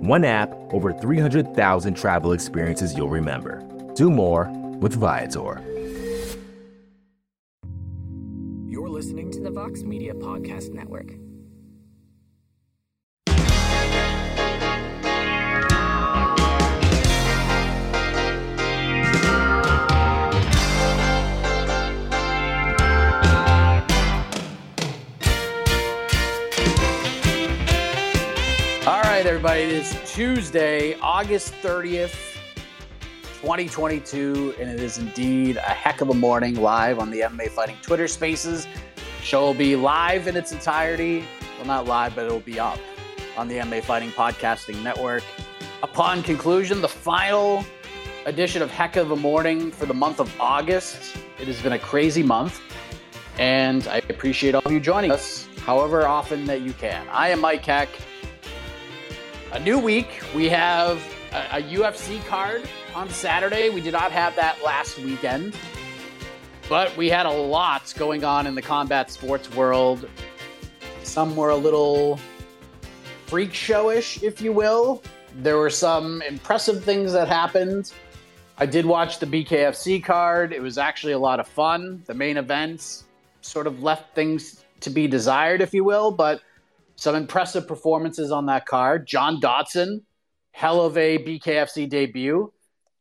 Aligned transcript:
One 0.00 0.24
app, 0.24 0.50
over 0.72 0.92
300,000 0.94 1.94
travel 1.94 2.32
experiences 2.32 2.96
you'll 2.96 3.10
remember. 3.10 3.62
Do 3.94 4.10
more 4.10 4.48
with 4.80 4.94
Viator. 4.94 5.60
You're 8.66 8.88
listening 8.88 9.30
to 9.32 9.40
the 9.40 9.50
Vox 9.50 9.82
Media 9.82 10.14
Podcast 10.14 10.72
Network. 10.72 11.10
Right, 29.20 29.26
everybody. 29.26 29.60
It 29.60 29.72
is 29.72 29.94
Tuesday, 30.10 30.98
August 31.00 31.52
30th, 31.60 32.38
2022, 33.42 34.54
and 34.58 34.70
it 34.70 34.80
is 34.80 34.96
indeed 34.96 35.58
a 35.58 35.60
heck 35.60 36.00
of 36.00 36.08
a 36.08 36.14
morning 36.14 36.54
live 36.54 36.98
on 36.98 37.10
the 37.10 37.20
MMA 37.20 37.50
Fighting 37.50 37.76
Twitter 37.82 38.08
Spaces. 38.08 38.66
Show 39.20 39.42
will 39.42 39.52
be 39.52 39.76
live 39.76 40.26
in 40.26 40.38
its 40.38 40.52
entirety. 40.52 41.22
Well, 41.58 41.66
not 41.66 41.86
live, 41.86 42.14
but 42.14 42.24
it'll 42.24 42.40
be 42.40 42.58
up 42.58 42.78
on 43.36 43.46
the 43.46 43.56
MMA 43.56 43.82
Fighting 43.82 44.08
Podcasting 44.12 44.82
Network. 44.82 45.22
Upon 45.82 46.22
conclusion, 46.22 46.80
the 46.80 46.88
final 46.88 47.62
edition 48.24 48.62
of 48.62 48.70
Heck 48.70 48.96
of 48.96 49.10
a 49.10 49.16
Morning 49.16 49.70
for 49.70 49.84
the 49.84 49.92
month 49.92 50.20
of 50.20 50.34
August. 50.40 51.18
It 51.38 51.46
has 51.46 51.60
been 51.60 51.74
a 51.74 51.78
crazy 51.78 52.22
month, 52.22 52.58
and 53.38 53.86
I 53.88 53.98
appreciate 54.08 54.54
all 54.54 54.62
of 54.64 54.72
you 54.72 54.80
joining 54.80 55.10
us, 55.10 55.46
however 55.58 56.08
often 56.08 56.46
that 56.46 56.62
you 56.62 56.72
can. 56.72 57.06
I 57.10 57.28
am 57.28 57.40
Mike 57.40 57.66
Heck 57.66 57.90
a 59.52 59.58
new 59.58 59.78
week. 59.78 60.22
We 60.34 60.48
have 60.48 61.02
a, 61.32 61.58
a, 61.58 61.62
UFC 61.62 62.24
card 62.26 62.68
on 62.94 63.08
Saturday. 63.10 63.68
We 63.68 63.80
did 63.80 63.92
not 63.92 64.12
have 64.12 64.36
that 64.36 64.62
last 64.64 64.98
weekend, 64.98 65.56
but 66.68 66.96
we 66.96 67.08
had 67.08 67.26
a 67.26 67.30
lot 67.30 67.92
going 67.96 68.22
on 68.22 68.46
in 68.46 68.54
the 68.54 68.62
combat 68.62 69.10
sports 69.10 69.52
world. 69.54 70.08
Some 71.02 71.34
were 71.34 71.50
a 71.50 71.56
little 71.56 72.20
freak 73.26 73.50
showish, 73.52 74.22
if 74.22 74.40
you 74.40 74.52
will. 74.52 75.02
There 75.36 75.56
were 75.56 75.70
some 75.70 76.22
impressive 76.22 76.84
things 76.84 77.12
that 77.12 77.26
happened. 77.26 77.92
I 78.58 78.66
did 78.66 78.86
watch 78.86 79.18
the 79.18 79.26
BKFC 79.26 80.04
card. 80.04 80.52
It 80.52 80.62
was 80.62 80.78
actually 80.78 81.14
a 81.14 81.18
lot 81.18 81.40
of 81.40 81.48
fun. 81.48 82.02
The 82.06 82.14
main 82.14 82.36
events 82.36 83.04
sort 83.40 83.66
of 83.66 83.82
left 83.82 84.14
things 84.14 84.64
to 84.80 84.90
be 84.90 85.08
desired, 85.08 85.60
if 85.60 85.74
you 85.74 85.82
will, 85.82 86.12
but 86.12 86.40
some 87.00 87.14
impressive 87.14 87.66
performances 87.66 88.30
on 88.30 88.44
that 88.44 88.66
card. 88.66 89.06
John 89.06 89.40
Dodson, 89.40 90.02
hell 90.52 90.82
of 90.82 90.98
a 90.98 91.16
BKFC 91.16 91.88
debut. 91.88 92.52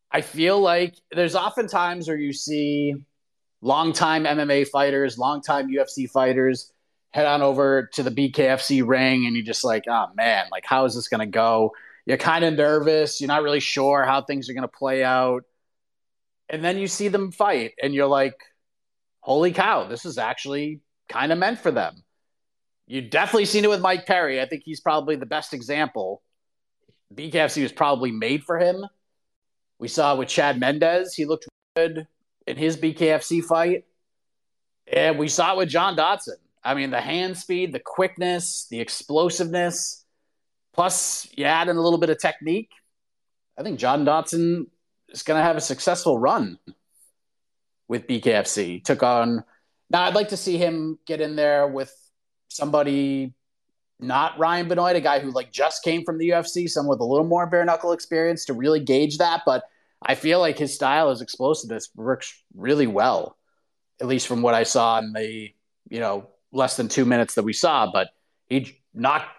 I 0.09 0.21
feel 0.21 0.57
like 0.57 0.95
there's 1.11 1.35
often 1.35 1.67
times 1.67 2.07
where 2.07 2.15
you 2.15 2.31
see 2.31 2.95
longtime 3.61 4.23
MMA 4.23 4.69
fighters, 4.69 5.17
longtime 5.17 5.67
UFC 5.67 6.09
fighters 6.09 6.71
head 7.11 7.25
on 7.25 7.41
over 7.41 7.89
to 7.93 8.03
the 8.03 8.09
BKFC 8.09 8.87
ring, 8.87 9.25
and 9.25 9.35
you're 9.35 9.43
just 9.43 9.65
like, 9.65 9.83
oh 9.89 10.05
man, 10.15 10.45
like 10.49 10.63
how 10.65 10.85
is 10.85 10.95
this 10.95 11.09
going 11.09 11.19
to 11.19 11.25
go? 11.25 11.73
You're 12.05 12.15
kind 12.15 12.45
of 12.45 12.53
nervous. 12.53 13.19
You're 13.19 13.27
not 13.27 13.43
really 13.43 13.59
sure 13.59 14.05
how 14.05 14.21
things 14.21 14.49
are 14.49 14.53
going 14.53 14.61
to 14.61 14.69
play 14.69 15.03
out. 15.03 15.43
And 16.47 16.63
then 16.63 16.77
you 16.77 16.87
see 16.87 17.09
them 17.09 17.33
fight, 17.33 17.73
and 17.83 17.93
you're 17.93 18.07
like, 18.07 18.37
holy 19.19 19.51
cow, 19.51 19.89
this 19.89 20.05
is 20.05 20.17
actually 20.17 20.79
kind 21.09 21.33
of 21.33 21.37
meant 21.37 21.59
for 21.59 21.71
them. 21.71 22.01
You 22.89 23.03
definitely 23.03 23.45
seen 23.45 23.63
it 23.63 23.69
with 23.69 23.81
Mike 23.81 24.07
Perry. 24.07 24.41
I 24.41 24.47
think 24.47 24.63
he's 24.65 24.79
probably 24.79 25.15
the 25.15 25.27
best 25.27 25.53
example. 25.53 26.23
BKFC 27.13 27.61
was 27.61 27.71
probably 27.71 28.11
made 28.11 28.43
for 28.43 28.57
him. 28.57 28.83
We 29.77 29.87
saw 29.87 30.15
it 30.15 30.17
with 30.17 30.27
Chad 30.27 30.59
Mendes, 30.59 31.13
he 31.13 31.25
looked 31.25 31.47
good 31.75 32.07
in 32.47 32.57
his 32.57 32.77
BKFC 32.77 33.43
fight. 33.43 33.85
And 34.91 35.19
we 35.19 35.27
saw 35.27 35.53
it 35.53 35.57
with 35.57 35.69
John 35.69 35.95
Dodson. 35.95 36.37
I 36.63 36.73
mean, 36.73 36.89
the 36.89 36.99
hand 36.99 37.37
speed, 37.37 37.73
the 37.73 37.79
quickness, 37.79 38.65
the 38.71 38.79
explosiveness, 38.79 40.03
plus 40.73 41.27
you 41.37 41.45
add 41.45 41.69
in 41.69 41.77
a 41.77 41.81
little 41.81 41.99
bit 41.99 42.09
of 42.09 42.19
technique. 42.19 42.71
I 43.55 43.61
think 43.61 43.77
John 43.77 44.03
Dodson 44.03 44.65
is 45.09 45.21
going 45.21 45.39
to 45.39 45.43
have 45.43 45.57
a 45.57 45.61
successful 45.61 46.17
run 46.17 46.57
with 47.87 48.07
BKFC. 48.07 48.83
Took 48.83 49.03
on. 49.03 49.43
Now, 49.91 50.03
I'd 50.05 50.15
like 50.15 50.29
to 50.29 50.37
see 50.37 50.57
him 50.57 50.97
get 51.05 51.21
in 51.21 51.35
there 51.35 51.67
with 51.67 51.93
somebody 52.49 53.33
not 53.99 54.39
Ryan 54.39 54.67
Benoit, 54.67 54.95
a 54.95 55.01
guy 55.01 55.19
who 55.19 55.31
like 55.31 55.51
just 55.51 55.83
came 55.83 56.03
from 56.03 56.17
the 56.17 56.29
UFC, 56.29 56.69
someone 56.69 56.95
with 56.95 57.01
a 57.01 57.05
little 57.05 57.25
more 57.25 57.45
bare 57.47 57.65
knuckle 57.65 57.91
experience 57.91 58.45
to 58.45 58.53
really 58.53 58.79
gauge 58.79 59.17
that. 59.17 59.41
But 59.45 59.63
I 60.01 60.15
feel 60.15 60.39
like 60.39 60.57
his 60.57 60.73
style, 60.73 61.09
his 61.09 61.21
explosiveness 61.21 61.89
works 61.95 62.41
really 62.55 62.87
well, 62.87 63.37
at 63.99 64.07
least 64.07 64.27
from 64.27 64.41
what 64.41 64.53
I 64.53 64.63
saw 64.63 64.99
in 64.99 65.13
the 65.13 65.53
you 65.89 65.99
know 65.99 66.29
less 66.51 66.77
than 66.77 66.87
two 66.87 67.05
minutes 67.05 67.35
that 67.35 67.43
we 67.43 67.53
saw. 67.53 67.91
But 67.91 68.09
he 68.47 68.79
knocked 68.93 69.29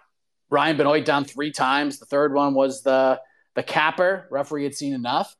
Ryan 0.49 0.77
Benoit 0.77 1.05
down 1.05 1.25
three 1.25 1.51
times. 1.51 1.99
The 1.99 2.05
third 2.05 2.33
one 2.33 2.53
was 2.53 2.83
the 2.83 3.19
the 3.55 3.63
capper. 3.63 4.27
Referee 4.29 4.63
had 4.63 4.75
seen 4.75 4.93
enough, 4.93 5.35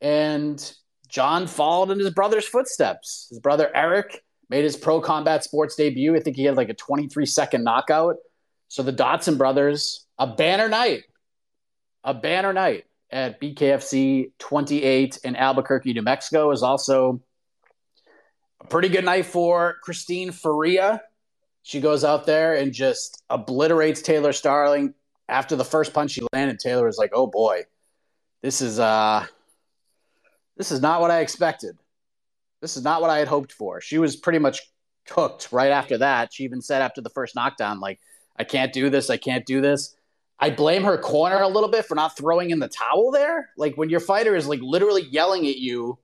and 0.00 0.74
John 1.08 1.46
followed 1.46 1.90
in 1.90 1.98
his 1.98 2.10
brother's 2.10 2.48
footsteps. 2.48 3.26
His 3.28 3.38
brother 3.38 3.70
Eric 3.74 4.24
made 4.52 4.64
his 4.64 4.76
pro 4.76 5.00
combat 5.00 5.42
sports 5.42 5.76
debut. 5.76 6.14
I 6.14 6.20
think 6.20 6.36
he 6.36 6.44
had 6.44 6.58
like 6.58 6.68
a 6.68 6.74
23 6.74 7.24
second 7.24 7.64
knockout. 7.64 8.16
So 8.68 8.82
the 8.82 8.92
Dodson 8.92 9.38
brothers, 9.38 10.04
a 10.18 10.26
banner 10.26 10.68
night, 10.68 11.04
a 12.04 12.12
banner 12.12 12.52
night 12.52 12.84
at 13.10 13.40
BKFC 13.40 14.32
28 14.38 15.20
in 15.24 15.36
Albuquerque, 15.36 15.94
New 15.94 16.02
Mexico 16.02 16.50
is 16.50 16.62
also 16.62 17.22
a 18.60 18.66
pretty 18.66 18.90
good 18.90 19.06
night 19.06 19.24
for 19.24 19.76
Christine 19.82 20.28
Ferea. 20.28 21.00
She 21.62 21.80
goes 21.80 22.04
out 22.04 22.26
there 22.26 22.54
and 22.54 22.74
just 22.74 23.24
obliterates 23.30 24.02
Taylor 24.02 24.34
Starling. 24.34 24.92
After 25.30 25.56
the 25.56 25.64
first 25.64 25.94
punch 25.94 26.10
she 26.10 26.26
landed, 26.34 26.58
Taylor 26.58 26.84
was 26.84 26.98
like, 26.98 27.12
"Oh 27.14 27.26
boy, 27.26 27.62
this 28.42 28.60
is 28.60 28.78
uh, 28.78 29.24
this 30.58 30.70
is 30.70 30.82
not 30.82 31.00
what 31.00 31.10
I 31.10 31.20
expected." 31.20 31.78
This 32.62 32.78
is 32.78 32.84
not 32.84 33.02
what 33.02 33.10
I 33.10 33.18
had 33.18 33.28
hoped 33.28 33.52
for. 33.52 33.82
She 33.82 33.98
was 33.98 34.16
pretty 34.16 34.38
much 34.38 34.62
cooked 35.06 35.52
right 35.52 35.70
after 35.70 35.98
that. 35.98 36.32
She 36.32 36.44
even 36.44 36.62
said 36.62 36.80
after 36.80 37.02
the 37.02 37.10
first 37.10 37.34
knockdown, 37.34 37.80
like, 37.80 38.00
I 38.36 38.44
can't 38.44 38.72
do 38.72 38.88
this. 38.88 39.10
I 39.10 39.18
can't 39.18 39.44
do 39.44 39.60
this. 39.60 39.94
I 40.38 40.50
blame 40.50 40.84
her 40.84 40.98
corner 40.98 41.40
a 41.40 41.48
little 41.48 41.68
bit 41.68 41.84
for 41.84 41.94
not 41.94 42.16
throwing 42.16 42.50
in 42.50 42.58
the 42.58 42.68
towel 42.68 43.10
there. 43.10 43.50
Like 43.56 43.76
when 43.76 43.90
your 43.90 44.00
fighter 44.00 44.34
is 44.34 44.46
like 44.46 44.60
literally 44.60 45.02
yelling 45.02 45.46
at 45.46 45.58
you 45.58 45.98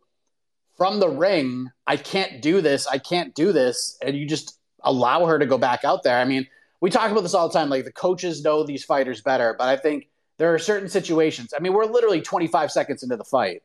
from 0.76 1.00
the 1.00 1.08
ring, 1.08 1.70
I 1.86 1.96
can't 1.96 2.42
do 2.42 2.60
this. 2.60 2.86
I 2.86 2.98
can't 2.98 3.34
do 3.34 3.52
this. 3.52 3.98
And 4.04 4.16
you 4.16 4.26
just 4.26 4.58
allow 4.84 5.26
her 5.26 5.38
to 5.38 5.46
go 5.46 5.58
back 5.58 5.84
out 5.84 6.04
there. 6.04 6.18
I 6.18 6.24
mean, 6.24 6.46
we 6.80 6.90
talk 6.90 7.10
about 7.10 7.22
this 7.22 7.34
all 7.34 7.48
the 7.48 7.58
time. 7.58 7.68
Like 7.68 7.84
the 7.84 7.92
coaches 7.92 8.44
know 8.44 8.62
these 8.62 8.84
fighters 8.84 9.22
better, 9.22 9.56
but 9.58 9.68
I 9.68 9.76
think 9.76 10.08
there 10.36 10.54
are 10.54 10.58
certain 10.58 10.88
situations. 10.88 11.52
I 11.52 11.58
mean, 11.58 11.72
we're 11.72 11.86
literally 11.86 12.20
25 12.20 12.70
seconds 12.70 13.02
into 13.02 13.16
the 13.16 13.24
fight. 13.24 13.62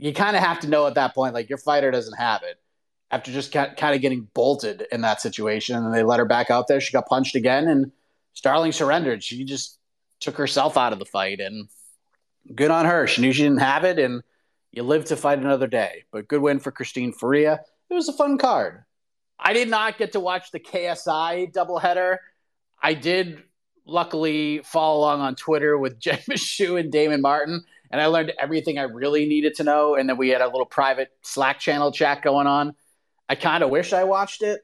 You 0.00 0.12
kind 0.14 0.36
of 0.36 0.42
have 0.42 0.60
to 0.60 0.68
know 0.68 0.86
at 0.86 0.94
that 0.94 1.14
point, 1.14 1.34
like 1.34 1.48
your 1.48 1.58
fighter 1.58 1.90
doesn't 1.90 2.16
have 2.16 2.42
it 2.42 2.58
after 3.10 3.32
just 3.32 3.52
kind 3.52 3.94
of 3.94 4.00
getting 4.00 4.28
bolted 4.34 4.86
in 4.92 5.00
that 5.02 5.20
situation. 5.20 5.76
And 5.76 5.94
they 5.94 6.02
let 6.02 6.18
her 6.18 6.24
back 6.24 6.50
out 6.50 6.68
there. 6.68 6.80
She 6.80 6.92
got 6.92 7.06
punched 7.06 7.34
again, 7.36 7.68
and 7.68 7.92
Starling 8.32 8.72
surrendered. 8.72 9.22
She 9.22 9.44
just 9.44 9.78
took 10.20 10.36
herself 10.36 10.76
out 10.76 10.92
of 10.92 10.98
the 10.98 11.04
fight, 11.04 11.40
and 11.40 11.68
good 12.54 12.70
on 12.70 12.86
her. 12.86 13.06
She 13.06 13.20
knew 13.20 13.32
she 13.32 13.42
didn't 13.42 13.60
have 13.60 13.84
it, 13.84 13.98
and 13.98 14.22
you 14.72 14.82
live 14.82 15.04
to 15.06 15.16
fight 15.16 15.38
another 15.38 15.66
day. 15.66 16.04
But 16.12 16.28
good 16.28 16.40
win 16.40 16.60
for 16.60 16.70
Christine 16.70 17.12
Ferea. 17.12 17.58
It 17.90 17.94
was 17.94 18.08
a 18.08 18.12
fun 18.12 18.38
card. 18.38 18.84
I 19.38 19.52
did 19.52 19.68
not 19.68 19.98
get 19.98 20.12
to 20.12 20.20
watch 20.20 20.52
the 20.52 20.60
KSI 20.60 21.52
doubleheader. 21.52 22.18
I 22.82 22.94
did 22.94 23.42
luckily 23.84 24.62
follow 24.64 25.00
along 25.00 25.20
on 25.20 25.34
Twitter 25.34 25.76
with 25.76 25.98
Jed 26.00 26.22
Meshew 26.28 26.78
and 26.78 26.92
Damon 26.92 27.20
Martin, 27.20 27.64
and 27.90 28.00
I 28.00 28.06
learned 28.06 28.32
everything 28.38 28.78
I 28.78 28.82
really 28.82 29.26
needed 29.26 29.54
to 29.56 29.64
know. 29.64 29.96
And 29.96 30.08
then 30.08 30.16
we 30.16 30.28
had 30.28 30.40
a 30.40 30.46
little 30.46 30.66
private 30.66 31.08
Slack 31.22 31.58
channel 31.58 31.90
chat 31.90 32.22
going 32.22 32.46
on. 32.46 32.74
I 33.28 33.34
kind 33.34 33.62
of 33.62 33.70
wish 33.70 33.92
I 33.92 34.04
watched 34.04 34.42
it, 34.42 34.60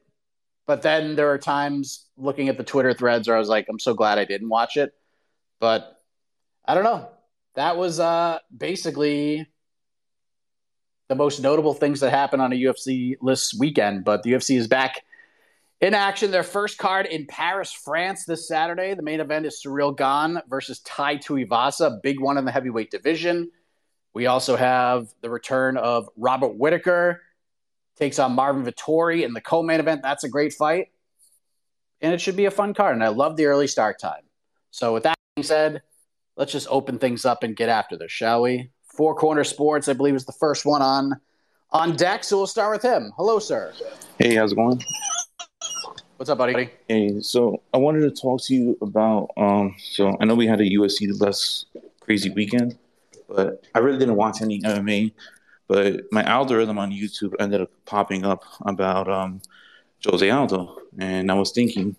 but 0.65 0.81
then 0.81 1.15
there 1.15 1.31
are 1.31 1.37
times 1.37 2.05
looking 2.17 2.49
at 2.49 2.57
the 2.57 2.63
Twitter 2.63 2.93
threads 2.93 3.27
where 3.27 3.35
I 3.35 3.39
was 3.39 3.49
like, 3.49 3.67
I'm 3.69 3.79
so 3.79 3.93
glad 3.93 4.17
I 4.17 4.25
didn't 4.25 4.49
watch 4.49 4.77
it. 4.77 4.93
But 5.59 6.01
I 6.65 6.75
don't 6.75 6.83
know. 6.83 7.09
That 7.55 7.77
was 7.77 7.99
uh, 7.99 8.39
basically 8.55 9.47
the 11.07 11.15
most 11.15 11.39
notable 11.39 11.73
things 11.73 12.01
that 12.01 12.11
happened 12.11 12.41
on 12.41 12.51
a 12.51 12.55
UFC 12.55 13.15
list 13.21 13.57
weekend. 13.59 14.03
But 14.03 14.23
the 14.23 14.33
UFC 14.33 14.57
is 14.57 14.67
back 14.67 15.01
in 15.81 15.93
action. 15.93 16.31
Their 16.31 16.43
first 16.43 16.77
card 16.77 17.05
in 17.05 17.25
Paris, 17.27 17.71
France 17.71 18.25
this 18.25 18.47
Saturday. 18.47 18.93
The 18.93 19.03
main 19.03 19.19
event 19.19 19.45
is 19.45 19.61
Ciryl 19.63 19.95
Gane 19.95 20.41
versus 20.49 20.79
Tai 20.79 21.17
Tuivasa, 21.17 22.01
big 22.01 22.19
one 22.19 22.37
in 22.37 22.45
the 22.45 22.51
heavyweight 22.51 22.91
division. 22.91 23.51
We 24.13 24.25
also 24.25 24.55
have 24.55 25.13
the 25.21 25.29
return 25.29 25.77
of 25.77 26.09
Robert 26.17 26.57
Whitaker 26.57 27.21
takes 27.97 28.19
on 28.19 28.33
Marvin 28.33 28.63
Vettori 28.63 29.23
in 29.23 29.33
the 29.33 29.41
co-main 29.41 29.79
event. 29.79 30.01
That's 30.01 30.23
a 30.23 30.29
great 30.29 30.53
fight, 30.53 30.87
and 32.01 32.13
it 32.13 32.21
should 32.21 32.35
be 32.35 32.45
a 32.45 32.51
fun 32.51 32.73
card. 32.73 32.95
And 32.95 33.03
I 33.03 33.09
love 33.09 33.37
the 33.37 33.45
early 33.45 33.67
start 33.67 33.99
time. 33.99 34.23
So 34.71 34.93
with 34.93 35.03
that 35.03 35.15
being 35.35 35.43
said, 35.43 35.81
let's 36.35 36.51
just 36.51 36.67
open 36.69 36.99
things 36.99 37.25
up 37.25 37.43
and 37.43 37.55
get 37.55 37.69
after 37.69 37.97
this, 37.97 38.11
shall 38.11 38.41
we? 38.41 38.71
Four 38.85 39.15
Corner 39.15 39.43
Sports, 39.43 39.87
I 39.87 39.93
believe, 39.93 40.15
is 40.15 40.25
the 40.25 40.31
first 40.31 40.65
one 40.65 40.81
on 40.81 41.19
on 41.69 41.95
deck. 41.95 42.23
So 42.23 42.37
we'll 42.37 42.47
start 42.47 42.71
with 42.71 42.81
him. 42.81 43.11
Hello, 43.17 43.37
sir. 43.37 43.73
Hey, 44.17 44.35
how's 44.35 44.51
it 44.51 44.55
going? 44.55 44.81
What's 46.17 46.31
up, 46.31 46.39
buddy? 46.39 46.71
Hey, 46.87 47.21
so 47.21 47.61
I 47.71 47.77
wanted 47.77 47.99
to 47.99 48.09
talk 48.09 48.41
to 48.45 48.55
you 48.55 48.75
about. 48.81 49.29
Um, 49.37 49.75
so 49.77 50.17
I 50.19 50.25
know 50.25 50.33
we 50.33 50.47
had 50.47 50.59
a 50.59 50.67
UFC 50.67 51.07
less 51.21 51.65
crazy 51.99 52.31
weekend, 52.31 52.75
but 53.29 53.63
I 53.75 53.79
really 53.79 53.99
didn't 53.99 54.15
watch 54.15 54.41
any 54.41 54.59
MMA. 54.61 55.11
But 55.67 56.11
my 56.11 56.23
algorithm 56.23 56.79
on 56.79 56.89
YouTube 56.89 57.35
ended 57.39 57.61
up 57.61 57.69
popping 57.85 58.25
up 58.25 58.43
about 58.61 59.07
um, 59.07 59.43
Jose 60.07 60.27
Aldo, 60.27 60.79
and 60.97 61.29
I 61.29 61.35
was 61.35 61.51
thinking, 61.51 61.95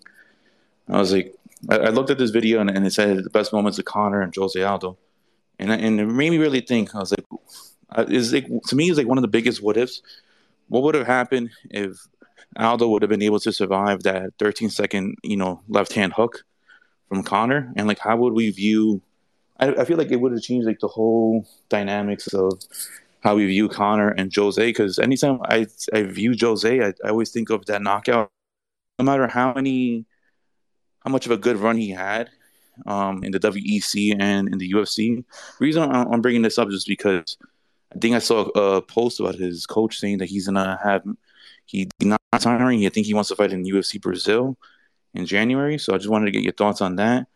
I 0.89 0.97
was 0.97 1.13
like, 1.13 1.33
I, 1.69 1.77
I 1.77 1.89
looked 1.89 2.09
at 2.09 2.17
this 2.17 2.31
video 2.31 2.59
and, 2.59 2.69
and, 2.69 2.85
it 2.85 2.91
said 2.91 3.23
the 3.23 3.29
best 3.29 3.53
moments 3.53 3.79
of 3.79 3.85
Conor 3.85 4.21
and 4.21 4.35
Jose 4.35 4.61
Aldo, 4.61 4.97
and 5.59 5.71
and 5.71 5.97
it 5.97 6.05
made 6.07 6.31
me 6.31 6.39
really 6.39 6.59
think. 6.59 6.93
I 6.93 6.99
was 6.99 7.11
like, 7.11 7.25
uh, 7.91 8.03
is 8.09 8.33
like 8.33 8.47
to 8.67 8.75
me, 8.75 8.89
it's 8.89 8.97
like 8.97 9.07
one 9.07 9.17
of 9.17 9.21
the 9.21 9.29
biggest 9.29 9.63
what 9.63 9.77
ifs. 9.77 10.01
What 10.67 10.83
would 10.83 10.95
have 10.95 11.07
happened 11.07 11.51
if 11.71 12.05
Aldo 12.57 12.87
would 12.87 13.01
have 13.01 13.09
been 13.09 13.21
able 13.21 13.39
to 13.41 13.53
survive 13.53 14.03
that 14.03 14.33
13 14.39 14.69
second, 14.69 15.15
you 15.23 15.37
know, 15.37 15.61
left 15.67 15.93
hand 15.93 16.13
hook 16.13 16.43
from 17.07 17.23
Conor, 17.23 17.71
and 17.75 17.87
like 17.87 17.99
how 17.99 18.17
would 18.17 18.33
we 18.33 18.49
view? 18.51 19.01
I, 19.59 19.73
I 19.73 19.85
feel 19.85 19.97
like 19.97 20.11
it 20.11 20.17
would 20.17 20.31
have 20.31 20.41
changed 20.41 20.67
like 20.67 20.79
the 20.79 20.87
whole 20.87 21.47
dynamics 21.69 22.27
of 22.33 22.59
how 23.21 23.35
we 23.35 23.45
view 23.47 23.69
Conor 23.69 24.09
and 24.09 24.33
Jose. 24.33 24.65
Because 24.65 24.99
anytime 24.99 25.39
I 25.43 25.67
I 25.93 26.03
view 26.03 26.35
Jose, 26.39 26.81
I, 26.81 26.93
I 27.03 27.09
always 27.09 27.31
think 27.31 27.49
of 27.49 27.65
that 27.65 27.81
knockout. 27.81 28.31
No 28.97 29.05
matter 29.05 29.27
how 29.27 29.53
many, 29.53 30.05
how 31.05 31.11
much 31.11 31.25
of 31.25 31.31
a 31.31 31.37
good 31.37 31.57
run 31.57 31.77
he 31.77 31.89
had, 31.89 32.29
um, 32.85 33.23
in 33.23 33.31
the 33.31 33.39
WEC 33.39 34.15
and 34.19 34.49
in 34.49 34.57
the 34.57 34.71
UFC. 34.71 35.23
Reason 35.59 35.83
I'm 35.83 36.21
bringing 36.21 36.41
this 36.41 36.57
up 36.57 36.69
is 36.69 36.85
because 36.85 37.37
I 37.93 37.99
think 37.99 38.15
I 38.15 38.19
saw 38.19 38.45
a 38.55 38.81
post 38.81 39.19
about 39.19 39.35
his 39.35 39.65
coach 39.65 39.97
saying 39.97 40.19
that 40.19 40.29
he's 40.29 40.45
gonna 40.45 40.79
have 40.83 41.03
he 41.69 41.87
not 42.01 42.19
retiring. 42.33 42.83
I 42.83 42.89
think 42.89 43.05
he 43.05 43.13
wants 43.13 43.29
to 43.29 43.35
fight 43.35 43.53
in 43.53 43.63
UFC 43.63 44.01
Brazil 44.01 44.57
in 45.13 45.27
January. 45.27 45.77
So 45.77 45.93
I 45.93 45.97
just 45.97 46.09
wanted 46.09 46.25
to 46.25 46.31
get 46.31 46.41
your 46.41 46.53
thoughts 46.53 46.81
on 46.81 46.95
that. 46.95 47.27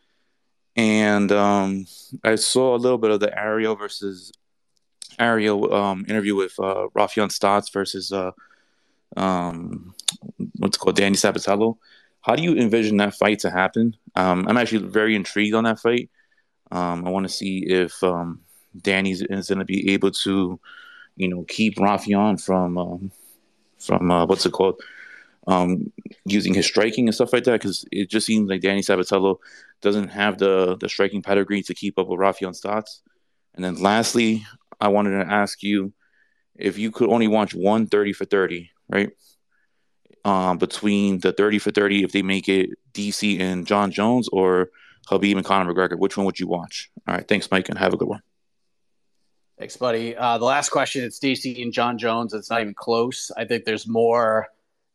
And 0.76 1.32
um, 1.32 1.86
I 2.24 2.34
saw 2.34 2.76
a 2.76 2.78
little 2.78 2.98
bit 2.98 3.12
of 3.12 3.20
the 3.20 3.38
Ariel 3.38 3.76
versus 3.76 4.32
Ariel 5.20 5.72
um, 5.72 6.04
interview 6.10 6.36
with 6.36 6.54
uh, 6.58 6.88
Stots 6.96 7.72
versus 7.72 8.12
uh, 8.12 8.32
um, 9.16 9.94
what's 10.58 10.78
called 10.78 10.96
Danny 10.96 11.16
Sabatello. 11.16 11.78
How 12.22 12.36
do 12.36 12.42
you 12.42 12.56
envision 12.56 12.98
that 12.98 13.14
fight 13.14 13.38
to 13.40 13.52
happen? 13.52 13.96
Um, 14.16 14.48
I'm 14.48 14.58
actually 14.58 14.88
very 14.88 15.16
intrigued 15.16 15.54
on 15.54 15.66
that 15.66 15.80
fight. 15.80 16.10
Um, 16.72 17.06
I 17.06 17.12
want 17.12 17.28
to 17.28 17.32
see 17.32 17.68
if 17.68 18.04
um, 18.04 18.42
Danny 18.82 19.12
is 19.12 19.22
going 19.22 19.60
to 19.60 19.66
be 19.66 19.92
able 19.94 20.10
to, 20.10 20.60
you 21.18 21.28
know, 21.28 21.46
keep 21.48 21.76
Raufeon 21.76 22.44
from 22.44 23.12
from 23.86 24.12
uh, 24.12 24.26
what's 24.26 24.46
it 24.46 24.52
called, 24.52 24.82
um, 25.48 25.92
using 26.26 26.54
his 26.54 26.66
striking 26.66 27.08
and 27.08 27.16
stuff 27.16 27.34
like 27.34 27.44
that. 27.46 27.54
Because 27.62 27.86
it 27.92 28.10
just 28.10 28.26
seems 28.26 28.50
like 28.50 28.62
Danny 28.62 28.82
Sabatello 28.82 29.38
doesn't 29.82 30.10
have 30.10 30.38
the 30.38 30.78
the 30.78 30.90
striking 30.90 31.22
pedigree 31.22 31.64
to 31.64 31.74
keep 31.74 32.00
up 32.00 32.08
with 32.08 32.20
Raufeon 32.20 32.60
Stots. 32.60 33.02
And 33.56 33.64
then 33.64 33.82
lastly, 33.82 34.46
I 34.80 34.88
wanted 34.88 35.24
to 35.24 35.32
ask 35.32 35.62
you 35.64 35.94
if 36.56 36.78
you 36.78 36.92
could 36.92 37.10
only 37.10 37.28
watch 37.28 37.54
one 37.54 37.88
30 37.88 38.14
for 38.14 38.26
30, 38.26 38.72
right? 38.90 39.12
um, 40.26 40.58
between 40.58 41.20
the 41.20 41.32
30 41.32 41.60
for 41.60 41.72
30 41.72 42.04
if 42.04 42.12
they 42.12 42.22
make 42.22 42.48
it 42.48 42.70
DC 42.94 43.40
and 43.40 43.68
John 43.68 43.92
Jones 43.92 44.30
or 44.32 44.70
Khabib 45.10 45.36
and 45.36 45.46
Conor 45.46 45.74
McGregor? 45.74 45.98
Which 45.98 46.18
one 46.18 46.26
would 46.26 46.40
you 46.40 46.48
watch? 46.48 46.90
All 47.08 47.16
right. 47.16 47.28
Thanks, 47.28 47.50
Mike, 47.52 47.70
and 47.70 47.78
have 47.78 47.94
a 47.94 47.98
good 47.98 48.08
one. 48.08 48.22
Thanks, 49.64 49.78
buddy. 49.78 50.14
Uh, 50.14 50.38
the 50.40 50.44
last 50.44 50.72
question 50.72 51.06
it's 51.06 51.20
DC 51.20 51.62
and 51.62 51.72
John 51.72 51.98
Jones. 51.98 52.34
It's 52.34 52.50
not 52.50 52.60
even 52.60 52.74
close. 52.74 53.32
I 53.38 53.46
think 53.46 53.64
there's 53.64 53.88
more 53.88 54.48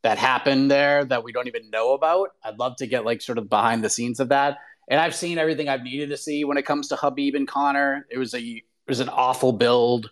that 0.02 0.18
happened 0.18 0.70
there 0.70 1.06
that 1.06 1.24
we 1.24 1.32
don't 1.32 1.46
even 1.46 1.70
know 1.70 1.94
about. 1.94 2.32
I'd 2.44 2.58
love 2.58 2.76
to 2.76 2.86
get 2.86 3.02
like 3.02 3.22
sort 3.22 3.38
of 3.38 3.48
behind 3.48 3.82
the 3.82 3.88
scenes 3.88 4.20
of 4.20 4.28
that. 4.28 4.58
And 4.90 5.00
I've 5.00 5.14
seen 5.14 5.38
everything 5.38 5.70
I've 5.70 5.84
needed 5.84 6.10
to 6.10 6.18
see 6.18 6.44
when 6.44 6.58
it 6.58 6.66
comes 6.66 6.88
to 6.88 6.96
Khabib 6.96 7.34
and 7.34 7.48
Conor. 7.48 8.06
It 8.10 8.18
was 8.18 8.34
a 8.34 8.40
it 8.40 8.62
was 8.86 9.00
an 9.00 9.08
awful 9.08 9.52
build. 9.52 10.10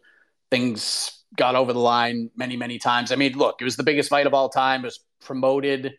Things 0.51 1.23
got 1.37 1.55
over 1.55 1.75
the 1.75 1.79
line 1.79 2.31
many, 2.35 2.57
many 2.57 2.79
times. 2.79 3.13
I 3.13 3.17
mean, 3.17 3.37
look, 3.37 3.57
it 3.61 3.65
was 3.65 3.77
the 3.77 3.83
biggest 3.83 4.09
fight 4.09 4.27
of 4.27 4.33
all 4.33 4.49
time. 4.49 4.81
It 4.81 4.87
was 4.87 5.01
promoted 5.21 5.93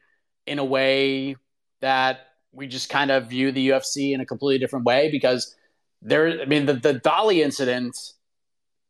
in 0.47 0.57
a 0.57 0.65
way 0.65 1.35
that 1.81 2.21
we 2.51 2.65
just 2.65 2.89
kind 2.89 3.11
of 3.11 3.29
view 3.29 3.51
the 3.51 3.69
UFC 3.69 4.15
in 4.15 4.19
a 4.19 4.25
completely 4.25 4.57
different 4.57 4.85
way 4.85 5.11
because 5.11 5.55
there, 6.01 6.41
I 6.41 6.45
mean, 6.45 6.65
the, 6.65 6.73
the 6.73 6.93
Dolly 6.93 7.43
incident 7.43 7.95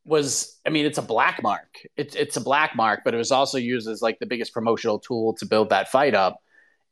was, 0.07 0.59
I 0.65 0.69
mean, 0.69 0.85
it's 0.85 0.97
a 0.97 1.03
black 1.03 1.43
mark. 1.43 1.79
It's, 1.95 2.15
it's 2.15 2.37
a 2.37 2.41
black 2.41 2.75
mark, 2.75 3.01
but 3.03 3.13
it 3.13 3.17
was 3.17 3.31
also 3.31 3.57
used 3.57 3.87
as 3.87 4.01
like 4.01 4.19
the 4.19 4.25
biggest 4.25 4.53
promotional 4.53 4.99
tool 4.99 5.33
to 5.35 5.45
build 5.45 5.69
that 5.69 5.89
fight 5.89 6.15
up. 6.15 6.37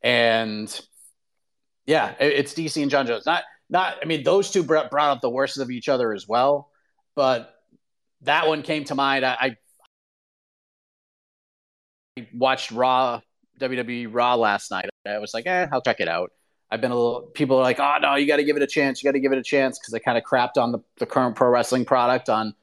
And 0.03 0.67
yeah, 1.85 2.13
it, 2.19 2.33
it's 2.33 2.53
DC 2.53 2.81
and 2.81 2.91
John 2.91 3.07
Jones. 3.07 3.25
Not, 3.25 3.43
not, 3.69 3.95
I 4.01 4.05
mean, 4.05 4.23
those 4.23 4.51
two 4.51 4.63
brought, 4.63 4.91
brought 4.91 5.11
up 5.11 5.21
the 5.21 5.29
worst 5.29 5.57
of 5.57 5.71
each 5.71 5.89
other 5.89 6.13
as 6.13 6.27
well, 6.27 6.69
but 7.15 7.55
that 8.21 8.47
one 8.47 8.61
came 8.61 8.83
to 8.85 8.95
mind. 8.95 9.25
I, 9.25 9.55
I 12.17 12.27
watched 12.33 12.71
Raw, 12.71 13.21
WWE 13.59 14.09
Raw 14.11 14.35
last 14.35 14.71
night. 14.71 14.89
I 15.07 15.19
was 15.19 15.33
like, 15.33 15.45
eh, 15.47 15.67
I'll 15.71 15.81
check 15.81 15.99
it 15.99 16.07
out. 16.07 16.31
I've 16.69 16.81
been 16.81 16.91
a 16.91 16.95
little. 16.95 17.21
People 17.33 17.57
are 17.57 17.63
like, 17.63 17.79
oh 17.79 17.97
no, 18.01 18.15
you 18.15 18.27
got 18.27 18.37
to 18.37 18.43
give 18.43 18.57
it 18.57 18.63
a 18.63 18.67
chance. 18.67 19.01
You 19.01 19.07
got 19.07 19.13
to 19.13 19.19
give 19.19 19.31
it 19.31 19.37
a 19.37 19.43
chance 19.43 19.79
because 19.79 19.93
I 19.93 19.99
kind 19.99 20.17
of 20.17 20.23
crapped 20.23 20.57
on 20.57 20.71
the, 20.71 20.79
the 20.97 21.05
current 21.05 21.35
pro 21.35 21.49
wrestling 21.49 21.85
product 21.85 22.27
on 22.27 22.53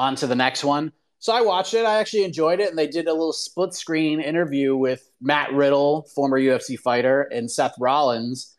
on 0.00 0.16
to 0.16 0.26
the 0.26 0.34
next 0.34 0.64
one. 0.64 0.92
So 1.18 1.34
I 1.34 1.42
watched 1.42 1.74
it. 1.74 1.84
I 1.84 1.98
actually 1.98 2.24
enjoyed 2.24 2.60
it, 2.60 2.70
and 2.70 2.78
they 2.78 2.86
did 2.86 3.06
a 3.06 3.12
little 3.12 3.34
split 3.34 3.74
screen 3.74 4.20
interview 4.20 4.74
with 4.74 5.06
Matt 5.20 5.52
Riddle, 5.52 6.08
former 6.14 6.40
UFC 6.40 6.78
fighter, 6.78 7.22
and 7.22 7.50
Seth 7.50 7.74
Rollins, 7.78 8.56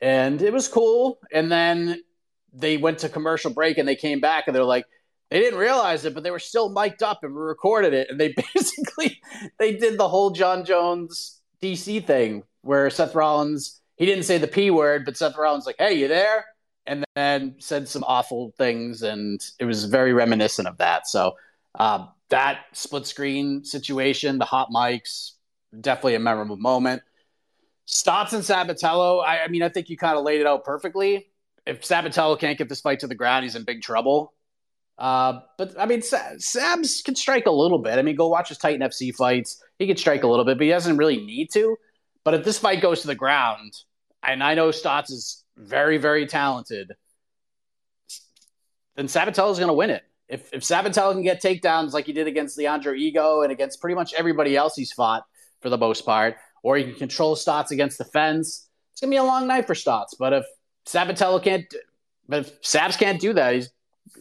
and 0.00 0.40
it 0.40 0.52
was 0.52 0.68
cool. 0.68 1.18
And 1.32 1.50
then 1.50 2.00
they 2.52 2.76
went 2.76 3.00
to 3.00 3.08
commercial 3.08 3.52
break, 3.52 3.78
and 3.78 3.88
they 3.88 3.96
came 3.96 4.20
back, 4.20 4.44
and 4.46 4.54
they're 4.54 4.62
like, 4.62 4.86
they 5.30 5.40
didn't 5.40 5.58
realize 5.58 6.04
it, 6.04 6.14
but 6.14 6.22
they 6.22 6.30
were 6.30 6.38
still 6.38 6.68
mic'd 6.68 7.02
up 7.02 7.24
and 7.24 7.34
recorded 7.34 7.92
it. 7.92 8.08
And 8.10 8.20
they 8.20 8.32
basically 8.54 9.20
they 9.58 9.74
did 9.74 9.98
the 9.98 10.08
whole 10.08 10.30
John 10.30 10.64
Jones 10.64 11.40
DC 11.60 12.06
thing 12.06 12.44
where 12.62 12.88
Seth 12.90 13.16
Rollins 13.16 13.80
he 13.96 14.06
didn't 14.06 14.24
say 14.24 14.38
the 14.38 14.46
P 14.46 14.70
word, 14.70 15.04
but 15.04 15.16
Seth 15.16 15.36
Rollins 15.36 15.66
like, 15.66 15.76
"Hey, 15.78 15.94
you 15.94 16.08
there?" 16.08 16.44
And 16.86 17.04
then 17.14 17.54
said 17.58 17.88
some 17.88 18.04
awful 18.06 18.52
things, 18.58 19.02
and 19.02 19.40
it 19.58 19.64
was 19.64 19.84
very 19.84 20.12
reminiscent 20.12 20.68
of 20.68 20.78
that. 20.78 21.06
So 21.08 21.36
uh, 21.78 22.06
that 22.28 22.66
split 22.72 23.06
screen 23.06 23.64
situation, 23.64 24.38
the 24.38 24.44
hot 24.44 24.68
mics, 24.70 25.32
definitely 25.80 26.14
a 26.14 26.20
memorable 26.20 26.56
moment. 26.56 27.02
Stots 27.86 28.32
and 28.32 28.42
Sabatello, 28.42 29.24
I, 29.24 29.44
I 29.44 29.48
mean, 29.48 29.62
I 29.62 29.68
think 29.68 29.88
you 29.88 29.96
kind 29.96 30.16
of 30.16 30.24
laid 30.24 30.40
it 30.40 30.46
out 30.46 30.64
perfectly. 30.64 31.28
if 31.66 31.82
Sabatello 31.82 32.38
can't 32.38 32.58
get 32.58 32.68
this 32.68 32.80
fight 32.80 33.00
to 33.00 33.06
the 33.06 33.14
ground, 33.14 33.44
he's 33.44 33.56
in 33.56 33.64
big 33.64 33.82
trouble. 33.82 34.32
Uh, 34.96 35.40
but 35.58 35.78
I 35.78 35.86
mean, 35.86 36.00
Sabs 36.00 37.04
can 37.04 37.16
strike 37.16 37.46
a 37.46 37.50
little 37.50 37.78
bit. 37.78 37.98
I 37.98 38.02
mean, 38.02 38.16
go 38.16 38.28
watch 38.28 38.48
his 38.50 38.58
Titan 38.58 38.80
FC 38.80 39.14
fights. 39.14 39.62
He 39.78 39.86
can 39.86 39.96
strike 39.96 40.22
a 40.22 40.28
little 40.28 40.44
bit, 40.44 40.56
but 40.56 40.64
he 40.64 40.70
doesn't 40.70 40.96
really 40.96 41.24
need 41.24 41.48
to. 41.54 41.76
But 42.24 42.34
if 42.34 42.44
this 42.44 42.58
fight 42.58 42.80
goes 42.80 43.02
to 43.02 43.06
the 43.06 43.14
ground, 43.14 43.72
and 44.22 44.42
I 44.42 44.54
know 44.54 44.68
Stots 44.68 45.10
is 45.10 45.43
very, 45.56 45.98
very 45.98 46.26
talented, 46.26 46.92
then 48.96 49.06
Sabatello 49.06 49.50
is 49.50 49.58
going 49.58 49.68
to 49.68 49.74
win 49.74 49.90
it. 49.90 50.02
If 50.28 50.52
if 50.52 50.62
Sabatello 50.62 51.12
can 51.12 51.22
get 51.22 51.42
takedowns 51.42 51.92
like 51.92 52.06
he 52.06 52.12
did 52.12 52.26
against 52.26 52.56
Leandro 52.56 52.94
Higo 52.94 53.42
and 53.42 53.52
against 53.52 53.80
pretty 53.80 53.94
much 53.94 54.14
everybody 54.14 54.56
else 54.56 54.74
he's 54.74 54.92
fought 54.92 55.24
for 55.60 55.68
the 55.68 55.78
most 55.78 56.04
part, 56.04 56.36
or 56.62 56.76
he 56.76 56.84
can 56.84 56.94
control 56.94 57.36
Stots 57.36 57.70
against 57.70 57.98
the 57.98 58.04
fence, 58.04 58.68
it's 58.92 59.00
going 59.00 59.10
to 59.10 59.14
be 59.14 59.18
a 59.18 59.24
long 59.24 59.46
night 59.46 59.66
for 59.66 59.74
Stots. 59.74 60.14
But 60.18 60.32
if 60.32 60.44
Sabatello 60.86 61.42
can't, 61.42 61.66
but 62.28 62.40
if 62.40 62.62
Sabs 62.62 62.98
can't 62.98 63.20
do 63.20 63.32
that, 63.34 63.54
he's 63.54 63.70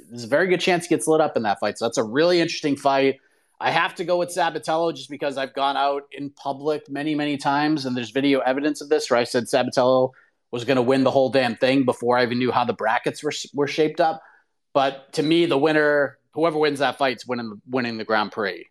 there's 0.10 0.24
a 0.24 0.28
very 0.28 0.48
good 0.48 0.60
chance 0.62 0.86
he 0.86 0.90
gets 0.90 1.08
lit 1.08 1.22
up 1.22 1.38
in 1.38 1.44
that 1.44 1.60
fight. 1.60 1.78
So 1.78 1.86
that's 1.86 1.98
a 1.98 2.04
really 2.04 2.40
interesting 2.40 2.76
fight. 2.76 3.18
I 3.60 3.72
have 3.72 3.96
to 3.96 4.04
go 4.04 4.18
with 4.18 4.30
Sabatello 4.30 4.96
just 4.96 5.10
because 5.10 5.38
I've 5.38 5.54
gone 5.54 5.78
out 5.78 6.04
in 6.12 6.32
public 6.32 6.90
many, 6.90 7.16
many 7.16 7.38
times, 7.38 7.86
and 7.86 7.96
there's 7.96 8.12
video 8.12 8.40
evidence 8.40 8.82
of 8.82 8.90
this 8.90 9.10
where 9.10 9.20
I 9.20 9.24
said 9.24 9.46
Sabatello 9.46 10.12
was 10.54 10.66
going 10.66 10.76
to 10.76 10.84
win 10.84 11.04
the 11.04 11.10
whole 11.10 11.30
damn 11.30 11.56
thing 11.56 11.84
before 11.84 12.16
I 12.16 12.22
even 12.22 12.38
knew 12.38 12.52
how 12.52 12.64
the 12.64 12.74
brackets 12.74 13.24
were 13.24 13.34
were 13.56 13.68
shaped 13.68 14.00
up. 14.00 14.22
But 14.72 15.12
to 15.14 15.24
me, 15.24 15.48
the 15.48 15.58
winner, 15.58 16.20
whoever 16.36 16.60
wins 16.60 16.78
that 16.78 17.00
fight, 17.00 17.18
is 17.18 17.26
winning 17.26 17.60
winning 17.68 17.98
the 17.98 18.06
Grand 18.06 18.32
Prix, 18.32 18.68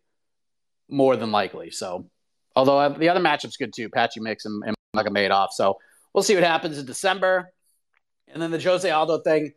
more 0.88 1.16
than 1.16 1.32
likely. 1.32 1.72
So, 1.72 2.08
although 2.54 2.78
uh, 2.78 2.88
the 2.90 3.08
other 3.08 3.20
matchup's 3.20 3.56
good 3.56 3.72
too, 3.74 3.88
Patchy 3.88 4.20
Mix 4.20 4.44
and, 4.44 4.62
and 4.64 4.76
Magomedov. 4.96 5.48
So 5.50 5.76
we'll 6.14 6.22
see 6.22 6.34
what 6.34 6.44
happens 6.44 6.78
in 6.78 6.86
December. 6.86 7.52
And 8.28 8.40
then 8.40 8.52
the 8.52 8.60
Jose 8.60 8.88
Aldo 8.88 9.18
thing 9.18 9.52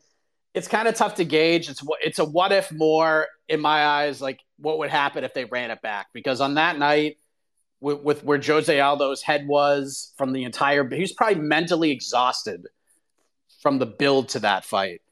it's 0.56 0.70
kind 0.70 0.88
of 0.88 0.96
tough 0.96 1.16
to 1.16 1.26
gauge. 1.26 1.70
It's 1.70 1.84
it's 2.02 2.18
a 2.18 2.26
what 2.26 2.52
if 2.52 2.72
more 2.72 3.28
in 3.48 3.60
my 3.60 3.86
eyes, 3.86 4.20
like 4.20 4.40
what 4.58 4.80
would 4.80 4.90
happen 4.90 5.24
if 5.24 5.34
they 5.36 5.46
ran 5.46 5.70
it 5.70 5.82
back? 5.84 6.08
Because 6.12 6.42
on 6.42 6.56
that 6.56 6.80
night, 6.80 7.18
with, 7.86 8.02
with 8.02 8.24
where 8.24 8.42
Jose 8.42 8.80
Aldo's 8.80 9.22
head 9.22 9.48
was 9.48 10.12
from 10.18 10.34
the 10.34 10.44
entire, 10.44 10.90
he 10.90 11.02
was 11.02 11.14
probably 11.14 11.40
mentally 11.40 11.92
exhausted 11.92 12.66
from 13.62 13.78
the 13.78 13.86
build 13.86 14.30
to 14.30 14.40
that 14.40 14.66
fight. 14.66 15.04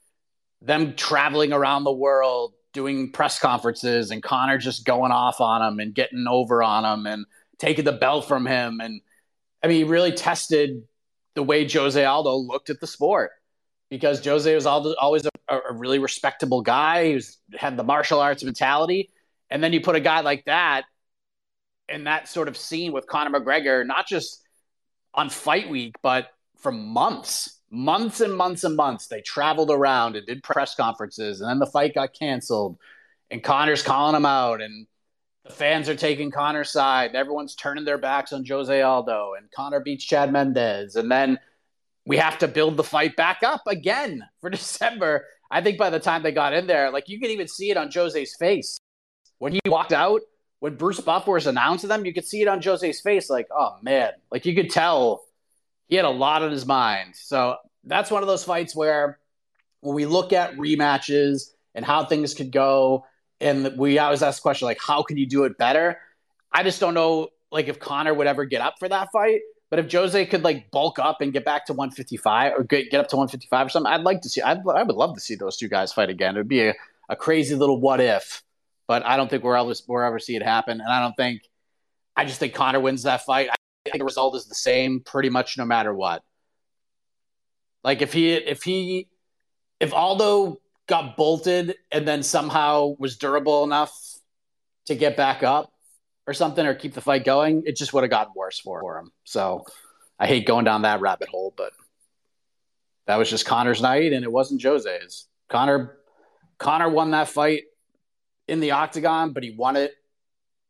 Them 0.60 0.96
traveling 0.96 1.54
around 1.54 1.84
the 1.84 1.92
world, 1.92 2.54
doing 2.74 3.12
press 3.12 3.38
conferences, 3.38 4.10
and 4.10 4.24
Conor 4.24 4.58
just 4.58 4.86
going 4.86 5.12
off 5.12 5.40
on 5.40 5.62
him 5.62 5.80
and 5.80 5.94
getting 5.94 6.26
over 6.28 6.64
on 6.64 6.84
him 6.84 7.06
and 7.06 7.28
taking 7.60 7.86
the 7.86 7.92
belt 7.92 8.28
from 8.28 8.48
him, 8.48 8.80
and 8.82 9.02
I 9.62 9.68
mean, 9.68 9.78
he 9.78 9.84
really 9.84 10.12
tested 10.12 10.82
the 11.36 11.44
way 11.44 11.70
Jose 11.70 12.04
Aldo 12.04 12.36
looked 12.36 12.72
at 12.72 12.80
the 12.80 12.88
sport 12.88 13.32
because 13.92 14.26
Jose 14.26 14.54
was 14.54 14.66
always 14.66 15.28
a, 15.28 15.30
a 15.48 15.74
really 15.74 16.00
respectable 16.00 16.64
guy. 16.64 17.10
He 17.10 17.14
was, 17.14 17.38
had 17.56 17.78
the 17.78 17.84
martial 17.84 18.20
arts 18.20 18.44
mentality. 18.44 19.12
And 19.52 19.64
then 19.64 19.74
you 19.74 19.82
put 19.82 19.96
a 19.96 20.00
guy 20.00 20.22
like 20.22 20.46
that 20.46 20.86
in 21.90 22.06
that 22.06 22.28
sort 22.28 22.48
of 22.48 22.58
scene 22.58 22.92
with 22.92 23.08
Conor 23.08 23.40
McGregor, 23.40 23.86
not 23.86 24.08
just 24.08 24.42
on 25.14 25.30
fight 25.30 25.70
week, 25.70 25.96
but 26.02 26.30
for 26.58 26.72
months, 26.72 27.60
months 27.70 28.22
and 28.22 28.36
months 28.36 28.64
and 28.64 28.76
months. 28.76 29.08
They 29.08 29.22
traveled 29.22 29.70
around 29.70 30.16
and 30.16 30.26
did 30.26 30.44
press 30.44 30.76
conferences, 30.76 31.42
and 31.42 31.50
then 31.50 31.60
the 31.60 31.66
fight 31.66 31.94
got 31.94 32.14
canceled. 32.14 32.78
And 33.30 33.44
Conor's 33.44 33.84
calling 33.84 34.16
him 34.16 34.26
out, 34.26 34.62
and 34.62 34.88
the 35.44 35.52
fans 35.52 35.90
are 35.90 35.96
taking 35.96 36.32
Conor's 36.32 36.72
side, 36.72 37.08
and 37.08 37.16
everyone's 37.16 37.56
turning 37.56 37.86
their 37.86 37.98
backs 37.98 38.32
on 38.32 38.46
Jose 38.46 38.82
Aldo, 38.82 39.34
and 39.38 39.52
Conor 39.52 39.82
beats 39.82 40.06
Chad 40.06 40.32
Mendes, 40.32 40.96
and 40.96 41.12
then 41.12 41.40
we 42.06 42.18
have 42.18 42.38
to 42.40 42.48
build 42.48 42.78
the 42.78 42.84
fight 42.84 43.16
back 43.16 43.44
up 43.44 43.62
again 43.68 44.24
for 44.42 44.50
December. 44.50 45.26
I 45.52 45.62
think 45.62 45.78
by 45.78 45.90
the 45.90 46.00
time 46.00 46.24
they 46.24 46.32
got 46.32 46.54
in 46.54 46.68
there, 46.68 46.92
like 46.92 47.10
you 47.10 47.20
can 47.20 47.30
even 47.30 47.48
see 47.48 47.70
it 47.70 47.78
on 47.78 47.92
Jose's 47.92 48.36
face. 48.36 48.80
When 49.40 49.54
he 49.54 49.60
walked 49.66 49.94
out, 49.94 50.22
when 50.64 50.76
Bruce 50.76 51.02
Buffer 51.02 51.34
was 51.34 51.46
announcing 51.46 51.90
them, 51.90 52.06
you 52.06 52.14
could 52.14 52.26
see 52.26 52.42
it 52.42 52.48
on 52.48 52.62
Jose's 52.62 53.02
face, 53.02 53.30
like, 53.30 53.50
oh 53.52 53.76
man, 53.82 54.12
like 54.32 54.46
you 54.46 54.56
could 54.56 54.70
tell 54.70 55.26
he 55.90 55.98
had 55.98 56.06
a 56.06 56.10
lot 56.10 56.42
on 56.42 56.52
his 56.52 56.66
mind. 56.66 57.18
So 57.18 57.58
that's 57.84 58.10
one 58.10 58.24
of 58.24 58.28
those 58.28 58.46
fights 58.46 58.74
where 58.74 59.20
when 59.82 59.94
we 59.94 60.06
look 60.06 60.32
at 60.32 60.56
rematches 60.56 61.52
and 61.76 61.84
how 61.84 62.06
things 62.06 62.34
could 62.34 62.54
go, 62.54 63.06
and 63.42 63.78
we 63.78 64.00
always 64.00 64.24
ask 64.24 64.40
the 64.40 64.42
question 64.42 64.66
like, 64.66 64.80
how 64.80 65.04
can 65.04 65.18
you 65.18 65.26
do 65.26 65.44
it 65.44 65.58
better? 65.58 66.00
I 66.50 66.64
just 66.64 66.80
don't 66.80 66.94
know 66.94 67.28
like 67.52 67.68
if 67.68 67.78
Conor 67.82 68.14
would 68.14 68.28
ever 68.28 68.46
get 68.46 68.62
up 68.62 68.76
for 68.80 68.88
that 68.88 69.12
fight. 69.12 69.42
But 69.70 69.80
if 69.80 69.92
Jose 69.92 70.26
could 70.28 70.46
like 70.46 70.72
bulk 70.72 70.98
up 70.98 71.20
and 71.20 71.34
get 71.34 71.44
back 71.44 71.66
to 71.66 71.74
155 71.74 72.54
or 72.56 72.64
get, 72.64 72.90
get 72.90 73.02
up 73.02 73.10
to 73.10 73.18
155 73.18 73.66
or 73.66 73.70
something, 73.70 73.92
I'd 73.92 74.04
like 74.04 74.22
to 74.22 74.30
see. 74.30 74.42
I'd, 74.42 74.60
I 74.60 74.84
would 74.84 74.96
love 74.96 75.14
to 75.16 75.20
see 75.20 75.36
those 75.36 75.58
two 75.58 75.68
guys 75.68 75.92
fight 75.92 76.10
again. 76.10 76.38
It 76.38 76.40
would 76.40 76.48
be 76.48 76.70
a, 76.70 76.74
a 77.10 77.18
crazy 77.18 77.54
little 77.54 77.82
what 77.82 78.00
if, 78.00 78.44
but 78.88 79.06
I 79.06 79.18
don't 79.18 79.30
think 79.30 79.44
we'll 79.44 79.56
ever, 79.56 79.74
we'll 79.88 80.04
ever 80.04 80.20
see 80.20 80.36
it 80.36 80.44
happen. 80.44 80.82
And 80.82 80.90
I 80.90 81.02
don't 81.02 81.16
think. 81.16 81.42
I 82.16 82.26
just 82.26 82.40
think 82.40 82.54
Conor 82.54 82.80
wins 82.80 83.04
that 83.04 83.26
fight. 83.26 83.50
I 83.50 83.56
think 83.86 83.98
the 83.98 84.06
result 84.06 84.36
is 84.36 84.46
the 84.46 84.54
same, 84.54 85.00
pretty 85.00 85.30
much 85.30 85.58
no 85.58 85.66
matter 85.66 85.94
what. 85.94 86.22
Like 87.84 88.02
if 88.02 88.14
he 88.14 88.34
if 88.34 88.62
he 88.64 89.08
if 89.80 89.94
Aldo 89.94 90.62
got 90.88 91.18
bolted 91.18 91.76
and 91.92 92.08
then 92.08 92.22
somehow 92.22 92.96
was 93.00 93.18
durable 93.18 93.64
enough 93.64 93.92
to 94.86 94.96
get 94.96 95.18
back 95.18 95.42
up, 95.42 95.74
or 96.28 96.34
something 96.34 96.66
or 96.66 96.74
keep 96.74 96.94
the 96.94 97.02
fight 97.02 97.26
going, 97.26 97.64
it 97.66 97.76
just 97.76 97.94
would 97.94 98.04
have 98.04 98.10
gotten 98.10 98.34
worse 98.36 98.60
for, 98.60 98.98
him. 98.98 99.12
So 99.24 99.66
I 100.20 100.28
hate 100.28 100.46
going 100.46 100.66
down 100.66 100.84
that 100.84 101.02
rabbit 101.02 101.30
hole, 101.30 101.54
but 101.56 101.74
that 103.08 103.18
was 103.18 103.30
just 103.30 103.46
Conor's 103.46 103.82
night 103.82 104.14
and 104.14 104.24
it 104.24 104.32
wasn't 104.32 104.62
Jose's. 104.62 105.28
Conor 105.50 105.98
Conor 106.58 106.90
won 106.90 107.12
that 107.12 107.28
fight 107.28 107.64
in 108.48 108.60
the 108.60 108.72
octagon, 108.72 109.32
but 109.32 109.44
he 109.44 109.52
won 109.52 109.76
it 109.76 109.94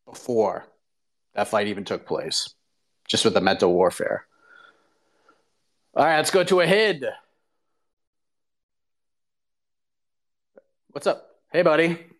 before 0.05 0.65
that 1.33 1.47
fight 1.47 1.67
even 1.67 1.83
took 1.83 2.05
place, 2.05 2.53
just 3.07 3.25
with 3.25 3.33
the 3.33 3.41
mental 3.41 3.73
warfare. 3.73 4.25
All 5.95 6.05
right, 6.05 6.17
let's 6.17 6.31
go 6.31 6.43
to 6.43 6.61
a 6.61 6.65
hid. 6.65 7.05
What's 10.89 11.07
up? 11.07 11.27
Hey, 11.51 11.63
buddy. 11.63 12.12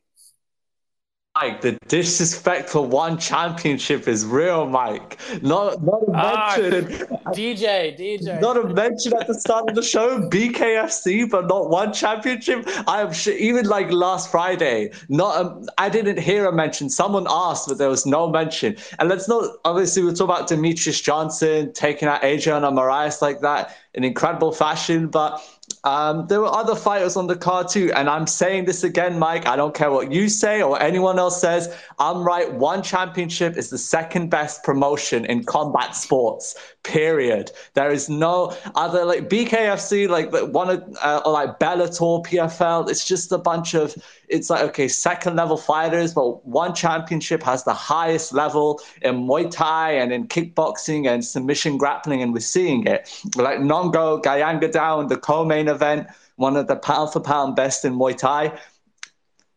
Mike, 1.35 1.61
the 1.61 1.71
disrespect 1.87 2.69
for 2.69 2.85
one 2.85 3.17
championship 3.17 4.07
is 4.07 4.23
real, 4.23 4.67
Mike. 4.67 5.17
Not 5.41 5.81
not 5.83 6.03
a 6.03 6.11
ah, 6.13 6.55
mention. 6.59 7.07
DJ, 7.33 7.97
DJ. 7.99 8.39
Not 8.39 8.55
a 8.55 8.65
mention 8.71 9.13
at 9.19 9.25
the 9.25 9.33
start 9.33 9.67
of 9.67 9.73
the 9.73 9.81
show. 9.81 10.29
BKFC, 10.29 11.27
but 11.27 11.47
not 11.47 11.71
one 11.71 11.91
championship. 11.91 12.69
I 12.87 13.01
am 13.01 13.11
sure, 13.11 13.33
even 13.33 13.65
like 13.65 13.91
last 13.91 14.29
Friday. 14.29 14.91
Not 15.09 15.43
a, 15.43 15.65
I 15.79 15.89
didn't 15.89 16.19
hear 16.19 16.45
a 16.45 16.53
mention. 16.53 16.87
Someone 16.87 17.25
asked, 17.27 17.67
but 17.67 17.79
there 17.79 17.89
was 17.89 18.05
no 18.05 18.29
mention. 18.29 18.77
And 18.99 19.09
let's 19.09 19.27
not. 19.27 19.57
Obviously, 19.65 20.03
we're 20.03 20.11
talking 20.11 20.35
about 20.35 20.47
Demetrious 20.47 21.01
Johnson 21.01 21.73
taking 21.73 22.07
out 22.07 22.23
Adriano 22.23 22.69
Moraes 22.69 23.23
like 23.23 23.39
that 23.39 23.75
in 23.93 24.03
incredible 24.03 24.51
fashion, 24.51 25.07
but 25.07 25.41
um, 25.83 26.27
there 26.27 26.41
were 26.41 26.47
other 26.53 26.75
fighters 26.75 27.15
on 27.15 27.27
the 27.27 27.35
card 27.35 27.67
too, 27.67 27.91
and 27.95 28.09
I'm 28.09 28.25
saying 28.25 28.65
this 28.65 28.83
again, 28.83 29.19
Mike. 29.19 29.45
I 29.45 29.55
don't 29.55 29.75
care 29.75 29.91
what 29.91 30.11
you 30.11 30.29
say 30.29 30.61
or 30.61 30.81
anyone 30.81 31.19
else 31.19 31.39
says. 31.39 31.73
I'm 31.99 32.23
right. 32.23 32.51
One 32.53 32.81
championship 32.81 33.55
is 33.55 33.69
the 33.69 33.77
second 33.77 34.29
best 34.29 34.63
promotion 34.63 35.25
in 35.25 35.43
combat 35.43 35.95
sports. 35.95 36.55
Period. 36.83 37.49
There 37.75 37.91
is 37.91 38.09
no 38.09 38.53
other 38.75 39.05
like 39.05 39.29
BKFC, 39.29 40.09
like 40.09 40.31
one 40.53 40.69
of 40.69 40.83
uh, 41.01 41.21
or 41.25 41.31
like 41.31 41.57
Bellator, 41.57 42.25
PFL. 42.25 42.89
It's 42.89 43.05
just 43.05 43.31
a 43.31 43.37
bunch 43.37 43.73
of. 43.73 43.95
It's 44.27 44.49
like 44.49 44.63
okay, 44.63 44.89
second 44.89 45.37
level 45.37 45.55
fighters, 45.55 46.13
but 46.13 46.45
one 46.45 46.75
championship 46.75 47.41
has 47.43 47.63
the 47.63 47.73
highest 47.73 48.33
level 48.33 48.81
in 49.01 49.15
Muay 49.25 49.49
Thai 49.49 49.91
and 49.91 50.11
in 50.11 50.27
kickboxing 50.27 51.07
and 51.07 51.23
submission 51.23 51.77
grappling, 51.77 52.21
and 52.21 52.33
we're 52.33 52.41
seeing 52.41 52.85
it. 52.85 53.09
Like 53.37 53.61
Nong-O 53.61 54.19
Gaiyanghadao 54.21 55.07
the 55.07 55.17
co-main 55.17 55.69
event, 55.69 56.07
one 56.35 56.57
of 56.57 56.67
the 56.67 56.75
pound 56.75 57.13
for 57.13 57.21
pound 57.21 57.55
best 57.55 57.85
in 57.85 57.93
Muay 57.93 58.17
Thai. 58.17 58.59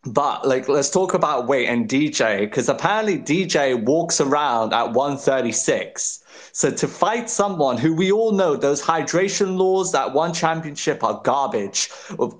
But 0.05 0.47
like, 0.47 0.69
let's 0.69 0.91
talk 0.91 1.15
about 1.15 1.49
weight 1.49 1.67
and 1.67 1.89
DJ 1.89 2.41
because 2.41 2.69
apparently 2.69 3.19
DJ 3.19 3.83
walks 3.83 4.21
around 4.21 4.73
at 4.73 4.93
136. 4.93 6.23
So 6.53 6.71
to 6.71 6.89
fight 6.89 7.29
someone 7.29 7.77
who 7.79 7.95
we 7.95 8.11
all 8.13 8.33
know 8.33 8.57
those 8.57 8.83
hydration 8.83 9.59
laws 9.59 9.93
that 9.93 10.13
one 10.13 10.33
championship 10.33 11.03
are 11.05 11.21
garbage. 11.23 11.91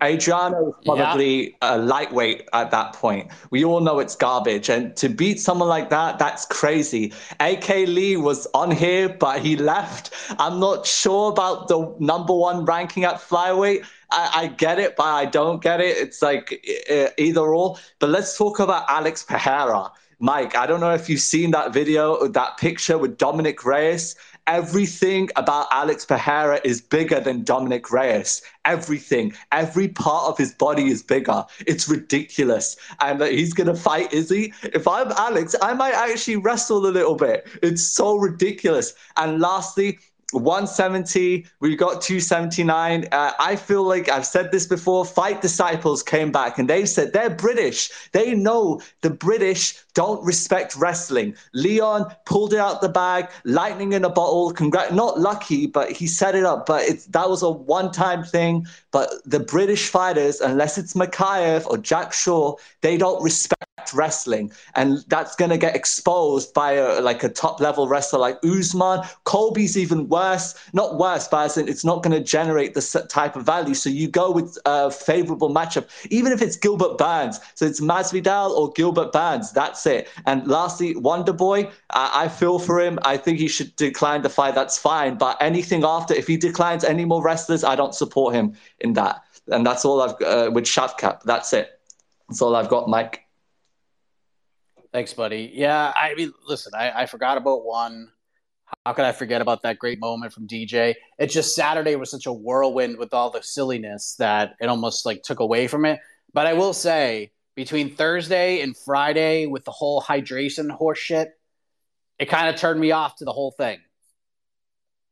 Adriano 0.03 0.69
is 0.69 0.75
probably 0.85 1.51
yeah. 1.51 1.77
a 1.77 1.79
lightweight 1.79 2.49
at 2.53 2.71
that 2.71 2.93
point. 2.93 3.31
We 3.51 3.65
all 3.65 3.81
know 3.81 3.99
it's 3.99 4.17
garbage. 4.17 4.69
And 4.69 4.97
to 4.97 5.09
beat 5.09 5.41
someone 5.41 5.69
like 5.69 5.91
that, 5.91 6.19
that's 6.19 6.47
crazy. 6.47 7.13
AK 7.41 7.69
Lee 7.69 8.17
was 8.17 8.47
on 8.55 8.71
here, 8.71 9.09
but 9.09 9.41
he 9.41 9.57
left. 9.57 10.13
I'm 10.39 10.61
not 10.61 10.87
sure 10.87 11.31
about 11.31 11.69
the 11.69 11.95
number 11.99 12.35
one 12.35 12.65
ranking 12.65 13.05
at 13.05 13.17
flyweight. 13.17 13.85
I, 14.11 14.31
I, 14.35 14.47
get 14.47 14.79
it, 14.79 14.95
but 14.97 15.05
I 15.05 15.27
don't 15.27 15.61
get 15.61 15.81
it. 15.81 15.97
It's 15.97 16.23
like 16.23 16.65
either 17.19 17.41
or. 17.41 17.77
But 17.99 18.11
let's 18.11 18.37
talk 18.39 18.61
about 18.61 18.85
Alex 18.89 19.25
Pereira. 19.25 19.91
Mike, 20.19 20.57
I 20.57 20.67
don't 20.67 20.81
know 20.81 20.95
if 20.95 21.11
you've 21.11 21.21
seen 21.21 21.51
that 21.51 21.75
video, 21.75 22.27
that 22.29 22.57
picture 22.57 22.97
with 22.97 23.19
Dominick 23.19 23.67
Reyes. 23.67 24.17
everything 24.47 25.29
about 25.37 25.67
Alex 25.71 26.05
Pereira 26.05 26.61
is 26.65 26.81
bigger 26.81 27.21
than 27.21 27.43
Dominick 27.43 27.91
Reyes. 27.91 28.43
Everything, 28.65 29.35
every 29.53 29.89
part 29.89 30.29
of 30.29 30.39
his 30.39 30.53
body 30.53 30.89
is 30.89 31.03
bigger. 31.03 31.45
It's 31.67 31.89
ridiculous. 31.89 32.77
And 33.01 33.21
that 33.21 33.33
he's 33.33 33.53
going 33.53 33.67
to 33.69 33.75
fight 33.75 34.13
Izzy. 34.13 34.53
If 34.63 34.87
I'm 34.87 35.11
Alex, 35.13 35.55
I 35.63 35.75
might 35.75 35.95
actually 35.95 36.37
wrestle 36.37 36.87
a 36.87 36.89
little 36.89 37.17
bit. 37.17 37.47
It's 37.63 37.83
so 37.83 38.17
ridiculous. 38.17 38.95
And 39.17 39.41
lastly, 39.41 39.99
170 40.33 41.47
we 41.61 41.77
got 41.77 42.03
279 42.03 43.07
uh, 43.13 43.33
i 43.39 43.55
feel 43.55 43.85
like 43.85 44.09
i've 44.09 44.27
said 44.27 44.51
this 44.51 44.67
before 44.67 45.05
fight 45.05 45.41
disciples 45.41 46.03
came 46.03 46.33
back 46.33 46.59
and 46.59 46.69
they 46.69 46.85
said 46.85 47.13
they're 47.13 47.31
british. 47.37 47.91
They 48.13 48.35
know 48.35 48.81
the 49.03 49.11
british 49.11 49.75
don't 49.95 50.23
respect 50.25 50.77
wrestling. 50.77 51.35
Leon 51.55 52.15
pulled 52.27 52.53
it 52.53 52.59
out 52.59 52.81
the 52.81 52.89
bag 52.89 53.31
lightning 53.45 53.93
in 53.93 54.05
a 54.05 54.11
bottle. 54.11 54.53
Congrat- 54.53 54.93
not 54.93 55.21
lucky 55.21 55.67
but 55.67 55.93
he 55.93 56.07
set 56.07 56.35
it 56.35 56.45
up. 56.45 56.67
But 56.67 56.83
it's 56.83 57.07
that 57.07 57.29
was 57.29 57.43
a 57.43 57.51
one-time 57.51 58.25
thing. 58.25 58.67
But 58.91 59.11
the 59.25 59.41
british 59.41 59.89
fighters 59.89 60.41
unless 60.41 60.79
it's 60.79 60.95
Mokaev 60.95 61.67
or 61.67 61.79
jack 61.79 62.13
Shore, 62.13 62.57
they 62.81 62.97
don't 62.97 63.23
respect 63.23 63.56
wrestling, 63.95 64.53
and 64.75 65.05
that's 65.09 65.37
going 65.37 65.51
to 65.51 65.59
get 65.59 65.77
exposed 65.77 66.55
by 66.55 66.73
a, 66.73 67.01
like 67.01 67.23
a 67.23 67.29
top 67.29 67.61
level 67.61 67.89
wrestler 67.89 68.19
like 68.19 68.39
Usman. 68.45 69.01
Colby's 69.25 69.77
even 69.77 70.09
worse, 70.09 70.55
not 70.73 70.99
worse, 70.99 71.29
but 71.29 71.45
as 71.47 71.57
in 71.57 71.69
it's 71.69 71.85
not 71.85 72.03
going 72.03 72.17
to 72.17 72.23
generate 72.23 72.75
the 72.75 73.07
type 73.09 73.37
of 73.37 73.45
value. 73.45 73.75
So 73.75 73.91
you 73.91 74.09
go 74.09 74.31
with 74.31 74.59
a 74.65 74.91
favorable 74.91 75.51
matchup, 75.53 75.89
even 76.11 76.33
if 76.33 76.43
it's 76.43 76.57
Gilbert 76.57 76.99
Burns. 76.99 77.41
So 77.55 77.67
it's 77.67 77.81
Masvidal 77.81 78.51
or 78.51 78.73
Gilbert 78.73 79.13
Burns. 79.13 79.53
That's 79.53 79.87
it. 79.87 80.09
And 80.27 80.47
lastly, 80.47 80.97
Wonder 80.97 81.33
Boy, 81.33 81.71
I, 81.91 82.25
I 82.25 82.29
feel 82.29 82.59
for 82.59 82.81
him. 82.81 82.99
I 83.05 83.17
think 83.17 83.39
he 83.39 83.49
should 83.49 83.75
decline 83.77 84.23
the 84.23 84.31
fight. 84.31 84.55
That's 84.55 84.79
fine. 84.79 85.17
But 85.17 85.37
anything 85.41 85.85
after, 85.85 86.15
if 86.15 86.27
he 86.27 86.37
declines 86.37 86.85
any 86.85 87.05
more 87.05 87.23
wrestlers, 87.23 87.65
I 87.65 87.77
don't 87.77 87.95
support 87.95 88.35
him 88.35 88.55
in 88.81 88.95
that. 88.95 89.23
And 89.49 89.65
that's 89.65 89.85
all 89.85 90.01
I've 90.01 90.21
uh, 90.23 90.51
with 90.53 90.65
Shavkat. 90.65 91.23
That's 91.23 91.53
it. 91.53 91.81
That's 92.29 92.43
all 92.43 92.57
I've 92.57 92.69
got, 92.69 92.89
Mike. 92.89 93.26
Thanks, 94.93 95.13
buddy. 95.13 95.51
Yeah, 95.55 95.93
I 95.97 96.15
mean, 96.15 96.33
listen, 96.47 96.73
I, 96.75 97.03
I 97.03 97.07
forgot 97.07 97.37
about 97.37 97.65
one. 97.65 98.11
How 98.85 98.93
could 98.93 99.05
I 99.05 99.13
forget 99.13 99.41
about 99.41 99.63
that 99.63 99.79
great 99.79 100.01
moment 100.01 100.33
from 100.33 100.49
DJ? 100.49 100.95
It's 101.19 101.35
just 101.35 101.55
Saturday 101.55 101.97
was 101.97 102.11
such 102.11 102.27
a 102.27 102.33
whirlwind 102.33 102.99
with 102.99 103.15
all 103.15 103.31
the 103.31 103.43
silliness 103.43 104.17
that 104.19 104.57
it 104.61 104.67
almost 104.67 105.07
like 105.07 105.23
took 105.23 105.41
away 105.41 105.67
from 105.69 105.85
it. 105.85 106.01
But 106.33 106.47
I 106.47 106.55
will 106.55 106.73
say, 106.73 107.31
between 107.55 107.95
Thursday 107.95 108.61
and 108.61 108.77
Friday 108.77 109.47
with 109.47 109.65
the 109.65 109.71
whole 109.71 110.03
hydration 110.03 110.71
horse 110.71 110.99
shit, 110.99 111.33
it 112.19 112.27
kind 112.27 112.49
of 112.49 112.57
turned 112.57 112.81
me 112.81 112.93
off 112.93 113.17
to 113.17 113.25
the 113.25 113.33
whole 113.33 113.53
thing. 113.53 113.79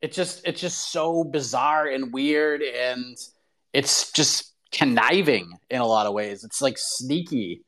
It's 0.01 0.17
just 0.17 0.47
it's 0.47 0.61
just 0.61 0.93
so 0.93 1.25
bizarre 1.25 1.87
and 1.87 2.13
weird 2.13 2.63
and 2.63 3.17
it's 3.73 4.13
just 4.13 4.53
conniving 4.73 5.59
in 5.71 5.81
a 5.81 5.87
lot 5.87 6.07
of 6.07 6.13
ways. 6.13 6.45
It's 6.45 6.61
like 6.61 6.77
sneaky 6.79 7.65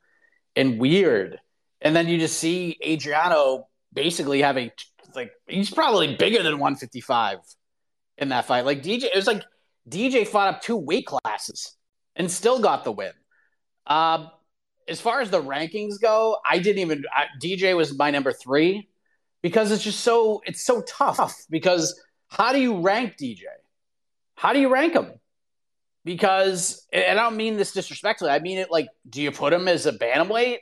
and 0.55 0.79
weird 0.79 1.39
and 1.81 1.95
then 1.95 2.07
you 2.07 2.17
just 2.17 2.39
see 2.39 2.77
Adriano 2.85 3.67
basically 3.93 4.41
having 4.41 4.71
like 5.15 5.31
he's 5.47 5.71
probably 5.71 6.15
bigger 6.15 6.43
than 6.43 6.59
155 6.59 7.39
in 8.17 8.29
that 8.29 8.45
fight. 8.45 8.65
Like 8.65 8.83
DJ, 8.83 9.03
it 9.03 9.15
was 9.15 9.27
like 9.27 9.43
DJ 9.89 10.27
fought 10.27 10.53
up 10.53 10.61
two 10.61 10.77
weight 10.77 11.05
classes 11.05 11.75
and 12.15 12.29
still 12.29 12.59
got 12.59 12.83
the 12.83 12.91
win. 12.91 13.11
Um, 13.85 14.29
as 14.87 15.01
far 15.01 15.21
as 15.21 15.29
the 15.29 15.41
rankings 15.41 15.99
go, 16.01 16.37
I 16.49 16.59
didn't 16.59 16.79
even 16.79 17.03
I, 17.11 17.25
DJ 17.41 17.75
was 17.75 17.97
my 17.97 18.11
number 18.11 18.31
three 18.31 18.87
because 19.41 19.71
it's 19.71 19.83
just 19.83 20.01
so 20.01 20.41
it's 20.45 20.63
so 20.63 20.81
tough. 20.81 21.35
Because 21.49 21.99
how 22.27 22.53
do 22.53 22.59
you 22.59 22.79
rank 22.79 23.17
DJ? 23.17 23.43
How 24.35 24.53
do 24.53 24.59
you 24.59 24.69
rank 24.69 24.93
him? 24.93 25.11
Because 26.05 26.85
and 26.93 27.19
I 27.19 27.23
don't 27.23 27.37
mean 27.37 27.57
this 27.57 27.73
disrespectfully. 27.73 28.31
I 28.31 28.39
mean 28.39 28.57
it 28.57 28.71
like, 28.71 28.87
do 29.09 29.21
you 29.21 29.31
put 29.31 29.53
him 29.53 29.67
as 29.67 29.85
a 29.85 29.91
bantamweight? 29.91 30.59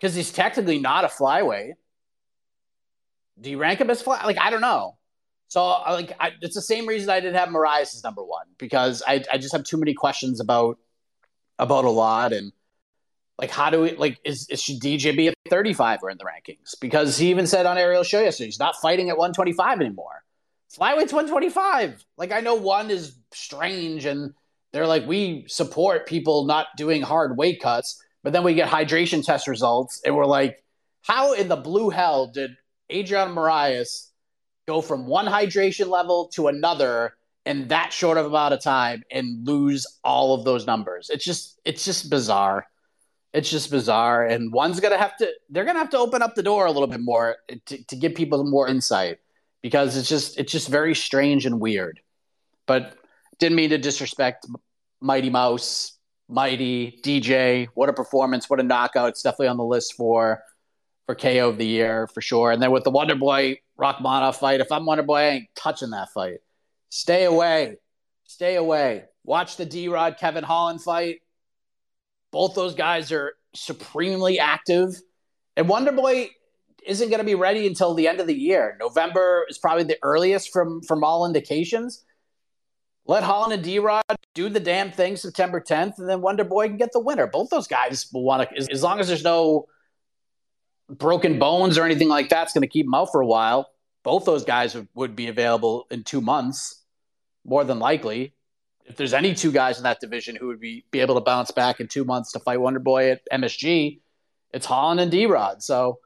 Because 0.00 0.14
he's 0.14 0.32
technically 0.32 0.78
not 0.78 1.04
a 1.04 1.08
flyweight. 1.08 1.74
Do 3.40 3.50
you 3.50 3.58
rank 3.58 3.80
him 3.80 3.90
as 3.90 4.02
fly? 4.02 4.24
Like 4.24 4.38
I 4.38 4.50
don't 4.50 4.60
know. 4.60 4.96
So 5.48 5.64
like 5.66 6.12
I, 6.20 6.32
it's 6.40 6.54
the 6.54 6.62
same 6.62 6.86
reason 6.86 7.10
I 7.10 7.20
didn't 7.20 7.36
have 7.36 7.48
Moraes 7.48 7.94
as 7.94 8.02
number 8.04 8.22
one 8.24 8.46
because 8.58 9.02
I 9.06 9.22
I 9.32 9.38
just 9.38 9.52
have 9.52 9.64
too 9.64 9.76
many 9.76 9.94
questions 9.94 10.40
about 10.40 10.78
about 11.58 11.84
a 11.84 11.90
lot 11.90 12.32
and 12.32 12.52
like 13.38 13.50
how 13.50 13.70
do 13.70 13.82
we 13.82 13.96
like 13.96 14.18
is, 14.24 14.48
is 14.50 14.62
should 14.62 14.80
DJ 14.80 15.16
be 15.16 15.28
at 15.28 15.34
35 15.48 16.00
or 16.02 16.10
in 16.10 16.18
the 16.18 16.24
rankings? 16.24 16.78
Because 16.80 17.16
he 17.16 17.30
even 17.30 17.46
said 17.46 17.66
on 17.66 17.78
Ariel 17.78 18.02
Show 18.02 18.20
yesterday 18.20 18.46
he's 18.46 18.58
not 18.58 18.76
fighting 18.76 19.10
at 19.10 19.16
125 19.16 19.80
anymore. 19.80 20.22
Flyweight's 20.70 21.12
125. 21.12 22.04
Like 22.16 22.32
I 22.32 22.40
know 22.40 22.54
one 22.54 22.90
is 22.90 23.16
strange 23.32 24.04
and 24.04 24.34
they're 24.72 24.86
like 24.86 25.06
we 25.06 25.44
support 25.48 26.06
people 26.06 26.44
not 26.44 26.68
doing 26.76 27.02
hard 27.02 27.36
weight 27.36 27.60
cuts 27.60 28.00
but 28.22 28.32
then 28.32 28.44
we 28.44 28.54
get 28.54 28.68
hydration 28.68 29.24
test 29.24 29.48
results, 29.48 30.00
and 30.04 30.14
we're 30.14 30.26
like, 30.26 30.62
how 31.02 31.32
in 31.32 31.48
the 31.48 31.56
blue 31.56 31.90
hell 31.90 32.26
did 32.26 32.52
Adriano 32.92 33.34
Moraes 33.34 34.08
go 34.66 34.80
from 34.80 35.06
one 35.06 35.26
hydration 35.26 35.88
level 35.88 36.28
to 36.34 36.48
another 36.48 37.14
in 37.46 37.68
that 37.68 37.92
short 37.92 38.18
of 38.18 38.26
amount 38.26 38.52
of 38.52 38.62
time 38.62 39.02
and 39.10 39.46
lose 39.46 39.86
all 40.04 40.34
of 40.34 40.44
those 40.44 40.66
numbers? 40.66 41.10
It's 41.10 41.24
just 41.24 41.58
it's 41.64 41.84
just 41.84 42.10
bizarre. 42.10 42.66
It's 43.32 43.50
just 43.50 43.70
bizarre. 43.70 44.26
And 44.26 44.52
one's 44.52 44.80
gonna 44.80 44.98
have 44.98 45.16
to 45.18 45.32
they're 45.48 45.64
gonna 45.64 45.78
have 45.78 45.90
to 45.90 45.98
open 45.98 46.20
up 46.20 46.34
the 46.34 46.42
door 46.42 46.66
a 46.66 46.72
little 46.72 46.88
bit 46.88 47.00
more 47.00 47.36
to, 47.66 47.84
to 47.84 47.96
give 47.96 48.14
people 48.14 48.44
more 48.44 48.68
insight 48.68 49.18
because 49.62 49.96
it's 49.96 50.08
just 50.08 50.38
it's 50.38 50.52
just 50.52 50.68
very 50.68 50.94
strange 50.94 51.46
and 51.46 51.60
weird. 51.60 52.00
But 52.66 52.96
didn't 53.38 53.56
mean 53.56 53.70
to 53.70 53.78
disrespect 53.78 54.46
Mighty 55.00 55.30
Mouse 55.30 55.98
Mighty, 56.30 57.00
DJ, 57.02 57.68
what 57.74 57.88
a 57.88 57.92
performance, 57.92 58.48
what 58.48 58.60
a 58.60 58.62
knockout. 58.62 59.10
It's 59.10 59.22
definitely 59.22 59.48
on 59.48 59.56
the 59.56 59.64
list 59.64 59.94
for 59.94 60.42
for 61.06 61.16
KO 61.16 61.48
of 61.48 61.58
the 61.58 61.66
year 61.66 62.06
for 62.06 62.20
sure. 62.20 62.52
And 62.52 62.62
then 62.62 62.70
with 62.70 62.84
the 62.84 62.90
Wonder 62.90 63.16
Boy 63.16 63.58
Rakhmonov 63.78 64.36
fight, 64.36 64.60
if 64.60 64.70
I'm 64.70 64.86
Wonder 64.86 65.02
Boy, 65.02 65.16
I 65.16 65.28
ain't 65.30 65.48
touching 65.56 65.90
that 65.90 66.10
fight. 66.10 66.38
Stay 66.88 67.24
away. 67.24 67.78
Stay 68.24 68.54
away. 68.54 69.04
Watch 69.24 69.56
the 69.56 69.66
D 69.66 69.88
Rod 69.88 70.18
Kevin 70.18 70.44
Holland 70.44 70.82
fight. 70.82 71.20
Both 72.30 72.54
those 72.54 72.74
guys 72.74 73.10
are 73.10 73.32
supremely 73.54 74.38
active. 74.38 74.90
And 75.56 75.68
Wonder 75.68 75.90
Boy 75.92 76.30
isn't 76.86 77.08
going 77.08 77.18
to 77.18 77.24
be 77.24 77.34
ready 77.34 77.66
until 77.66 77.94
the 77.94 78.06
end 78.06 78.20
of 78.20 78.28
the 78.28 78.38
year. 78.38 78.76
November 78.78 79.46
is 79.48 79.58
probably 79.58 79.84
the 79.84 79.98
earliest 80.02 80.52
from 80.52 80.80
from 80.82 81.02
all 81.02 81.26
indications. 81.26 82.04
Let 83.10 83.24
Holland 83.24 83.52
and 83.52 83.64
D 83.64 83.80
Rod 83.80 84.04
do 84.34 84.48
the 84.48 84.60
damn 84.60 84.92
thing 84.92 85.16
September 85.16 85.60
10th, 85.60 85.98
and 85.98 86.08
then 86.08 86.20
Wonder 86.20 86.44
Boy 86.44 86.68
can 86.68 86.76
get 86.76 86.92
the 86.92 87.00
winner. 87.00 87.26
Both 87.26 87.50
those 87.50 87.66
guys 87.66 88.06
will 88.12 88.22
want 88.22 88.48
to, 88.48 88.56
as, 88.56 88.84
long 88.84 89.00
as 89.00 89.08
there's 89.08 89.24
no 89.24 89.66
broken 90.88 91.40
bones 91.40 91.76
or 91.76 91.84
anything 91.84 92.08
like 92.08 92.28
that, 92.28 92.44
it's 92.44 92.52
going 92.52 92.62
to 92.62 92.68
keep 92.68 92.86
them 92.86 92.94
out 92.94 93.10
for 93.10 93.20
a 93.20 93.26
while. 93.26 93.68
Both 94.04 94.26
those 94.26 94.44
guys 94.44 94.76
would 94.94 95.16
be 95.16 95.26
available 95.26 95.88
in 95.90 96.04
two 96.04 96.20
months, 96.20 96.84
more 97.44 97.64
than 97.64 97.80
likely. 97.80 98.32
If 98.84 98.94
there's 98.94 99.12
any 99.12 99.34
two 99.34 99.50
guys 99.50 99.78
in 99.78 99.82
that 99.82 99.98
division 99.98 100.36
who 100.36 100.46
would 100.46 100.60
be, 100.60 100.84
be 100.92 101.00
able 101.00 101.16
to 101.16 101.20
bounce 101.20 101.50
back 101.50 101.80
in 101.80 101.88
two 101.88 102.04
months 102.04 102.30
to 102.34 102.38
fight 102.38 102.60
Wonder 102.60 102.78
Boy 102.78 103.10
at 103.10 103.22
MSG, 103.32 103.98
it's 104.54 104.66
Holland 104.66 105.00
and 105.00 105.10
D 105.10 105.26
Rod. 105.26 105.64
So 105.64 105.98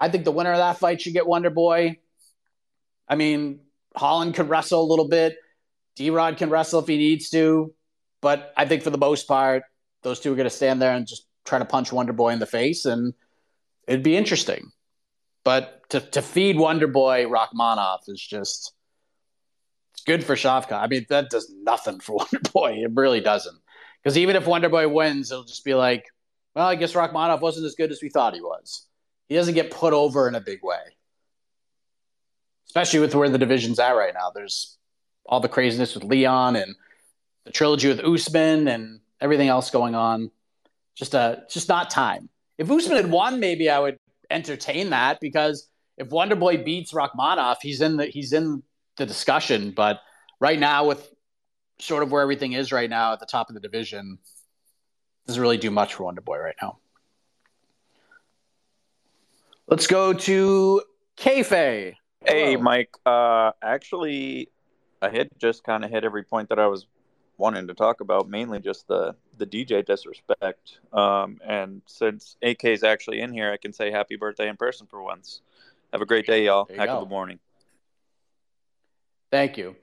I 0.00 0.10
think 0.10 0.24
the 0.24 0.30
winner 0.30 0.52
of 0.52 0.58
that 0.58 0.78
fight 0.78 1.00
should 1.00 1.12
get 1.12 1.26
Wonder 1.26 1.50
Boy. 1.50 1.98
I 3.08 3.16
mean, 3.16 3.58
Holland 3.96 4.36
could 4.36 4.48
wrestle 4.48 4.80
a 4.80 4.86
little 4.86 5.08
bit. 5.08 5.34
D 5.96 6.10
Rod 6.10 6.36
can 6.36 6.50
wrestle 6.50 6.80
if 6.80 6.86
he 6.86 6.96
needs 6.96 7.30
to, 7.30 7.74
but 8.20 8.52
I 8.56 8.64
think 8.66 8.82
for 8.82 8.90
the 8.90 8.98
most 8.98 9.28
part, 9.28 9.64
those 10.02 10.20
two 10.20 10.32
are 10.32 10.36
going 10.36 10.44
to 10.44 10.50
stand 10.50 10.80
there 10.80 10.94
and 10.94 11.06
just 11.06 11.26
try 11.44 11.58
to 11.58 11.64
punch 11.64 11.92
Wonder 11.92 12.12
Boy 12.12 12.30
in 12.30 12.38
the 12.38 12.46
face, 12.46 12.84
and 12.84 13.14
it'd 13.86 14.02
be 14.02 14.16
interesting. 14.16 14.70
But 15.44 15.88
to, 15.90 16.00
to 16.00 16.22
feed 16.22 16.56
Wonder 16.56 16.86
Boy 16.86 17.26
Rakhmonov 17.26 18.00
is 18.08 18.20
just 18.20 18.72
it's 19.94 20.04
good 20.04 20.24
for 20.24 20.34
Shavkat. 20.34 20.80
I 20.80 20.86
mean, 20.86 21.04
that 21.08 21.30
does 21.30 21.52
nothing 21.62 22.00
for 22.00 22.16
Wonder 22.16 22.50
Boy. 22.52 22.72
It 22.84 22.92
really 22.94 23.20
doesn't. 23.20 23.58
Because 24.02 24.18
even 24.18 24.36
if 24.36 24.46
Wonder 24.46 24.68
Boy 24.68 24.88
wins, 24.88 25.30
it'll 25.30 25.44
just 25.44 25.64
be 25.64 25.74
like, 25.74 26.04
well, 26.54 26.66
I 26.66 26.74
guess 26.74 26.92
Rakhmonov 26.92 27.40
wasn't 27.40 27.66
as 27.66 27.74
good 27.74 27.90
as 27.90 28.00
we 28.02 28.08
thought 28.08 28.34
he 28.34 28.40
was. 28.40 28.86
He 29.28 29.36
doesn't 29.36 29.54
get 29.54 29.70
put 29.70 29.92
over 29.94 30.28
in 30.28 30.34
a 30.34 30.40
big 30.40 30.60
way, 30.62 30.80
especially 32.66 33.00
with 33.00 33.14
where 33.14 33.28
the 33.28 33.38
division's 33.38 33.78
at 33.78 33.92
right 33.92 34.12
now. 34.12 34.30
There's 34.34 34.76
all 35.26 35.40
the 35.40 35.48
craziness 35.48 35.94
with 35.94 36.04
Leon 36.04 36.56
and 36.56 36.74
the 37.44 37.52
trilogy 37.52 37.88
with 37.88 38.00
Usman 38.00 38.68
and 38.68 39.00
everything 39.20 39.48
else 39.48 39.70
going 39.70 39.94
on. 39.94 40.30
Just 40.94 41.14
uh 41.14 41.36
just 41.50 41.68
not 41.68 41.90
time. 41.90 42.28
If 42.58 42.70
Usman 42.70 42.96
had 42.96 43.10
won, 43.10 43.40
maybe 43.40 43.70
I 43.70 43.78
would 43.78 43.98
entertain 44.30 44.90
that 44.90 45.18
because 45.20 45.68
if 45.96 46.08
Wonderboy 46.08 46.64
beats 46.64 46.92
Rakhmonov, 46.92 47.56
he's 47.62 47.80
in 47.80 47.96
the 47.96 48.06
he's 48.06 48.32
in 48.32 48.62
the 48.96 49.06
discussion. 49.06 49.70
But 49.70 50.00
right 50.40 50.58
now, 50.58 50.86
with 50.86 51.12
sort 51.78 52.02
of 52.02 52.12
where 52.12 52.22
everything 52.22 52.52
is 52.52 52.72
right 52.72 52.90
now 52.90 53.12
at 53.14 53.20
the 53.20 53.26
top 53.26 53.48
of 53.48 53.54
the 53.54 53.60
division, 53.60 54.18
doesn't 55.26 55.40
really 55.40 55.56
do 55.56 55.70
much 55.70 55.94
for 55.94 56.12
Wonderboy 56.12 56.42
right 56.42 56.56
now. 56.60 56.78
Let's 59.68 59.86
go 59.86 60.12
to 60.12 60.82
Kayfabe. 61.16 61.94
Hey, 62.24 62.56
Mike. 62.56 62.90
Uh, 63.06 63.52
actually, 63.62 64.48
I 65.02 65.10
hit 65.10 65.28
just 65.38 65.64
kind 65.64 65.84
of 65.84 65.90
hit 65.90 66.04
every 66.04 66.22
point 66.22 66.48
that 66.50 66.58
I 66.58 66.68
was 66.68 66.86
wanting 67.36 67.66
to 67.66 67.74
talk 67.74 68.00
about. 68.00 68.28
Mainly 68.28 68.60
just 68.60 68.86
the 68.86 69.16
the 69.36 69.46
DJ 69.46 69.84
disrespect. 69.84 70.78
Um, 70.92 71.40
and 71.44 71.82
since 71.86 72.36
AK 72.42 72.64
is 72.64 72.84
actually 72.84 73.20
in 73.20 73.32
here, 73.32 73.52
I 73.52 73.56
can 73.56 73.72
say 73.72 73.90
happy 73.90 74.16
birthday 74.16 74.48
in 74.48 74.56
person 74.56 74.86
for 74.86 75.02
once. 75.02 75.42
Have 75.92 76.00
a 76.00 76.06
great 76.06 76.26
day, 76.26 76.46
y'all. 76.46 76.68
Heck 76.74 76.88
go. 76.88 76.98
of 76.98 77.02
a 77.02 77.10
morning. 77.10 77.38
Thank 79.30 79.58
you. 79.58 79.76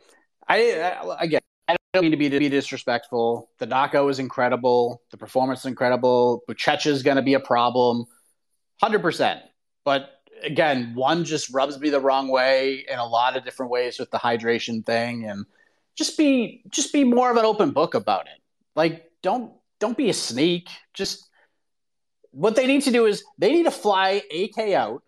I, 0.48 0.74
I 0.74 1.24
again, 1.24 1.42
I 1.68 1.76
don't 1.94 2.04
mean 2.04 2.12
to 2.12 2.18
be, 2.18 2.30
to 2.30 2.40
be 2.40 2.50
disrespectful. 2.50 3.50
The 3.60 3.66
knockout 3.66 4.10
is 4.10 4.20
incredible. 4.20 5.02
The 5.12 5.18
performance 5.18 5.60
is 5.60 5.66
incredible. 5.66 6.44
Buchecha 6.50 6.88
is 6.88 7.04
going 7.04 7.18
to 7.18 7.24
be 7.24 7.34
a 7.34 7.40
problem, 7.40 8.06
hundred 8.82 9.02
percent. 9.02 9.42
But 9.86 10.19
again, 10.44 10.94
one 10.96 11.26
just 11.26 11.54
rubs 11.54 11.80
me 11.80 11.90
the 11.90 12.00
wrong 12.00 12.30
way 12.30 12.86
in 12.90 13.00
a 13.00 13.06
lot 13.06 13.38
of 13.38 13.44
different 13.44 13.72
ways 13.72 14.00
with 14.00 14.12
the 14.12 14.18
hydration 14.18 14.86
thing, 14.86 15.26
and 15.26 15.46
just 15.96 16.18
be 16.18 16.64
just 16.70 16.94
be 16.94 17.04
more 17.04 17.32
of 17.32 17.38
an 17.38 17.46
open 17.46 17.72
book 17.72 17.94
about 17.94 18.28
it. 18.28 18.42
Like, 18.76 19.12
don't 19.22 19.54
don't 19.80 19.98
be 19.98 20.10
a 20.10 20.14
sneak. 20.14 20.70
Just 20.94 21.30
what 22.32 22.56
they 22.56 22.68
need 22.68 22.84
to 22.84 22.92
do 22.92 23.06
is 23.06 23.24
they 23.38 23.52
need 23.52 23.64
to 23.64 23.72
fly 23.72 24.22
AK 24.34 24.74
out 24.74 25.04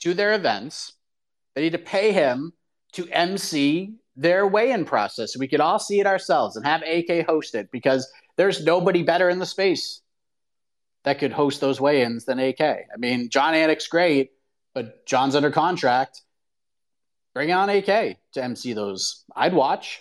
to 0.00 0.14
their 0.14 0.34
events. 0.34 0.92
They 1.54 1.62
need 1.62 1.72
to 1.72 1.78
pay 1.78 2.12
him 2.12 2.52
to 2.92 3.08
MC 3.08 3.94
their 4.16 4.46
weigh-in 4.46 4.84
process 4.84 5.36
we 5.36 5.48
could 5.48 5.60
all 5.60 5.78
see 5.78 5.98
it 5.98 6.06
ourselves 6.06 6.56
and 6.56 6.64
have 6.64 6.82
AK 6.82 7.26
host 7.26 7.54
it 7.54 7.68
because 7.72 8.08
there's 8.36 8.64
nobody 8.64 9.02
better 9.02 9.28
in 9.28 9.38
the 9.38 9.46
space 9.46 10.02
that 11.04 11.18
could 11.18 11.32
host 11.32 11.60
those 11.60 11.80
weigh-ins 11.80 12.24
than 12.24 12.38
AK. 12.38 12.60
I 12.60 12.96
mean, 12.98 13.28
Jon 13.30 13.54
Anik's 13.54 13.86
great, 13.86 14.30
but 14.74 15.06
John's 15.06 15.34
under 15.34 15.50
contract. 15.50 16.22
Bring 17.34 17.52
on 17.52 17.68
AK 17.68 18.18
to 18.32 18.44
MC 18.44 18.72
those. 18.72 19.24
I'd 19.34 19.54
watch. 19.54 20.00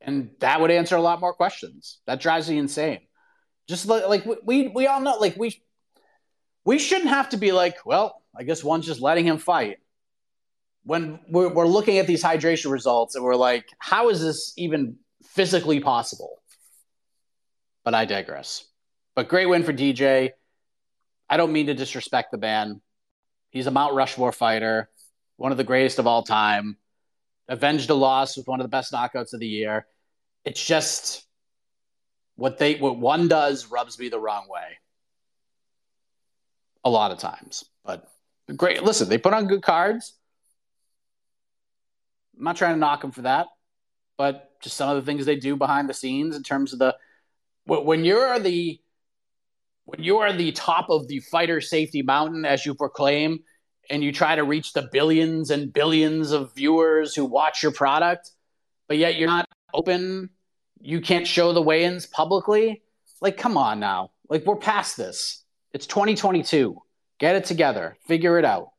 And 0.00 0.30
that 0.40 0.60
would 0.60 0.70
answer 0.70 0.96
a 0.96 1.02
lot 1.02 1.20
more 1.20 1.34
questions. 1.34 1.98
That 2.06 2.20
drives 2.20 2.48
me 2.48 2.58
insane. 2.58 3.00
Just 3.68 3.86
li- 3.86 4.06
like 4.06 4.24
we 4.24 4.36
we, 4.44 4.68
we 4.68 4.86
all 4.86 5.00
know 5.00 5.16
like 5.18 5.36
we 5.36 5.60
we 6.64 6.78
shouldn't 6.78 7.10
have 7.10 7.30
to 7.30 7.36
be 7.36 7.52
like, 7.52 7.84
well, 7.84 8.22
I 8.36 8.44
guess 8.44 8.62
one's 8.62 8.86
just 8.86 9.00
letting 9.00 9.26
him 9.26 9.38
fight 9.38 9.78
when 10.84 11.20
we're, 11.28 11.52
we're 11.52 11.66
looking 11.66 11.98
at 11.98 12.06
these 12.06 12.22
hydration 12.22 12.70
results 12.70 13.14
and 13.14 13.22
we're 13.22 13.36
like, 13.36 13.66
how 13.78 14.08
is 14.08 14.22
this 14.22 14.54
even 14.56 14.96
physically 15.22 15.80
possible? 15.80 16.40
But 17.84 17.94
I 17.94 18.04
digress. 18.04 18.67
But 19.18 19.26
great 19.26 19.46
win 19.46 19.64
for 19.64 19.72
DJ. 19.72 20.30
I 21.28 21.36
don't 21.36 21.52
mean 21.52 21.66
to 21.66 21.74
disrespect 21.74 22.30
the 22.30 22.38
man. 22.38 22.80
He's 23.50 23.66
a 23.66 23.72
Mount 23.72 23.94
Rushmore 23.94 24.30
fighter, 24.30 24.88
one 25.36 25.50
of 25.50 25.58
the 25.58 25.64
greatest 25.64 25.98
of 25.98 26.06
all 26.06 26.22
time. 26.22 26.76
Avenged 27.48 27.90
a 27.90 27.94
loss 27.94 28.36
with 28.36 28.46
one 28.46 28.60
of 28.60 28.64
the 28.64 28.68
best 28.68 28.92
knockouts 28.92 29.32
of 29.32 29.40
the 29.40 29.48
year. 29.48 29.88
It's 30.44 30.64
just 30.64 31.26
what 32.36 32.58
they 32.58 32.76
what 32.76 32.96
one 32.96 33.26
does 33.26 33.66
rubs 33.66 33.98
me 33.98 34.08
the 34.08 34.20
wrong 34.20 34.46
way. 34.48 34.78
A 36.84 36.88
lot 36.88 37.10
of 37.10 37.18
times. 37.18 37.64
But 37.84 38.08
great. 38.54 38.84
Listen, 38.84 39.08
they 39.08 39.18
put 39.18 39.34
on 39.34 39.48
good 39.48 39.62
cards. 39.62 40.14
I'm 42.36 42.44
not 42.44 42.54
trying 42.54 42.74
to 42.74 42.78
knock 42.78 43.00
them 43.00 43.10
for 43.10 43.22
that, 43.22 43.48
but 44.16 44.52
just 44.62 44.76
some 44.76 44.90
of 44.90 44.94
the 44.94 45.02
things 45.02 45.26
they 45.26 45.34
do 45.34 45.56
behind 45.56 45.88
the 45.88 45.94
scenes 45.94 46.36
in 46.36 46.44
terms 46.44 46.72
of 46.72 46.78
the 46.78 46.94
when 47.66 48.04
you're 48.04 48.38
the 48.38 48.78
when 49.88 50.02
you 50.02 50.18
are 50.18 50.34
the 50.34 50.52
top 50.52 50.90
of 50.90 51.08
the 51.08 51.18
fighter 51.20 51.62
safety 51.62 52.02
mountain 52.02 52.44
as 52.44 52.66
you 52.66 52.74
proclaim 52.74 53.38
and 53.88 54.04
you 54.04 54.12
try 54.12 54.36
to 54.36 54.44
reach 54.44 54.74
the 54.74 54.86
billions 54.92 55.50
and 55.50 55.72
billions 55.72 56.30
of 56.30 56.54
viewers 56.54 57.14
who 57.14 57.24
watch 57.24 57.62
your 57.62 57.72
product 57.72 58.30
but 58.86 58.98
yet 58.98 59.16
you're 59.16 59.28
not 59.28 59.48
open 59.72 60.28
you 60.78 61.00
can't 61.00 61.26
show 61.26 61.54
the 61.54 61.62
weigh-ins 61.62 62.04
publicly 62.04 62.82
like 63.22 63.38
come 63.38 63.56
on 63.56 63.80
now. 63.80 64.10
Like 64.28 64.44
we're 64.44 64.56
past 64.56 64.96
this. 64.96 65.42
It's 65.72 65.86
2022 65.86 66.76
get 67.18 67.34
it 67.34 67.46
together. 67.46 67.96
Figure 68.06 68.38
it 68.38 68.44
out. 68.44 68.72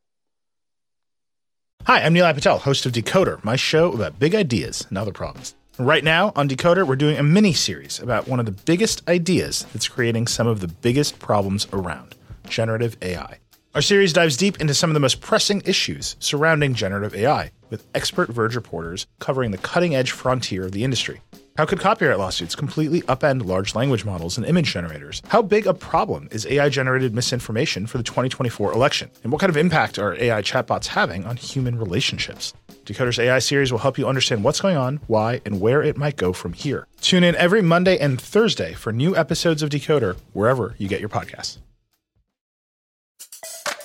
Hi, 1.86 2.04
I'm 2.04 2.14
Nilay 2.14 2.36
Patel, 2.36 2.60
host 2.60 2.86
of 2.86 2.92
Decoder, 2.92 3.44
my 3.44 3.56
show 3.56 3.92
about 3.92 4.20
big 4.20 4.36
ideas 4.36 4.86
and 4.90 4.98
other 4.98 5.12
problems. 5.12 5.56
Right 5.80 6.04
now 6.04 6.34
on 6.36 6.50
Decoder, 6.50 6.86
we're 6.86 6.98
doing 6.98 7.16
a 7.16 7.24
mini 7.24 7.54
series 7.54 8.02
about 8.02 8.28
one 8.28 8.42
of 8.42 8.46
the 8.46 8.52
biggest 8.52 9.08
ideas 9.08 9.66
that's 9.72 9.88
creating 9.88 10.28
some 10.28 10.46
of 10.46 10.60
the 10.60 10.68
biggest 10.68 11.20
problems 11.20 11.68
around 11.72 12.16
generative 12.50 12.98
AI. 13.02 13.38
Our 13.74 13.82
series 13.82 14.12
dives 14.12 14.36
deep 14.36 14.60
into 14.60 14.74
some 14.74 14.90
of 14.90 14.94
the 14.94 15.00
most 15.00 15.22
pressing 15.22 15.62
issues 15.64 16.18
surrounding 16.20 16.74
generative 16.74 17.16
AI, 17.16 17.52
with 17.70 17.88
expert 17.96 18.28
Verge 18.28 18.58
reporters 18.58 19.08
covering 19.20 19.52
the 19.52 19.58
cutting 19.58 19.96
edge 19.96 20.12
frontier 20.12 20.66
of 20.66 20.74
the 20.74 20.84
industry. 20.84 21.22
How 21.56 21.66
could 21.66 21.80
copyright 21.80 22.20
lawsuits 22.20 22.56
completely 22.56 23.04
upend 23.04 23.46
large 23.46 23.74
language 23.74 24.04
models 24.04 24.36
and 24.36 24.46
image 24.46 24.74
generators? 24.74 25.22
How 25.30 25.42
big 25.42 25.66
a 25.66 25.74
problem 25.74 26.28
is 26.30 26.46
AI 26.46 26.68
generated 26.68 27.16
misinformation 27.16 27.88
for 27.88 27.98
the 27.98 28.04
2024 28.04 28.74
election? 28.74 29.10
And 29.24 29.32
what 29.32 29.40
kind 29.40 29.50
of 29.50 29.56
impact 29.56 29.98
are 29.98 30.14
AI 30.16 30.42
chatbots 30.42 30.88
having 30.88 31.24
on 31.24 31.38
human 31.38 31.78
relationships? 31.78 32.54
Decoder's 32.90 33.20
AI 33.20 33.38
series 33.38 33.72
will 33.72 33.80
help 33.80 34.00
you 34.00 34.08
understand 34.08 34.44
what's 34.44 34.62
going 34.62 34.76
on, 34.76 35.00
why, 35.06 35.42
and 35.46 35.62
where 35.62 35.84
it 35.84 35.96
might 35.96 36.16
go 36.16 36.34
from 36.34 36.54
here. 36.54 36.88
Tune 37.02 37.24
in 37.24 37.36
every 37.36 37.62
Monday 37.62 38.00
and 38.00 38.20
Thursday 38.20 38.74
for 38.74 38.92
new 38.92 39.16
episodes 39.16 39.62
of 39.62 39.70
Decoder 39.70 40.18
wherever 40.34 40.74
you 40.80 40.88
get 40.88 41.00
your 41.00 41.10
podcasts. 41.10 41.60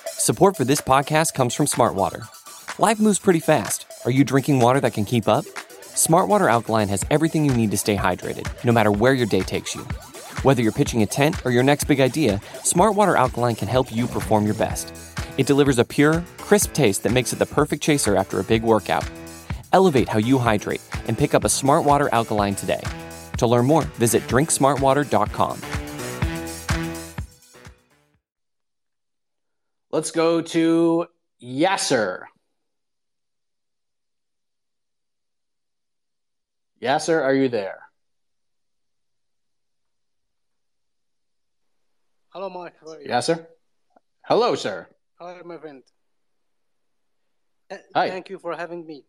Support 0.07 0.57
for 0.57 0.65
this 0.65 0.81
podcast 0.81 1.35
comes 1.35 1.55
from 1.55 1.67
Smartwater. 1.67 2.27
Life 2.79 2.99
moves 2.99 3.19
pretty 3.19 3.41
fast. 3.41 3.85
Are 4.07 4.11
you 4.11 4.25
drinking 4.25 4.61
water 4.61 4.81
that 4.81 4.95
can 4.95 5.05
keep 5.05 5.29
up? 5.29 5.45
Smartwater 5.45 6.51
Alkaline 6.51 6.89
has 6.89 7.05
everything 7.11 7.45
you 7.45 7.53
need 7.53 7.73
to 7.73 7.79
stay 7.79 7.97
hydrated, 7.97 8.49
no 8.65 8.73
matter 8.73 8.91
where 8.91 9.13
your 9.13 9.27
day 9.27 9.43
takes 9.43 9.75
you. 9.75 9.87
Whether 10.43 10.63
you're 10.63 10.73
pitching 10.73 11.03
a 11.03 11.07
tent 11.07 11.45
or 11.45 11.51
your 11.51 11.63
next 11.63 11.85
big 11.85 12.01
idea, 12.01 12.41
Smartwater 12.63 13.17
Alkaline 13.17 13.57
can 13.57 13.69
help 13.69 13.95
you 13.95 14.07
perform 14.07 14.45
your 14.45 14.55
best. 14.55 14.93
It 15.39 15.47
delivers 15.47 15.79
a 15.79 15.85
pure, 15.85 16.25
crisp 16.39 16.73
taste 16.73 17.03
that 17.03 17.13
makes 17.13 17.33
it 17.33 17.39
the 17.39 17.47
perfect 17.47 17.83
chaser 17.83 18.17
after 18.17 18.41
a 18.41 18.45
big 18.45 18.63
workout. 18.63 19.09
Elevate 19.73 20.09
how 20.09 20.19
you 20.19 20.39
hydrate 20.39 20.83
and 21.07 21.19
pick 21.19 21.35
up 21.35 21.45
a 21.45 21.49
Smartwater 21.49 22.09
Alkaline 22.13 22.55
today. 22.55 22.83
To 23.39 23.47
learn 23.47 23.67
more, 23.67 23.83
visit 23.99 24.23
drinksmartwater.com. 24.29 25.61
Let's 29.91 30.11
go 30.11 30.41
to 30.41 31.07
Yasser. 31.43 32.23
Yasser, 36.83 37.23
are 37.23 37.35
you 37.35 37.49
there? 37.49 37.79
Hello, 42.35 42.51
Mike. 42.51 42.75
How 42.81 42.93
are 42.95 43.01
you? 43.01 43.09
Yasser? 43.09 43.47
Hello, 44.23 44.57
sir. 44.57 44.89
Hi, 45.21 45.41
my 45.45 45.57
friend. 45.57 45.85
Uh, 47.71 47.77
Hi. 47.95 48.09
Thank 48.09 48.29
you 48.29 48.41
for 48.41 48.57
having 48.57 48.85
me. 48.85 49.05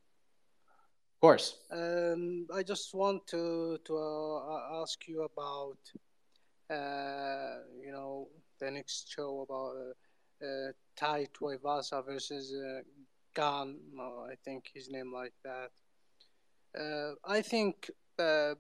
Of 1.16 1.22
course. 1.22 1.58
Um, 1.72 2.46
I 2.54 2.62
just 2.62 2.94
want 2.94 3.26
to 3.34 3.80
to 3.84 3.96
uh, 3.98 4.82
ask 4.82 5.08
you 5.08 5.24
about, 5.24 5.80
uh, 6.70 7.56
you 7.84 7.92
know, 7.92 8.28
the 8.60 8.70
next 8.70 9.12
show 9.12 9.42
about 9.50 9.74
uh, 9.82 10.46
uh, 10.46 10.72
Tai 10.96 11.26
Tuivasa 11.34 12.06
versus 12.06 12.54
uh, 12.54 12.82
Gane. 13.34 13.80
No, 13.92 14.28
I 14.32 14.36
think 14.46 14.70
his 14.72 14.88
name 14.92 15.12
like 15.12 15.34
that. 15.44 15.72
Uh, 16.80 17.16
I 17.26 17.42
think 17.42 17.90
uh, 18.20 18.54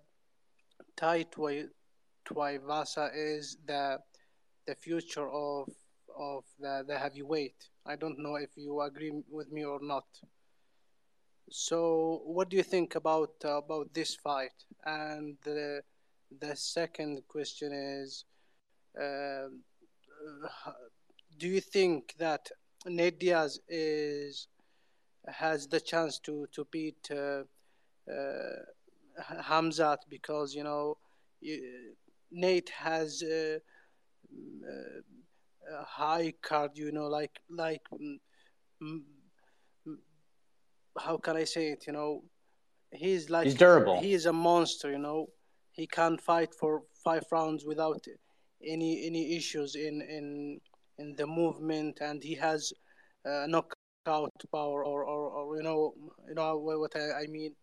Tai 0.97 1.21
Tui- 1.29 1.69
Tuivasa 2.27 3.11
is 3.13 3.57
the 3.67 3.99
the 4.67 4.75
future 4.75 5.29
of 5.29 5.69
of 6.17 6.43
the, 6.59 6.83
the 6.87 6.97
heavyweight. 6.97 7.69
I 7.85 7.95
don't 7.95 8.19
know 8.19 8.35
if 8.35 8.51
you 8.55 8.81
agree 8.81 9.11
with 9.29 9.51
me 9.51 9.65
or 9.65 9.79
not. 9.81 10.05
So, 11.51 12.21
what 12.25 12.49
do 12.49 12.57
you 12.57 12.63
think 12.63 12.95
about 12.95 13.33
uh, 13.43 13.57
about 13.57 13.93
this 13.93 14.15
fight? 14.15 14.63
And 14.85 15.37
the 15.43 15.81
the 16.39 16.55
second 16.55 17.21
question 17.27 17.71
is, 17.71 18.25
um, 18.99 19.61
uh, 20.43 20.71
do 21.37 21.47
you 21.47 21.61
think 21.61 22.15
that 22.17 22.49
Nate 22.85 23.19
Diaz 23.19 23.59
is 23.69 24.47
has 25.27 25.67
the 25.67 25.79
chance 25.79 26.19
to 26.19 26.47
to 26.51 26.65
beat 26.71 27.09
uh, 27.11 27.43
uh, 28.11 29.41
Hamzat 29.43 29.99
because 30.09 30.55
you 30.55 30.63
know 30.63 30.97
Nate 32.31 32.69
has 32.69 33.21
uh, 33.23 33.59
high 35.85 36.33
card, 36.41 36.71
you 36.75 36.91
know, 36.91 37.07
like 37.07 37.39
like 37.49 37.81
mm, 37.93 38.17
mm, 38.81 39.01
how 40.97 41.17
can 41.17 41.35
I 41.37 41.43
say 41.45 41.67
it? 41.69 41.85
You 41.87 41.93
know, 41.93 42.23
he's 42.91 43.29
like 43.29 43.45
He's 43.45 43.55
durable. 43.55 43.99
He 43.99 44.13
is 44.13 44.25
a 44.25 44.33
monster. 44.33 44.91
You 44.91 44.99
know, 44.99 45.27
he 45.71 45.87
can 45.87 46.17
fight 46.17 46.53
for 46.53 46.83
five 47.03 47.23
rounds 47.31 47.65
without 47.65 48.05
any 48.65 49.05
any 49.05 49.35
issues 49.35 49.75
in 49.75 50.01
in 50.01 50.59
in 50.97 51.15
the 51.15 51.27
movement, 51.27 51.99
and 52.01 52.23
he 52.23 52.35
has 52.35 52.73
uh, 53.25 53.45
knock 53.47 53.73
knockout 54.05 54.31
power, 54.51 54.85
or, 54.85 55.03
or, 55.03 55.29
or 55.29 55.57
you 55.57 55.63
know, 55.63 55.93
you 56.27 56.35
know 56.35 56.57
what 56.57 56.95
I, 56.95 57.23
I 57.23 57.27
mean. 57.27 57.55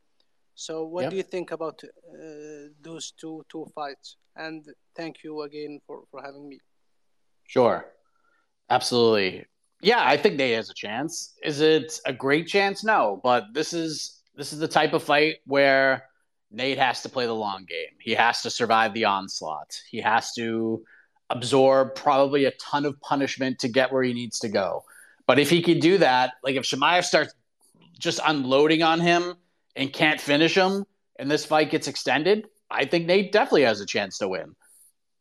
So, 0.54 0.84
what 0.84 1.02
Yep. 1.02 1.10
do 1.10 1.16
you 1.16 1.22
think 1.22 1.50
about 1.52 1.82
uh, 1.84 2.68
those 2.82 3.12
two 3.12 3.44
two 3.48 3.66
fights? 3.74 4.16
And 4.36 4.64
thank 4.96 5.22
you 5.22 5.42
again 5.42 5.80
for, 5.86 6.02
for 6.10 6.22
having 6.22 6.48
me. 6.48 6.58
Sure. 7.46 7.86
Absolutely. 8.70 9.44
Yeah, 9.82 10.02
I 10.04 10.16
think 10.16 10.36
Nate 10.36 10.54
has 10.54 10.70
a 10.70 10.74
chance. 10.74 11.34
Is 11.42 11.60
it 11.60 12.00
a 12.06 12.12
great 12.12 12.46
chance? 12.46 12.84
No, 12.84 13.20
but 13.22 13.46
this 13.52 13.72
is 13.72 14.22
this 14.34 14.52
is 14.52 14.58
the 14.58 14.68
type 14.68 14.92
of 14.94 15.02
fight 15.02 15.36
where 15.44 16.04
Nate 16.50 16.78
has 16.78 17.02
to 17.02 17.08
play 17.08 17.26
the 17.26 17.34
long 17.34 17.64
game. 17.64 17.96
He 18.00 18.12
has 18.12 18.42
to 18.42 18.50
survive 18.50 18.94
the 18.94 19.04
onslaught. 19.04 19.76
He 19.90 20.00
has 20.00 20.32
to 20.34 20.84
absorb 21.30 21.94
probably 21.94 22.44
a 22.44 22.52
ton 22.52 22.84
of 22.84 23.00
punishment 23.00 23.58
to 23.60 23.68
get 23.68 23.92
where 23.92 24.02
he 24.02 24.12
needs 24.12 24.38
to 24.40 24.48
go. 24.48 24.84
But 25.26 25.38
if 25.38 25.50
he 25.50 25.62
can 25.62 25.80
do 25.80 25.98
that, 25.98 26.34
like 26.44 26.56
if 26.56 26.64
Chimaev 26.64 27.04
starts 27.04 27.34
just 27.98 28.20
unloading 28.24 28.82
on 28.82 29.00
him 29.00 29.34
and 29.76 29.92
can't 29.92 30.20
finish 30.20 30.54
him 30.54 30.84
and 31.18 31.30
this 31.30 31.44
fight 31.44 31.70
gets 31.70 31.88
extended, 31.88 32.46
I 32.72 32.84
think 32.86 33.06
Nate 33.06 33.32
definitely 33.32 33.62
has 33.62 33.80
a 33.80 33.86
chance 33.86 34.18
to 34.18 34.28
win. 34.28 34.54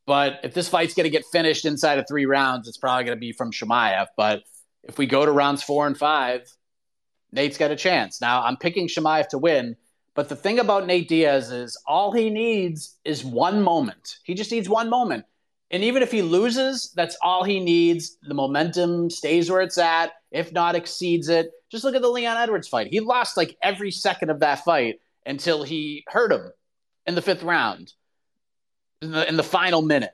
But 0.05 0.39
if 0.43 0.53
this 0.53 0.67
fight's 0.67 0.93
going 0.93 1.05
to 1.05 1.09
get 1.09 1.23
finished 1.31 1.65
inside 1.65 1.99
of 1.99 2.05
three 2.07 2.25
rounds, 2.25 2.67
it's 2.67 2.77
probably 2.77 3.05
going 3.05 3.15
to 3.15 3.19
be 3.19 3.33
from 3.33 3.51
Chimaev. 3.51 4.07
But 4.17 4.43
if 4.83 4.97
we 4.97 5.05
go 5.05 5.25
to 5.25 5.31
rounds 5.31 5.63
four 5.63 5.87
and 5.87 5.97
five, 5.97 6.41
Nate's 7.31 7.57
got 7.57 7.71
a 7.71 7.75
chance. 7.75 8.19
Now, 8.19 8.43
I'm 8.43 8.57
picking 8.57 8.87
Chimaev 8.87 9.27
to 9.29 9.37
win. 9.37 9.75
But 10.13 10.27
the 10.27 10.35
thing 10.35 10.59
about 10.59 10.87
Nate 10.87 11.07
Diaz 11.07 11.51
is 11.51 11.81
all 11.87 12.11
he 12.11 12.29
needs 12.29 12.97
is 13.05 13.23
one 13.23 13.61
moment. 13.61 14.17
He 14.23 14.33
just 14.33 14.51
needs 14.51 14.67
one 14.67 14.89
moment. 14.89 15.25
And 15.69 15.83
even 15.83 16.03
if 16.03 16.11
he 16.11 16.21
loses, 16.21 16.91
that's 16.95 17.15
all 17.23 17.45
he 17.45 17.61
needs. 17.61 18.17
The 18.23 18.33
momentum 18.33 19.09
stays 19.09 19.49
where 19.49 19.61
it's 19.61 19.77
at, 19.77 20.11
if 20.31 20.51
not 20.51 20.75
exceeds 20.75 21.29
it. 21.29 21.51
Just 21.71 21.85
look 21.85 21.95
at 21.95 22.01
the 22.01 22.09
Leon 22.09 22.35
Edwards 22.35 22.67
fight. 22.67 22.87
He 22.87 22.99
lost 22.99 23.37
like 23.37 23.55
every 23.63 23.91
second 23.91 24.29
of 24.29 24.41
that 24.41 24.65
fight 24.65 24.99
until 25.25 25.63
he 25.63 26.03
hurt 26.09 26.33
him 26.33 26.51
in 27.11 27.15
the 27.15 27.21
fifth 27.21 27.43
round 27.43 27.93
in 29.01 29.11
the, 29.11 29.27
in 29.27 29.35
the 29.35 29.43
final 29.43 29.81
minute. 29.81 30.13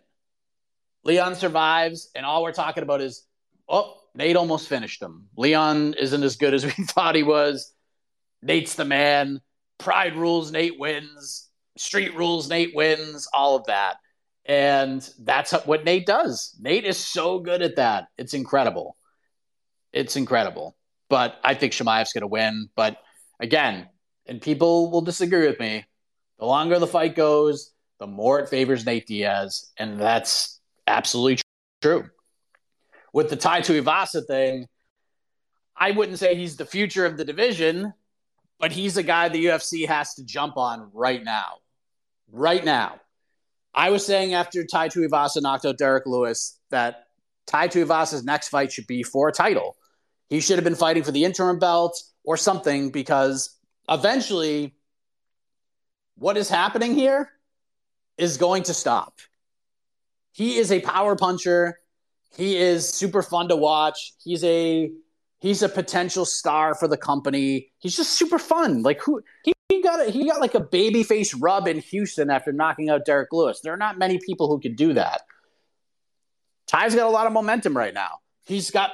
Leon 1.03 1.35
survives, 1.35 2.09
and 2.15 2.25
all 2.25 2.43
we're 2.43 2.51
talking 2.51 2.83
about 2.83 3.01
is, 3.01 3.23
oh, 3.69 3.95
Nate 4.15 4.35
almost 4.35 4.67
finished 4.67 5.01
him. 5.01 5.27
Leon 5.37 5.93
isn't 5.93 6.23
as 6.23 6.35
good 6.37 6.53
as 6.53 6.65
we 6.65 6.71
thought 6.85 7.15
he 7.15 7.23
was. 7.23 7.71
Nate's 8.41 8.75
the 8.75 8.85
man. 8.85 9.41
Pride 9.77 10.15
rules, 10.15 10.51
Nate 10.51 10.79
wins. 10.79 11.49
Street 11.77 12.15
rules, 12.15 12.49
Nate 12.49 12.73
wins. 12.73 13.27
All 13.31 13.55
of 13.55 13.65
that. 13.67 13.97
And 14.45 15.07
that's 15.19 15.51
what 15.65 15.85
Nate 15.85 16.05
does. 16.05 16.55
Nate 16.59 16.85
is 16.85 16.97
so 16.97 17.39
good 17.39 17.61
at 17.61 17.75
that. 17.75 18.07
It's 18.17 18.33
incredible. 18.33 18.95
It's 19.93 20.15
incredible. 20.15 20.75
But 21.09 21.39
I 21.43 21.53
think 21.53 21.73
Chimaev's 21.73 22.13
going 22.13 22.21
to 22.21 22.27
win. 22.27 22.69
But 22.75 22.97
again, 23.39 23.87
and 24.25 24.41
people 24.41 24.89
will 24.89 25.01
disagree 25.01 25.47
with 25.47 25.59
me, 25.59 25.85
the 26.39 26.45
longer 26.45 26.79
the 26.79 26.87
fight 26.87 27.15
goes, 27.15 27.71
the 27.99 28.07
more 28.07 28.39
it 28.39 28.49
favors 28.49 28.85
Nate 28.85 29.07
Diaz. 29.07 29.71
And 29.77 29.99
that's 29.99 30.59
absolutely 30.85 31.41
true. 31.81 32.09
With 33.13 33.29
the 33.29 33.35
Tai 33.35 33.61
Tuivasa 33.61 34.25
thing, 34.25 34.67
I 35.75 35.91
wouldn't 35.91 36.19
say 36.19 36.35
he's 36.35 36.57
the 36.57 36.65
future 36.65 37.05
of 37.05 37.17
the 37.17 37.25
division, 37.25 37.93
but 38.59 38.71
he's 38.71 38.97
a 38.97 39.03
guy 39.03 39.29
the 39.29 39.45
UFC 39.45 39.87
has 39.87 40.15
to 40.15 40.25
jump 40.25 40.57
on 40.57 40.89
right 40.93 41.23
now. 41.23 41.57
Right 42.31 42.63
now. 42.63 42.99
I 43.73 43.91
was 43.91 44.05
saying 44.05 44.33
after 44.33 44.65
Tai 44.65 44.89
Tuivasa 44.89 45.41
knocked 45.41 45.65
out 45.65 45.77
Derrick 45.77 46.05
Lewis 46.07 46.59
that 46.71 47.07
Tai 47.45 47.67
Tuivasa's 47.67 48.23
next 48.23 48.49
fight 48.49 48.71
should 48.71 48.87
be 48.87 49.03
for 49.03 49.29
a 49.29 49.31
title. 49.31 49.75
He 50.29 50.39
should 50.39 50.57
have 50.57 50.63
been 50.63 50.75
fighting 50.75 51.03
for 51.03 51.11
the 51.11 51.23
interim 51.23 51.59
belt 51.59 52.01
or 52.23 52.37
something 52.37 52.89
because 52.89 53.55
eventually 53.87 54.75
what 56.17 56.37
is 56.37 56.49
happening 56.49 56.95
here 56.95 57.31
is 58.17 58.37
going 58.37 58.63
to 58.63 58.73
stop. 58.73 59.19
He 60.31 60.57
is 60.57 60.71
a 60.71 60.79
power 60.81 61.15
puncher. 61.15 61.79
He 62.35 62.57
is 62.57 62.87
super 62.87 63.21
fun 63.21 63.47
to 63.49 63.55
watch. 63.55 64.13
He's 64.23 64.43
a 64.43 64.91
he's 65.39 65.61
a 65.63 65.69
potential 65.69 66.25
star 66.25 66.75
for 66.75 66.87
the 66.87 66.97
company. 66.97 67.71
He's 67.79 67.95
just 67.95 68.17
super 68.17 68.39
fun. 68.39 68.83
Like 68.83 69.01
who 69.01 69.21
he, 69.43 69.53
he 69.69 69.81
got 69.81 70.07
a, 70.07 70.11
he 70.11 70.27
got 70.27 70.41
like 70.41 70.55
a 70.55 70.59
baby 70.59 71.03
face 71.03 71.33
rub 71.33 71.67
in 71.67 71.79
Houston 71.79 72.29
after 72.29 72.51
knocking 72.51 72.89
out 72.89 73.05
Derrick 73.05 73.29
Lewis. 73.31 73.61
There 73.61 73.73
are 73.73 73.77
not 73.77 73.97
many 73.97 74.19
people 74.25 74.47
who 74.47 74.59
could 74.59 74.75
do 74.75 74.93
that. 74.93 75.21
Tai's 76.67 76.95
got 76.95 77.07
a 77.07 77.11
lot 77.11 77.27
of 77.27 77.33
momentum 77.33 77.75
right 77.75 77.93
now. 77.93 78.19
He's 78.45 78.71
got 78.71 78.91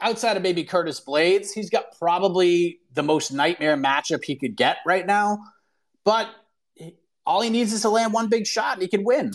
outside 0.00 0.36
of 0.36 0.42
maybe 0.42 0.64
Curtis 0.64 1.00
Blaydes, 1.00 1.52
he's 1.52 1.70
got 1.70 1.98
probably 1.98 2.80
the 2.94 3.02
most 3.02 3.32
nightmare 3.32 3.76
matchup 3.76 4.24
he 4.24 4.36
could 4.36 4.56
get 4.56 4.78
right 4.86 5.06
now. 5.06 5.38
But 6.08 6.30
all 7.26 7.42
he 7.42 7.50
needs 7.50 7.74
is 7.74 7.82
to 7.82 7.90
land 7.90 8.14
one 8.14 8.30
big 8.30 8.46
shot 8.46 8.72
and 8.72 8.82
he 8.82 8.88
can 8.88 9.04
win. 9.04 9.34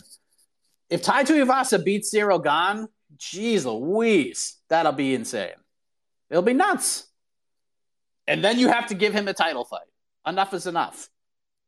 If 0.89 1.03
Tai 1.03 1.23
Tuivasa 1.23 1.85
beats 1.85 2.11
Ciryl 2.11 2.43
Gane, 2.43 2.87
geez 3.15 3.63
Louise, 3.63 4.57
that'll 4.69 4.91
be 4.91 5.13
insane. 5.13 5.51
It'll 6.31 6.41
be 6.41 6.55
nuts. 6.55 7.05
And 8.25 8.43
then 8.43 8.57
you 8.57 8.69
have 8.69 8.87
to 8.87 8.95
give 8.95 9.13
him 9.13 9.27
a 9.27 9.35
title 9.35 9.65
fight. 9.65 9.85
Enough 10.25 10.55
is 10.55 10.65
enough. 10.65 11.09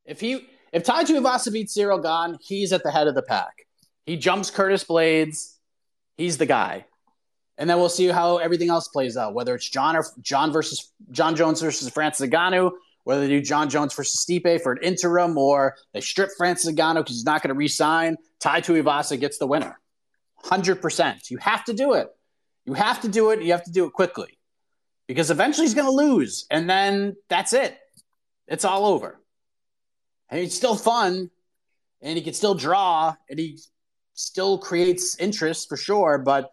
If 0.05 0.19
he 0.19 0.47
if 0.73 0.83
Tai 0.83 1.03
Tuivasa 1.03 1.53
beats 1.53 1.77
Ciryl 1.77 2.01
Gane, 2.01 2.39
he's 2.41 2.73
at 2.73 2.81
the 2.81 2.89
head 2.89 3.05
of 3.05 3.13
the 3.13 3.21
pack. 3.21 3.67
He 4.07 4.17
jumps 4.17 4.49
Curtis 4.49 4.83
Blaydes. 4.83 5.57
He's 6.17 6.39
the 6.39 6.47
guy. 6.47 6.85
And 7.59 7.69
then 7.69 7.77
we'll 7.77 7.89
see 7.89 8.07
how 8.07 8.37
everything 8.37 8.71
else 8.71 8.87
plays 8.87 9.17
out. 9.17 9.35
Whether 9.35 9.53
it's 9.53 9.69
John 9.69 9.95
or 9.95 10.03
John 10.23 10.51
versus 10.51 10.91
John 11.11 11.35
Jones 11.35 11.61
versus 11.61 11.87
Francis 11.89 12.27
Ngannou, 12.27 12.71
whether 13.05 13.21
they 13.21 13.27
do 13.27 13.41
John 13.41 13.69
Jones 13.69 13.93
versus 13.93 14.25
Stipe 14.25 14.61
for 14.61 14.73
an 14.73 14.79
interim, 14.81 15.37
or 15.37 15.75
they 15.93 16.01
strip 16.01 16.31
Francis 16.37 16.71
Ngannou 16.73 16.95
because 16.95 17.15
he's 17.15 17.23
not 17.23 17.41
going 17.41 17.53
to 17.53 17.57
resign, 17.57 18.17
Tai 18.41 18.61
Tuivasa 18.61 19.17
gets 19.17 19.37
the 19.37 19.47
winner, 19.47 19.79
hundred 20.37 20.81
percent. 20.81 21.31
You 21.31 21.37
have 21.37 21.63
to 21.65 21.73
do 21.73 21.93
it. 21.93 22.09
You 22.65 22.73
have 22.73 23.01
to 23.01 23.07
do 23.07 23.29
it. 23.29 23.41
You 23.41 23.51
have 23.53 23.63
to 23.63 23.71
do 23.71 23.85
it 23.85 23.93
quickly, 23.93 24.37
because 25.07 25.31
eventually 25.31 25.65
he's 25.65 25.75
going 25.75 25.87
to 25.87 25.91
lose, 25.91 26.47
and 26.51 26.69
then 26.69 27.15
that's 27.29 27.53
it. 27.53 27.77
It's 28.47 28.65
all 28.65 28.85
over. 28.85 29.19
And 30.29 30.39
it's 30.39 30.55
still 30.55 30.75
fun, 30.75 31.29
and 32.01 32.17
he 32.17 32.23
can 32.23 32.33
still 32.33 32.55
draw, 32.55 33.15
and 33.29 33.37
he 33.39 33.59
still 34.15 34.57
creates 34.57 35.15
interest 35.19 35.69
for 35.69 35.77
sure. 35.77 36.17
But 36.17 36.51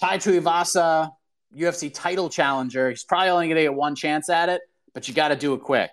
Tai 0.00 0.18
Tuivasa, 0.18 1.10
UFC 1.56 1.92
title 1.92 2.28
challenger, 2.28 2.90
he's 2.90 3.02
probably 3.02 3.30
only 3.30 3.46
going 3.48 3.56
to 3.56 3.62
get 3.62 3.74
one 3.74 3.96
chance 3.96 4.28
at 4.28 4.48
it, 4.48 4.60
but 4.94 5.08
you 5.08 5.14
got 5.14 5.28
to 5.28 5.36
do 5.36 5.54
it 5.54 5.60
quick. 5.60 5.90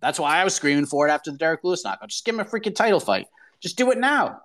That's 0.00 0.18
why 0.18 0.38
I 0.38 0.44
was 0.44 0.54
screaming 0.54 0.86
for 0.86 1.08
it 1.08 1.10
after 1.10 1.32
the 1.32 1.38
Derrick 1.38 1.60
Lewis 1.64 1.84
knockout. 1.84 2.08
Just 2.08 2.24
give 2.24 2.34
him 2.34 2.40
a 2.40 2.44
freaking 2.44 2.74
title 2.74 3.00
fight. 3.00 3.26
Just 3.60 3.76
do 3.76 3.90
it 3.90 3.98
now. 3.98 4.40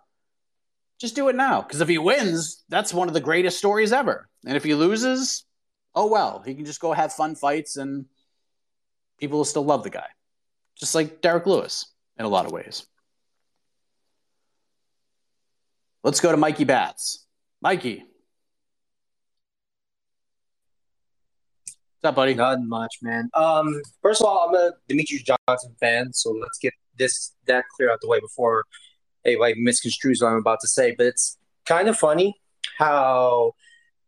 Just 0.99 1.15
do 1.15 1.29
it 1.29 1.35
now. 1.35 1.61
Because 1.61 1.79
if 1.79 1.87
he 1.87 1.97
wins, 1.99 2.63
that's 2.69 2.93
one 2.93 3.07
of 3.07 3.13
the 3.13 3.21
greatest 3.21 3.59
stories 3.59 3.93
ever. 3.93 4.27
And 4.45 4.57
if 4.57 4.63
he 4.63 4.73
loses, 4.73 5.45
oh 5.93 6.07
well. 6.07 6.41
He 6.43 6.55
can 6.55 6.65
just 6.65 6.79
go 6.79 6.91
have 6.91 7.13
fun 7.13 7.35
fights 7.35 7.77
and 7.77 8.05
people 9.19 9.37
will 9.37 9.45
still 9.45 9.65
love 9.65 9.83
the 9.83 9.89
guy. 9.91 10.07
Just 10.75 10.95
like 10.95 11.21
Derrick 11.21 11.45
Lewis 11.45 11.85
in 12.17 12.25
a 12.25 12.29
lot 12.29 12.45
of 12.45 12.51
ways. 12.51 12.85
Let's 16.03 16.19
go 16.19 16.31
to 16.31 16.37
Mikey 16.37 16.63
Bats. 16.63 17.25
Mikey. 17.61 18.05
What's 22.03 22.11
up, 22.11 22.15
buddy? 22.17 22.33
Not 22.33 22.61
much, 22.63 22.97
man. 23.01 23.29
Um, 23.33 23.81
first 24.01 24.19
of 24.19 24.27
all, 24.27 24.49
I'm 24.49 24.55
a 24.55 24.73
Demetrious 24.89 25.23
Johnson 25.23 25.73
fan, 25.79 26.11
so 26.11 26.31
let's 26.31 26.57
get 26.59 26.73
this 26.99 27.33
that 27.47 27.63
clear 27.73 27.89
out 27.89 27.99
the 28.01 28.09
way 28.09 28.19
before 28.19 28.65
anybody 29.23 29.55
misconstrues 29.55 30.21
what 30.21 30.33
I'm 30.33 30.39
about 30.39 30.59
to 30.63 30.67
say. 30.67 30.93
But 30.97 31.05
it's 31.05 31.37
kind 31.65 31.87
of 31.87 31.97
funny 31.97 32.35
how 32.77 33.53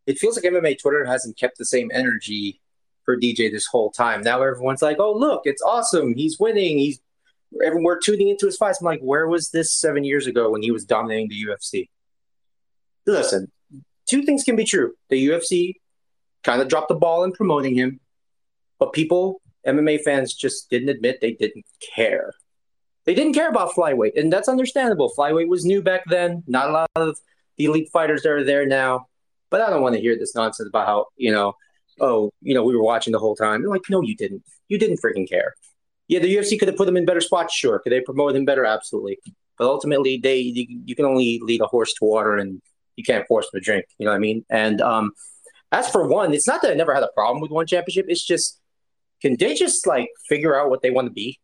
it 0.08 0.18
feels 0.18 0.36
like 0.36 0.44
MMA 0.44 0.78
Twitter 0.78 1.06
hasn't 1.06 1.38
kept 1.38 1.58
the 1.58 1.64
same 1.64 1.90
energy 1.94 2.60
for 3.06 3.16
DJ 3.16 3.50
this 3.50 3.66
whole 3.66 3.92
time. 3.92 4.20
Now 4.24 4.42
everyone's 4.42 4.82
like, 4.82 4.98
"Oh, 5.00 5.14
look, 5.14 5.44
it's 5.46 5.62
awesome! 5.62 6.16
He's 6.16 6.38
winning! 6.38 6.78
He's 6.78 7.00
everyone 7.64 7.86
we're 7.86 8.00
tuning 8.00 8.28
into 8.28 8.46
his 8.46 8.58
fights." 8.58 8.82
I'm 8.82 8.86
like, 8.88 9.00
"Where 9.00 9.30
was 9.30 9.52
this 9.52 9.74
seven 9.74 10.04
years 10.04 10.28
ago 10.28 10.50
when 10.50 10.64
he 10.64 10.70
was 10.70 10.84
dominating 10.84 11.30
the 11.30 11.46
UFC?" 11.46 11.88
Listen, 13.06 13.54
two 14.06 14.24
things 14.24 14.44
can 14.44 14.58
be 14.58 14.66
true: 14.66 14.96
the 15.08 15.30
UFC 15.30 15.76
kind 16.46 16.62
of 16.62 16.68
dropped 16.68 16.90
the 16.90 16.96
ball 16.96 17.24
in 17.24 17.32
promoting 17.32 17.76
him, 17.76 18.00
but 18.80 18.94
people, 18.94 19.42
MMA 19.68 20.02
fans, 20.02 20.34
just 20.34 20.70
didn't 20.70 20.90
admit 20.90 21.20
they 21.20 21.34
didn't 21.34 21.66
care. 21.96 22.34
They 23.06 23.16
didn't 23.16 23.34
care 23.34 23.50
about 23.50 23.72
flyweight, 23.72 24.18
and 24.18 24.32
that's 24.32 24.48
understandable. 24.48 25.12
Flyweight 25.18 25.48
was 25.48 25.66
new 25.66 25.82
back 25.82 26.04
then. 26.08 26.44
Not 26.48 26.70
a 26.70 26.72
lot 26.72 26.90
of 26.96 27.18
the 27.58 27.66
elite 27.66 27.90
fighters 27.92 28.24
that 28.24 28.32
are 28.32 28.44
there 28.44 28.66
now. 28.66 29.08
But 29.50 29.62
I 29.62 29.70
don't 29.70 29.82
want 29.82 29.96
to 29.96 30.02
hear 30.02 30.18
this 30.18 30.36
nonsense 30.36 30.68
about 30.68 30.88
how 30.88 31.06
you 31.16 31.32
know, 31.32 31.54
oh, 32.00 32.32
you 32.42 32.54
know, 32.54 32.64
we 32.64 32.76
were 32.76 32.84
watching 32.84 33.14
the 33.14 33.20
whole 33.20 33.36
time. 33.36 33.62
They're 33.62 33.70
like, 33.70 33.90
no, 33.90 34.02
you 34.02 34.16
didn't. 34.16 34.44
You 34.68 34.80
didn't 34.80 35.00
freaking 35.02 35.30
care. 35.30 35.54
Yeah, 36.08 36.20
the 36.20 36.36
UFC 36.36 36.58
could 36.60 36.68
have 36.68 36.78
put 36.78 36.88
him 36.88 36.98
in 36.98 37.06
better 37.06 37.22
spots. 37.22 37.54
Sure, 37.54 37.80
could 37.80 37.92
they 37.92 38.02
promote 38.02 38.36
him 38.36 38.46
better? 38.46 38.66
Absolutely. 38.66 39.20
But 39.58 39.68
ultimately, 39.68 40.18
they 40.18 40.38
you, 40.38 40.82
you 40.86 40.96
can 40.96 41.06
only 41.06 41.40
lead 41.44 41.62
a 41.62 41.68
horse 41.68 41.94
to 41.94 42.06
water, 42.06 42.38
and 42.38 42.62
you 42.96 43.04
can't 43.04 43.26
force 43.28 43.46
him 43.46 43.60
to 43.60 43.64
drink. 43.64 43.86
You 43.98 44.06
know 44.06 44.12
what 44.12 44.18
I 44.18 44.20
mean? 44.20 44.46
And 44.50 44.82
um, 44.82 45.12
as 45.72 45.90
for 45.90 46.08
one, 46.08 46.34
it's 46.34 46.48
not 46.48 46.62
that 46.62 46.72
I 46.72 46.76
never 46.76 46.94
had 46.94 47.04
a 47.04 47.10
problem 47.14 47.42
with 47.42 47.52
one 47.52 47.68
championship. 47.68 48.06
It's 48.08 48.26
just 48.26 48.60
can 49.22 49.36
they 49.38 49.56
just 49.56 49.88
like 49.88 50.10
figure 50.28 50.60
out 50.60 50.70
what 50.70 50.82
they 50.82 50.92
want 50.92 51.08
to 51.08 51.14
be? 51.14 51.40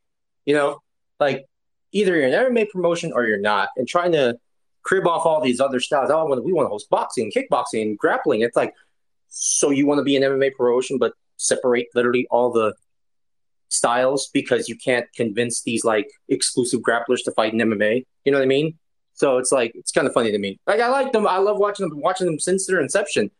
You 0.45 0.55
know, 0.55 0.79
like 1.19 1.45
either 1.91 2.15
you're 2.15 2.27
an 2.27 2.53
MMA 2.53 2.69
promotion 2.69 3.11
or 3.13 3.25
you're 3.25 3.39
not, 3.39 3.69
and 3.77 3.87
trying 3.87 4.11
to 4.13 4.37
crib 4.83 5.07
off 5.07 5.25
all 5.25 5.41
these 5.41 5.59
other 5.59 5.79
styles. 5.79 6.09
Oh, 6.11 6.25
we 6.43 6.53
want 6.53 6.65
to 6.65 6.69
host 6.69 6.89
boxing, 6.89 7.31
kickboxing, 7.31 7.97
grappling. 7.97 8.41
It's 8.41 8.55
like, 8.55 8.73
so 9.29 9.69
you 9.69 9.85
want 9.85 9.99
to 9.99 10.03
be 10.03 10.15
an 10.15 10.23
MMA 10.23 10.55
promotion, 10.55 10.97
but 10.97 11.13
separate 11.37 11.87
literally 11.95 12.27
all 12.29 12.51
the 12.51 12.73
styles 13.69 14.29
because 14.33 14.67
you 14.67 14.75
can't 14.75 15.05
convince 15.15 15.63
these 15.63 15.85
like 15.85 16.07
exclusive 16.29 16.81
grapplers 16.81 17.23
to 17.23 17.31
fight 17.31 17.53
in 17.53 17.59
MMA. 17.59 18.05
You 18.25 18.31
know 18.31 18.37
what 18.37 18.43
I 18.43 18.47
mean? 18.47 18.77
So 19.13 19.37
it's 19.37 19.51
like 19.51 19.71
it's 19.75 19.91
kind 19.91 20.07
of 20.07 20.13
funny 20.13 20.31
to 20.31 20.37
me. 20.37 20.59
Like 20.67 20.79
I 20.79 20.89
like 20.89 21.11
them. 21.11 21.27
I 21.27 21.37
love 21.37 21.57
watching 21.57 21.87
them. 21.87 21.99
Watching 22.01 22.27
them 22.27 22.39
since 22.39 22.67
their 22.67 22.81
inception. 22.81 23.31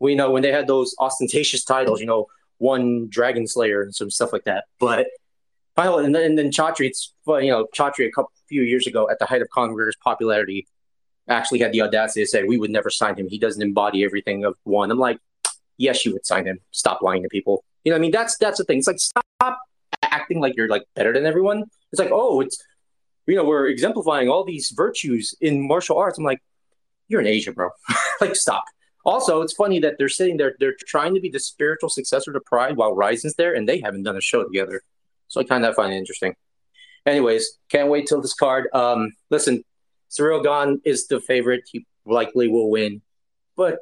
We 0.00 0.14
know 0.14 0.30
when 0.30 0.42
they 0.42 0.52
had 0.52 0.66
those 0.66 0.94
ostentatious 0.98 1.64
titles. 1.64 2.00
You 2.00 2.06
know, 2.06 2.26
one 2.58 3.08
Dragon 3.08 3.46
Slayer 3.46 3.82
and 3.82 3.94
some 3.94 4.10
stuff 4.10 4.32
like 4.32 4.44
that. 4.44 4.64
But 4.78 5.08
finally, 5.76 6.04
and 6.04 6.14
then, 6.14 6.22
and 6.22 6.38
then 6.38 6.50
Chatri, 6.50 6.86
it's 6.86 7.12
you 7.26 7.50
know, 7.50 7.66
Chatri 7.74 8.06
a 8.06 8.10
couple 8.10 8.32
few 8.48 8.62
years 8.62 8.86
ago 8.86 9.08
at 9.10 9.18
the 9.18 9.26
height 9.26 9.42
of 9.42 9.48
Conor 9.50 9.92
popularity, 10.02 10.66
actually 11.28 11.60
had 11.60 11.72
the 11.72 11.82
audacity 11.82 12.22
to 12.22 12.26
say 12.26 12.42
we 12.44 12.58
would 12.58 12.70
never 12.70 12.90
sign 12.90 13.16
him. 13.16 13.28
He 13.28 13.38
doesn't 13.38 13.62
embody 13.62 14.04
everything 14.04 14.44
of 14.44 14.54
one. 14.64 14.90
I'm 14.90 14.98
like, 14.98 15.18
yes, 15.76 16.04
you 16.04 16.12
would 16.12 16.26
sign 16.26 16.46
him. 16.46 16.60
Stop 16.70 17.02
lying 17.02 17.22
to 17.22 17.28
people. 17.28 17.64
You 17.84 17.92
know, 17.92 17.96
I 17.96 18.00
mean, 18.00 18.10
that's 18.10 18.36
that's 18.38 18.58
the 18.58 18.64
thing. 18.64 18.78
It's 18.78 18.86
like 18.86 18.98
stop 18.98 19.58
acting 20.02 20.40
like 20.40 20.56
you're 20.56 20.68
like 20.68 20.84
better 20.94 21.12
than 21.12 21.26
everyone. 21.26 21.64
It's 21.92 22.00
like, 22.00 22.10
oh, 22.12 22.40
it's 22.40 22.62
you 23.26 23.36
know, 23.36 23.44
we're 23.44 23.68
exemplifying 23.68 24.28
all 24.28 24.44
these 24.44 24.70
virtues 24.70 25.34
in 25.40 25.66
martial 25.66 25.98
arts. 25.98 26.18
I'm 26.18 26.24
like, 26.24 26.40
you're 27.08 27.20
in 27.20 27.26
Asia, 27.26 27.52
bro. 27.52 27.70
like, 28.20 28.34
stop. 28.34 28.64
Also, 29.08 29.40
it's 29.40 29.54
funny 29.54 29.80
that 29.80 29.94
they're 29.96 30.10
sitting 30.10 30.36
there, 30.36 30.54
they're 30.60 30.76
trying 30.86 31.14
to 31.14 31.20
be 31.20 31.30
the 31.30 31.40
spiritual 31.40 31.88
successor 31.88 32.30
to 32.30 32.40
Pride 32.40 32.76
while 32.76 32.94
Rizin's 32.94 33.36
there, 33.36 33.54
and 33.54 33.66
they 33.66 33.80
haven't 33.80 34.02
done 34.02 34.18
a 34.18 34.20
show 34.20 34.44
together. 34.44 34.82
So 35.28 35.40
I 35.40 35.44
kind 35.44 35.64
of 35.64 35.74
find 35.74 35.94
it 35.94 35.96
interesting. 35.96 36.34
Anyways, 37.06 37.56
can't 37.70 37.88
wait 37.88 38.06
till 38.06 38.20
this 38.20 38.34
card. 38.34 38.68
Um, 38.74 39.12
listen, 39.30 39.64
Ciryl 40.10 40.44
Gane 40.44 40.82
is 40.84 41.06
the 41.06 41.20
favorite. 41.22 41.62
He 41.72 41.86
likely 42.04 42.48
will 42.48 42.68
win, 42.68 43.00
but 43.56 43.78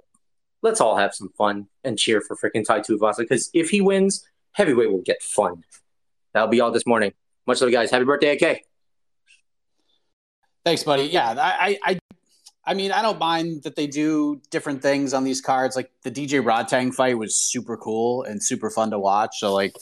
let's 0.62 0.80
all 0.80 0.96
have 0.96 1.12
some 1.12 1.30
fun 1.36 1.66
and 1.82 1.98
cheer 1.98 2.20
for 2.20 2.36
freaking 2.36 2.64
Tai 2.64 2.82
Tuivasa 2.82 3.18
because 3.18 3.50
if 3.52 3.70
he 3.70 3.80
wins, 3.80 4.24
heavyweight 4.52 4.92
will 4.92 5.02
get 5.02 5.24
fun. 5.24 5.64
That'll 6.34 6.48
be 6.48 6.60
all 6.60 6.70
this 6.70 6.86
morning. 6.86 7.14
Much 7.48 7.60
love, 7.60 7.72
guys. 7.72 7.90
Happy 7.90 8.04
birthday, 8.04 8.36
AK. 8.36 8.60
Thanks, 10.64 10.84
buddy. 10.84 11.04
Yeah, 11.04 11.34
I, 11.36 11.78
I, 11.84 11.98
I 12.66 12.74
mean, 12.74 12.90
I 12.90 13.00
don't 13.00 13.20
mind 13.20 13.62
that 13.62 13.76
they 13.76 13.87
do 13.87 14.40
different 14.50 14.83
things 14.83 15.14
on 15.14 15.22
these 15.22 15.40
cards. 15.40 15.76
Like 15.76 15.90
the 16.02 16.11
DJ 16.11 16.42
Rodtang 16.42 16.92
fight 16.92 17.16
was 17.16 17.37
super 17.37 17.76
cool 17.76 18.24
and 18.24 18.42
super 18.42 18.70
fun 18.70 18.90
to 18.90 18.98
watch. 18.98 19.38
So, 19.38 19.55
like, 19.55 19.76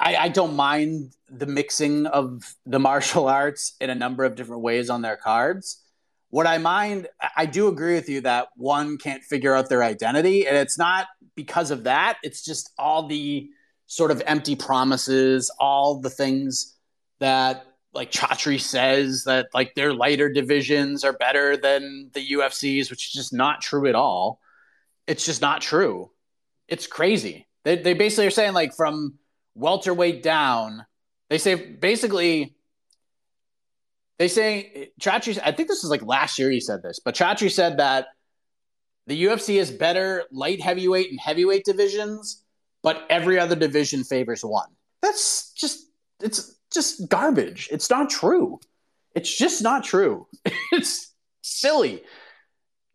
I, 0.00 0.16
I 0.16 0.28
don't 0.28 0.56
mind 0.56 1.12
the 1.30 1.46
mixing 1.46 2.06
of 2.06 2.56
the 2.66 2.78
martial 2.80 3.28
arts 3.28 3.74
in 3.80 3.88
a 3.88 3.94
number 3.94 4.24
of 4.24 4.34
different 4.34 4.62
ways 4.62 4.90
on 4.90 5.02
their 5.02 5.16
cards. 5.16 5.82
What 6.30 6.46
I 6.46 6.58
mind, 6.58 7.08
I 7.36 7.46
do 7.46 7.68
agree 7.68 7.94
with 7.94 8.08
you 8.08 8.20
that 8.22 8.48
one 8.56 8.98
can't 8.98 9.22
figure 9.22 9.54
out 9.54 9.70
their 9.70 9.82
identity, 9.82 10.46
and 10.46 10.56
it's 10.56 10.76
not 10.76 11.06
because 11.36 11.70
of 11.70 11.84
that. 11.84 12.18
It's 12.22 12.44
just 12.44 12.70
all 12.78 13.06
the 13.06 13.48
sort 13.86 14.10
of 14.10 14.22
empty 14.26 14.54
promises, 14.54 15.50
all 15.58 16.00
the 16.00 16.10
things 16.10 16.76
that 17.20 17.64
like 17.92 18.10
Chatri 18.12 18.60
says 18.60 19.24
that 19.24 19.48
like 19.54 19.74
their 19.74 19.92
lighter 19.92 20.28
divisions 20.30 21.04
are 21.04 21.12
better 21.12 21.56
than 21.56 22.10
the 22.12 22.32
UFC's, 22.32 22.90
which 22.90 23.06
is 23.08 23.12
just 23.12 23.32
not 23.32 23.60
true 23.60 23.88
at 23.88 23.94
all. 23.94 24.40
It's 25.06 25.24
just 25.24 25.40
not 25.40 25.60
true. 25.60 26.10
It's 26.68 26.86
crazy. 26.86 27.46
They 27.64 27.76
they 27.76 27.94
basically 27.94 28.26
are 28.26 28.30
saying 28.30 28.52
like 28.52 28.74
from 28.74 29.14
welterweight 29.54 30.22
down, 30.22 30.84
they 31.30 31.38
say 31.38 31.54
basically 31.54 32.54
they 34.18 34.28
say 34.28 34.90
Chatri. 35.00 35.38
I 35.42 35.52
think 35.52 35.68
this 35.68 35.84
is 35.84 35.90
like 35.90 36.02
last 36.02 36.38
year 36.38 36.50
he 36.50 36.60
said 36.60 36.82
this, 36.82 37.00
but 37.02 37.14
Chatri 37.14 37.50
said 37.50 37.78
that 37.78 38.08
the 39.06 39.24
UFC 39.24 39.56
is 39.56 39.70
better 39.70 40.24
light 40.30 40.60
heavyweight 40.60 41.10
and 41.10 41.18
heavyweight 41.18 41.64
divisions, 41.64 42.44
but 42.82 43.06
every 43.08 43.38
other 43.38 43.56
division 43.56 44.04
favors 44.04 44.44
one. 44.44 44.68
That's 45.00 45.52
just 45.52 45.86
it's 46.20 46.57
just 46.72 47.08
garbage. 47.08 47.68
It's 47.70 47.90
not 47.90 48.10
true. 48.10 48.60
It's 49.14 49.36
just 49.36 49.62
not 49.62 49.84
true. 49.84 50.26
it's 50.72 51.14
silly. 51.42 52.02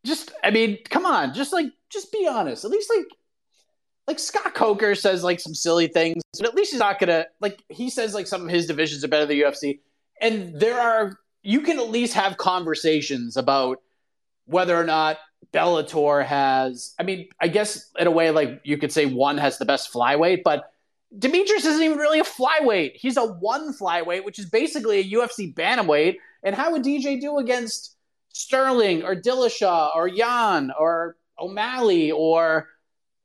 Just 0.06 0.32
I 0.44 0.52
mean, 0.52 0.78
come 0.90 1.06
on, 1.06 1.34
just 1.34 1.54
like 1.54 1.68
just 1.90 2.12
be 2.12 2.28
honest. 2.28 2.66
At 2.66 2.72
least 2.72 2.92
like 2.96 3.08
like 4.08 4.20
Scott 4.20 4.54
Coker 4.54 4.96
says 4.96 5.24
like 5.24 5.40
some 5.40 5.54
silly 5.54 5.88
things, 5.88 6.22
but 6.38 6.48
at 6.48 6.56
least 6.56 6.72
he's 6.72 6.80
not 6.80 7.00
gonna 7.00 7.26
like 7.40 7.64
he 7.70 7.90
says 7.90 8.14
like 8.14 8.28
some 8.28 8.44
of 8.44 8.50
his 8.50 8.68
divisions 8.68 9.04
are 9.04 9.08
better 9.08 9.26
than 9.26 9.38
UFC. 9.38 9.80
And 10.22 10.60
there 10.60 10.80
are 10.80 11.18
you 11.42 11.62
can 11.62 11.80
at 11.80 11.90
least 11.90 12.14
have 12.14 12.38
conversations 12.38 13.38
about 13.38 13.80
whether 14.46 14.76
or 14.76 14.84
not 14.84 15.18
Bellator 15.54 16.26
has 16.26 16.94
I 17.00 17.04
mean, 17.04 17.30
I 17.40 17.48
guess 17.48 17.90
in 17.98 18.08
a 18.08 18.12
way 18.12 18.32
like 18.32 18.62
you 18.64 18.78
could 18.78 18.92
say 18.92 19.06
one 19.06 19.38
has 19.38 19.58
the 19.58 19.66
best 19.66 19.92
flyweight, 19.94 20.42
but 20.44 20.73
Demetrious 21.18 21.66
isn't 21.66 21.84
even 21.84 21.98
really 21.98 22.20
a 22.20 22.24
flyweight. 22.24 22.94
He's 22.96 23.18
a 23.18 23.26
one 23.26 23.74
flyweight, 23.74 24.26
which 24.26 24.40
is 24.40 24.50
basically 24.50 25.00
a 25.00 25.12
UFC 25.12 25.54
bantamweight. 25.54 26.18
And 26.44 26.56
how 26.56 26.72
would 26.72 26.84
DJ 26.84 27.22
do 27.22 27.38
against 27.38 27.96
Sterling 28.30 29.04
or 29.04 29.16
Dillashaw 29.16 29.96
or 29.96 30.08
Yan 30.08 30.72
or 30.78 31.16
O'Malley 31.40 32.12
or 32.12 32.68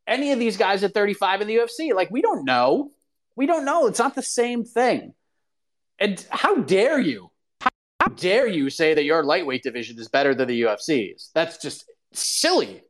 any 0.06 0.32
of 0.32 0.38
these 0.38 0.56
guys 0.56 0.84
at 0.84 0.94
35 0.94 1.42
in 1.42 1.48
the 1.48 1.56
UFC? 1.56 1.94
Like, 1.94 2.10
we 2.10 2.20
don't 2.20 2.44
know. 2.44 2.92
We 3.36 3.46
don't 3.46 3.64
know. 3.64 3.86
It's 3.86 3.98
not 3.98 4.14
the 4.14 4.22
same 4.22 4.64
thing. 4.64 5.14
And 5.98 6.24
how 6.30 6.56
dare 6.56 7.00
you? 7.00 7.30
How, 7.60 7.70
how 8.00 8.08
dare 8.08 8.46
you 8.46 8.70
say 8.70 8.94
that 8.94 9.04
your 9.04 9.24
lightweight 9.24 9.62
division 9.62 9.98
is 9.98 10.08
better 10.08 10.34
than 10.34 10.48
the 10.48 10.62
UFC's? 10.62 11.30
That's 11.34 11.58
just 11.58 11.84
silly. 12.12 12.82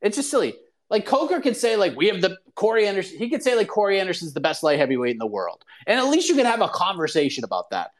It's 0.00 0.16
just 0.16 0.30
silly. 0.30 0.54
Like 0.92 1.06
Coker 1.06 1.40
could 1.40 1.56
say, 1.56 1.76
like, 1.76 1.96
we 1.96 2.08
have 2.08 2.20
the 2.20 2.36
Corey 2.54 2.86
Anderson. 2.86 3.16
He 3.16 3.30
could 3.30 3.42
say, 3.42 3.56
like, 3.56 3.66
Corey 3.66 3.98
Anderson's 3.98 4.34
the 4.34 4.40
best 4.40 4.62
light 4.62 4.78
heavyweight 4.78 5.12
in 5.12 5.18
the 5.18 5.26
world. 5.26 5.64
And 5.86 5.98
at 5.98 6.08
least 6.08 6.28
you 6.28 6.36
can 6.36 6.44
have 6.44 6.60
a 6.60 6.68
conversation 6.68 7.44
about 7.44 7.70
that. 7.70 7.92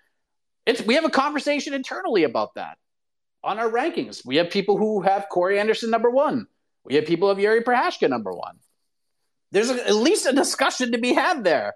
It's 0.66 0.83
we 0.83 0.94
have 0.94 1.07
a 1.07 1.11
conversation 1.11 1.72
internally 1.72 2.24
about 2.24 2.55
that 2.57 2.76
on 3.42 3.59
our 3.59 3.70
rankings. 3.70 4.26
We 4.26 4.37
have 4.37 4.50
people 4.50 4.76
who 4.76 5.00
have 5.00 5.31
Corey 5.31 5.59
Anderson 5.59 5.88
number 5.88 6.11
one. 6.11 6.46
We 6.85 6.96
have 6.96 7.07
people 7.07 7.28
who 7.28 7.31
have 7.31 7.42
Yuri 7.42 7.62
Prochazka 7.62 8.11
number 8.11 8.31
one. 8.31 8.57
There's 9.52 9.70
a, 9.70 9.88
at 9.88 9.96
least 9.96 10.26
a 10.26 10.33
discussion 10.33 10.92
to 10.92 10.98
be 10.98 11.14
had 11.14 11.44
there. 11.44 11.72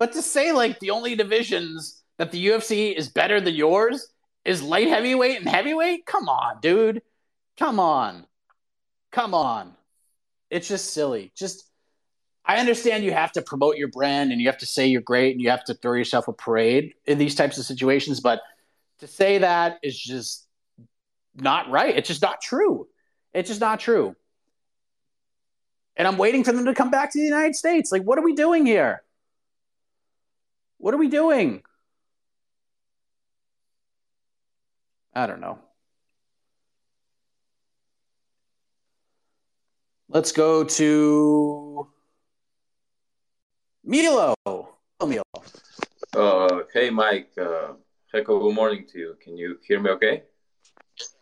But 0.00 0.14
to 0.14 0.20
say 0.20 0.50
like 0.50 0.80
the 0.80 0.90
only 0.90 1.14
divisions 1.14 2.02
that 2.18 2.32
the 2.32 2.44
UFC 2.44 2.92
is 2.92 3.08
better 3.08 3.40
than 3.40 3.54
yours 3.54 4.08
is 4.44 4.64
light 4.64 4.88
heavyweight 4.88 5.38
and 5.38 5.48
heavyweight, 5.48 6.06
come 6.06 6.28
on, 6.28 6.60
dude. 6.60 7.02
Come 7.56 7.78
on. 7.78 8.26
Come 9.12 9.32
on 9.32 9.76
it's 10.50 10.68
just 10.68 10.92
silly. 10.92 11.32
Just 11.36 11.68
I 12.44 12.58
understand 12.58 13.04
you 13.04 13.12
have 13.12 13.32
to 13.32 13.42
promote 13.42 13.76
your 13.76 13.88
brand 13.88 14.30
and 14.30 14.40
you 14.40 14.46
have 14.46 14.58
to 14.58 14.66
say 14.66 14.86
you're 14.86 15.00
great 15.00 15.32
and 15.32 15.40
you 15.40 15.50
have 15.50 15.64
to 15.64 15.74
throw 15.74 15.94
yourself 15.94 16.28
a 16.28 16.32
parade 16.32 16.94
in 17.04 17.18
these 17.18 17.34
types 17.34 17.58
of 17.58 17.64
situations, 17.64 18.20
but 18.20 18.40
to 19.00 19.06
say 19.08 19.38
that 19.38 19.78
is 19.82 19.98
just 19.98 20.46
not 21.34 21.68
right. 21.70 21.96
It's 21.96 22.08
just 22.08 22.22
not 22.22 22.40
true. 22.40 22.86
It's 23.34 23.48
just 23.48 23.60
not 23.60 23.80
true. 23.80 24.14
And 25.96 26.06
I'm 26.06 26.18
waiting 26.18 26.44
for 26.44 26.52
them 26.52 26.66
to 26.66 26.74
come 26.74 26.90
back 26.90 27.12
to 27.12 27.18
the 27.18 27.24
United 27.24 27.56
States. 27.56 27.90
Like, 27.90 28.02
what 28.02 28.18
are 28.18 28.22
we 28.22 28.34
doing 28.34 28.64
here? 28.64 29.02
What 30.78 30.94
are 30.94 30.98
we 30.98 31.08
doing? 31.08 31.62
I 35.14 35.26
don't 35.26 35.40
know. 35.40 35.58
Let's 40.08 40.30
go 40.30 40.62
to 40.62 41.88
Milo. 43.82 44.34
Oh, 44.46 44.68
Milo. 45.00 45.22
Uh, 46.14 46.62
hey, 46.72 46.90
Mike. 46.90 47.30
Uh, 47.36 47.72
Heco, 48.14 48.40
good 48.40 48.54
morning 48.54 48.86
to 48.92 48.98
you. 48.98 49.16
Can 49.20 49.36
you 49.36 49.58
hear 49.66 49.80
me 49.80 49.90
okay? 49.90 50.22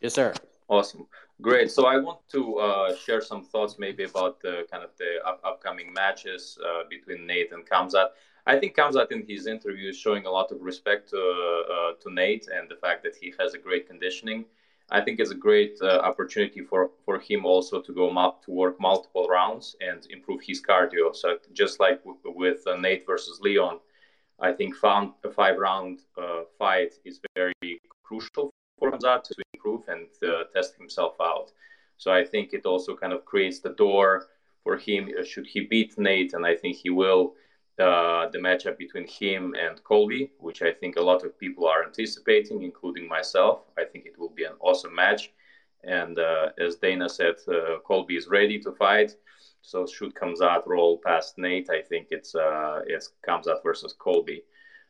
Yes, 0.03 0.13
sir. 0.13 0.35
Awesome. 0.69 1.07
Great. 1.41 1.71
So 1.71 1.87
I 1.87 1.97
want 1.97 2.21
to 2.33 2.59
uh, 2.59 2.95
share 2.95 3.23
some 3.23 3.43
thoughts 3.43 3.79
maybe 3.79 4.05
about 4.05 4.41
the 4.43 4.67
kind 4.71 4.85
of 4.85 4.91
the 4.99 5.17
up- 5.27 5.41
upcoming 5.45 5.91
matches 5.91 6.59
uh, 6.63 6.83
between 6.91 7.27
Nate 7.27 7.53
and 7.53 7.67
Khamzat. 7.67 8.09
I 8.47 8.59
think 8.59 8.77
Khamzat 8.77 9.11
in 9.13 9.25
his 9.27 9.47
interview 9.47 9.89
is 9.89 9.97
showing 9.97 10.27
a 10.27 10.31
lot 10.31 10.53
of 10.53 10.61
respect 10.61 11.09
to, 11.11 11.17
uh, 11.17 11.93
to 12.03 12.13
Nate 12.13 12.49
and 12.55 12.69
the 12.69 12.77
fact 12.77 13.03
that 13.05 13.17
he 13.17 13.33
has 13.39 13.55
a 13.55 13.59
great 13.59 13.89
conditioning. 13.89 14.45
I 14.91 15.01
think 15.01 15.19
it's 15.19 15.31
a 15.31 15.35
great 15.35 15.79
uh, 15.83 16.01
opportunity 16.01 16.61
for, 16.61 16.91
for 17.05 17.19
him 17.19 17.47
also 17.47 17.81
to 17.81 17.93
go 17.93 18.11
up 18.11 18.45
to 18.45 18.51
work 18.51 18.79
multiple 18.81 19.27
rounds 19.29 19.77
and 19.81 20.07
improve 20.11 20.41
his 20.43 20.63
cardio. 20.63 21.15
So 21.15 21.39
just 21.53 21.81
like 21.81 22.05
w- 22.05 22.19
with 22.25 22.67
uh, 22.67 22.77
Nate 22.77 23.07
versus 23.07 23.41
Leon, 23.41 23.81
I 24.41 24.53
think 24.53 24.77
found 24.77 25.13
a 25.25 25.31
five 25.31 25.59
round 25.59 26.01
uh, 26.21 26.43
fight 26.59 26.93
is 27.05 27.21
very 27.35 27.53
crucial 28.03 28.51
for 28.79 28.93
Khamzat 28.93 29.25
to 29.25 29.35
improve 29.55 29.83
and 29.89 30.07
uh, 30.23 30.45
test 30.55 30.77
himself 30.77 31.15
out. 31.21 31.53
So 31.97 32.13
I 32.13 32.25
think 32.25 32.53
it 32.53 32.67
also 32.67 32.95
kind 32.95 33.13
of 33.13 33.25
creates 33.25 33.61
the 33.61 33.71
door 33.71 34.27
for 34.63 34.77
him 34.77 35.09
uh, 35.19 35.25
should 35.25 35.47
he 35.47 35.61
beat 35.63 35.97
Nate, 35.99 36.35
and 36.35 36.45
I 36.45 36.55
think 36.57 36.77
he 36.77 36.91
will. 36.91 37.35
Uh, 37.79 38.29
the 38.29 38.39
matchup 38.39 38.79
between 38.79 39.07
him 39.09 39.55
and 39.61 39.83
Colby, 39.83 40.31
which 40.39 40.63
I 40.63 40.73
think 40.73 40.97
a 40.97 41.03
lot 41.03 41.25
of 41.25 41.37
people 41.39 41.67
are 41.67 41.83
anticipating, 41.83 42.63
including 42.63 43.09
myself. 43.09 43.63
I 43.77 43.85
think 43.85 44.07
it 44.07 44.17
will 44.17 44.29
be 44.29 44.45
an 44.45 44.53
awesome 44.61 44.95
match. 44.95 45.33
And 45.83 46.17
uh, 46.19 46.51
as 46.57 46.77
Dana 46.77 47.09
said, 47.09 47.35
uh, 47.49 47.79
Colby 47.85 48.17
is 48.17 48.29
ready 48.29 48.61
to 48.61 48.73
fight. 48.73 49.17
So 49.61 49.87
should 49.87 50.15
Khamzat 50.15 50.67
roll 50.67 51.01
past 51.05 51.37
Nate, 51.39 51.71
I 51.71 51.81
think 51.81 52.09
it's 52.11 52.35
uh, 52.35 52.83
it's 52.87 53.13
Khamzat 53.27 53.63
versus 53.63 53.95
Colby. 53.99 54.45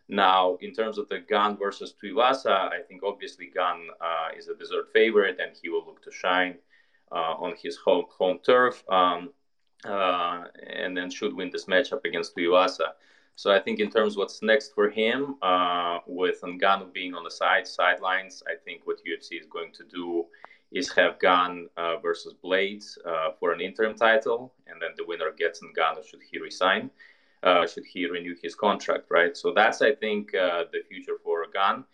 Now, 0.08 0.58
in 0.60 0.74
terms 0.74 0.98
of 0.98 1.08
the 1.08 1.20
Gane 1.20 1.56
versus 1.56 1.94
Tuivasa, 1.94 2.70
I 2.70 2.80
think 2.86 3.02
obviously 3.02 3.46
Gane 3.54 3.88
uh, 4.00 4.28
is 4.36 4.48
a 4.48 4.54
dessert 4.54 4.88
favorite, 4.92 5.38
and 5.40 5.52
he 5.62 5.70
will 5.70 5.86
look 5.86 6.02
to 6.02 6.10
shine 6.10 6.56
uh, 7.10 7.34
on 7.38 7.54
his 7.62 7.76
home 7.76 8.04
home 8.18 8.40
turf, 8.44 8.84
um, 8.90 9.30
uh, 9.84 10.44
and 10.66 10.96
then 10.96 11.10
should 11.10 11.34
win 11.34 11.50
this 11.50 11.66
matchup 11.66 12.04
against 12.04 12.36
Tuivasa. 12.36 12.92
So 13.36 13.50
I 13.50 13.58
think 13.58 13.80
in 13.80 13.90
terms 13.90 14.14
of 14.14 14.18
what's 14.18 14.42
next 14.42 14.74
for 14.74 14.88
him, 14.88 15.36
uh, 15.42 15.98
with 16.06 16.40
Ngannou 16.42 16.92
being 16.92 17.14
on 17.14 17.24
the 17.24 17.30
side 17.30 17.66
sidelines, 17.66 18.42
I 18.46 18.54
think 18.64 18.82
what 18.84 18.98
UFC 19.04 19.40
is 19.40 19.46
going 19.46 19.72
to 19.72 19.84
do 19.84 20.26
is 20.70 20.92
have 20.92 21.18
Gane 21.20 21.68
uh, 21.76 21.96
versus 21.96 22.34
Blaydes 22.44 22.96
uh, 23.04 23.30
for 23.38 23.52
an 23.52 23.60
interim 23.60 23.96
title, 23.96 24.54
and 24.66 24.80
then 24.80 24.90
the 24.96 25.04
winner 25.04 25.32
gets 25.36 25.60
Ngannou 25.60 26.06
should 26.06 26.20
he 26.30 26.38
resign, 26.38 26.90
uh, 27.42 27.66
should 27.66 27.84
he 27.84 28.06
renew 28.06 28.36
his 28.40 28.54
contract, 28.54 29.06
right? 29.10 29.36
So 29.36 29.52
that's 29.52 29.82
I 29.82 29.94
think 29.94 30.34
uh, 30.34 30.64
the 30.72 30.82
future 30.88 31.18
for 31.22 31.44
Gane. 31.52 31.84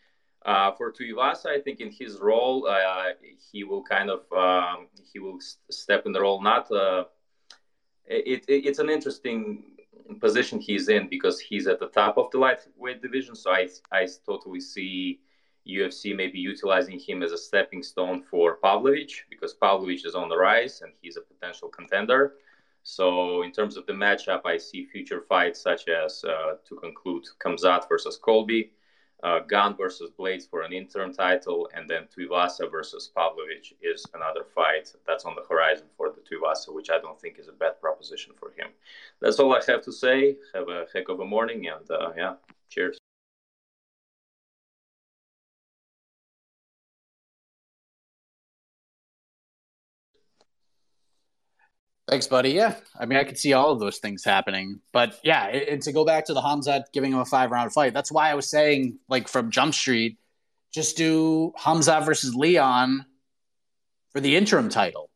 Uh, 0.43 0.73
for 0.73 0.91
Tuivasa, 0.91 1.47
I 1.47 1.61
think 1.61 1.81
in 1.81 1.91
his 1.91 2.19
role, 2.19 2.67
he 3.53 3.63
will 3.63 3.83
kind 3.83 4.09
of 4.09 4.21
um, 4.33 4.89
he 5.13 5.19
will 5.19 5.39
step 5.71 6.07
in 6.07 6.13
the 6.13 6.21
role. 6.21 6.43
Not 6.43 6.71
it, 8.11 8.45
it, 8.49 8.67
it's 8.67 8.79
an 8.79 8.91
interesting 8.91 9.63
position 10.21 10.59
he's 10.59 10.89
in 10.89 11.09
because 11.09 11.39
he's 11.39 11.67
at 11.69 11.79
the 11.79 11.87
top 11.89 12.19
of 12.19 12.31
the 12.31 12.39
lightweight 12.39 13.01
division. 13.01 13.35
So 13.35 13.51
I 13.51 13.69
I 13.93 14.07
totally 14.27 14.61
see 14.61 15.21
UFC 15.69 16.17
maybe 16.17 16.39
utilizing 16.39 16.99
him 16.99 17.23
as 17.23 17.33
a 17.33 17.39
stepping 17.39 17.83
stone 17.83 18.23
for 18.23 18.57
Pavlovich 18.57 19.27
because 19.31 19.55
Pavlovich 19.55 20.05
is 20.05 20.15
on 20.15 20.29
the 20.29 20.37
rise 20.37 20.81
and 20.83 20.93
he's 21.01 21.17
a 21.17 21.21
potential 21.21 21.69
contender. 21.69 22.35
So 22.83 23.43
in 23.43 23.53
terms 23.53 23.77
of 23.77 23.87
the 23.87 23.93
matchup, 23.93 24.41
I 24.47 24.57
see 24.57 24.87
future 24.87 25.23
fights 25.29 25.61
such 25.61 25.87
as 25.89 26.25
uh, 26.25 26.55
to 26.67 26.77
conclude 26.77 27.25
Khamzat 27.45 27.89
versus 27.89 28.17
Colby, 28.17 28.73
uh, 29.23 29.41
Gane 29.41 29.77
versus 29.77 30.11
Blaydes 30.19 30.49
for 30.49 30.63
an 30.63 30.73
interim 30.73 31.13
title, 31.13 31.69
and 31.75 31.89
then 31.89 32.05
Tuivasa 32.05 32.71
versus 32.71 33.11
Pavlovich 33.15 33.75
is 33.83 34.07
another 34.15 34.45
fight 34.55 34.93
that's 35.07 35.25
on 35.25 35.35
the 35.35 35.43
horizon 35.49 35.87
for 35.97 36.11
the 36.11 36.21
Tuivasa, 36.21 36.73
which 36.73 36.91
I 36.91 36.99
don't 36.99 37.21
think 37.21 37.39
is 37.39 37.49
a 37.49 37.53
bad 37.53 37.81
proposition 37.81 38.33
for 38.39 38.51
him. 38.51 38.69
That's 39.21 39.39
all 39.39 39.53
I 39.55 39.61
have 39.67 39.83
to 39.85 39.93
say. 39.93 40.37
Have 40.55 40.69
a 40.69 40.87
heck 40.93 41.09
of 41.09 41.21
a 41.21 41.25
morning, 41.25 41.67
and 41.69 41.91
uh, 41.91 42.13
yeah, 42.17 42.35
cheers. 42.69 43.00
Thanks, 52.11 52.27
buddy. 52.27 52.51
Yeah, 52.51 52.75
I 52.99 53.07
mean, 53.07 53.21
I 53.21 53.23
could 53.23 53.39
see 53.39 53.53
all 53.53 53.71
of 53.71 53.79
those 53.79 53.99
things 53.99 54.25
happening, 54.25 54.81
but 54.93 55.21
yeah, 55.23 55.47
and 55.47 55.81
to 55.83 55.93
go 55.93 56.05
back 56.05 56.25
to 56.25 56.35
the 56.35 56.41
Khamzat 56.41 56.87
giving 56.93 57.13
him 57.13 57.21
a 57.21 57.25
five 57.25 57.53
round 57.53 57.73
fight, 57.73 57.95
that's 57.95 58.11
why 58.11 58.29
I 58.29 58.35
was 58.35 58.51
saying, 58.51 58.99
like 59.09 59.29
from 59.29 59.53
Jump 59.53 59.75
Street, 59.75 60.19
just 60.75 60.97
do 60.97 61.53
Khamzat 61.61 62.05
versus 62.05 62.35
Leon 62.35 63.07
for 64.11 64.19
the 64.19 64.35
interim 64.35 64.69
title, 64.69 65.09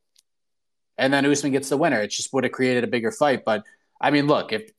and 0.97 1.13
then 1.13 1.27
Usman 1.27 1.51
gets 1.51 1.69
the 1.69 1.77
winner. 1.77 2.01
It 2.01 2.13
just 2.13 2.33
would 2.33 2.45
have 2.45 2.53
created 2.53 2.85
a 2.85 2.87
bigger 2.87 3.11
fight. 3.11 3.45
But 3.45 3.65
I 4.01 4.13
mean, 4.13 4.29
look, 4.29 4.53
if 4.53 4.71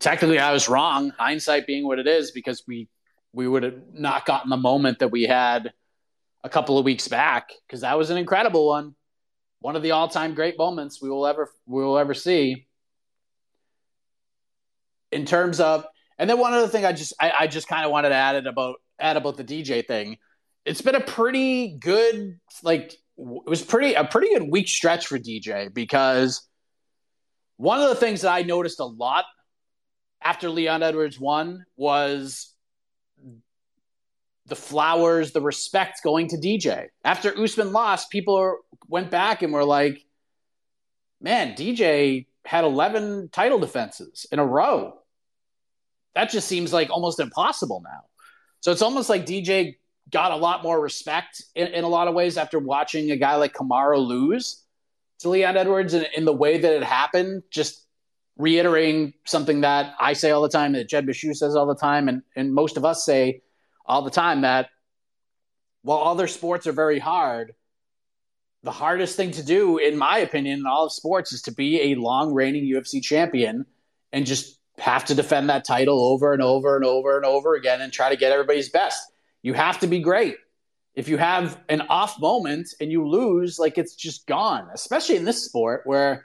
technically 0.00 0.40
I 0.40 0.52
was 0.52 0.68
wrong, 0.68 1.10
hindsight 1.10 1.68
being 1.68 1.86
what 1.86 2.00
it 2.00 2.08
is, 2.08 2.32
because 2.32 2.64
we 2.66 2.88
we 3.32 3.46
would 3.46 3.62
have 3.62 3.80
not 3.92 4.26
gotten 4.26 4.50
the 4.50 4.56
moment 4.56 4.98
that 4.98 5.12
we 5.12 5.22
had 5.22 5.72
a 6.42 6.48
couple 6.48 6.78
of 6.78 6.84
weeks 6.84 7.06
back, 7.06 7.52
because 7.64 7.82
that 7.82 7.96
was 7.96 8.10
an 8.10 8.16
incredible 8.16 8.66
one 8.66 8.96
one 9.64 9.76
of 9.76 9.82
the 9.82 9.92
all-time 9.92 10.34
great 10.34 10.58
moments 10.58 11.00
we 11.00 11.08
will 11.08 11.26
ever 11.26 11.50
we 11.64 11.82
will 11.82 11.96
ever 11.96 12.12
see. 12.12 12.66
In 15.10 15.24
terms 15.24 15.58
of, 15.58 15.86
and 16.18 16.28
then 16.28 16.38
one 16.38 16.52
other 16.52 16.68
thing 16.68 16.84
I 16.84 16.92
just 16.92 17.14
I, 17.18 17.32
I 17.40 17.46
just 17.46 17.66
kind 17.66 17.86
of 17.86 17.90
wanted 17.90 18.10
to 18.10 18.14
add 18.14 18.36
it 18.36 18.46
about 18.46 18.74
add 19.00 19.16
about 19.16 19.38
the 19.38 19.44
DJ 19.44 19.86
thing. 19.86 20.18
It's 20.66 20.82
been 20.82 20.96
a 20.96 21.00
pretty 21.00 21.78
good 21.78 22.38
like 22.62 22.92
it 22.92 22.98
was 23.16 23.62
pretty 23.62 23.94
a 23.94 24.04
pretty 24.04 24.34
good 24.34 24.50
week 24.50 24.68
stretch 24.68 25.06
for 25.06 25.18
DJ 25.18 25.72
because 25.72 26.46
one 27.56 27.80
of 27.80 27.88
the 27.88 27.94
things 27.94 28.20
that 28.20 28.32
I 28.32 28.42
noticed 28.42 28.80
a 28.80 28.84
lot 28.84 29.24
after 30.22 30.50
Leon 30.50 30.82
Edwards 30.82 31.18
won 31.18 31.64
was 31.74 32.54
the 34.46 34.56
flowers, 34.56 35.32
the 35.32 35.40
respect 35.40 36.02
going 36.02 36.28
to 36.28 36.36
DJ. 36.36 36.88
After 37.02 37.36
Usman 37.38 37.72
lost, 37.72 38.10
people 38.10 38.34
are, 38.34 38.56
went 38.94 39.10
back 39.10 39.42
and 39.42 39.52
were 39.52 39.64
like, 39.64 40.06
man, 41.20 41.56
DJ 41.56 42.26
had 42.44 42.62
11 42.62 43.28
title 43.32 43.58
defenses 43.58 44.24
in 44.30 44.38
a 44.38 44.46
row. 44.46 44.96
That 46.14 46.30
just 46.30 46.46
seems 46.46 46.72
like 46.72 46.90
almost 46.90 47.18
impossible 47.18 47.82
now. 47.84 48.04
So 48.60 48.70
it's 48.70 48.82
almost 48.82 49.08
like 49.08 49.26
DJ 49.26 49.78
got 50.12 50.30
a 50.30 50.36
lot 50.36 50.62
more 50.62 50.80
respect 50.80 51.42
in, 51.56 51.66
in 51.66 51.82
a 51.82 51.88
lot 51.88 52.06
of 52.06 52.14
ways 52.14 52.38
after 52.38 52.60
watching 52.60 53.10
a 53.10 53.16
guy 53.16 53.34
like 53.34 53.52
Kamaru 53.52 53.98
lose 53.98 54.62
to 55.18 55.28
Leon 55.28 55.56
Edwards 55.56 55.92
in, 55.92 56.06
in 56.16 56.24
the 56.24 56.32
way 56.32 56.58
that 56.58 56.72
it 56.72 56.84
happened, 56.84 57.42
just 57.50 57.84
reiterating 58.38 59.12
something 59.26 59.62
that 59.62 59.94
I 59.98 60.12
say 60.12 60.30
all 60.30 60.42
the 60.42 60.48
time, 60.48 60.74
that 60.74 60.88
Jed 60.88 61.04
Meshew 61.04 61.34
says 61.34 61.56
all 61.56 61.66
the 61.66 61.74
time, 61.74 62.08
and, 62.08 62.22
and 62.36 62.54
most 62.54 62.76
of 62.76 62.84
us 62.84 63.04
say 63.04 63.42
all 63.86 64.02
the 64.02 64.10
time 64.12 64.42
that 64.42 64.68
while 65.82 66.04
other 66.04 66.28
sports 66.28 66.68
are 66.68 66.72
very 66.72 67.00
hard, 67.00 67.54
the 68.64 68.72
hardest 68.72 69.16
thing 69.16 69.30
to 69.32 69.44
do, 69.44 69.76
in 69.76 69.96
my 69.96 70.18
opinion, 70.18 70.60
in 70.60 70.66
all 70.66 70.86
of 70.86 70.92
sports 70.92 71.32
is 71.32 71.42
to 71.42 71.52
be 71.52 71.92
a 71.92 71.94
long 71.96 72.32
reigning 72.32 72.64
UFC 72.64 73.02
champion 73.02 73.66
and 74.10 74.24
just 74.24 74.58
have 74.78 75.04
to 75.04 75.14
defend 75.14 75.50
that 75.50 75.66
title 75.66 76.00
over 76.00 76.32
and 76.32 76.42
over 76.42 76.74
and 76.74 76.84
over 76.84 77.16
and 77.16 77.26
over 77.26 77.54
again 77.54 77.82
and 77.82 77.92
try 77.92 78.08
to 78.08 78.16
get 78.16 78.32
everybody's 78.32 78.70
best. 78.70 79.12
You 79.42 79.52
have 79.52 79.78
to 79.80 79.86
be 79.86 80.00
great. 80.00 80.36
If 80.94 81.08
you 81.08 81.18
have 81.18 81.60
an 81.68 81.82
off 81.82 82.18
moment 82.18 82.68
and 82.80 82.90
you 82.90 83.06
lose, 83.06 83.58
like 83.58 83.76
it's 83.76 83.94
just 83.94 84.26
gone, 84.26 84.68
especially 84.72 85.16
in 85.16 85.24
this 85.24 85.44
sport 85.44 85.82
where 85.84 86.24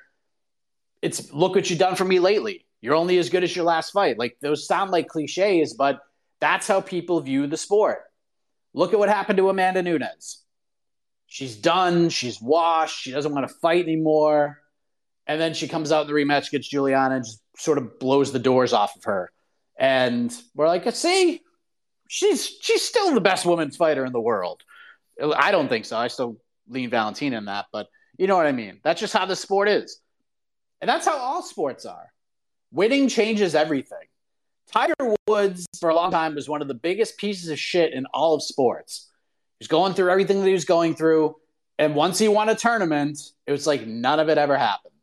it's 1.01 1.33
look 1.33 1.55
what 1.55 1.69
you've 1.69 1.79
done 1.79 1.95
for 1.95 2.05
me 2.05 2.19
lately. 2.19 2.65
You're 2.79 2.95
only 2.95 3.17
as 3.17 3.29
good 3.29 3.43
as 3.43 3.53
your 3.53 3.65
last 3.65 3.91
fight. 3.91 4.17
Like 4.17 4.37
those 4.41 4.65
sound 4.65 4.91
like 4.91 5.09
cliches, 5.09 5.73
but 5.73 5.99
that's 6.39 6.67
how 6.67 6.79
people 6.79 7.19
view 7.19 7.47
the 7.47 7.57
sport. 7.57 8.03
Look 8.73 8.93
at 8.93 8.99
what 8.99 9.09
happened 9.09 9.37
to 9.37 9.49
Amanda 9.49 9.83
Nunes. 9.83 10.43
She's 11.29 11.55
done. 11.55 12.09
She's 12.09 12.41
washed. 12.41 12.99
She 12.99 13.11
doesn't 13.11 13.33
want 13.33 13.47
to 13.47 13.53
fight 13.61 13.83
anymore. 13.83 14.59
And 15.27 15.39
then 15.39 15.53
she 15.53 15.67
comes 15.67 15.91
out 15.91 16.01
in 16.01 16.07
the 16.07 16.13
rematch 16.13 16.47
against 16.47 16.71
Juliana 16.71 17.15
and 17.15 17.23
just 17.23 17.41
sort 17.55 17.77
of 17.77 17.99
blows 17.99 18.31
the 18.31 18.39
doors 18.39 18.73
off 18.73 18.95
of 18.97 19.03
her. 19.03 19.31
And 19.77 20.35
we're 20.55 20.67
like, 20.67 20.91
see, 20.95 21.41
she's 22.07 22.57
she's 22.61 22.81
still 22.83 23.13
the 23.13 23.21
best 23.21 23.45
women's 23.45 23.77
fighter 23.77 24.05
in 24.05 24.11
the 24.11 24.19
world. 24.19 24.63
I 25.21 25.51
don't 25.51 25.69
think 25.69 25.85
so. 25.85 25.97
I 25.97 26.07
still 26.07 26.37
lean 26.67 26.89
Valentina 26.89 27.37
in 27.37 27.45
that, 27.45 27.67
but 27.71 27.87
you 28.17 28.25
know 28.25 28.35
what 28.35 28.47
I 28.47 28.51
mean. 28.51 28.79
That's 28.83 28.99
just 28.99 29.13
how 29.13 29.27
the 29.27 29.35
sport 29.35 29.69
is. 29.69 30.01
And 30.81 30.89
that's 30.89 31.05
how 31.05 31.17
all 31.17 31.43
sports 31.43 31.85
are. 31.85 32.07
Winning 32.71 33.07
changes 33.07 33.53
everything. 33.53 34.07
Tiger 34.71 35.15
Woods, 35.27 35.65
for 35.79 35.89
a 35.89 35.95
long 35.95 36.11
time, 36.11 36.35
was 36.35 36.49
one 36.49 36.61
of 36.61 36.67
the 36.67 36.73
biggest 36.73 37.17
pieces 37.17 37.49
of 37.49 37.59
shit 37.59 37.93
in 37.93 38.05
all 38.07 38.33
of 38.33 38.43
sports. 38.43 39.08
Was 39.59 39.67
going 39.67 39.93
through 39.93 40.09
everything 40.09 40.39
that 40.39 40.47
he 40.47 40.53
was 40.53 40.65
going 40.65 40.95
through. 40.95 41.35
And 41.77 41.95
once 41.95 42.17
he 42.17 42.27
won 42.27 42.49
a 42.49 42.55
tournament, 42.55 43.19
it 43.45 43.51
was 43.51 43.67
like 43.67 43.85
none 43.85 44.19
of 44.19 44.29
it 44.29 44.37
ever 44.37 44.57
happened. 44.57 44.93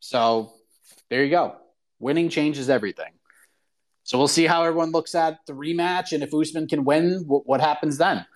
So 0.00 0.52
there 1.10 1.24
you 1.24 1.30
go. 1.30 1.56
Winning 1.98 2.28
changes 2.28 2.68
everything. 2.68 3.12
So 4.04 4.18
we'll 4.18 4.28
see 4.28 4.46
how 4.46 4.64
everyone 4.64 4.90
looks 4.90 5.14
at 5.14 5.38
the 5.46 5.52
rematch 5.52 6.12
and 6.12 6.22
if 6.22 6.34
Usman 6.34 6.66
can 6.66 6.84
win, 6.84 7.24
what, 7.26 7.46
what 7.46 7.60
happens 7.60 7.98
then. 7.98 8.26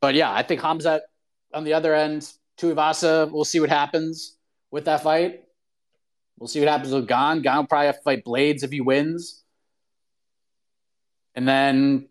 But 0.00 0.14
yeah, 0.14 0.32
I 0.32 0.42
think 0.42 0.60
Khamzat 0.60 1.00
on 1.52 1.64
the 1.64 1.74
other 1.74 1.94
end, 1.94 2.30
Tuivasa, 2.58 3.30
we'll 3.30 3.44
see 3.44 3.60
what 3.60 3.70
happens 3.70 4.36
with 4.70 4.86
that 4.86 5.02
fight. 5.02 5.44
We'll 6.38 6.48
see 6.48 6.60
what 6.60 6.68
happens 6.68 6.92
with 6.92 7.06
Gane. 7.06 7.42
Gane 7.42 7.56
will 7.56 7.66
probably 7.66 7.86
have 7.86 7.96
to 7.96 8.02
fight 8.02 8.24
Blaydes 8.24 8.64
if 8.64 8.70
he 8.70 8.80
wins. 8.80 9.42
And 11.34 11.46
then 11.46 12.08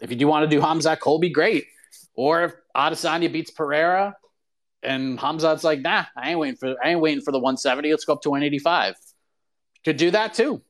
if 0.00 0.10
you 0.10 0.16
do 0.16 0.26
want 0.26 0.48
to 0.48 0.56
do 0.56 0.62
Khamzat 0.62 1.00
Colby, 1.00 1.30
great. 1.30 1.64
Or 2.14 2.44
if 2.44 2.52
Adesanya 2.76 3.32
beats 3.32 3.50
Pereira 3.50 4.14
and 4.82 5.18
Khamzat's 5.18 5.64
like, 5.64 5.80
nah, 5.80 6.04
I 6.16 6.30
ain't 6.30 6.38
waiting 6.38 6.56
for 6.56 6.74
I 6.82 6.90
ain't 6.90 7.00
waiting 7.00 7.22
for 7.22 7.32
the 7.32 7.38
170. 7.38 7.90
Let's 7.90 8.04
go 8.04 8.14
up 8.14 8.22
to 8.22 8.30
185. 8.30 8.94
Could 9.84 9.96
do 9.96 10.10
that 10.12 10.34
too. 10.34 10.62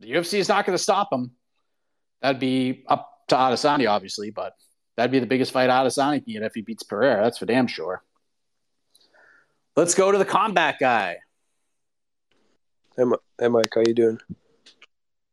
The 0.00 0.12
UFC 0.12 0.38
is 0.38 0.48
not 0.48 0.64
going 0.64 0.76
to 0.76 0.82
stop 0.82 1.12
him. 1.12 1.32
That'd 2.22 2.40
be 2.40 2.84
up 2.88 3.10
to 3.28 3.36
Adesanya, 3.36 3.90
obviously, 3.90 4.30
but 4.30 4.52
that'd 4.96 5.10
be 5.10 5.18
the 5.18 5.26
biggest 5.26 5.52
fight 5.52 5.70
Adesanya 5.70 6.24
can 6.24 6.32
get 6.32 6.42
if 6.42 6.54
he 6.54 6.62
beats 6.62 6.82
Pereira. 6.82 7.22
That's 7.22 7.38
for 7.38 7.46
damn 7.46 7.66
sure. 7.66 8.02
Let's 9.76 9.94
go 9.94 10.10
to 10.10 10.18
the 10.18 10.24
combat 10.24 10.76
guy. 10.80 11.18
Hey 12.96 13.04
Mike, 13.48 13.72
how 13.72 13.82
you 13.86 13.94
doing? 13.94 14.18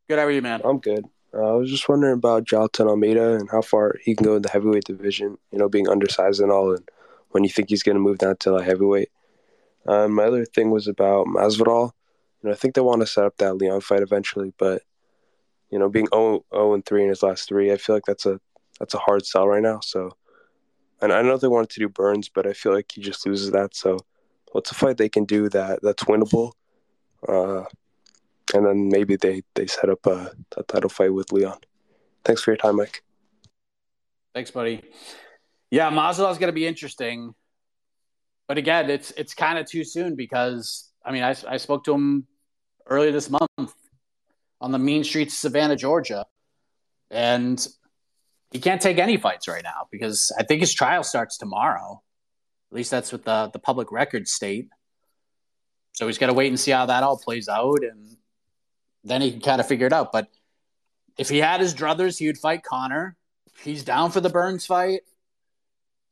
Good, 0.08 0.18
how 0.18 0.24
are 0.24 0.30
you, 0.30 0.42
man? 0.42 0.60
I'm 0.64 0.78
good. 0.78 1.04
Uh, 1.36 1.52
I 1.52 1.52
was 1.52 1.70
just 1.70 1.88
wondering 1.88 2.14
about 2.14 2.44
Jonathan 2.44 2.88
Almeida 2.88 3.34
and 3.34 3.50
how 3.50 3.60
far 3.60 3.96
he 4.02 4.14
can 4.14 4.24
go 4.24 4.36
in 4.36 4.42
the 4.42 4.48
heavyweight 4.48 4.84
division. 4.84 5.36
You 5.50 5.58
know, 5.58 5.68
being 5.68 5.88
undersized 5.88 6.40
and 6.40 6.50
all, 6.50 6.74
and 6.74 6.88
when 7.30 7.44
you 7.44 7.50
think 7.50 7.68
he's 7.68 7.82
going 7.82 7.96
to 7.96 8.00
move 8.00 8.18
down 8.18 8.36
to 8.38 8.52
like 8.52 8.64
heavyweight. 8.64 9.10
Um, 9.86 10.12
my 10.12 10.24
other 10.24 10.44
thing 10.44 10.70
was 10.70 10.88
about 10.88 11.26
Masvidal. 11.26 11.92
You 12.42 12.48
know, 12.48 12.52
I 12.52 12.56
think 12.56 12.74
they 12.74 12.80
want 12.80 13.02
to 13.02 13.06
set 13.06 13.24
up 13.24 13.36
that 13.38 13.54
Leon 13.54 13.80
fight 13.82 14.02
eventually, 14.02 14.52
but 14.58 14.82
you 15.70 15.78
know, 15.78 15.88
being 15.88 16.08
0, 16.12 16.44
0 16.54 16.74
and 16.74 16.84
three 16.84 17.02
in 17.02 17.08
his 17.08 17.22
last 17.22 17.48
three, 17.48 17.72
I 17.72 17.76
feel 17.76 17.96
like 17.96 18.04
that's 18.06 18.26
a 18.26 18.40
that's 18.78 18.94
a 18.94 18.98
hard 18.98 19.26
sell 19.26 19.48
right 19.48 19.62
now. 19.62 19.80
So, 19.80 20.12
and 21.00 21.12
I 21.12 21.22
know 21.22 21.36
they 21.36 21.48
wanted 21.48 21.70
to 21.70 21.80
do 21.80 21.88
Burns, 21.88 22.28
but 22.28 22.46
I 22.46 22.52
feel 22.52 22.72
like 22.72 22.92
he 22.92 23.00
just 23.00 23.26
loses 23.26 23.50
that. 23.50 23.74
So, 23.74 23.98
what's 24.52 24.70
a 24.70 24.74
fight 24.74 24.96
they 24.96 25.08
can 25.08 25.24
do 25.24 25.48
that 25.50 25.80
that's 25.82 26.04
winnable? 26.04 26.52
Uh, 27.26 27.64
and 28.54 28.66
then 28.66 28.88
maybe 28.88 29.16
they 29.16 29.42
they 29.54 29.66
set 29.66 29.88
up 29.88 30.06
a, 30.06 30.32
a 30.56 30.62
title 30.64 30.90
fight 30.90 31.12
with 31.12 31.32
Leon. 31.32 31.58
Thanks 32.24 32.42
for 32.42 32.50
your 32.50 32.58
time, 32.58 32.76
Mike. 32.76 33.02
Thanks, 34.34 34.50
buddy. 34.50 34.82
Yeah, 35.70 35.90
Masvidal's 35.90 36.38
going 36.38 36.48
to 36.48 36.52
be 36.52 36.66
interesting, 36.66 37.34
but 38.48 38.58
again, 38.58 38.90
it's 38.90 39.10
it's 39.12 39.34
kind 39.34 39.58
of 39.58 39.66
too 39.66 39.84
soon 39.84 40.14
because 40.14 40.90
I 41.04 41.12
mean, 41.12 41.22
I, 41.22 41.34
I 41.48 41.56
spoke 41.56 41.84
to 41.84 41.94
him 41.94 42.26
earlier 42.86 43.12
this 43.12 43.30
month 43.30 43.74
on 44.60 44.72
the 44.72 44.78
mean 44.78 45.04
streets 45.04 45.34
of 45.34 45.38
Savannah, 45.38 45.76
Georgia, 45.76 46.26
and 47.10 47.66
he 48.50 48.60
can't 48.60 48.80
take 48.80 48.98
any 48.98 49.16
fights 49.16 49.48
right 49.48 49.62
now 49.62 49.88
because 49.90 50.32
I 50.38 50.44
think 50.44 50.60
his 50.60 50.72
trial 50.72 51.02
starts 51.02 51.38
tomorrow. 51.38 52.02
At 52.70 52.76
least 52.76 52.90
that's 52.90 53.12
what 53.12 53.24
the 53.24 53.50
the 53.52 53.58
public 53.58 53.92
records 53.92 54.30
state. 54.30 54.68
So 55.92 56.06
he's 56.06 56.18
got 56.18 56.26
to 56.26 56.34
wait 56.34 56.48
and 56.48 56.60
see 56.60 56.72
how 56.72 56.86
that 56.86 57.02
all 57.02 57.16
plays 57.18 57.48
out, 57.48 57.82
and 57.82 58.16
then 59.06 59.22
he 59.22 59.30
can 59.30 59.40
kind 59.40 59.60
of 59.60 59.68
figure 59.68 59.86
it 59.86 59.92
out. 59.92 60.12
But 60.12 60.28
if 61.16 61.28
he 61.28 61.38
had 61.38 61.60
his 61.60 61.74
druthers, 61.74 62.18
he 62.18 62.26
would 62.26 62.38
fight 62.38 62.62
Conor. 62.62 63.16
He's 63.62 63.84
down 63.84 64.10
for 64.10 64.20
the 64.20 64.28
Burns 64.28 64.66
fight. 64.66 65.00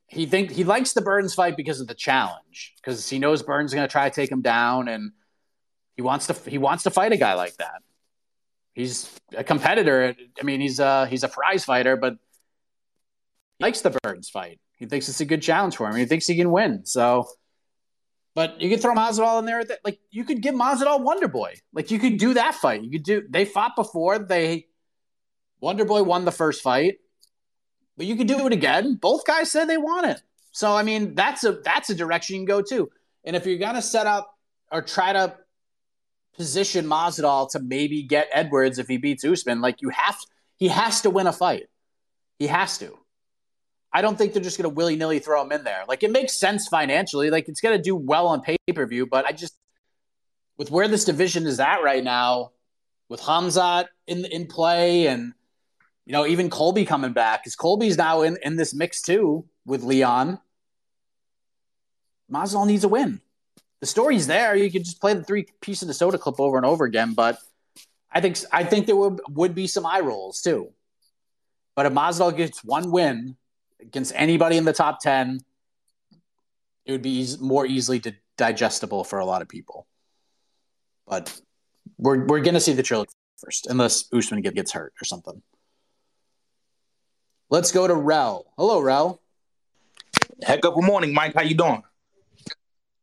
He 0.07 0.27
think 0.27 0.51
he 0.51 0.65
likes 0.65 0.93
the 0.93 1.03
Burns 1.03 1.35
fight 1.35 1.57
because 1.57 1.81
of 1.81 1.89
the 1.89 1.95
challenge, 1.95 2.75
because 2.77 3.09
he 3.09 3.19
knows 3.19 3.43
Burns 3.43 3.71
is 3.71 3.75
going 3.75 3.87
to 3.87 3.93
try 3.93 4.09
to 4.09 4.15
take 4.15 4.31
him 4.31 4.43
down, 4.43 4.89
and 4.89 5.13
he 5.97 6.03
wants 6.03 6.27
to 6.29 6.35
he 6.49 6.59
wants 6.59 6.85
to 6.85 6.91
fight 6.91 7.13
a 7.13 7.17
guy 7.17 7.35
like 7.35 7.57
that. 7.57 7.83
He's 8.75 9.11
a 9.37 9.45
competitor. 9.45 10.15
I 10.39 10.43
mean, 10.43 10.61
he's 10.61 10.79
a 10.79 11.07
he's 11.07 11.23
a 11.23 11.29
prize 11.29 11.65
fighter, 11.65 11.97
but 11.97 12.15
he 13.59 13.65
likes 13.65 13.81
the 13.81 13.99
Burns 14.03 14.29
fight. 14.29 14.61
He 14.77 14.87
thinks 14.87 15.09
it's 15.09 15.21
a 15.21 15.25
good 15.25 15.43
challenge 15.43 15.77
for 15.77 15.89
him. 15.89 15.97
He 15.97 16.05
thinks 16.05 16.27
he 16.27 16.37
can 16.37 16.51
win. 16.51 16.85
So, 16.85 17.27
but 18.35 18.61
you 18.61 18.69
could 18.69 18.83
throw 18.83 18.95
Masvidal 18.95 19.39
in 19.39 19.47
there. 19.47 19.65
That, 19.65 19.81
like 19.85 20.01
you 20.11 20.25
could 20.25 20.43
give 20.43 20.55
Masvidal 20.55 21.01
Wonder 21.01 21.29
Boy. 21.29 21.55
Like 21.73 21.91
you 21.91 21.99
could 21.99 22.19
do 22.19 22.35
that 22.35 22.55
fight. 22.55 22.83
You 22.83 22.91
could 22.91 23.05
do. 23.05 23.23
They 23.29 23.45
fought 23.45 23.77
before. 23.77 24.19
They 24.19 24.67
Wonder 25.61 25.85
Boy 25.85 26.03
won 26.03 26.25
the 26.25 26.33
first 26.33 26.63
fight, 26.63 26.99
but 27.97 28.07
you 28.07 28.17
could 28.17 28.29
do 28.29 28.47
it 28.47 28.53
again. 28.53 28.97
Both 28.97 29.25
guys 29.25 29.51
said 29.51 29.67
they 29.67 29.79
want 29.79 30.07
it. 30.07 30.21
So 30.51 30.75
I 30.75 30.83
mean, 30.83 31.15
that's 31.15 31.45
a 31.45 31.53
that's 31.53 31.91
a 31.91 31.95
direction 31.95 32.35
you 32.35 32.41
can 32.41 32.47
go 32.47 32.63
to. 32.63 32.91
And 33.25 33.37
if 33.37 33.47
you're 33.47 33.59
gonna 33.59 33.83
set 33.83 34.07
up 34.07 34.35
or 34.71 34.83
try 34.83 35.13
to 35.13 35.37
position 36.37 36.87
Masvidal 36.87 37.51
to 37.51 37.61
maybe 37.61 38.03
get 38.03 38.29
Edwards 38.33 38.79
if 38.79 38.89
he 38.89 38.97
beats 38.97 39.25
Usman, 39.25 39.61
like 39.61 39.81
you 39.81 39.91
have, 39.91 40.17
he 40.57 40.69
has 40.69 41.01
to 41.03 41.11
win 41.11 41.29
a 41.29 41.33
fight. 41.33 41.69
He 42.39 42.49
has 42.49 42.79
to. 42.79 42.99
I 43.95 44.03
don't 44.03 44.19
think 44.19 44.33
they're 44.33 44.43
just 44.43 44.59
going 44.59 44.69
to 44.69 44.75
willy 44.75 44.97
nilly 44.97 45.21
throw 45.21 45.41
him 45.41 45.53
in 45.53 45.63
there. 45.63 45.85
Like 45.87 46.03
it 46.03 46.11
makes 46.11 46.33
sense 46.33 46.67
financially. 46.67 47.31
Like 47.31 47.49
it's 47.49 47.61
going 47.61 47.77
to 47.77 47.83
do 47.83 47.95
well 47.95 48.27
on 48.27 48.41
pay 48.41 48.57
per 48.75 48.85
view, 48.87 49.07
but 49.07 49.25
I 49.25 49.31
just 49.31 49.57
with 50.59 50.71
where 50.73 50.89
this 50.89 51.05
division 51.05 51.47
is 51.47 51.61
at 51.61 51.83
right 51.83 52.03
now, 52.03 52.51
with 53.09 53.21
Khamzat 53.21 53.87
in 54.09 54.25
in 54.25 54.47
play, 54.47 55.07
and 55.07 55.33
you 56.07 56.13
know 56.13 56.27
even 56.27 56.51
Colby 56.51 56.85
coming 56.85 57.13
back, 57.13 57.43
because 57.45 57.55
Colby's 57.55 57.97
now 57.97 58.23
in 58.23 58.37
in 58.43 58.57
this 58.57 58.75
mix 58.75 59.01
too 59.01 59.47
with 59.65 59.85
Leon. 59.85 60.41
Masvidal 62.33 62.67
needs 62.67 62.83
a 62.83 62.89
win. 62.89 63.21
The 63.79 63.87
story's 63.87 64.27
there. 64.27 64.57
You 64.57 64.73
could 64.73 64.85
just 64.85 65.01
play 65.01 65.15
the 65.15 65.23
three 65.23 65.47
piece 65.61 65.83
of 65.83 65.89
the 65.89 65.95
soda 65.95 66.19
clip 66.19 66.41
over 66.41 66.57
and 66.57 66.67
over 66.67 66.85
again, 66.85 67.15
but 67.15 67.39
I 68.11 68.21
think 68.21 68.39
I 68.51 68.65
think 68.65 68.87
there 68.87 68.97
would 68.97 69.21
would 69.29 69.55
be 69.55 69.69
some 69.69 69.87
eye 69.87 70.01
rolls 70.01 70.41
too. 70.41 70.73
But 71.77 71.87
if 71.87 71.93
Masvidal 71.93 72.37
gets 72.37 72.65
one 72.65 72.91
win 72.91 73.37
against 73.87 74.13
anybody 74.15 74.57
in 74.57 74.65
the 74.65 74.73
top 74.73 75.01
10, 75.01 75.41
it 76.87 76.93
would 76.93 77.03
be 77.03 77.27
more 77.41 77.67
easily 77.67 77.99
di- 77.99 78.17
digestible 78.37 79.05
for 79.05 79.19
a 79.19 79.25
lot 79.25 79.43
of 79.43 79.49
people. 79.49 79.87
But 81.07 81.39
we're, 81.99 82.25
we're 82.27 82.41
going 82.41 82.55
to 82.55 82.61
see 82.61 82.73
the 82.73 82.83
trilogy 82.83 83.13
first, 83.39 83.67
unless 83.67 84.13
Usman 84.13 84.43
gets 84.43 84.73
hurt 84.73 84.93
or 85.01 85.05
something. 85.05 85.43
Let's 87.51 87.73
go 87.73 87.87
to 87.87 87.95
Rel. 87.95 88.47
Hello, 88.57 88.81
Rel. 88.81 89.21
Heck 90.43 90.65
up, 90.65 90.75
good 90.75 90.85
morning, 90.85 91.15
Mike. 91.15 91.35
How 91.35 91.43
you 91.43 91.55
doing? 91.55 91.83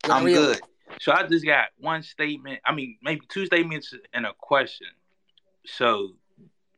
How 0.03 0.17
I'm 0.17 0.25
good. 0.25 0.59
So 0.99 1.11
I 1.11 1.25
just 1.25 1.45
got 1.45 1.67
one 1.77 2.03
statement. 2.03 2.59
I 2.65 2.73
mean, 2.73 2.97
maybe 3.01 3.21
two 3.29 3.45
statements 3.45 3.93
and 4.13 4.25
a 4.25 4.33
question. 4.37 4.87
So 5.65 6.15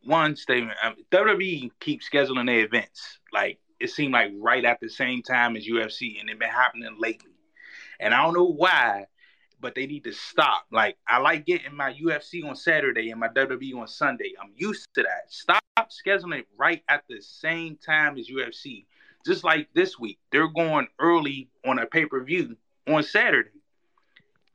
one 0.03 0.35
statement: 0.35 0.77
um, 0.83 0.95
WWE 1.11 1.71
keeps 1.79 2.09
scheduling 2.09 2.45
their 2.45 2.59
events 2.59 3.19
like 3.31 3.59
it 3.83 3.91
seemed 3.91 4.13
like 4.13 4.31
right 4.37 4.63
at 4.63 4.79
the 4.79 4.87
same 4.87 5.21
time 5.21 5.57
as 5.57 5.67
UFC, 5.67 6.17
and 6.17 6.29
it's 6.29 6.39
been 6.39 6.47
happening 6.47 6.95
lately. 6.97 7.33
And 7.99 8.13
I 8.13 8.23
don't 8.23 8.33
know 8.33 8.45
why, 8.45 9.07
but 9.59 9.75
they 9.75 9.85
need 9.85 10.05
to 10.05 10.13
stop. 10.13 10.65
Like 10.71 10.95
I 11.05 11.19
like 11.19 11.45
getting 11.45 11.75
my 11.75 11.93
UFC 11.93 12.47
on 12.47 12.55
Saturday 12.55 13.11
and 13.11 13.19
my 13.19 13.27
WWE 13.27 13.75
on 13.75 13.87
Sunday. 13.89 14.35
I'm 14.41 14.53
used 14.55 14.87
to 14.95 15.03
that. 15.03 15.25
Stop 15.27 15.61
scheduling 15.89 16.39
it 16.39 16.47
right 16.57 16.81
at 16.87 17.03
the 17.09 17.21
same 17.21 17.75
time 17.75 18.17
as 18.17 18.29
UFC. 18.29 18.85
Just 19.25 19.43
like 19.43 19.67
this 19.73 19.99
week, 19.99 20.17
they're 20.31 20.47
going 20.47 20.87
early 20.99 21.49
on 21.65 21.79
a 21.79 21.85
pay 21.85 22.05
per 22.05 22.23
view 22.23 22.55
on 22.87 23.03
Saturday. 23.03 23.49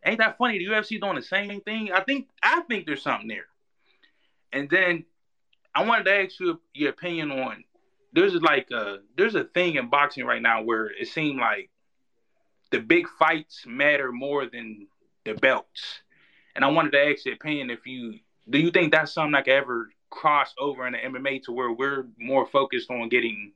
Ain't 0.06 0.20
that 0.20 0.38
funny? 0.38 0.56
The 0.56 0.72
UFC 0.72 0.98
doing 0.98 1.16
the 1.16 1.22
same 1.22 1.60
thing. 1.60 1.92
I 1.92 2.00
think 2.00 2.28
I 2.42 2.62
think 2.62 2.86
there's 2.86 3.02
something 3.02 3.28
there. 3.28 3.48
And 4.54 4.70
then 4.70 5.04
I 5.74 5.84
wanted 5.84 6.04
to 6.04 6.14
ask 6.14 6.40
you 6.40 6.58
your 6.72 6.90
opinion 6.90 7.30
on 7.30 7.64
there's 8.12 8.34
like 8.34 8.70
a 8.70 8.98
there's 9.16 9.34
a 9.34 9.44
thing 9.44 9.76
in 9.76 9.88
boxing 9.88 10.24
right 10.24 10.42
now 10.42 10.62
where 10.62 10.86
it 10.86 11.08
seemed 11.08 11.38
like 11.38 11.70
the 12.70 12.80
big 12.80 13.06
fights 13.18 13.64
matter 13.66 14.12
more 14.12 14.46
than 14.46 14.86
the 15.24 15.34
belts. 15.34 16.00
And 16.54 16.64
I 16.64 16.68
wanted 16.68 16.92
to 16.92 17.10
ask 17.10 17.24
your 17.24 17.34
opinion 17.34 17.70
if 17.70 17.86
you 17.86 18.18
do 18.48 18.58
you 18.58 18.70
think 18.70 18.92
that's 18.92 19.12
something 19.12 19.32
that 19.32 19.44
could 19.44 19.54
ever 19.54 19.90
cross 20.10 20.54
over 20.58 20.86
in 20.86 20.94
the 20.94 20.98
MMA 20.98 21.42
to 21.44 21.52
where 21.52 21.70
we're 21.70 22.06
more 22.18 22.46
focused 22.46 22.90
on 22.90 23.08
getting 23.08 23.52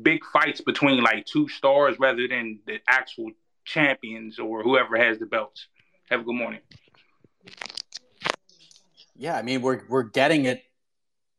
big 0.00 0.24
fights 0.32 0.60
between 0.60 1.02
like 1.02 1.26
two 1.26 1.48
stars 1.48 1.96
rather 1.98 2.26
than 2.28 2.60
the 2.66 2.78
actual 2.88 3.30
champions 3.64 4.38
or 4.38 4.62
whoever 4.62 4.96
has 4.96 5.18
the 5.18 5.26
belts. 5.26 5.66
Have 6.10 6.20
a 6.20 6.24
good 6.24 6.34
morning. 6.34 6.60
Yeah, 9.16 9.36
I 9.36 9.42
mean 9.42 9.62
we're 9.62 9.82
we're 9.88 10.02
getting 10.04 10.44
it 10.44 10.62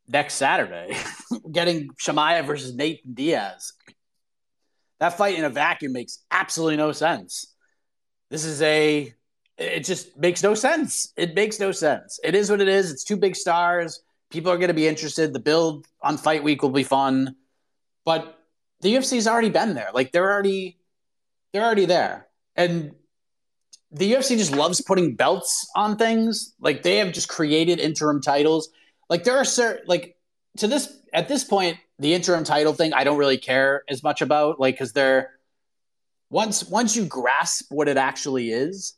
next 0.08 0.36
Saturday. 0.36 0.96
getting 1.52 1.90
Chimaev 2.02 2.46
versus 2.46 2.76
Nathan 2.76 3.14
Diaz. 3.14 3.74
That 5.00 5.18
fight 5.18 5.38
in 5.38 5.44
a 5.44 5.50
vacuum 5.50 5.94
makes 5.94 6.24
absolutely 6.32 6.78
no 6.78 6.92
sense. 6.92 7.54
This 8.30 8.46
is 8.46 8.62
a 8.62 9.14
it 9.58 9.86
just 9.86 10.18
makes 10.18 10.44
no 10.44 10.54
sense. 10.54 11.14
It 11.16 11.34
makes 11.34 11.60
no 11.60 11.72
sense. 11.72 12.20
It 12.24 12.36
is 12.36 12.50
what 12.50 12.60
it 12.60 12.68
is. 12.68 12.92
It's 12.92 13.04
two 13.04 13.16
big 13.16 13.36
stars. 13.36 14.02
People 14.30 14.52
are 14.52 14.58
going 14.58 14.70
to 14.70 14.74
be 14.74 14.88
interested. 14.88 15.32
The 15.32 15.40
build 15.40 15.86
on 16.02 16.18
fight 16.18 16.44
week 16.44 16.62
will 16.62 16.72
be 16.72 16.84
fun. 16.84 17.36
But 18.04 18.38
the 18.82 18.96
UFC's 18.96 19.28
already 19.28 19.50
been 19.50 19.74
there. 19.74 19.90
Like 19.94 20.12
they're 20.12 20.30
already 20.32 20.78
they're 21.54 21.64
already 21.64 21.86
there. 21.86 22.28
And 22.56 22.94
the 23.92 24.14
UFC 24.14 24.38
just 24.38 24.56
loves 24.56 24.82
putting 24.82 25.16
belts 25.16 25.70
on 25.76 25.98
things. 25.98 26.54
Like 26.60 26.84
they 26.84 26.98
have 26.98 27.14
just 27.14 27.30
created 27.30 27.80
interim 27.80 28.22
titles. 28.22 28.70
Like 29.10 29.24
there 29.24 29.38
are 29.38 29.46
certain 29.46 29.86
like 29.88 30.16
to 30.58 30.68
this 30.68 31.02
at 31.14 31.28
this 31.28 31.44
point, 31.44 31.78
the 32.00 32.14
interim 32.14 32.44
title 32.44 32.74
thing 32.74 32.94
I 32.94 33.04
don't 33.04 33.18
really 33.18 33.38
care 33.38 33.84
as 33.90 34.04
much 34.04 34.22
about. 34.22 34.60
Like 34.60 34.76
because 34.76 34.94
they're 34.94 35.32
once 36.30 36.68
once 36.70 36.96
you 36.96 37.06
grasp 37.06 37.72
what 37.72 37.88
it 37.88 37.98
actually 37.98 38.52
is, 38.52 38.96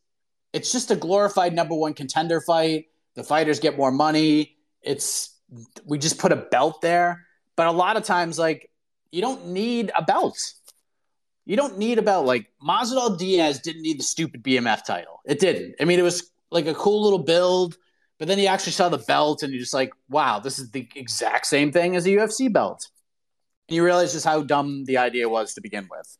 it's 0.53 0.72
just 0.72 0.91
a 0.91 0.95
glorified 0.95 1.53
number 1.53 1.76
one 1.76 1.93
contender 1.93 2.41
fight. 2.41 2.86
The 3.16 3.24
fighters 3.24 3.60
get 3.60 3.78
more 3.78 3.91
money. 3.91 4.55
It's 4.82 5.36
we 5.86 5.97
just 5.97 6.18
put 6.18 6.32
a 6.32 6.36
belt 6.36 6.82
there. 6.82 7.26
But 7.55 7.68
a 7.68 7.72
lot 7.72 7.97
of 7.97 8.03
times, 8.03 8.39
like 8.39 8.70
you 9.12 9.22
don't 9.22 9.47
need 9.47 9.91
a 9.95 10.03
belt. 10.03 10.53
You 11.45 11.55
don't 11.55 11.78
need 11.78 11.97
a 11.97 12.01
belt. 12.01 12.26
Like 12.26 12.47
Masvidal 12.62 13.18
Diaz 13.18 13.60
didn't 13.60 13.82
need 13.82 13.99
the 13.99 14.03
stupid 14.03 14.43
BMF 14.43 14.86
title. 14.86 15.22
It 15.26 15.39
didn't. 15.39 15.76
I 15.80 15.86
mean, 15.86 15.99
it 15.99 16.03
was 16.03 16.32
like 16.51 16.68
a 16.68 16.74
cool 16.74 17.03
little 17.03 17.20
build, 17.20 17.78
but 18.20 18.28
then 18.28 18.39
you 18.39 18.47
actually 18.47 18.74
saw 18.74 18.89
the 18.89 18.97
belt, 18.97 19.43
and 19.43 19.53
you're 19.53 19.61
just 19.61 19.74
like, 19.74 19.91
wow, 20.09 20.39
this 20.39 20.59
is 20.59 20.72
the 20.72 20.88
exact 20.95 21.45
same 21.45 21.72
thing 21.72 21.95
as 21.95 22.05
a 22.05 22.09
UFC 22.09 22.51
belt. 22.51 22.89
And 23.68 23.76
you 23.76 23.84
realize 23.84 24.13
just 24.13 24.26
how 24.26 24.41
dumb 24.41 24.86
the 24.86 24.97
idea 24.97 25.30
was 25.30 25.53
to 25.53 25.61
begin 25.61 25.88
with. 25.89 26.18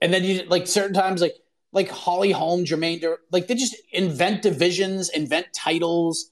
And 0.00 0.12
then 0.12 0.24
you 0.24 0.44
like 0.44 0.66
certain 0.66 0.94
times, 0.94 1.20
like 1.20 1.34
like 1.72 1.90
Holly 1.90 2.30
Holm, 2.30 2.64
Germaine, 2.64 3.00
Dur- 3.00 3.18
like 3.32 3.48
they 3.48 3.54
just 3.54 3.76
invent 3.92 4.42
divisions, 4.42 5.10
invent 5.10 5.48
titles. 5.54 6.30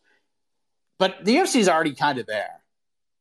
But 0.99 1.25
the 1.25 1.37
UFC 1.37 1.57
is 1.57 1.69
already 1.69 1.95
kind 1.95 2.19
of 2.19 2.27
there. 2.27 2.63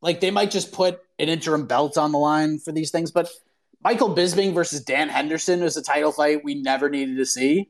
Like 0.01 0.19
they 0.19 0.31
might 0.31 0.51
just 0.51 0.71
put 0.71 1.01
an 1.19 1.29
interim 1.29 1.65
belt 1.65 1.97
on 1.97 2.11
the 2.11 2.17
line 2.17 2.59
for 2.59 2.71
these 2.71 2.91
things, 2.91 3.11
but 3.11 3.29
Michael 3.83 4.15
Bisping 4.15 4.53
versus 4.53 4.81
Dan 4.81 5.09
Henderson 5.09 5.61
was 5.63 5.77
a 5.77 5.83
title 5.83 6.11
fight 6.11 6.43
we 6.43 6.55
never 6.55 6.89
needed 6.89 7.17
to 7.17 7.25
see. 7.25 7.69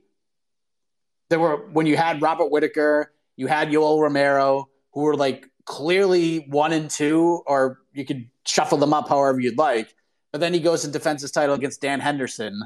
There 1.30 1.40
were 1.40 1.58
when 1.72 1.86
you 1.86 1.96
had 1.96 2.22
Robert 2.22 2.52
Whitaker, 2.52 3.12
you 3.36 3.48
had 3.48 3.70
Yoel 3.70 4.00
Romero, 4.02 4.70
who 4.94 5.02
were 5.02 5.16
like 5.16 5.48
clearly 5.66 6.46
one 6.50 6.74
and 6.74 6.90
two, 6.90 7.42
or 7.46 7.80
you 7.94 8.06
could 8.06 8.30
shuffle 8.46 8.78
them 8.78 8.94
up 8.94 9.10
however 9.10 9.40
you'd 9.40 9.58
like. 9.58 9.94
But 10.32 10.42
then 10.42 10.54
he 10.54 10.60
goes 10.60 10.84
and 10.84 10.94
defends 10.94 11.22
his 11.22 11.32
title 11.32 11.56
against 11.56 11.82
Dan 11.82 12.00
Henderson. 12.00 12.64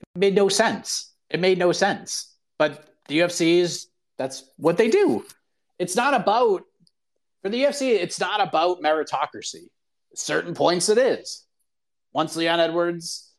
It 0.00 0.18
made 0.18 0.34
no 0.34 0.48
sense. 0.48 1.12
It 1.30 1.40
made 1.40 1.58
no 1.58 1.72
sense. 1.72 2.34
But 2.58 2.88
the 3.08 3.20
UFC 3.20 3.58
is 3.58 3.88
that's 4.18 4.50
what 4.56 4.76
they 4.76 4.88
do. 4.88 5.24
It's 5.78 5.96
not 5.96 6.14
about 6.14 6.62
for 7.42 7.50
the 7.50 7.62
UFC, 7.62 7.90
it's 7.90 8.18
not 8.18 8.40
about 8.40 8.80
meritocracy. 8.80 9.68
certain 10.14 10.54
points 10.54 10.88
it 10.88 10.96
is. 10.96 11.44
Once 12.12 12.36
Leon 12.36 12.58
Edwards, 12.58 13.30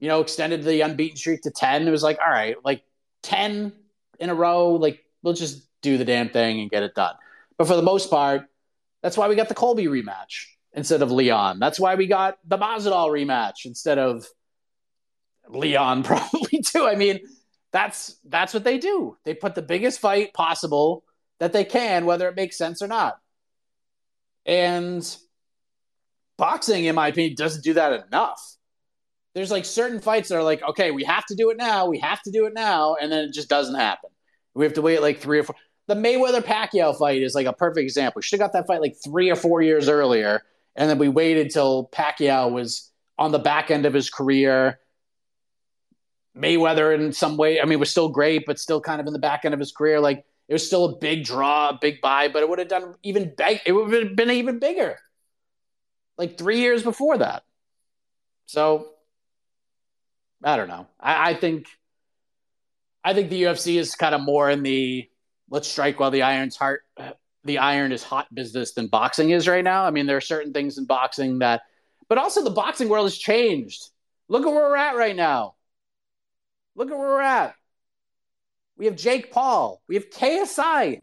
you 0.00 0.08
know, 0.08 0.20
extended 0.20 0.64
the 0.64 0.80
unbeaten 0.80 1.16
streak 1.16 1.42
to 1.42 1.52
10, 1.52 1.86
it 1.86 1.90
was 1.92 2.02
like, 2.02 2.18
all 2.18 2.32
right, 2.32 2.56
like 2.64 2.82
10 3.22 3.72
in 4.18 4.30
a 4.30 4.34
row, 4.34 4.74
like 4.74 5.04
we'll 5.22 5.34
just 5.34 5.68
do 5.82 5.98
the 5.98 6.04
damn 6.04 6.28
thing 6.28 6.60
and 6.60 6.70
get 6.70 6.82
it 6.82 6.94
done. 6.94 7.14
But 7.58 7.66
for 7.66 7.76
the 7.76 7.82
most 7.82 8.10
part, 8.10 8.42
that's 9.02 9.16
why 9.16 9.28
we 9.28 9.34
got 9.34 9.48
the 9.48 9.54
Colby 9.54 9.86
rematch 9.86 10.46
instead 10.72 11.02
of 11.02 11.10
Leon. 11.10 11.58
That's 11.58 11.78
why 11.78 11.96
we 11.96 12.06
got 12.06 12.38
the 12.46 12.58
Masvidal 12.58 13.08
rematch 13.08 13.64
instead 13.66 13.98
of 13.98 14.26
Leon 15.48 16.02
probably 16.04 16.62
too. 16.62 16.86
I 16.86 16.94
mean, 16.94 17.20
that's 17.72 18.16
that's 18.24 18.54
what 18.54 18.64
they 18.64 18.78
do. 18.78 19.16
They 19.24 19.34
put 19.34 19.54
the 19.54 19.62
biggest 19.62 20.00
fight 20.00 20.34
possible 20.34 21.04
that 21.40 21.52
they 21.52 21.64
can, 21.64 22.06
whether 22.06 22.28
it 22.28 22.36
makes 22.36 22.56
sense 22.56 22.82
or 22.82 22.86
not. 22.86 23.18
And 24.46 25.04
boxing, 26.36 26.84
in 26.84 26.94
my 26.94 27.08
opinion, 27.08 27.34
doesn't 27.36 27.64
do 27.64 27.74
that 27.74 28.06
enough. 28.06 28.56
There's 29.34 29.50
like 29.50 29.64
certain 29.64 30.00
fights 30.00 30.28
that 30.28 30.36
are 30.36 30.42
like, 30.42 30.62
okay, 30.62 30.90
we 30.90 31.04
have 31.04 31.24
to 31.26 31.34
do 31.34 31.50
it 31.50 31.56
now, 31.56 31.86
we 31.86 31.98
have 31.98 32.22
to 32.22 32.30
do 32.30 32.46
it 32.46 32.52
now, 32.54 32.96
and 33.00 33.10
then 33.10 33.24
it 33.24 33.32
just 33.32 33.48
doesn't 33.48 33.76
happen. 33.76 34.10
We 34.54 34.64
have 34.64 34.74
to 34.74 34.82
wait 34.82 35.00
like 35.00 35.18
three 35.18 35.38
or 35.38 35.44
four. 35.44 35.56
The 35.88 35.94
Mayweather 35.94 36.42
Pacquiao 36.42 36.96
fight 36.96 37.22
is 37.22 37.34
like 37.34 37.46
a 37.46 37.52
perfect 37.52 37.82
example. 37.82 38.20
We 38.20 38.22
should 38.22 38.40
have 38.40 38.50
got 38.50 38.58
that 38.58 38.66
fight 38.66 38.80
like 38.80 38.96
three 39.02 39.30
or 39.30 39.36
four 39.36 39.62
years 39.62 39.88
earlier, 39.88 40.42
and 40.76 40.88
then 40.88 40.98
we 40.98 41.08
waited 41.08 41.50
till 41.50 41.88
Pacquiao 41.88 42.52
was 42.52 42.90
on 43.18 43.32
the 43.32 43.38
back 43.38 43.70
end 43.70 43.86
of 43.86 43.94
his 43.94 44.10
career. 44.10 44.78
Mayweather, 46.36 46.94
in 46.94 47.12
some 47.12 47.36
way, 47.36 47.60
I 47.60 47.64
mean, 47.64 47.78
was 47.78 47.90
still 47.90 48.08
great, 48.08 48.44
but 48.46 48.58
still 48.58 48.80
kind 48.80 49.00
of 49.00 49.06
in 49.06 49.12
the 49.12 49.18
back 49.18 49.44
end 49.44 49.54
of 49.54 49.60
his 49.60 49.72
career. 49.72 50.00
Like 50.00 50.24
it 50.48 50.52
was 50.52 50.66
still 50.66 50.84
a 50.84 50.96
big 50.98 51.24
draw, 51.24 51.70
a 51.70 51.78
big 51.80 52.00
buy, 52.00 52.28
but 52.28 52.42
it 52.42 52.48
would 52.48 52.58
have 52.58 52.68
done 52.68 52.94
even 53.02 53.32
big. 53.36 53.60
It 53.64 53.72
would 53.72 53.92
have 53.92 54.16
been 54.16 54.30
even 54.30 54.58
bigger, 54.58 54.98
like 56.18 56.36
three 56.36 56.60
years 56.60 56.82
before 56.82 57.18
that. 57.18 57.44
So 58.46 58.88
I 60.42 60.56
don't 60.56 60.68
know. 60.68 60.86
I, 61.00 61.30
I 61.30 61.34
think 61.34 61.66
I 63.04 63.14
think 63.14 63.30
the 63.30 63.44
UFC 63.44 63.78
is 63.78 63.94
kind 63.94 64.14
of 64.14 64.20
more 64.20 64.50
in 64.50 64.62
the 64.62 65.08
let's 65.50 65.68
strike 65.68 66.00
while 66.00 66.10
the 66.10 66.22
iron's 66.22 66.56
hot. 66.56 66.78
The 67.44 67.58
iron 67.58 67.90
is 67.90 68.04
hot 68.04 68.32
business 68.32 68.72
than 68.72 68.86
boxing 68.86 69.30
is 69.30 69.48
right 69.48 69.64
now. 69.64 69.84
I 69.84 69.90
mean, 69.90 70.06
there 70.06 70.16
are 70.16 70.20
certain 70.20 70.52
things 70.52 70.78
in 70.78 70.84
boxing 70.84 71.40
that, 71.40 71.62
but 72.08 72.18
also 72.18 72.44
the 72.44 72.50
boxing 72.50 72.88
world 72.88 73.06
has 73.06 73.18
changed. 73.18 73.88
Look 74.28 74.46
at 74.46 74.52
where 74.52 74.70
we're 74.70 74.76
at 74.76 74.96
right 74.96 75.16
now. 75.16 75.54
Look 76.76 76.90
at 76.90 76.96
where 76.96 77.08
we're 77.08 77.20
at. 77.20 77.54
We 78.76 78.86
have 78.86 78.96
Jake 78.96 79.32
Paul. 79.32 79.82
We 79.88 79.96
have 79.96 80.08
KSI. 80.10 81.02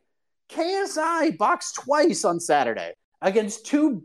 KSI 0.50 1.38
boxed 1.38 1.76
twice 1.76 2.24
on 2.26 2.40
Saturday 2.40 2.94
against 3.22 3.66
two 3.66 4.04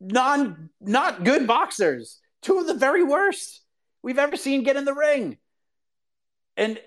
non 0.00 0.70
not 0.80 1.24
good 1.24 1.46
boxers, 1.46 2.20
two 2.42 2.58
of 2.58 2.66
the 2.66 2.74
very 2.74 3.02
worst 3.02 3.61
we've 4.02 4.18
ever 4.18 4.36
seen 4.36 4.62
get 4.62 4.76
in 4.76 4.84
the 4.84 4.94
ring. 4.94 5.38
And 6.56 6.78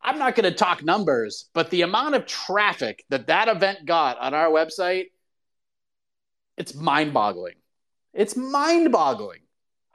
I'm 0.00 0.18
not 0.18 0.34
going 0.34 0.50
to 0.50 0.56
talk 0.56 0.82
numbers, 0.82 1.48
but 1.54 1.70
the 1.70 1.82
amount 1.82 2.14
of 2.14 2.26
traffic 2.26 3.04
that 3.10 3.26
that 3.26 3.48
event 3.48 3.84
got 3.84 4.18
on 4.18 4.34
our 4.34 4.48
website, 4.48 5.06
it's 6.56 6.74
mind-boggling. 6.74 7.54
It's 8.14 8.36
mind-boggling 8.36 9.40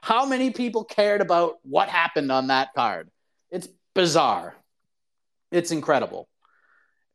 how 0.00 0.26
many 0.26 0.50
people 0.50 0.84
cared 0.84 1.20
about 1.20 1.56
what 1.62 1.88
happened 1.88 2.30
on 2.30 2.48
that 2.48 2.68
card. 2.74 3.10
It's 3.50 3.68
bizarre. 3.94 4.54
It's 5.50 5.70
incredible. 5.70 6.28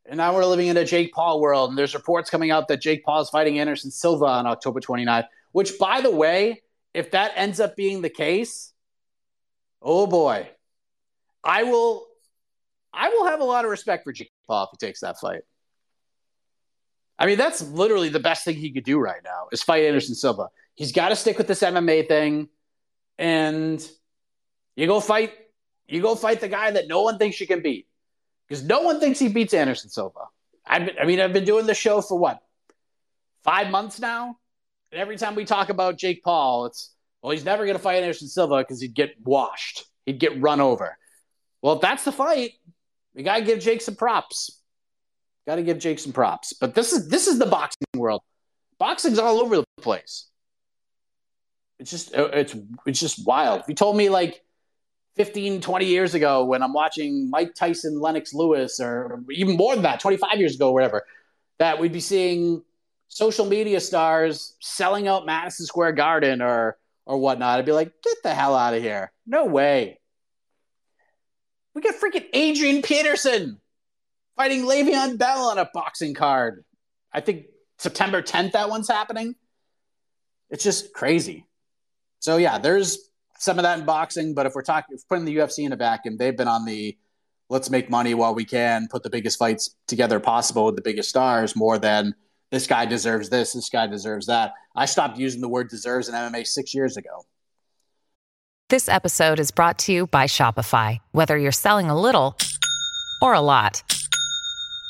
And 0.05 0.17
now 0.17 0.33
we're 0.33 0.45
living 0.45 0.67
in 0.67 0.77
a 0.77 0.85
Jake 0.85 1.13
Paul 1.13 1.39
world, 1.39 1.69
and 1.69 1.77
there's 1.77 1.93
reports 1.93 2.31
coming 2.31 2.49
out 2.49 2.67
that 2.67 2.81
Jake 2.81 3.03
Paul 3.03 3.21
is 3.21 3.29
fighting 3.29 3.59
Anderson 3.59 3.91
Silva 3.91 4.25
on 4.25 4.47
October 4.47 4.79
29th, 4.79 5.25
which, 5.51 5.77
by 5.77 6.01
the 6.01 6.09
way, 6.09 6.63
if 6.95 7.11
that 7.11 7.33
ends 7.35 7.59
up 7.59 7.75
being 7.75 8.01
the 8.01 8.09
case, 8.09 8.73
oh 9.81 10.07
boy, 10.07 10.49
I 11.43 11.63
will 11.63 12.05
I 12.93 13.09
will 13.09 13.25
have 13.25 13.39
a 13.39 13.45
lot 13.45 13.65
of 13.65 13.71
respect 13.71 14.03
for 14.03 14.11
Jake 14.11 14.31
Paul 14.47 14.63
if 14.63 14.69
he 14.79 14.85
takes 14.85 15.01
that 15.01 15.19
fight. 15.19 15.41
I 17.17 17.25
mean, 17.25 17.37
that's 17.37 17.61
literally 17.61 18.09
the 18.09 18.19
best 18.19 18.45
thing 18.45 18.55
he 18.55 18.71
could 18.71 18.85
do 18.85 18.97
right 18.97 19.21
now 19.23 19.47
is 19.51 19.61
fight 19.61 19.83
Anderson 19.83 20.15
Silva. 20.15 20.47
He's 20.75 20.93
got 20.93 21.09
to 21.09 21.15
stick 21.15 21.37
with 21.37 21.47
this 21.47 21.61
MMA 21.61 22.07
thing, 22.07 22.47
and 23.17 23.85
you 24.75 24.87
go 24.87 24.99
fight. 24.99 25.33
You 25.87 26.01
go 26.01 26.15
fight 26.15 26.39
the 26.39 26.47
guy 26.47 26.71
that 26.71 26.87
no 26.87 27.01
one 27.01 27.17
thinks 27.17 27.41
you 27.41 27.47
can 27.47 27.61
beat, 27.61 27.87
because 28.47 28.63
no 28.63 28.81
one 28.81 28.99
thinks 28.99 29.19
he 29.19 29.27
beats 29.27 29.53
Anderson 29.53 29.89
Silva. 29.89 30.21
I've 30.65 30.85
been, 30.85 30.95
I 31.01 31.05
mean, 31.05 31.19
I've 31.19 31.33
been 31.33 31.45
doing 31.45 31.65
the 31.65 31.73
show 31.73 32.01
for 32.01 32.17
what 32.17 32.41
five 33.43 33.69
months 33.69 33.99
now, 33.99 34.37
and 34.91 35.01
every 35.01 35.17
time 35.17 35.35
we 35.35 35.43
talk 35.43 35.69
about 35.69 35.97
Jake 35.97 36.23
Paul, 36.23 36.67
it's 36.67 36.93
well, 37.21 37.31
he's 37.31 37.45
never 37.45 37.65
going 37.65 37.77
to 37.77 37.83
fight 37.83 37.97
Anderson 37.97 38.27
Silva 38.27 38.57
because 38.57 38.81
he'd 38.81 38.93
get 38.93 39.15
washed. 39.23 39.85
He'd 40.05 40.19
get 40.19 40.41
run 40.41 40.61
over. 40.61 40.97
Well, 41.61 41.75
if 41.75 41.81
that's 41.81 42.03
the 42.03 42.11
fight, 42.11 42.51
we 43.13 43.23
got 43.23 43.37
to 43.37 43.43
give 43.43 43.59
Jake 43.59 43.81
some 43.81 43.95
props. 43.95 44.61
Got 45.45 45.55
to 45.55 45.63
give 45.63 45.79
Jake 45.79 45.99
some 45.99 46.13
props. 46.13 46.53
But 46.53 46.75
this 46.75 46.93
is 46.93 47.09
this 47.09 47.27
is 47.27 47.39
the 47.39 47.45
boxing 47.45 47.87
world. 47.95 48.21
Boxing's 48.77 49.19
all 49.19 49.39
over 49.39 49.57
the 49.57 49.65
place. 49.81 50.27
It's 51.79 51.91
just 51.91 52.15
uh, 52.15 52.29
it's 52.33 52.55
it's 52.85 52.99
just 52.99 53.25
wild. 53.25 53.61
If 53.61 53.69
you 53.69 53.75
told 53.75 53.97
me 53.97 54.09
like 54.09 54.41
15, 55.15 55.59
20 55.61 55.85
years 55.85 56.13
ago 56.13 56.45
when 56.45 56.63
I'm 56.63 56.73
watching 56.73 57.29
Mike 57.29 57.55
Tyson, 57.55 57.99
Lennox 57.99 58.33
Lewis, 58.33 58.79
or 58.79 59.23
even 59.31 59.57
more 59.57 59.73
than 59.73 59.83
that, 59.83 59.99
25 59.99 60.39
years 60.39 60.55
ago, 60.55 60.71
whatever, 60.71 61.05
that 61.57 61.79
we'd 61.79 61.91
be 61.91 61.99
seeing 61.99 62.63
social 63.09 63.45
media 63.45 63.79
stars 63.79 64.55
selling 64.61 65.07
out 65.07 65.25
Madison 65.25 65.65
Square 65.65 65.93
Garden 65.93 66.41
or 66.41 66.77
or 67.05 67.17
whatnot, 67.17 67.59
I'd 67.59 67.65
be 67.65 67.71
like, 67.71 67.91
get 68.03 68.17
the 68.23 68.33
hell 68.33 68.55
out 68.55 68.73
of 68.73 68.81
here. 68.81 69.11
No 69.25 69.45
way. 69.45 69.99
We 71.73 71.81
got 71.81 71.95
freaking 71.95 72.25
Adrian 72.33 72.81
Peterson 72.81 73.59
fighting 74.35 74.63
Le'Veon 74.63 75.17
Bell 75.17 75.49
on 75.49 75.57
a 75.57 75.69
boxing 75.73 76.13
card. 76.13 76.63
I 77.13 77.21
think 77.21 77.45
September 77.77 78.21
10th 78.21 78.53
that 78.53 78.69
one's 78.69 78.87
happening. 78.87 79.35
It's 80.49 80.63
just 80.63 80.93
crazy. 80.93 81.45
So 82.19 82.37
yeah, 82.37 82.57
there's 82.57 83.09
some 83.37 83.57
of 83.57 83.63
that 83.63 83.79
in 83.79 83.85
boxing, 83.85 84.33
but 84.33 84.45
if 84.45 84.53
we're 84.55 84.61
talking 84.61 84.95
if 84.95 85.01
we're 85.09 85.17
putting 85.17 85.25
the 85.25 85.37
UFC 85.37 85.65
in 85.65 85.73
a 85.73 85.75
vacuum, 85.75 86.17
they've 86.17 86.35
been 86.35 86.47
on 86.47 86.65
the 86.65 86.97
let's 87.49 87.69
make 87.69 87.89
money 87.89 88.13
while 88.13 88.35
we 88.35 88.45
can, 88.45 88.87
put 88.89 89.03
the 89.03 89.09
biggest 89.09 89.39
fights 89.39 89.75
together 89.87 90.19
possible 90.19 90.65
with 90.65 90.75
the 90.75 90.81
biggest 90.81 91.09
stars 91.09 91.55
more 91.55 91.79
than 91.79 92.13
this 92.51 92.67
guy 92.67 92.85
deserves 92.85 93.29
this, 93.29 93.53
this 93.53 93.69
guy 93.69 93.87
deserves 93.87 94.27
that. 94.27 94.53
I 94.75 94.85
stopped 94.85 95.17
using 95.17 95.41
the 95.41 95.49
word 95.49 95.69
deserves 95.69 96.09
in 96.09 96.15
MMA 96.15 96.47
six 96.47 96.73
years 96.73 96.97
ago. 96.97 97.25
This 98.69 98.87
episode 98.87 99.39
is 99.39 99.51
brought 99.51 99.79
to 99.79 99.91
you 99.91 100.07
by 100.07 100.25
Shopify. 100.25 100.99
Whether 101.11 101.37
you're 101.37 101.51
selling 101.51 101.89
a 101.89 101.99
little 101.99 102.37
or 103.21 103.33
a 103.33 103.41
lot, 103.41 103.83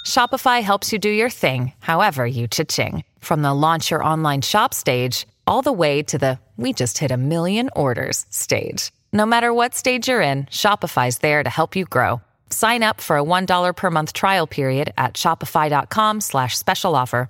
Shopify 0.05 0.61
helps 0.61 0.91
you 0.91 0.99
do 0.99 1.09
your 1.09 1.29
thing, 1.29 1.71
however 1.79 2.25
you 2.25 2.47
cha-ching. 2.47 3.03
From 3.19 3.41
the 3.41 3.53
launch 3.53 3.89
your 3.89 4.03
online 4.03 4.41
shop 4.41 4.73
stage, 4.73 5.25
all 5.47 5.61
the 5.61 5.71
way 5.71 6.03
to 6.03 6.17
the 6.17 6.39
we 6.57 6.73
just 6.73 6.97
hit 6.97 7.09
a 7.11 7.17
million 7.17 7.69
orders 7.73 8.25
stage. 8.29 8.91
No 9.13 9.25
matter 9.25 9.53
what 9.53 9.73
stage 9.73 10.09
you're 10.09 10.21
in, 10.21 10.43
Shopify's 10.47 11.19
there 11.19 11.41
to 11.41 11.49
help 11.49 11.75
you 11.75 11.85
grow. 11.85 12.21
Sign 12.49 12.83
up 12.83 12.99
for 12.99 13.17
a 13.17 13.23
$1 13.23 13.75
per 13.75 13.89
month 13.89 14.11
trial 14.11 14.45
period 14.45 14.93
at 14.97 15.13
shopify.com 15.13 16.19
slash 16.19 16.57
special 16.57 16.95
offer, 16.95 17.29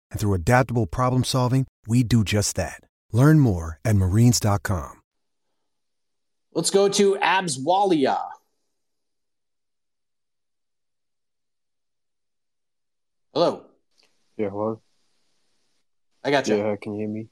And 0.11 0.19
through 0.19 0.33
adaptable 0.33 0.85
problem 0.85 1.23
solving, 1.23 1.65
we 1.87 2.03
do 2.03 2.23
just 2.23 2.55
that. 2.57 2.81
Learn 3.11 3.39
more 3.39 3.79
at 3.83 3.95
marines.com. 3.95 5.01
Let's 6.53 6.69
go 6.69 6.89
to 6.89 7.17
Abs 7.17 7.57
Walia. 7.57 8.19
Hello. 13.33 13.63
Yeah, 14.37 14.49
hello. 14.49 14.81
I 16.23 16.31
got 16.31 16.47
you. 16.47 16.57
Yeah, 16.57 16.75
can 16.81 16.93
you 16.93 16.99
hear 17.01 17.09
me? 17.09 17.27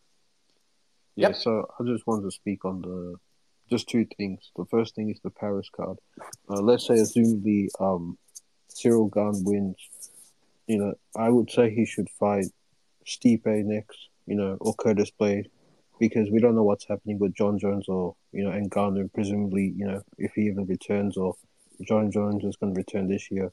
Yeah, 1.15 1.27
Yep. 1.29 1.35
so 1.37 1.65
I 1.79 1.83
just 1.83 2.07
wanted 2.07 2.23
to 2.23 2.31
speak 2.31 2.63
on 2.65 2.81
the 2.81 3.15
just 3.69 3.87
two 3.89 4.05
things. 4.17 4.51
The 4.55 4.65
first 4.65 4.95
thing 4.95 5.09
is 5.09 5.19
the 5.23 5.29
Paris 5.29 5.69
card. 5.75 5.97
Uh, 6.49 6.61
let's 6.61 6.87
say, 6.87 6.95
assumably, 6.95 7.67
um, 7.79 8.17
Ciryl 8.73 9.11
Gane 9.13 9.43
wins. 9.43 9.75
You 10.67 10.77
know, 10.77 10.93
I 11.15 11.29
would 11.29 11.51
say 11.51 11.69
he 11.69 11.85
should 11.85 12.09
fight 12.19 12.45
Stipe 13.09 13.45
next. 13.45 13.97
You 14.25 14.35
know, 14.35 14.57
or 14.61 14.75
Curtis 14.75 15.09
Blade, 15.09 15.49
because 15.99 16.29
we 16.29 16.39
don't 16.39 16.55
know 16.55 16.63
what's 16.63 16.87
happening 16.87 17.17
with 17.17 17.33
Jon 17.33 17.57
Jones 17.57 17.85
or 17.87 18.15
you 18.31 18.43
know 18.43 18.51
and 18.51 18.69
Ngannou. 18.69 19.11
Presumably, 19.13 19.73
you 19.75 19.87
know, 19.87 20.01
if 20.17 20.33
he 20.35 20.41
even 20.43 20.65
returns 20.65 21.17
or 21.17 21.35
Jon 21.81 22.11
Jones 22.11 22.43
is 22.43 22.55
going 22.55 22.73
to 22.73 22.77
return 22.77 23.07
this 23.07 23.31
year. 23.31 23.51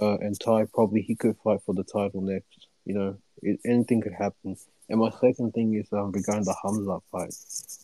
Uh, 0.00 0.16
and 0.18 0.38
Tai 0.38 0.66
probably 0.72 1.02
he 1.02 1.14
could 1.14 1.36
fight 1.42 1.60
for 1.64 1.74
the 1.74 1.84
title 1.84 2.20
next. 2.20 2.68
You 2.84 2.94
know, 2.94 3.16
it, 3.42 3.60
anything 3.64 4.00
could 4.00 4.14
happen. 4.14 4.56
And 4.88 5.00
my 5.00 5.10
second 5.20 5.52
thing 5.52 5.74
is 5.74 5.86
um, 5.92 6.10
regarding 6.12 6.44
the 6.44 6.56
Hamza 6.64 6.98
fight. 7.12 7.34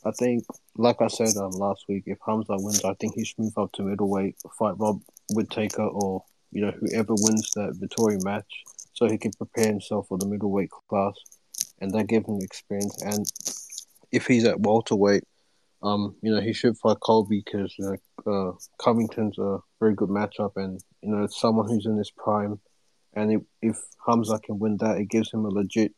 I 0.05 0.11
think, 0.11 0.45
like 0.77 1.01
I 1.01 1.07
said 1.07 1.37
um, 1.37 1.53
last 1.53 1.85
week, 1.89 2.05
if 2.07 2.19
Hamza 2.27 2.57
wins, 2.59 2.85
I 2.85 2.95
think 2.95 3.15
he 3.15 3.25
should 3.25 3.39
move 3.39 3.57
up 3.57 3.73
to 3.73 3.83
middleweight, 3.83 4.37
fight 4.59 4.75
Rob 4.79 5.01
Whitaker 5.33 5.85
or 5.85 6.25
you 6.53 6.63
know 6.63 6.73
whoever 6.73 7.15
wins 7.15 7.51
that 7.55 7.75
Vettori 7.81 8.23
match, 8.25 8.65
so 8.97 9.09
he 9.09 9.19
can 9.19 9.33
prepare 9.33 9.67
himself 9.67 10.09
for 10.09 10.19
the 10.19 10.27
middleweight 10.27 10.71
class, 10.89 11.15
and 11.81 11.93
that 11.93 12.09
gives 12.09 12.27
him 12.27 12.39
experience. 12.41 13.01
And 13.03 13.25
if 14.11 14.27
he's 14.27 14.45
at 14.45 14.61
welterweight, 14.61 15.25
um, 15.83 16.17
you 16.23 16.35
know 16.35 16.41
he 16.41 16.53
should 16.53 16.77
fight 16.79 16.99
Colby 17.01 17.43
because 17.45 17.75
you 17.79 17.99
know, 18.27 18.33
uh, 18.33 18.53
Covington's 18.83 19.39
a 19.39 19.59
very 19.79 19.95
good 19.95 20.09
matchup, 20.09 20.53
and 20.57 20.81
you 21.03 21.11
know 21.11 21.23
it's 21.25 21.41
someone 21.41 21.69
who's 21.69 21.87
in 21.87 21.97
his 21.97 22.11
prime. 22.11 22.59
And 23.13 23.33
if, 23.33 23.43
if 23.63 23.79
Hamza 24.07 24.39
can 24.41 24.59
win 24.59 24.77
that, 24.79 24.99
it 24.99 25.09
gives 25.09 25.33
him 25.33 25.47
a 25.47 25.49
legit 25.49 25.95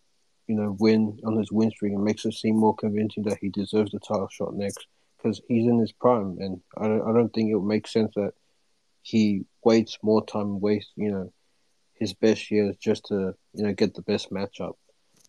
you 0.49 0.55
know, 0.55 0.75
win 0.81 1.21
on 1.25 1.37
his 1.37 1.53
win 1.53 1.71
streak 1.71 1.93
and 1.93 2.03
makes 2.03 2.25
it 2.25 2.33
seem 2.33 2.57
more 2.57 2.75
convincing 2.75 3.23
that 3.25 3.39
he 3.41 3.51
deserves 3.51 3.93
the 3.93 4.01
title 4.01 4.29
shot 4.33 4.55
next 4.55 4.87
because 5.17 5.41
he's 5.47 5.69
in 5.69 5.79
his 5.79 5.93
prime. 5.93 6.39
And 6.41 6.61
I 6.77 6.89
don't, 6.89 7.03
I 7.03 7.13
don't 7.13 7.33
think 7.33 7.51
it 7.51 7.55
would 7.55 7.69
make 7.69 7.87
sense 7.87 8.13
that 8.17 8.33
he 9.03 9.45
waits 9.63 9.99
more 10.03 10.25
time 10.25 10.43
and 10.43 10.63
wastes, 10.63 10.91
you 10.97 11.13
know, 11.13 11.33
his 11.99 12.15
best 12.15 12.51
years 12.51 12.77
just 12.77 13.07
to, 13.07 13.35
you 13.53 13.65
know, 13.65 13.73
get 13.73 13.95
the 13.95 14.03
best 14.03 14.31
matchup. 14.31 14.75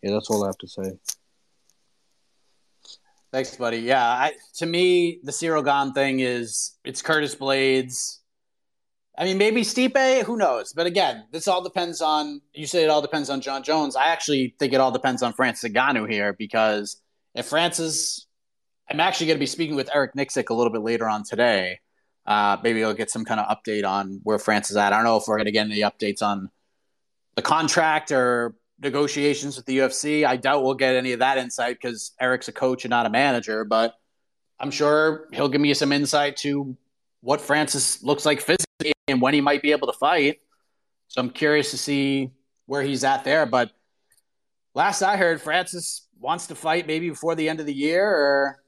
Yeah, 0.02 0.12
that's 0.12 0.30
all 0.30 0.44
I 0.44 0.48
have 0.48 0.58
to 0.60 0.68
say. 0.68 0.92
Thanks, 3.32 3.56
buddy. 3.56 3.78
Yeah, 3.78 4.04
I, 4.04 4.34
to 4.56 4.66
me, 4.66 5.20
the 5.24 5.32
Ciryl 5.32 5.64
Gane 5.64 5.94
thing 5.94 6.20
is 6.20 6.78
it's 6.84 7.02
Curtis 7.02 7.36
Blaydes. 7.36 8.18
I 9.18 9.26
mean, 9.26 9.38
maybe 9.38 9.62
Stipe, 9.62 10.24
who 10.24 10.38
knows? 10.38 10.74
But 10.74 10.88
again, 10.88 11.26
this 11.32 11.48
all 11.48 11.62
depends 11.62 12.02
on. 12.02 12.42
You 12.54 12.66
say 12.66 12.84
it 12.84 12.90
all 12.90 13.02
depends 13.02 13.30
on 13.30 13.42
Jon 13.42 13.62
Jones. 13.62 13.96
I 13.96 14.08
actually 14.08 14.56
think 14.58 14.74
it 14.74 14.80
all 14.80 14.92
depends 14.92 15.22
on 15.22 15.34
Francis 15.34 15.72
Ngannou 15.72 16.10
here 16.10 16.34
because 16.34 17.02
if 17.36 17.46
Francis, 17.46 18.26
I'm 18.90 19.00
actually 19.00 19.28
going 19.28 19.38
to 19.38 19.42
be 19.42 19.46
speaking 19.46 19.76
with 19.76 19.90
Eric 19.94 20.14
Nicksick 20.16 20.50
a 20.50 20.54
little 20.54 20.72
bit 20.72 20.82
later 20.82 21.08
on 21.08 21.24
today. 21.24 21.82
Uh, 22.26 22.58
maybe 22.64 22.84
I'll 22.84 22.94
get 22.94 23.12
some 23.12 23.26
kind 23.26 23.40
of 23.40 23.48
update 23.56 23.86
on 23.86 24.22
where 24.24 24.40
France 24.40 24.72
is 24.72 24.78
at. 24.78 24.94
I 24.94 24.96
don't 24.96 25.06
know 25.06 25.18
if 25.18 25.24
we're 25.28 25.38
going 25.38 25.46
to 25.46 25.52
get 25.52 25.66
any 25.66 25.82
updates 25.82 26.22
on 26.22 26.50
the 27.40 27.44
contract 27.44 28.12
or 28.12 28.54
negotiations 28.82 29.56
with 29.56 29.66
the 29.66 29.78
UFC. 29.78 30.26
I 30.26 30.36
doubt 30.36 30.62
we'll 30.62 30.74
get 30.74 30.96
any 30.96 31.14
of 31.14 31.20
that 31.20 31.38
insight 31.38 31.78
because 31.82 32.12
Eric's 32.20 32.50
a 32.50 32.52
coach 32.52 32.84
and 32.84 32.90
not 32.90 33.06
a 33.06 33.10
manager, 33.10 33.64
but 33.64 33.94
I'm 34.60 34.72
sure 34.72 35.30
he'll 35.32 35.48
give 35.48 35.62
me 35.62 35.74
some 35.74 35.94
insight 35.94 36.36
to 36.38 36.76
what 37.22 37.40
Francis 37.40 38.04
looks 38.04 38.26
like 38.26 38.42
physically 38.42 38.92
and 39.08 39.22
when 39.22 39.34
he 39.34 39.40
might 39.40 39.62
be 39.62 39.72
able 39.72 39.88
to 39.88 39.98
fight. 39.98 40.42
So 41.08 41.22
I'm 41.22 41.30
curious 41.30 41.72
to 41.72 41.78
see 41.78 42.32
where 42.66 42.82
he's 42.82 43.06
at 43.06 43.24
there. 43.24 43.46
But 43.46 43.72
last 44.76 45.02
I 45.02 45.16
heard, 45.16 45.40
Francis 45.40 46.10
wants 46.20 46.48
to 46.48 46.56
fight 46.56 46.88
maybe 46.88 47.10
before 47.10 47.36
the 47.36 47.48
end 47.48 47.62
of 47.62 47.66
the 47.66 47.74
year 47.74 48.06
or 48.06 48.64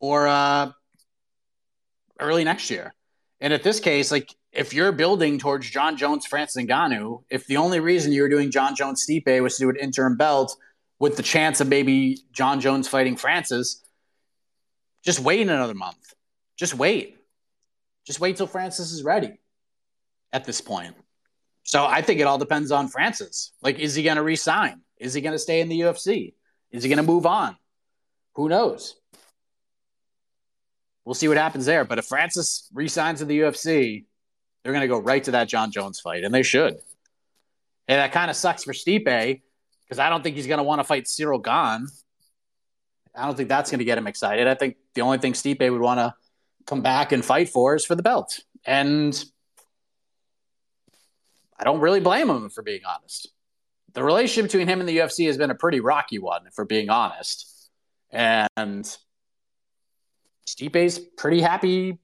or 0.00 0.28
uh, 0.28 0.72
early 2.18 2.44
next 2.44 2.70
year. 2.70 2.94
And 3.38 3.52
at 3.52 3.62
this 3.62 3.80
case, 3.80 4.10
like 4.10 4.34
if 4.52 4.74
you're 4.74 4.92
building 4.92 5.38
towards 5.38 5.68
Jon 5.70 5.96
Jones, 5.96 6.26
Francis 6.26 6.62
Ngannou, 6.62 7.24
if 7.30 7.46
the 7.46 7.56
only 7.56 7.80
reason 7.80 8.12
you 8.12 8.22
were 8.22 8.28
doing 8.28 8.50
Jon 8.50 8.74
Jones 8.76 9.04
Stipe 9.04 9.42
was 9.42 9.56
to 9.56 9.64
do 9.64 9.70
an 9.70 9.76
interim 9.76 10.16
belt 10.16 10.56
with 10.98 11.16
the 11.16 11.22
chance 11.22 11.60
of 11.60 11.68
maybe 11.68 12.18
Jon 12.32 12.60
Jones 12.60 12.86
fighting 12.86 13.16
Francis, 13.16 13.82
just 15.02 15.20
wait 15.20 15.40
another 15.40 15.74
month. 15.74 16.14
Just 16.56 16.74
wait. 16.74 17.16
Just 18.06 18.20
wait 18.20 18.36
till 18.36 18.46
Francis 18.46 18.92
is 18.92 19.02
ready 19.02 19.40
at 20.32 20.44
this 20.44 20.60
point. 20.60 20.94
So 21.64 21.84
I 21.86 22.02
think 22.02 22.20
it 22.20 22.24
all 22.24 22.38
depends 22.38 22.72
on 22.72 22.88
Francis. 22.88 23.52
Like, 23.62 23.78
is 23.78 23.94
he 23.94 24.02
going 24.02 24.16
to 24.16 24.22
resign? 24.22 24.82
Is 24.98 25.14
he 25.14 25.20
going 25.20 25.32
to 25.32 25.38
stay 25.38 25.60
in 25.60 25.68
the 25.68 25.80
UFC? 25.80 26.34
Is 26.70 26.82
he 26.82 26.88
going 26.88 26.98
to 26.98 27.02
move 27.02 27.24
on? 27.24 27.56
Who 28.34 28.48
knows? 28.48 28.96
We'll 31.04 31.14
see 31.14 31.28
what 31.28 31.36
happens 31.36 31.66
there. 31.66 31.84
But 31.84 31.98
if 31.98 32.04
Francis 32.04 32.68
resigns 32.72 33.22
in 33.22 33.28
the 33.28 33.40
UFC, 33.40 34.04
they're 34.62 34.72
going 34.72 34.82
to 34.82 34.88
go 34.88 34.98
right 34.98 35.22
to 35.24 35.32
that 35.32 35.48
Jon 35.48 35.70
Jones 35.70 36.00
fight, 36.00 36.24
and 36.24 36.34
they 36.34 36.42
should. 36.42 36.80
And 37.88 37.98
that 37.98 38.12
kind 38.12 38.30
of 38.30 38.36
sucks 38.36 38.64
for 38.64 38.72
Stipe 38.72 39.40
because 39.84 39.98
I 39.98 40.08
don't 40.08 40.22
think 40.22 40.36
he's 40.36 40.46
going 40.46 40.58
to 40.58 40.64
want 40.64 40.80
to 40.80 40.84
fight 40.84 41.04
Ciryl 41.04 41.42
Gane. 41.42 41.88
I 43.14 43.26
don't 43.26 43.36
think 43.36 43.48
that's 43.48 43.70
going 43.70 43.80
to 43.80 43.84
get 43.84 43.98
him 43.98 44.06
excited. 44.06 44.46
I 44.46 44.54
think 44.54 44.76
the 44.94 45.02
only 45.02 45.18
thing 45.18 45.32
Stipe 45.32 45.70
would 45.70 45.80
want 45.80 45.98
to 45.98 46.14
come 46.66 46.80
back 46.80 47.12
and 47.12 47.24
fight 47.24 47.48
for 47.48 47.74
is 47.74 47.84
for 47.84 47.94
the 47.94 48.02
belt. 48.02 48.40
And 48.64 49.22
I 51.58 51.64
don't 51.64 51.80
really 51.80 52.00
blame 52.00 52.30
him 52.30 52.48
for 52.48 52.62
being 52.62 52.82
honest. 52.86 53.28
The 53.92 54.02
relationship 54.02 54.50
between 54.50 54.68
him 54.68 54.80
and 54.80 54.88
the 54.88 54.98
UFC 54.98 55.26
has 55.26 55.36
been 55.36 55.50
a 55.50 55.54
pretty 55.54 55.80
rocky 55.80 56.18
one, 56.18 56.48
for 56.54 56.64
being 56.64 56.88
honest. 56.88 57.68
And 58.10 58.96
Stipe's 60.46 60.98
pretty 61.18 61.42
happy 61.42 61.98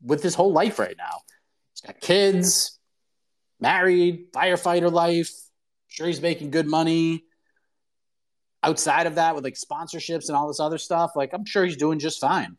with 0.00 0.22
his 0.22 0.34
whole 0.34 0.52
life 0.52 0.78
right 0.78 0.96
now. 0.96 1.22
Got 1.86 2.00
kids, 2.00 2.78
married, 3.60 4.32
firefighter 4.32 4.90
life. 4.90 5.30
Sure, 5.88 6.06
he's 6.06 6.20
making 6.20 6.50
good 6.50 6.66
money. 6.66 7.24
Outside 8.62 9.06
of 9.06 9.16
that, 9.16 9.34
with 9.34 9.44
like 9.44 9.54
sponsorships 9.54 10.28
and 10.28 10.36
all 10.36 10.48
this 10.48 10.60
other 10.60 10.78
stuff, 10.78 11.12
like 11.14 11.34
I'm 11.34 11.44
sure 11.44 11.64
he's 11.64 11.76
doing 11.76 11.98
just 11.98 12.18
fine. 12.20 12.56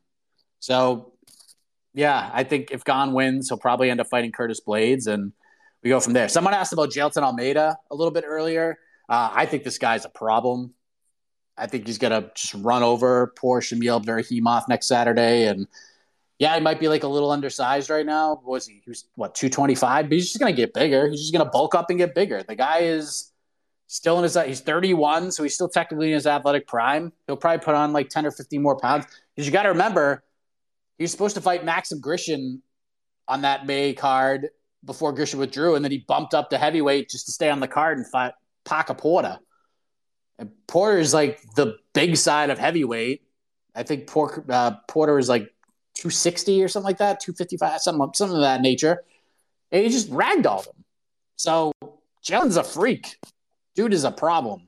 So, 0.60 1.14
yeah, 1.94 2.30
I 2.32 2.44
think 2.44 2.70
if 2.72 2.84
Gane 2.84 3.14
wins, 3.14 3.50
he'll 3.50 3.58
probably 3.58 3.90
end 3.90 4.00
up 4.00 4.08
fighting 4.08 4.32
Curtis 4.32 4.62
Blaydes, 4.66 5.08
and 5.08 5.34
we 5.82 5.90
go 5.90 6.00
from 6.00 6.14
there. 6.14 6.30
Someone 6.30 6.54
asked 6.54 6.74
about 6.74 6.90
Jailton 6.92 7.24
Almeida 7.24 7.78
a 7.90 7.96
little 7.96 8.12
bit 8.12 8.24
earlier. 8.28 8.78
Uh, 9.10 9.32
I 9.34 9.48
think 9.48 9.64
this 9.64 9.80
guy's 9.80 10.06
a 10.06 10.10
problem. 10.10 10.74
I 11.58 11.68
think 11.68 11.88
he's 11.88 11.98
gonna 11.98 12.30
just 12.36 12.54
run 12.54 12.84
over 12.84 13.34
poor 13.36 13.62
Shamil 13.62 14.04
Abdurakhimov 14.04 14.68
next 14.68 14.88
Saturday, 14.88 15.48
and 15.48 15.68
yeah, 16.40 16.56
he 16.56 16.62
might 16.62 16.80
be 16.80 16.88
like 16.88 17.04
a 17.04 17.08
little 17.08 17.32
undersized 17.32 17.90
right 17.90 18.06
now. 18.06 18.36
What 18.36 18.46
was 18.46 18.68
he? 18.68 18.82
He 18.84 18.90
was 18.90 19.06
what 19.16 19.36
two 19.36 19.50
twenty 19.50 19.76
five, 19.76 20.06
but 20.06 20.14
he's 20.14 20.28
just 20.28 20.40
gonna 20.40 20.54
get 20.54 20.74
bigger. 20.74 21.08
He's 21.08 21.22
just 21.22 21.34
gonna 21.34 21.50
bulk 21.50 21.76
up 21.76 21.90
and 21.90 21.98
get 21.98 22.14
bigger. 22.14 22.44
The 22.44 22.56
guy 22.56 22.80
is 22.80 23.32
still 23.88 24.18
in 24.18 24.24
his 24.24 24.38
he's 24.46 24.62
thirty 24.62 24.94
one, 24.94 25.32
so 25.32 25.44
he's 25.44 25.54
still 25.54 25.70
technically 25.70 26.10
in 26.10 26.16
his 26.16 26.28
athletic 26.28 26.68
prime. 26.68 27.14
He'll 27.28 27.38
probably 27.38 27.64
put 27.64 27.76
on 27.76 27.94
like 27.94 28.10
ten 28.10 28.26
or 28.26 28.32
fifteen 28.32 28.62
more 28.62 28.78
pounds. 28.78 29.06
Because 29.36 29.48
you 29.48 29.54
got 29.54 29.64
to 29.64 29.70
remember, 29.70 30.24
he 30.98 31.04
was 31.04 31.12
supposed 31.12 31.36
to 31.36 31.42
fight 31.42 31.64
Maxim 31.64 32.02
Grishin 32.02 32.62
on 33.28 33.42
that 33.42 33.66
May 33.66 33.94
card 33.94 34.50
before 34.84 35.14
Grishin 35.14 35.40
withdrew, 35.40 35.76
and 35.76 35.84
then 35.84 35.92
he 35.92 36.00
bumped 36.00 36.34
up 36.34 36.50
to 36.52 36.58
heavyweight 36.58 37.10
just 37.10 37.26
to 37.26 37.32
stay 37.32 37.50
on 37.50 37.60
the 37.60 37.68
card 37.68 37.98
and 37.98 38.08
fight 38.08 38.34
Parker 38.66 38.94
Porter. 38.94 39.40
And 40.38 40.52
Porter 40.68 41.00
is 41.00 41.14
like 41.14 41.42
the 41.56 41.78
big 41.94 42.18
side 42.18 42.50
of 42.50 42.60
heavyweight. 42.60 43.24
I 43.74 43.84
think 43.84 44.08
Por- 44.08 44.46
uh, 44.50 44.72
Porter 44.88 45.18
is 45.18 45.28
like 45.30 45.50
260 45.96 46.64
or 46.64 46.68
something 46.68 46.86
like 46.86 46.98
that, 46.98 47.20
255, 47.20 47.82
something, 47.82 48.14
something 48.14 48.36
of 48.36 48.42
that 48.42 48.62
nature. 48.62 49.04
And 49.72 49.84
he 49.84 49.90
just 49.90 50.10
ragdolled 50.12 50.68
him. 50.68 50.84
So 51.36 51.72
Jalen's 52.24 52.58
a 52.58 52.64
freak. 52.64 53.18
Dude 53.76 53.94
is 53.94 54.04
a 54.04 54.12
problem. 54.12 54.68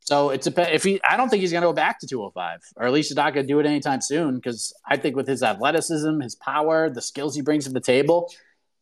So 0.00 0.30
it's 0.30 0.46
a 0.46 0.74
if 0.74 0.82
he 0.82 1.00
I 1.04 1.16
don't 1.16 1.28
think 1.28 1.40
he's 1.40 1.52
gonna 1.52 1.66
go 1.66 1.72
back 1.72 2.00
to 2.00 2.06
205, 2.06 2.60
or 2.76 2.86
at 2.86 2.92
least 2.92 3.10
he's 3.10 3.16
not 3.16 3.32
gonna 3.32 3.46
do 3.46 3.60
it 3.60 3.66
anytime 3.66 4.00
soon, 4.00 4.36
because 4.36 4.72
I 4.84 4.96
think 4.96 5.14
with 5.14 5.28
his 5.28 5.42
athleticism, 5.42 6.20
his 6.20 6.34
power, 6.34 6.90
the 6.90 7.02
skills 7.02 7.34
he 7.36 7.42
brings 7.42 7.64
to 7.64 7.70
the 7.70 7.80
table, 7.80 8.28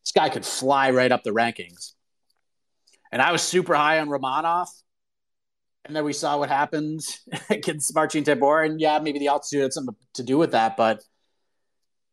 this 0.02 0.12
guy 0.12 0.30
could 0.30 0.46
fly 0.46 0.90
right 0.90 1.12
up 1.12 1.24
the 1.24 1.30
rankings. 1.30 1.92
And 3.12 3.20
I 3.20 3.32
was 3.32 3.42
super 3.42 3.74
high 3.74 4.00
on 4.00 4.08
Romanov 4.08 4.68
And 5.84 5.96
then 5.96 6.04
we 6.04 6.12
saw 6.12 6.38
what 6.38 6.48
happened 6.48 7.00
against 7.50 7.94
Marcin 7.94 8.24
Tybura. 8.24 8.66
And 8.66 8.80
yeah, 8.80 8.98
maybe 8.98 9.18
the 9.18 9.28
altitude 9.28 9.62
had 9.62 9.72
something 9.72 9.96
to 10.14 10.22
do 10.22 10.36
with 10.38 10.52
that. 10.52 10.76
But 10.76 11.02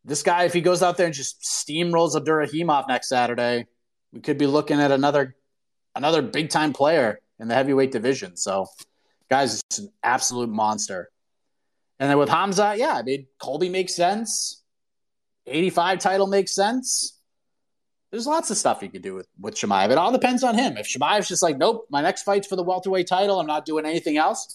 this 0.04 0.22
guy, 0.22 0.44
if 0.44 0.52
he 0.52 0.60
goes 0.60 0.82
out 0.82 0.96
there 0.96 1.06
and 1.06 1.14
just 1.14 1.42
steamrolls 1.42 2.14
Abdurakhimov 2.14 2.88
next 2.88 3.08
Saturday, 3.08 3.66
we 4.12 4.20
could 4.20 4.38
be 4.38 4.46
looking 4.46 4.80
at 4.80 4.92
another 4.92 5.36
another 5.94 6.22
big 6.22 6.50
time 6.50 6.72
player 6.72 7.20
in 7.40 7.48
the 7.48 7.54
heavyweight 7.54 7.90
division. 7.90 8.36
So, 8.36 8.66
guys, 9.28 9.60
it's 9.68 9.78
an 9.78 9.90
absolute 10.02 10.48
monster. 10.48 11.10
And 11.98 12.10
then 12.10 12.18
with 12.18 12.28
Hamza, 12.28 12.74
yeah, 12.76 12.94
I 12.94 13.02
mean, 13.02 13.26
Colby 13.38 13.68
makes 13.68 13.94
sense. 13.94 14.62
85 15.46 15.98
title 15.98 16.26
makes 16.26 16.54
sense. 16.54 17.15
There's 18.16 18.26
lots 18.26 18.50
of 18.50 18.56
stuff 18.56 18.80
you 18.80 18.88
could 18.88 19.02
do 19.02 19.14
with, 19.14 19.28
with 19.38 19.56
Chimaev. 19.56 19.90
It 19.90 19.98
all 19.98 20.10
depends 20.10 20.42
on 20.42 20.54
him. 20.54 20.78
If 20.78 20.88
Chimaev's 20.88 21.28
just 21.28 21.42
like, 21.42 21.58
nope, 21.58 21.86
my 21.90 22.00
next 22.00 22.22
fight's 22.22 22.46
for 22.46 22.56
the 22.56 22.62
welterweight 22.62 23.06
title, 23.06 23.38
I'm 23.38 23.46
not 23.46 23.66
doing 23.66 23.84
anything 23.84 24.16
else, 24.16 24.54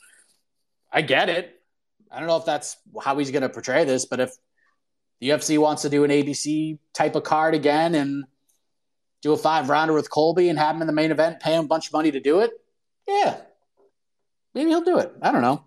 I 0.91 1.03
get 1.03 1.29
it. 1.29 1.61
I 2.11 2.17
don't 2.17 2.27
know 2.27 2.37
if 2.37 2.45
that's 2.45 2.77
how 2.99 3.15
he's 3.19 3.29
going 3.29 3.43
to 3.43 3.49
portray 3.49 3.83
this, 3.83 4.05
but 4.05 4.19
if 4.19 4.31
the 5.19 5.29
UFC 5.29 5.59
wants 5.59 5.83
to 5.83 5.89
do 5.89 6.03
an 6.03 6.09
ABC 6.09 6.79
type 6.91 7.15
of 7.15 7.23
card 7.23 7.53
again 7.53 7.93
and 7.93 8.25
do 9.21 9.31
a 9.31 9.37
five 9.37 9.69
rounder 9.69 9.93
with 9.93 10.09
Colby 10.09 10.49
and 10.49 10.57
have 10.57 10.75
him 10.75 10.81
in 10.81 10.87
the 10.87 10.93
main 10.93 11.11
event, 11.11 11.39
pay 11.39 11.53
him 11.53 11.65
a 11.65 11.67
bunch 11.67 11.85
of 11.85 11.93
money 11.93 12.09
to 12.09 12.19
do 12.19 12.39
it, 12.39 12.49
yeah, 13.07 13.41
maybe 14.55 14.71
he'll 14.71 14.81
do 14.81 14.97
it. 14.97 15.13
I 15.21 15.31
don't 15.31 15.43
know. 15.43 15.65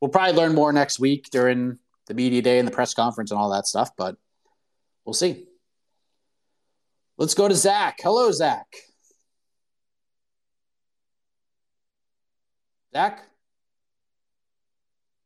We'll 0.00 0.10
probably 0.10 0.34
learn 0.34 0.56
more 0.56 0.72
next 0.72 0.98
week 0.98 1.30
during 1.30 1.78
the 2.08 2.14
media 2.14 2.42
day 2.42 2.58
and 2.58 2.66
the 2.66 2.72
press 2.72 2.94
conference 2.94 3.30
and 3.30 3.38
all 3.38 3.50
that 3.50 3.68
stuff, 3.68 3.90
but 3.96 4.16
we'll 5.04 5.14
see. 5.14 5.47
Let's 7.18 7.34
go 7.34 7.48
to 7.48 7.54
Zach. 7.54 7.98
Hello, 8.00 8.30
Zach. 8.30 8.66
Zach? 12.94 13.24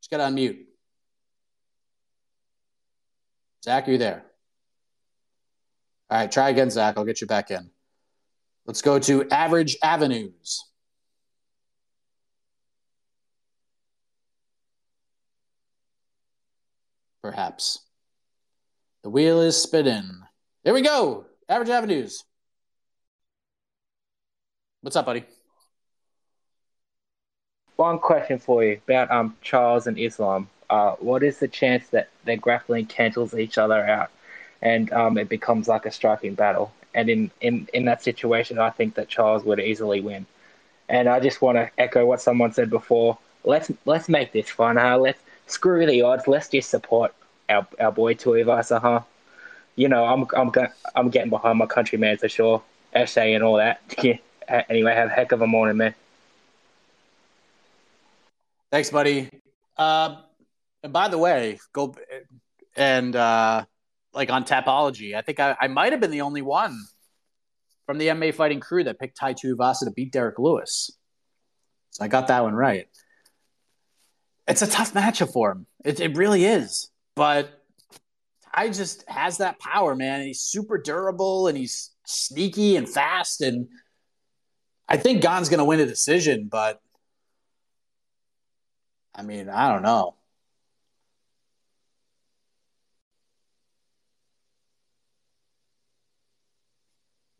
Just 0.01 0.09
got 0.09 0.17
to 0.17 0.23
unmute. 0.23 0.65
Zach, 3.63 3.87
are 3.87 3.91
you 3.91 3.97
there? 3.99 4.25
All 6.09 6.17
right, 6.17 6.31
try 6.31 6.49
again, 6.49 6.71
Zach. 6.71 6.97
I'll 6.97 7.05
get 7.05 7.21
you 7.21 7.27
back 7.27 7.51
in. 7.51 7.69
Let's 8.65 8.81
go 8.81 8.97
to 8.97 9.29
Average 9.29 9.77
Avenues. 9.83 10.65
Perhaps. 17.21 17.79
The 19.03 19.09
wheel 19.11 19.41
is 19.41 19.61
spinning. 19.61 20.23
There 20.63 20.73
we 20.73 20.81
go. 20.81 21.27
Average 21.53 21.69
Avenues. 21.69 22.23
What's 24.81 24.95
up, 24.95 25.05
buddy? 25.05 25.23
One 27.75 27.99
question 27.99 28.39
for 28.39 28.63
you 28.63 28.81
about 28.87 29.11
um 29.11 29.37
Charles 29.43 29.85
and 29.85 29.99
Islam. 29.99 30.49
Uh, 30.67 30.93
what 30.93 31.21
is 31.21 31.37
the 31.37 31.47
chance 31.47 31.87
that 31.89 32.09
their 32.23 32.37
grappling 32.37 32.87
cancels 32.87 33.35
each 33.35 33.59
other 33.59 33.85
out, 33.85 34.09
and 34.63 34.91
um, 34.93 35.19
it 35.19 35.29
becomes 35.29 35.67
like 35.67 35.85
a 35.85 35.91
striking 35.91 36.33
battle? 36.33 36.73
And 36.95 37.07
in, 37.07 37.29
in, 37.39 37.69
in 37.71 37.85
that 37.85 38.01
situation, 38.01 38.57
I 38.57 38.71
think 38.71 38.95
that 38.95 39.07
Charles 39.07 39.43
would 39.43 39.59
easily 39.59 40.01
win. 40.01 40.25
And 40.89 41.07
I 41.07 41.19
just 41.19 41.39
want 41.39 41.59
to 41.59 41.69
echo 41.77 42.03
what 42.03 42.19
someone 42.19 42.51
said 42.51 42.71
before. 42.71 43.19
Let's 43.43 43.71
let's 43.85 44.09
make 44.09 44.31
this 44.31 44.49
fun, 44.49 44.77
huh? 44.77 44.97
Let's 44.97 45.21
screw 45.45 45.85
the 45.85 46.01
odds. 46.01 46.27
Let's 46.27 46.49
just 46.49 46.71
support 46.71 47.13
our 47.47 47.67
our 47.79 47.91
boy 47.91 48.15
Tuivasa, 48.15 48.81
huh? 48.81 49.01
You 49.75 49.89
know, 49.89 50.05
I'm 50.05 50.25
I'm 50.35 50.51
I'm 50.95 51.09
getting 51.09 51.29
behind 51.29 51.57
my 51.57 51.65
countryman 51.65 52.17
for 52.17 52.29
sure. 52.29 52.63
Essay 52.93 53.33
and 53.33 53.43
all 53.43 53.57
that. 53.57 53.81
Anyway, 54.69 54.93
have 54.93 55.07
a 55.07 55.11
heck 55.13 55.31
of 55.31 55.41
a 55.41 55.47
morning, 55.47 55.77
man. 55.77 55.95
Thanks, 58.71 58.89
buddy. 58.89 59.29
Uh, 59.77 60.17
and 60.83 60.91
by 60.91 61.07
the 61.07 61.17
way, 61.17 61.59
go 61.71 61.95
and 62.75 63.15
uh, 63.15 63.63
like 64.13 64.29
on 64.29 64.43
Tapology, 64.43 65.15
I 65.15 65.21
think 65.21 65.39
I, 65.39 65.55
I 65.59 65.69
might 65.69 65.93
have 65.93 66.01
been 66.01 66.11
the 66.11 66.21
only 66.21 66.41
one 66.41 66.77
from 67.85 67.97
the 67.97 68.07
MMA 68.07 68.33
fighting 68.35 68.59
crew 68.59 68.83
that 68.83 68.99
picked 68.99 69.17
Tai 69.17 69.33
Tuivasa 69.33 69.85
to 69.85 69.91
beat 69.91 70.11
Derrick 70.11 70.37
Lewis. 70.39 70.91
So 71.91 72.03
I 72.03 72.09
got 72.09 72.27
that 72.27 72.43
one 72.43 72.53
right. 72.53 72.87
It's 74.47 74.61
a 74.61 74.67
tough 74.67 74.93
matchup 74.93 75.31
for 75.31 75.51
him. 75.51 75.67
It, 75.85 76.01
it 76.01 76.17
really 76.17 76.43
is. 76.43 76.89
But 77.15 77.62
Tai 78.55 78.69
just 78.69 79.03
has 79.09 79.37
that 79.37 79.59
power, 79.59 79.95
man. 79.95 80.25
He's 80.25 80.41
super 80.41 80.77
durable 80.77 81.47
and 81.47 81.57
he's 81.57 81.91
sneaky 82.05 82.75
and 82.75 82.87
fast. 82.87 83.41
And 83.41 83.67
I 84.87 84.97
think 84.97 85.21
Gane's 85.21 85.49
going 85.49 85.59
to 85.59 85.65
win 85.65 85.79
a 85.79 85.85
decision, 85.85 86.47
but 86.51 86.79
I 89.15 89.21
mean, 89.23 89.49
I 89.49 89.71
don't 89.71 89.83
know. 89.83 90.15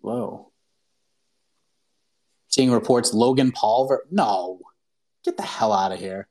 Whoa. 0.01 0.51
Seeing 2.49 2.71
reports 2.71 3.13
Logan 3.13 3.51
Paul. 3.51 3.87
Ver- 3.87 4.05
no. 4.11 4.59
Get 5.23 5.37
the 5.37 5.43
hell 5.43 5.71
out 5.71 5.91
of 5.91 5.99
here. 5.99 6.27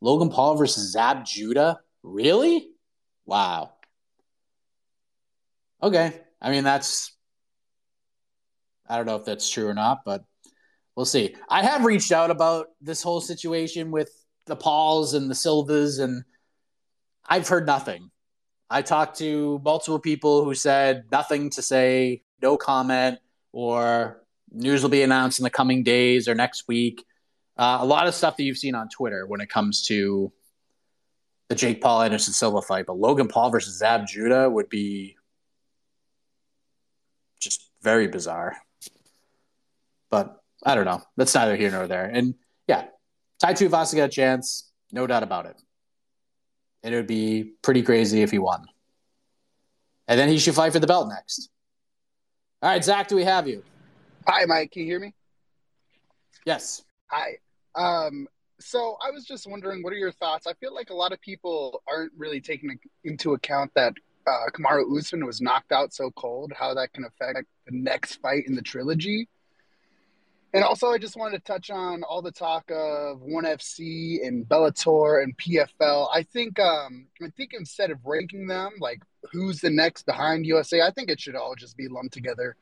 Logan 0.00 0.28
Paul 0.30 0.56
versus 0.56 0.92
Zab 0.92 1.24
Judah? 1.24 1.80
Really? 2.06 2.68
Wow. 3.24 3.72
Okay. 5.82 6.20
I 6.40 6.50
mean, 6.50 6.62
that's. 6.62 7.12
I 8.88 8.96
don't 8.96 9.06
know 9.06 9.16
if 9.16 9.24
that's 9.24 9.50
true 9.50 9.66
or 9.66 9.74
not, 9.74 10.02
but 10.04 10.22
we'll 10.94 11.04
see. 11.04 11.34
I 11.48 11.64
have 11.64 11.84
reached 11.84 12.12
out 12.12 12.30
about 12.30 12.68
this 12.80 13.02
whole 13.02 13.20
situation 13.20 13.90
with 13.90 14.08
the 14.46 14.54
Pauls 14.54 15.14
and 15.14 15.28
the 15.28 15.34
Silvas, 15.34 15.98
and 15.98 16.22
I've 17.28 17.48
heard 17.48 17.66
nothing. 17.66 18.10
I 18.70 18.82
talked 18.82 19.18
to 19.18 19.60
multiple 19.64 19.98
people 19.98 20.44
who 20.44 20.54
said 20.54 21.06
nothing 21.10 21.50
to 21.50 21.62
say, 21.62 22.22
no 22.40 22.56
comment, 22.56 23.18
or 23.50 24.22
news 24.52 24.82
will 24.82 24.90
be 24.90 25.02
announced 25.02 25.40
in 25.40 25.42
the 25.42 25.50
coming 25.50 25.82
days 25.82 26.28
or 26.28 26.36
next 26.36 26.68
week. 26.68 27.04
Uh, 27.56 27.78
a 27.80 27.86
lot 27.86 28.06
of 28.06 28.14
stuff 28.14 28.36
that 28.36 28.44
you've 28.44 28.58
seen 28.58 28.76
on 28.76 28.88
Twitter 28.88 29.26
when 29.26 29.40
it 29.40 29.48
comes 29.48 29.82
to 29.86 30.32
the 31.48 31.54
Jake 31.54 31.80
Paul 31.80 32.02
Anderson 32.02 32.32
Silva 32.32 32.62
fight, 32.62 32.86
but 32.86 32.98
Logan 32.98 33.28
Paul 33.28 33.50
versus 33.50 33.78
Zab 33.78 34.06
Judah 34.06 34.48
would 34.50 34.68
be 34.68 35.16
just 37.40 37.70
very 37.82 38.08
bizarre. 38.08 38.56
But 40.10 40.40
I 40.64 40.74
don't 40.74 40.84
know. 40.84 41.02
That's 41.16 41.34
neither 41.34 41.56
here 41.56 41.70
nor 41.70 41.86
there. 41.86 42.06
And 42.06 42.34
yeah, 42.66 42.86
Tai 43.40 43.54
Tuivasa 43.54 43.96
got 43.96 44.04
a 44.04 44.08
chance, 44.08 44.70
no 44.92 45.06
doubt 45.06 45.22
about 45.22 45.46
it 45.46 45.56
and 46.86 46.94
it 46.94 46.98
would 46.98 47.08
be 47.08 47.52
pretty 47.62 47.82
crazy 47.82 48.22
if 48.22 48.30
he 48.30 48.38
won. 48.38 48.64
And 50.06 50.20
then 50.20 50.28
he 50.28 50.38
should 50.38 50.54
fight 50.54 50.72
for 50.72 50.78
the 50.78 50.86
belt 50.86 51.08
next. 51.08 51.50
All 52.62 52.70
right, 52.70 52.82
Zach, 52.82 53.08
do 53.08 53.16
we 53.16 53.24
have 53.24 53.48
you? 53.48 53.64
Hi, 54.24 54.44
Mike. 54.44 54.70
Can 54.70 54.82
you 54.82 54.86
hear 54.86 55.00
me? 55.00 55.12
Yes. 56.44 56.84
Hi. 57.08 57.38
Um, 57.74 58.28
so 58.58 58.96
I 59.06 59.10
was 59.10 59.24
just 59.24 59.46
wondering, 59.46 59.82
what 59.82 59.92
are 59.92 59.96
your 59.96 60.12
thoughts? 60.12 60.46
I 60.46 60.54
feel 60.54 60.74
like 60.74 60.90
a 60.90 60.94
lot 60.94 61.12
of 61.12 61.20
people 61.20 61.82
aren't 61.86 62.12
really 62.16 62.40
taking 62.40 62.78
into 63.04 63.34
account 63.34 63.72
that 63.74 63.94
uh, 64.26 64.50
Kamaru 64.52 64.96
Usman 64.98 65.24
was 65.24 65.40
knocked 65.40 65.72
out 65.72 65.92
so 65.92 66.10
cold, 66.12 66.52
how 66.56 66.74
that 66.74 66.92
can 66.92 67.04
affect 67.04 67.46
the 67.66 67.76
next 67.76 68.16
fight 68.16 68.44
in 68.46 68.54
the 68.54 68.62
trilogy. 68.62 69.28
And 70.54 70.64
also, 70.64 70.88
I 70.88 70.98
just 70.98 71.16
wanted 71.16 71.38
to 71.38 71.44
touch 71.44 71.70
on 71.70 72.02
all 72.02 72.22
the 72.22 72.32
talk 72.32 72.70
of 72.70 73.20
ONE 73.20 73.44
FC 73.44 74.26
and 74.26 74.46
Bellator 74.48 75.22
and 75.22 75.36
PFL. 75.36 76.08
I 76.12 76.22
think, 76.22 76.58
um, 76.58 77.08
I 77.22 77.28
think 77.36 77.50
instead 77.52 77.90
of 77.90 77.98
ranking 78.06 78.46
them, 78.46 78.72
like 78.80 79.02
who's 79.32 79.60
the 79.60 79.70
next 79.70 80.06
behind 80.06 80.46
USA, 80.46 80.80
I 80.80 80.92
think 80.92 81.10
it 81.10 81.20
should 81.20 81.36
all 81.36 81.54
just 81.56 81.76
be 81.76 81.88
lumped 81.88 82.14
together. 82.14 82.56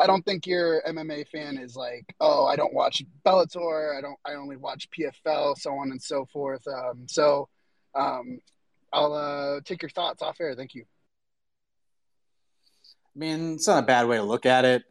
I 0.00 0.06
don't 0.06 0.24
think 0.24 0.46
your 0.46 0.82
MMA 0.82 1.28
fan 1.28 1.58
is 1.58 1.76
like, 1.76 2.14
oh, 2.20 2.46
I 2.46 2.56
don't 2.56 2.72
watch 2.72 3.02
Bellator, 3.24 3.96
I 3.96 4.00
don't, 4.00 4.18
I 4.24 4.34
only 4.34 4.56
watch 4.56 4.88
PFL, 4.90 5.58
so 5.58 5.74
on 5.74 5.90
and 5.90 6.02
so 6.02 6.24
forth. 6.32 6.66
Um, 6.66 7.06
so, 7.06 7.48
um, 7.94 8.38
I'll 8.92 9.12
uh, 9.12 9.60
take 9.64 9.82
your 9.82 9.90
thoughts 9.90 10.22
off 10.22 10.40
air. 10.40 10.54
Thank 10.54 10.74
you. 10.74 10.84
I 13.14 13.18
mean, 13.18 13.54
it's 13.54 13.66
not 13.66 13.82
a 13.82 13.86
bad 13.86 14.08
way 14.08 14.16
to 14.16 14.22
look 14.22 14.46
at 14.46 14.64
it. 14.64 14.82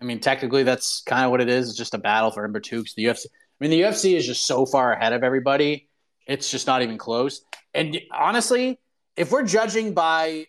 I 0.00 0.04
mean, 0.04 0.20
technically, 0.20 0.62
that's 0.62 1.02
kind 1.02 1.24
of 1.24 1.30
what 1.30 1.40
it 1.40 1.48
is. 1.48 1.68
It's 1.68 1.78
just 1.78 1.94
a 1.94 1.98
battle 1.98 2.30
for 2.30 2.42
number 2.42 2.60
two. 2.60 2.84
The 2.96 3.04
UFC, 3.04 3.26
I 3.26 3.30
mean, 3.60 3.70
the 3.70 3.80
UFC 3.82 4.16
is 4.16 4.26
just 4.26 4.46
so 4.46 4.66
far 4.66 4.92
ahead 4.92 5.12
of 5.12 5.22
everybody. 5.22 5.88
It's 6.26 6.50
just 6.50 6.66
not 6.66 6.82
even 6.82 6.98
close. 6.98 7.42
And 7.72 7.98
honestly, 8.12 8.78
if 9.16 9.30
we're 9.30 9.44
judging 9.44 9.94
by 9.94 10.46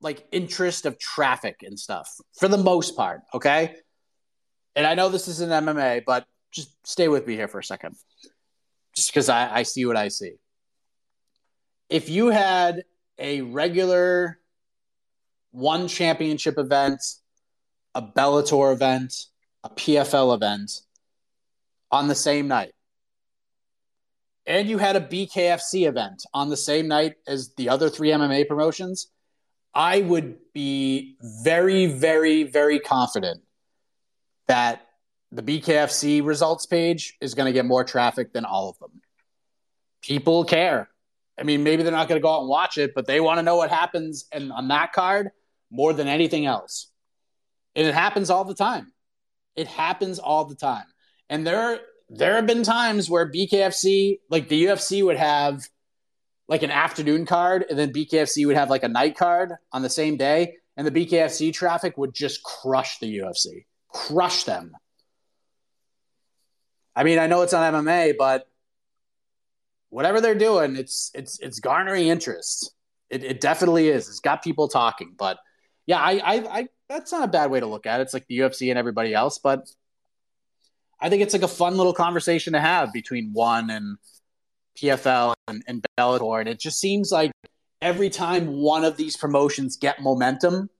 like 0.00 0.26
interest 0.32 0.86
of 0.86 0.98
traffic 0.98 1.62
and 1.62 1.78
stuff, 1.78 2.10
for 2.38 2.48
the 2.48 2.58
most 2.58 2.96
part, 2.96 3.22
okay. 3.32 3.74
And 4.76 4.86
I 4.86 4.94
know 4.94 5.08
this 5.08 5.28
is 5.28 5.40
an 5.40 5.50
MMA, 5.50 6.02
but 6.04 6.26
just 6.50 6.74
stay 6.86 7.08
with 7.08 7.26
me 7.26 7.34
here 7.34 7.48
for 7.48 7.58
a 7.58 7.64
second, 7.64 7.96
just 8.94 9.10
because 9.10 9.28
I, 9.28 9.58
I 9.58 9.62
see 9.62 9.86
what 9.86 9.96
I 9.96 10.08
see. 10.08 10.32
If 11.88 12.08
you 12.08 12.28
had 12.28 12.84
a 13.18 13.42
regular 13.42 14.38
one 15.52 15.86
championship 15.86 16.58
event 16.58 17.00
a 17.94 18.02
Bellator 18.02 18.72
event, 18.72 19.26
a 19.62 19.70
PFL 19.70 20.34
event 20.34 20.80
on 21.90 22.08
the 22.08 22.14
same 22.14 22.48
night, 22.48 22.72
and 24.46 24.68
you 24.68 24.78
had 24.78 24.96
a 24.96 25.00
BKFC 25.00 25.86
event 25.88 26.24
on 26.34 26.50
the 26.50 26.56
same 26.56 26.88
night 26.88 27.14
as 27.26 27.54
the 27.54 27.68
other 27.68 27.88
three 27.88 28.10
MMA 28.10 28.46
promotions, 28.46 29.08
I 29.74 30.00
would 30.00 30.36
be 30.52 31.16
very, 31.20 31.86
very, 31.86 32.44
very 32.44 32.78
confident 32.78 33.42
that 34.46 34.86
the 35.32 35.42
BKFC 35.42 36.24
results 36.24 36.66
page 36.66 37.16
is 37.20 37.34
going 37.34 37.46
to 37.46 37.52
get 37.52 37.64
more 37.64 37.82
traffic 37.82 38.32
than 38.32 38.44
all 38.44 38.68
of 38.68 38.78
them. 38.78 39.00
People 40.00 40.44
care. 40.44 40.88
I 41.38 41.42
mean, 41.42 41.64
maybe 41.64 41.82
they're 41.82 41.90
not 41.90 42.08
going 42.08 42.20
to 42.20 42.22
go 42.22 42.32
out 42.32 42.40
and 42.40 42.48
watch 42.48 42.78
it, 42.78 42.92
but 42.94 43.06
they 43.06 43.20
want 43.20 43.38
to 43.38 43.42
know 43.42 43.56
what 43.56 43.70
happens 43.70 44.26
and 44.30 44.52
on 44.52 44.68
that 44.68 44.92
card 44.92 45.30
more 45.70 45.92
than 45.92 46.06
anything 46.06 46.46
else. 46.46 46.88
And 47.74 47.86
it 47.86 47.94
happens 47.94 48.30
all 48.30 48.44
the 48.44 48.54
time. 48.54 48.92
It 49.56 49.66
happens 49.66 50.20
all 50.20 50.44
the 50.44 50.54
time. 50.54 50.84
And 51.28 51.44
there 51.44 51.80
there 52.08 52.34
have 52.34 52.46
been 52.46 52.62
times 52.62 53.10
where 53.10 53.30
BKFC, 53.30 54.20
like 54.30 54.48
the 54.48 54.66
UFC 54.66 55.04
would 55.04 55.16
have 55.16 55.66
like 56.48 56.62
an 56.62 56.70
afternoon 56.70 57.26
card 57.26 57.64
and 57.68 57.78
then 57.78 57.92
BKFC 57.92 58.46
would 58.46 58.56
have 58.56 58.70
like 58.70 58.82
a 58.82 58.88
night 58.88 59.16
card 59.16 59.52
on 59.72 59.82
the 59.82 59.90
same 59.90 60.16
day 60.16 60.56
and 60.76 60.86
the 60.86 60.90
BKFC 60.90 61.52
traffic 61.52 61.96
would 61.96 62.14
just 62.14 62.42
crush 62.42 62.98
the 62.98 63.18
UFC. 63.18 63.64
Crush 63.88 64.44
them. 64.44 64.76
I 66.96 67.04
mean, 67.04 67.18
I 67.18 67.26
know 67.26 67.42
it's 67.42 67.52
on 67.52 67.72
MMA, 67.72 68.14
but 68.18 68.48
whatever 69.90 70.20
they're 70.20 70.34
doing, 70.34 70.76
it's 70.76 71.10
it's 71.14 71.38
it's 71.40 71.60
garnering 71.60 72.08
interest. 72.08 72.72
It, 73.10 73.24
it 73.24 73.40
definitely 73.40 73.88
is. 73.88 74.08
It's 74.08 74.20
got 74.20 74.42
people 74.42 74.68
talking. 74.68 75.14
But 75.16 75.38
yeah, 75.86 75.98
I, 75.98 76.12
I 76.12 76.58
I 76.58 76.68
that's 76.88 77.12
not 77.12 77.24
a 77.24 77.28
bad 77.28 77.50
way 77.50 77.60
to 77.60 77.66
look 77.66 77.86
at 77.86 78.00
it. 78.00 78.04
It's 78.04 78.14
like 78.14 78.26
the 78.26 78.38
UFC 78.38 78.70
and 78.70 78.78
everybody 78.78 79.14
else, 79.14 79.38
but 79.38 79.68
I 81.00 81.10
think 81.10 81.22
it's 81.22 81.34
like 81.34 81.42
a 81.42 81.48
fun 81.48 81.76
little 81.76 81.92
conversation 81.92 82.52
to 82.52 82.60
have 82.60 82.92
between 82.92 83.32
one 83.32 83.70
and 83.70 83.98
PFL 84.80 85.34
and, 85.48 85.62
and 85.66 85.84
Bellator. 85.98 86.40
And 86.40 86.48
it 86.48 86.58
just 86.58 86.80
seems 86.80 87.10
like 87.10 87.32
every 87.80 88.10
time 88.10 88.46
one 88.46 88.84
of 88.84 88.96
these 88.96 89.16
promotions 89.16 89.76
get 89.76 90.00
momentum, 90.00 90.70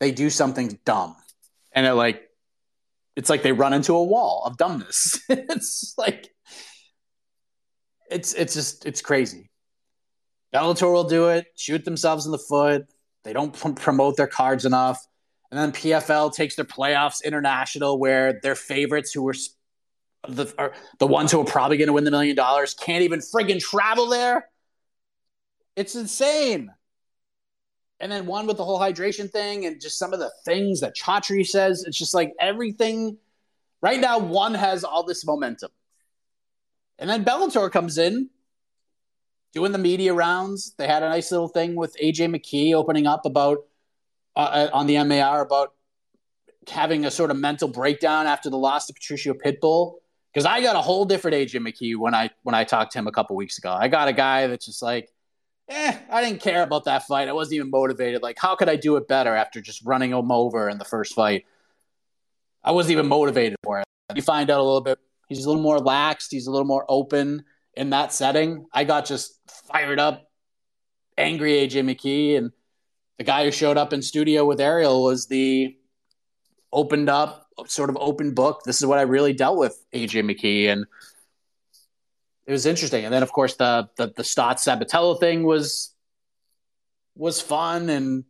they 0.00 0.10
do 0.10 0.30
something 0.30 0.78
dumb. 0.84 1.16
And 1.72 1.86
it 1.86 1.94
like 1.94 2.28
it's 3.16 3.30
like 3.30 3.42
they 3.42 3.52
run 3.52 3.72
into 3.72 3.94
a 3.94 4.02
wall 4.02 4.42
of 4.46 4.56
dumbness. 4.56 5.20
it's 5.28 5.94
like 5.98 6.30
it's 8.10 8.34
it's 8.34 8.54
just 8.54 8.86
it's 8.86 9.00
crazy. 9.00 9.50
Bellator 10.54 10.92
will 10.92 11.04
do 11.04 11.28
it, 11.28 11.46
shoot 11.56 11.84
themselves 11.84 12.26
in 12.26 12.32
the 12.32 12.38
foot. 12.38 12.86
They 13.24 13.32
don't 13.32 13.54
pr- 13.54 13.70
promote 13.70 14.16
their 14.16 14.26
cards 14.26 14.64
enough. 14.64 15.04
And 15.50 15.58
then 15.58 15.72
PFL 15.72 16.32
takes 16.34 16.56
their 16.56 16.64
playoffs 16.64 17.22
international, 17.22 17.98
where 17.98 18.40
their 18.42 18.54
favorites, 18.54 19.12
who 19.12 19.22
were 19.22 19.34
the 20.28 20.52
are 20.58 20.72
the 20.98 21.06
ones 21.06 21.32
who 21.32 21.40
are 21.40 21.44
probably 21.44 21.76
going 21.76 21.88
to 21.88 21.92
win 21.92 22.04
the 22.04 22.10
million 22.10 22.36
dollars, 22.36 22.74
can't 22.74 23.02
even 23.02 23.20
friggin' 23.20 23.60
travel 23.60 24.08
there. 24.08 24.48
It's 25.76 25.94
insane. 25.94 26.70
And 28.00 28.10
then 28.10 28.26
one 28.26 28.46
with 28.46 28.56
the 28.56 28.64
whole 28.64 28.80
hydration 28.80 29.30
thing 29.30 29.64
and 29.64 29.80
just 29.80 29.98
some 29.98 30.12
of 30.12 30.18
the 30.18 30.30
things 30.44 30.80
that 30.80 30.96
Chatri 30.96 31.46
says. 31.46 31.84
It's 31.86 31.96
just 31.96 32.14
like 32.14 32.32
everything. 32.40 33.16
Right 33.80 34.00
now, 34.00 34.18
one 34.18 34.54
has 34.54 34.82
all 34.82 35.04
this 35.04 35.24
momentum. 35.24 35.70
And 36.98 37.08
then 37.08 37.24
Bellator 37.24 37.70
comes 37.70 37.98
in, 37.98 38.28
doing 39.54 39.72
the 39.72 39.78
media 39.78 40.14
rounds. 40.14 40.74
They 40.78 40.86
had 40.86 41.02
a 41.02 41.08
nice 41.08 41.30
little 41.30 41.48
thing 41.48 41.74
with 41.76 41.96
AJ 42.02 42.34
McKee 42.34 42.74
opening 42.74 43.06
up 43.06 43.24
about 43.24 43.58
uh, 44.34 44.38
uh 44.38 44.70
on 44.72 44.86
the 44.86 45.02
MAR 45.04 45.42
about 45.42 45.74
having 46.68 47.04
a 47.04 47.10
sort 47.10 47.30
of 47.30 47.36
mental 47.36 47.68
breakdown 47.68 48.26
after 48.26 48.50
the 48.50 48.58
loss 48.58 48.86
to 48.86 48.92
Patricio 48.92 49.34
Pitbull. 49.34 49.94
Because 50.32 50.46
I 50.46 50.62
got 50.62 50.76
a 50.76 50.80
whole 50.80 51.04
different 51.04 51.36
AJ 51.36 51.60
McKee 51.60 51.96
when 51.96 52.14
I 52.14 52.30
when 52.42 52.54
I 52.54 52.64
talked 52.64 52.92
to 52.92 52.98
him 52.98 53.06
a 53.06 53.12
couple 53.12 53.36
weeks 53.36 53.58
ago. 53.58 53.70
I 53.72 53.88
got 53.88 54.08
a 54.08 54.12
guy 54.12 54.46
that's 54.46 54.66
just 54.66 54.82
like, 54.82 55.10
eh, 55.68 55.96
I 56.10 56.22
didn't 56.22 56.40
care 56.40 56.62
about 56.62 56.84
that 56.84 57.06
fight. 57.06 57.28
I 57.28 57.32
wasn't 57.32 57.56
even 57.56 57.70
motivated. 57.70 58.22
Like, 58.22 58.38
how 58.38 58.56
could 58.56 58.68
I 58.68 58.76
do 58.76 58.96
it 58.96 59.08
better 59.08 59.34
after 59.34 59.60
just 59.60 59.84
running 59.84 60.10
him 60.10 60.32
over 60.32 60.68
in 60.68 60.78
the 60.78 60.84
first 60.84 61.14
fight? 61.14 61.44
I 62.64 62.70
wasn't 62.70 62.92
even 62.92 63.08
motivated 63.08 63.58
for 63.62 63.80
it. 63.80 63.86
You 64.14 64.22
find 64.22 64.48
out 64.50 64.60
a 64.60 64.62
little 64.62 64.80
bit 64.80 64.98
He's 65.34 65.44
a 65.44 65.48
little 65.48 65.62
more 65.62 65.78
laxed. 65.78 66.28
He's 66.30 66.46
a 66.46 66.50
little 66.50 66.66
more 66.66 66.84
open 66.88 67.44
in 67.74 67.90
that 67.90 68.12
setting. 68.12 68.66
I 68.72 68.84
got 68.84 69.06
just 69.06 69.40
fired 69.72 69.98
up, 69.98 70.30
angry 71.16 71.52
AJ 71.52 71.84
McKee, 71.84 72.36
and 72.36 72.52
the 73.18 73.24
guy 73.24 73.44
who 73.44 73.50
showed 73.50 73.78
up 73.78 73.92
in 73.92 74.02
studio 74.02 74.44
with 74.44 74.60
Ariel 74.60 75.02
was 75.02 75.26
the 75.26 75.74
opened 76.72 77.08
up, 77.08 77.41
sort 77.66 77.90
of 77.90 77.96
open 78.00 78.34
book. 78.34 78.62
This 78.64 78.80
is 78.80 78.86
what 78.86 78.98
I 78.98 79.02
really 79.02 79.32
dealt 79.32 79.58
with 79.58 79.82
AJ 79.94 80.24
McKee, 80.24 80.68
and 80.68 80.86
it 82.46 82.52
was 82.52 82.66
interesting. 82.66 83.04
And 83.04 83.12
then, 83.12 83.22
of 83.22 83.32
course, 83.32 83.56
the 83.56 83.88
the, 83.96 84.06
the 84.08 84.22
Stots 84.22 84.66
Sabatello 84.66 85.18
thing 85.18 85.44
was 85.44 85.94
was 87.14 87.40
fun, 87.40 87.90
and 87.90 88.24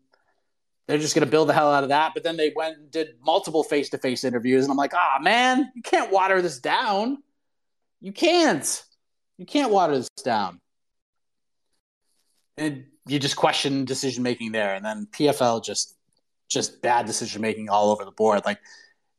they're 0.87 0.99
just 0.99 1.15
going 1.15 1.25
to 1.25 1.31
build 1.31 1.49
the 1.49 1.55
hell 1.55 1.73
out 1.73 1.85
of 1.85 1.91
that. 1.91 2.13
But 2.15 2.23
then 2.25 2.37
they 2.37 2.53
went 2.55 2.77
and 2.77 2.91
did 2.91 3.15
multiple 3.25 3.63
face 3.63 3.89
to 3.91 3.99
face 3.99 4.25
interviews. 4.25 4.65
And 4.65 4.71
I'm 4.71 4.77
like, 4.77 4.95
ah, 4.95 5.19
man, 5.23 5.71
you 5.75 5.83
can't 5.83 6.13
water 6.13 6.43
this 6.43 6.59
down. 6.59 7.23
You 8.01 8.13
can't. 8.13 8.85
You 9.39 9.47
can't 9.47 9.73
water 9.73 9.97
this 9.97 10.09
down. 10.23 10.61
And 12.59 12.85
you 13.07 13.19
just 13.19 13.37
question 13.37 13.85
decision 13.85 14.23
making 14.23 14.53
there. 14.53 14.75
And 14.75 14.85
then 14.85 15.07
PFL 15.11 15.65
just, 15.65 15.97
just 16.49 16.83
bad 16.83 17.07
decision 17.07 17.41
making 17.41 17.71
all 17.71 17.91
over 17.91 18.05
the 18.05 18.11
board. 18.11 18.43
Like 18.45 18.59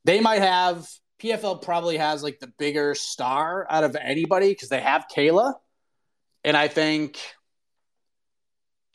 they 0.05 0.19
might 0.19 0.41
have, 0.41 0.87
PFL 1.21 1.61
probably 1.61 1.97
has 1.97 2.23
like 2.23 2.39
the 2.39 2.51
bigger 2.57 2.95
star 2.95 3.65
out 3.69 3.83
of 3.83 3.95
anybody 3.95 4.49
because 4.49 4.69
they 4.69 4.81
have 4.81 5.05
Kayla. 5.13 5.53
And 6.43 6.57
I 6.57 6.67
think 6.67 7.17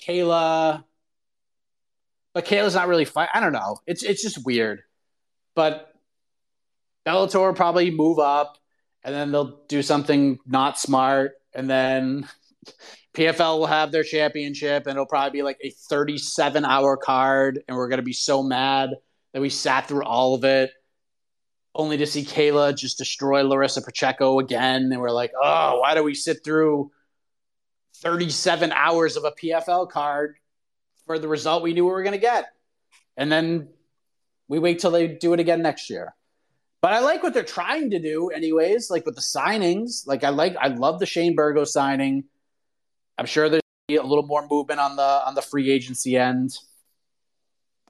Kayla 0.07 0.85
but 2.39 2.45
Kayla's 2.45 2.77
not 2.77 2.87
really 2.87 3.05
fight. 3.05 3.31
I 3.35 3.41
don't 3.41 3.53
know. 3.53 3.79
It's 3.85 4.05
it's 4.05 4.23
just 4.23 4.47
weird. 4.47 4.83
But 5.57 5.93
Bellator 7.05 7.57
probably 7.57 7.91
move 7.91 8.21
up, 8.21 8.59
and 9.03 9.13
then 9.13 9.33
they'll 9.33 9.65
do 9.67 9.83
something 9.83 10.39
not 10.47 10.79
smart, 10.79 11.33
and 11.53 11.69
then 11.69 12.29
PFL 13.15 13.59
will 13.59 13.67
have 13.67 13.91
their 13.91 14.05
championship, 14.05 14.87
and 14.87 14.93
it'll 14.93 15.07
probably 15.07 15.37
be 15.37 15.43
like 15.43 15.59
a 15.65 15.71
37 15.91 16.65
hour 16.65 16.97
card, 16.97 17.61
and 17.67 17.77
we're 17.77 17.89
gonna 17.89 18.03
be 18.03 18.13
so 18.13 18.41
mad 18.41 18.91
that 19.33 19.41
we 19.41 19.51
sat 19.51 19.89
through 19.89 20.05
all 20.05 20.35
of 20.35 20.45
it, 20.45 20.71
only 21.79 21.97
to 21.97 22.07
see 22.07 22.25
Kayla 22.25 22.77
just 22.77 22.99
destroy 22.99 23.43
Larissa 23.43 23.81
Pacheco 23.81 24.41
again, 24.41 24.91
and 24.93 25.01
we're 25.01 25.11
like, 25.11 25.33
oh, 25.41 25.79
why 25.81 25.95
do 25.95 26.03
we 26.03 26.15
sit 26.15 26.45
through 26.45 26.91
37 27.99 28.73
hours 28.73 29.17
of 29.17 29.25
a 29.25 29.33
PFL 29.33 29.89
card 29.91 30.37
for 31.07 31.19
the 31.19 31.29
result 31.29 31.63
we 31.63 31.73
knew 31.73 31.85
we 31.85 31.91
were 31.91 32.03
going 32.03 32.13
to 32.13 32.19
get. 32.19 32.47
And 33.17 33.31
then 33.31 33.69
we 34.47 34.59
wait 34.59 34.79
till 34.79 34.91
they 34.91 35.09
do 35.09 35.33
it 35.33 35.41
again 35.41 35.63
next 35.63 35.91
year. 35.91 36.15
But 36.81 36.93
I 36.93 37.01
like 37.01 37.23
what 37.25 37.35
they're 37.35 37.43
trying 37.43 37.91
to 37.91 37.99
do, 37.99 38.29
anyways. 38.29 38.91
Like 38.91 39.05
with 39.05 39.17
the 39.17 39.21
signings, 39.21 40.07
like 40.07 40.23
I 40.23 40.29
like, 40.29 40.57
I 40.57 40.69
love 40.69 41.01
the 41.01 41.07
Shane 41.07 41.35
Burgos 41.35 41.73
signing. 41.73 42.25
I'm 43.17 43.27
sure 43.27 43.49
there's 43.49 43.63
a 43.91 43.95
little 43.95 44.27
more 44.27 44.47
movement 44.49 44.79
on 44.79 44.95
the 44.95 45.03
on 45.03 45.35
the 45.35 45.43
free 45.43 45.71
agency 45.73 46.17
end. 46.17 46.57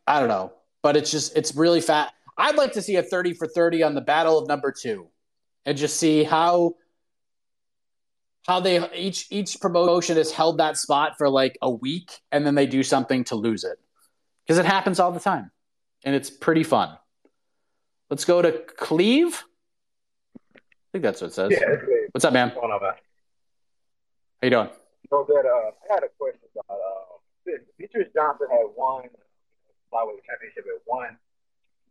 I 0.06 0.20
don't 0.20 0.28
know, 0.28 0.52
but 0.82 0.96
it's 0.96 1.10
just 1.10 1.36
it's 1.36 1.54
really 1.54 1.82
fat. 1.82 2.14
I'd 2.38 2.56
like 2.56 2.72
to 2.72 2.82
see 2.82 2.96
a 2.96 3.02
30 3.02 3.34
for 3.34 3.48
30 3.48 3.82
on 3.82 3.94
the 3.94 4.00
battle 4.00 4.38
of 4.38 4.48
number 4.48 4.72
two, 4.72 5.08
and 5.66 5.76
just 5.76 5.98
see 5.98 6.22
how 6.22 6.76
how 8.46 8.60
they 8.60 8.88
each 8.94 9.26
each 9.30 9.60
promotion 9.60 10.16
has 10.16 10.32
held 10.32 10.58
that 10.58 10.78
spot 10.78 11.18
for 11.18 11.28
like 11.28 11.58
a 11.60 11.70
week 11.70 12.10
and 12.32 12.46
then 12.46 12.54
they 12.54 12.66
do 12.66 12.82
something 12.82 13.24
to 13.24 13.34
lose 13.34 13.62
it. 13.64 13.78
Because 14.46 14.58
it 14.58 14.64
happens 14.64 14.98
all 14.98 15.12
the 15.12 15.20
time 15.20 15.50
and 16.04 16.14
it's 16.14 16.30
pretty 16.30 16.62
fun. 16.62 16.96
Let's 18.08 18.24
go 18.24 18.40
to 18.40 18.52
cleve. 18.52 19.44
I 20.56 20.60
think 20.92 21.02
that's 21.02 21.20
what 21.20 21.28
it 21.28 21.34
says. 21.34 21.50
Yeah, 21.50 21.76
what's 22.12 22.24
up 22.24 22.32
man? 22.32 22.48
What's 22.48 22.60
going 22.60 22.72
on, 22.72 22.82
man? 22.82 22.92
how 24.40 24.46
you 24.46 24.50
doing? 24.50 24.70
So 25.10 25.24
good. 25.24 25.44
Uh, 25.44 25.72
I 25.90 25.94
had 25.94 26.04
a 26.04 26.08
question 26.18 26.40
about 26.54 26.78
uh, 26.78 27.52
Demetrious 27.78 28.14
Johnson 28.14 28.46
had 28.50 28.64
won 28.76 29.04
flyweight 29.92 30.24
championship 30.24 30.64
at 30.64 30.80
one. 30.86 31.18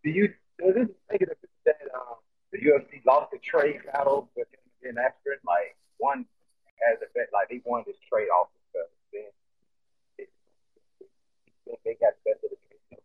Do 0.08 0.14
you 0.14 0.30
does 0.58 0.74
this 0.74 0.88
make 1.12 1.22
it 1.22 1.38
that 1.66 1.76
um, 1.94 2.16
the 2.54 2.60
UFC 2.60 3.06
lost 3.06 3.32
the 3.32 3.40
trade 3.40 3.82
battle 3.92 4.30
with 4.38 4.48
him 4.48 4.90
in 4.90 4.96
Askren? 4.96 5.44
Like 5.46 5.76
one 5.98 6.26
as 6.90 6.98
a 7.02 7.12
bet, 7.14 7.28
like 7.34 7.50
they 7.50 7.62
won 7.66 7.84
this 7.86 7.98
trade 8.10 8.30
off 8.30 8.48
the 8.74 8.80
then 9.12 9.24
it, 10.18 10.30
it, 11.66 11.80
they 11.84 11.98
got 12.00 12.14
the 12.24 12.32
best 12.32 12.44
of 12.46 12.52
the 12.52 12.56
trade. 12.56 13.02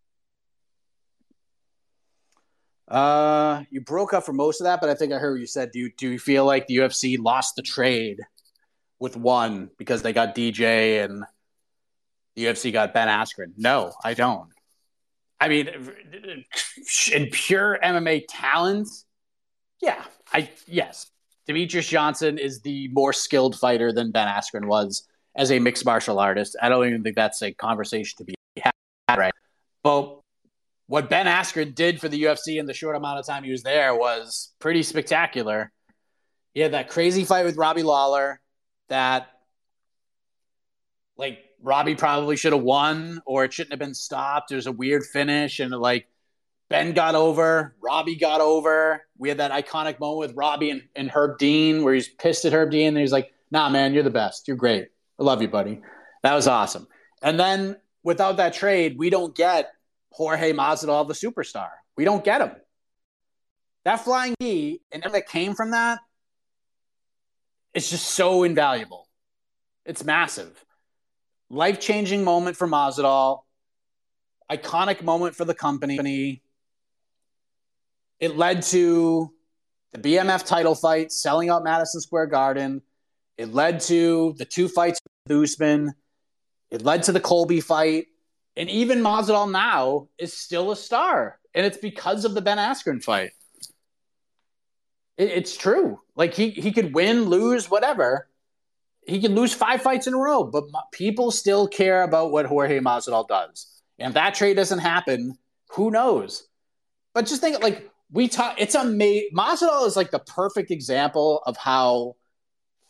uh 2.89 3.65
you 3.71 3.81
broke 3.81 4.13
up 4.13 4.25
for 4.25 4.33
most 4.33 4.61
of 4.61 4.65
that 4.65 4.81
but 4.81 4.91
i 4.91 4.95
think 4.95 5.13
i 5.13 5.17
heard 5.17 5.33
what 5.33 5.41
you 5.41 5.47
said 5.47 5.71
do 5.73 5.79
you 5.79 5.91
do 5.97 6.11
you 6.11 6.19
feel 6.19 6.45
like 6.45 6.67
the 6.67 6.77
ufc 6.79 7.17
lost 7.19 7.55
the 7.57 7.63
trade 7.63 8.21
with 8.99 9.17
one 9.17 9.71
because 9.79 10.03
they 10.03 10.13
got 10.13 10.35
dj 10.35 11.05
and 11.05 11.25
the 12.37 12.47
ufc 12.47 12.73
got 12.73 12.93
ben 12.93 13.09
askren 13.09 13.53
no 13.57 13.93
i 14.05 14.15
don't 14.15 14.52
I 15.43 15.49
mean, 15.49 15.69
in 17.13 17.27
pure 17.33 17.77
MMA 17.83 18.27
talent, 18.29 18.87
yeah, 19.81 20.05
I 20.33 20.49
yes, 20.69 21.11
Demetrious 21.49 21.89
Johnson 21.89 22.39
is 22.39 22.61
the 22.61 22.87
more 22.93 23.13
skilled 23.13 23.59
fighter 23.59 23.93
than 23.93 24.13
Ben 24.13 24.29
Askren 24.29 24.67
was 24.67 25.03
as 25.35 25.51
a 25.51 25.59
mixed 25.59 25.85
martial 25.85 26.21
artist. 26.21 26.55
I 26.63 26.69
don't 26.69 26.87
even 26.87 27.03
think 27.03 27.17
that's 27.17 27.43
a 27.43 27.53
conversation 27.53 28.17
to 28.19 28.25
be 28.25 28.35
had, 28.57 28.71
right? 29.19 29.33
But 29.83 30.21
what 30.87 31.11
Ben 31.11 31.27
Askren 31.27 31.75
did 31.75 32.01
for 32.01 32.09
the 32.09 32.23
UFC 32.23 32.61
in 32.61 32.67
the 32.67 32.73
short 32.73 32.95
amount 32.95 33.19
of 33.19 33.27
time 33.27 33.43
he 33.43 33.51
was 33.51 33.65
there 33.65 33.97
was 33.97 34.55
pretty 34.61 34.85
spectacular. 34.85 35.73
He 36.55 36.61
had 36.61 36.71
that 36.73 36.89
crazy 36.89 37.25
fight 37.25 37.47
with 37.47 37.57
Robbie 37.57 37.83
Lawler 37.83 38.41
that, 38.91 39.27
like, 41.17 41.41
Robbie 41.63 41.95
probably 41.95 42.37
should 42.37 42.53
have 42.53 42.63
won 42.63 43.23
or 43.25 43.45
it 43.45 43.53
shouldn't 43.53 43.73
have 43.73 43.79
been 43.79 43.95
stopped. 43.95 44.51
There's 44.51 44.67
a 44.67 44.73
weird 44.73 45.05
finish 45.05 45.61
and, 45.61 45.73
like, 45.73 46.09
Ben 46.69 46.93
got 46.93 47.15
over, 47.15 47.77
Robbie 47.83 48.17
got 48.17 48.41
over. 48.41 49.05
We 49.19 49.29
had 49.29 49.39
that 49.39 49.53
iconic 49.53 50.01
moment 50.01 50.19
with 50.21 50.37
Robbie 50.37 50.71
and, 50.71 50.83
and 50.97 51.11
Herb 51.11 51.39
Dean 51.39 51.85
where 51.85 51.93
he's 51.93 52.09
pissed 52.09 52.47
at 52.47 52.55
Herb 52.55 52.71
Dean 52.71 52.89
and 52.89 52.99
he's 52.99 53.13
like, 53.13 53.31
nah, 53.51 53.69
man, 53.69 53.93
you're 53.93 54.03
the 54.03 54.11
best. 54.11 54.49
You're 54.49 54.57
great. 54.57 54.89
I 55.21 55.23
love 55.23 55.43
you, 55.43 55.49
buddy. 55.49 55.83
That 56.23 56.35
was 56.35 56.47
awesome. 56.47 56.89
And 57.23 57.39
then 57.39 57.77
without 58.03 58.39
that 58.39 58.55
trade, 58.55 58.97
we 58.99 59.11
don't 59.11 59.37
get 59.37 59.71
Jorge 60.13 60.55
Masvidal, 60.55 61.07
the 61.07 61.15
superstar. 61.15 61.69
We 61.95 62.05
don't 62.07 62.25
get 62.25 62.41
him. 62.41 62.53
That 63.85 63.97
flying 63.97 64.35
knee 64.41 64.81
and 64.91 65.03
everything 65.03 65.21
that 65.27 65.29
came 65.29 65.55
from 65.55 65.73
that, 65.73 66.01
it's 67.75 67.91
just 67.91 68.07
so 68.07 68.45
invaluable. 68.45 69.09
It's 69.85 70.05
massive. 70.05 70.65
Life 71.53 71.81
changing 71.81 72.25
moment 72.25 72.57
for 72.57 72.67
Masvidal. 72.67 73.43
Iconic 74.51 75.03
moment 75.03 75.37
for 75.37 75.45
the 75.45 75.53
company. 75.53 76.41
It 78.19 78.39
led 78.39 78.63
to 78.63 79.31
the 79.93 79.99
BMF 79.99 80.47
title 80.47 80.75
fight, 80.75 81.13
selling 81.13 81.51
out 81.51 81.63
Madison 81.63 82.01
Square 82.01 82.29
Garden. 82.29 82.81
It 83.37 83.53
led 83.53 83.81
to 83.81 84.35
the 84.39 84.47
two 84.47 84.67
fights 84.67 84.99
with 85.29 85.43
Usman. 85.43 85.93
It 86.71 86.81
led 86.81 87.03
to 87.03 87.13
the 87.13 87.21
Colby 87.21 87.61
fight. 87.61 88.07
And 88.57 88.71
even 88.71 89.01
Masvidal 89.01 89.51
now 89.51 90.09
is 90.17 90.33
still 90.33 90.71
a 90.71 90.77
star. 90.77 91.39
And 91.53 91.67
it's 91.67 91.77
because 91.77 92.25
of 92.25 92.33
the 92.33 92.41
Ben 92.41 92.57
Askren 92.57 93.05
fight. 93.05 93.33
It, 95.19 95.29
it's 95.29 95.55
true. 95.55 96.01
Like 96.17 96.33
he, 96.33 96.49
he 96.49 96.73
could 96.73 96.95
win, 96.95 97.25
lose, 97.25 97.71
whatever. 97.71 98.29
He 99.07 99.21
could 99.21 99.33
lose 99.33 99.53
five 99.53 99.83
fights 99.83 100.07
in 100.07 100.15
a 100.15 100.19
row, 100.19 100.45
but 100.45 100.65
people 100.93 101.31
still 101.31 101.67
care 101.67 102.03
about 102.03 102.31
what 102.31 102.47
Jorge 102.47 102.79
Masvidal 102.79 103.27
does. 103.27 103.83
And 103.99 104.09
if 104.11 104.15
that 104.15 104.35
trade 104.35 104.55
doesn't 104.55 104.79
happen, 104.79 105.37
who 105.71 105.91
knows? 105.91 106.47
But 107.15 107.27
just 107.27 107.41
think 107.41 107.63
like 107.63 107.91
we 108.11 108.29
talk, 108.29 108.57
it's 108.59 108.75
amazing. 108.75 109.31
Masvidal 109.35 109.87
is 109.87 109.97
like 109.97 110.11
the 110.11 110.21
perfect 110.21 110.71
example 110.71 111.43
of 111.47 111.57
how 111.57 112.17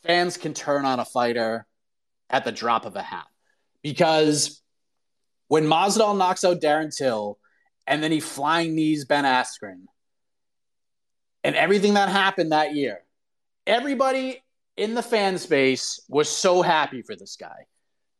fans 0.02 0.36
can 0.36 0.52
turn 0.52 0.84
on 0.84 1.00
a 1.00 1.04
fighter 1.04 1.66
at 2.28 2.44
the 2.44 2.52
drop 2.52 2.84
of 2.84 2.96
a 2.96 3.02
hat. 3.02 3.26
Because 3.82 4.62
when 5.48 5.64
Masvidal 5.64 6.16
knocks 6.16 6.44
out 6.44 6.60
Darren 6.60 6.94
Till 6.96 7.38
and 7.86 8.02
then 8.02 8.12
he 8.12 8.20
flying 8.20 8.74
knees 8.74 9.04
Ben 9.04 9.24
Askren 9.24 9.84
and 11.44 11.56
everything 11.56 11.94
that 11.94 12.08
happened 12.08 12.52
that 12.52 12.74
year, 12.74 13.00
everybody 13.66 14.41
in 14.76 14.94
the 14.94 15.02
fan 15.02 15.38
space 15.38 16.00
was 16.08 16.28
so 16.28 16.62
happy 16.62 17.02
for 17.02 17.14
this 17.14 17.36
guy. 17.36 17.66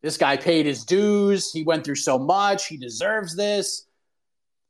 This 0.02 0.16
guy 0.16 0.36
paid 0.36 0.66
his 0.66 0.84
dues. 0.84 1.52
He 1.52 1.62
went 1.62 1.84
through 1.84 1.96
so 1.96 2.18
much. 2.18 2.66
He 2.66 2.76
deserves 2.76 3.36
this. 3.36 3.86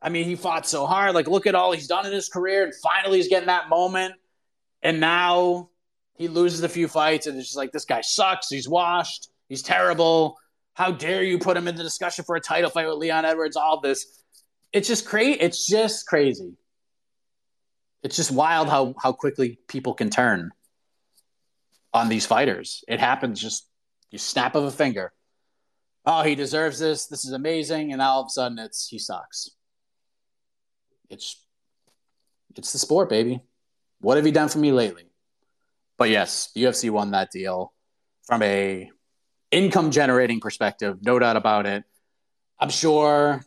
I 0.00 0.08
mean, 0.08 0.24
he 0.24 0.34
fought 0.34 0.66
so 0.66 0.84
hard. 0.86 1.14
Like, 1.14 1.28
look 1.28 1.46
at 1.46 1.54
all 1.54 1.72
he's 1.72 1.86
done 1.86 2.06
in 2.06 2.12
his 2.12 2.28
career. 2.28 2.64
And 2.64 2.74
finally, 2.82 3.18
he's 3.18 3.28
getting 3.28 3.46
that 3.46 3.68
moment. 3.68 4.14
And 4.82 5.00
now 5.00 5.70
he 6.14 6.28
loses 6.28 6.62
a 6.62 6.68
few 6.68 6.88
fights. 6.88 7.26
And 7.26 7.38
it's 7.38 7.48
just 7.48 7.56
like, 7.56 7.72
this 7.72 7.84
guy 7.84 8.02
sucks. 8.02 8.48
He's 8.48 8.68
washed. 8.68 9.30
He's 9.48 9.62
terrible. 9.62 10.36
How 10.74 10.90
dare 10.90 11.22
you 11.22 11.38
put 11.38 11.56
him 11.56 11.68
in 11.68 11.76
the 11.76 11.82
discussion 11.82 12.24
for 12.24 12.36
a 12.36 12.40
title 12.40 12.70
fight 12.70 12.88
with 12.88 12.98
Leon 12.98 13.24
Edwards? 13.24 13.56
All 13.56 13.80
this. 13.80 14.22
It's 14.72 14.88
just 14.88 15.06
crazy. 15.06 15.38
It's 15.40 15.66
just 15.66 16.06
crazy. 16.06 16.56
It's 18.02 18.16
just 18.16 18.32
wild 18.32 18.68
how 18.68 18.94
how 19.00 19.12
quickly 19.12 19.60
people 19.68 19.94
can 19.94 20.10
turn 20.10 20.50
on 21.92 22.08
these 22.08 22.26
fighters. 22.26 22.84
It 22.88 23.00
happens 23.00 23.40
just 23.40 23.68
you 24.10 24.18
snap 24.18 24.54
of 24.54 24.64
a 24.64 24.70
finger. 24.70 25.12
Oh, 26.04 26.22
he 26.22 26.34
deserves 26.34 26.78
this. 26.78 27.06
This 27.06 27.24
is 27.24 27.32
amazing, 27.32 27.92
and 27.92 28.02
all 28.02 28.20
of 28.20 28.26
a 28.26 28.30
sudden, 28.30 28.58
it's 28.58 28.88
he 28.88 28.98
sucks. 28.98 29.50
It's 31.08 31.44
it's 32.56 32.72
the 32.72 32.78
sport, 32.78 33.08
baby. 33.08 33.40
What 34.00 34.16
have 34.16 34.26
you 34.26 34.32
done 34.32 34.48
for 34.48 34.58
me 34.58 34.72
lately? 34.72 35.04
But 35.96 36.10
yes, 36.10 36.50
UFC 36.56 36.90
won 36.90 37.12
that 37.12 37.30
deal 37.30 37.72
from 38.24 38.42
a 38.42 38.90
income 39.50 39.90
generating 39.90 40.40
perspective, 40.40 40.98
no 41.02 41.18
doubt 41.18 41.36
about 41.36 41.66
it. 41.66 41.84
I'm 42.58 42.70
sure 42.70 43.44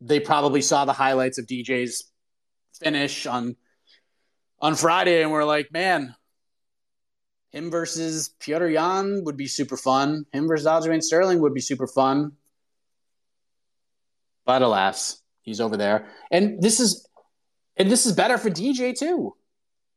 they 0.00 0.20
probably 0.20 0.62
saw 0.62 0.84
the 0.84 0.92
highlights 0.92 1.38
of 1.38 1.46
DJ's 1.46 2.10
finish 2.80 3.26
on 3.26 3.56
on 4.60 4.74
Friday 4.74 5.22
and 5.22 5.32
we're 5.32 5.44
like, 5.44 5.72
man, 5.72 6.14
him 7.50 7.70
versus 7.70 8.30
Petr 8.40 8.72
Yan 8.72 9.24
would 9.24 9.36
be 9.36 9.46
super 9.46 9.76
fun. 9.76 10.24
Him 10.32 10.46
versus 10.46 10.66
Aljamain 10.66 11.02
Sterling 11.02 11.40
would 11.40 11.54
be 11.54 11.60
super 11.60 11.86
fun. 11.86 12.32
But 14.44 14.62
alas, 14.62 15.22
he's 15.42 15.60
over 15.60 15.76
there. 15.76 16.06
And 16.30 16.62
this 16.62 16.80
is 16.80 17.08
and 17.76 17.90
this 17.90 18.06
is 18.06 18.12
better 18.12 18.38
for 18.38 18.50
DJ 18.50 18.96
too. 18.96 19.34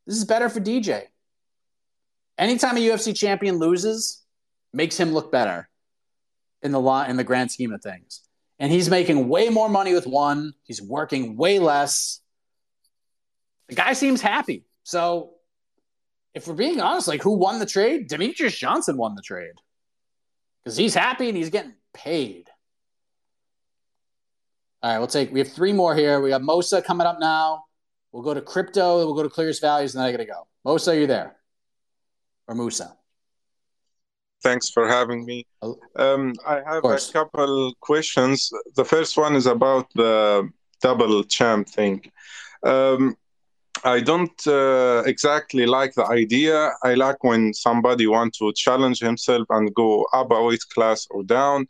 This 0.05 0.17
is 0.17 0.25
better 0.25 0.49
for 0.49 0.59
DJ. 0.59 1.03
Anytime 2.37 2.77
a 2.77 2.79
UFC 2.79 3.15
champion 3.15 3.57
loses, 3.57 4.23
makes 4.73 4.99
him 4.99 5.13
look 5.13 5.31
better 5.31 5.69
in 6.63 6.71
the 6.71 6.79
law 6.79 7.05
in 7.05 7.17
the 7.17 7.23
grand 7.23 7.51
scheme 7.51 7.71
of 7.71 7.81
things. 7.81 8.21
And 8.57 8.71
he's 8.71 8.89
making 8.89 9.27
way 9.27 9.49
more 9.49 9.69
money 9.69 9.93
with 9.93 10.07
one. 10.07 10.53
He's 10.63 10.81
working 10.81 11.37
way 11.37 11.59
less. 11.59 12.21
The 13.67 13.75
guy 13.75 13.93
seems 13.93 14.21
happy. 14.21 14.63
So 14.83 15.32
if 16.33 16.47
we're 16.47 16.53
being 16.53 16.81
honest, 16.81 17.07
like 17.07 17.21
who 17.21 17.37
won 17.37 17.59
the 17.59 17.65
trade? 17.65 18.09
Demetrious 18.09 18.57
Johnson 18.57 18.97
won 18.97 19.15
the 19.15 19.21
trade. 19.21 19.53
Because 20.63 20.77
he's 20.77 20.93
happy 20.93 21.27
and 21.27 21.37
he's 21.37 21.49
getting 21.49 21.73
paid. 21.93 22.49
All 24.81 24.91
right, 24.91 24.97
we'll 24.97 25.07
take 25.07 25.31
we 25.31 25.39
have 25.39 25.51
three 25.51 25.73
more 25.73 25.95
here. 25.95 26.19
We 26.19 26.29
got 26.29 26.41
Mosa 26.41 26.83
coming 26.83 27.07
up 27.07 27.19
now. 27.19 27.63
We'll 28.11 28.23
go 28.23 28.33
to 28.33 28.41
crypto, 28.41 28.97
we'll 28.97 29.15
go 29.15 29.23
to 29.23 29.29
Clearest 29.29 29.61
Values, 29.61 29.95
and 29.95 30.01
then 30.01 30.09
I 30.09 30.11
gotta 30.11 30.25
go. 30.25 30.47
Mosa, 30.65 30.91
are 30.91 30.99
you 30.99 31.07
there? 31.07 31.35
Or 32.47 32.55
Musa? 32.55 32.95
Thanks 34.43 34.69
for 34.69 34.87
having 34.87 35.25
me. 35.25 35.47
Um, 35.95 36.33
I 36.45 36.61
have 36.65 36.83
a 36.83 36.99
couple 37.13 37.73
questions. 37.79 38.51
The 38.75 38.83
first 38.83 39.17
one 39.17 39.35
is 39.35 39.45
about 39.45 39.87
the 39.95 40.49
double 40.81 41.23
champ 41.23 41.69
thing. 41.69 42.03
Um, 42.61 43.15
I 43.83 43.99
don't 43.99 44.47
uh, 44.47 45.03
exactly 45.05 45.65
like 45.65 45.93
the 45.93 46.05
idea. 46.05 46.71
I 46.83 46.93
like 46.93 47.23
when 47.23 47.53
somebody 47.53 48.07
wants 48.07 48.39
to 48.39 48.53
challenge 48.55 48.99
himself 48.99 49.45
and 49.49 49.73
go 49.73 50.05
up 50.13 50.31
a 50.31 50.41
weight 50.41 50.63
class 50.73 51.05
or 51.11 51.23
down. 51.23 51.67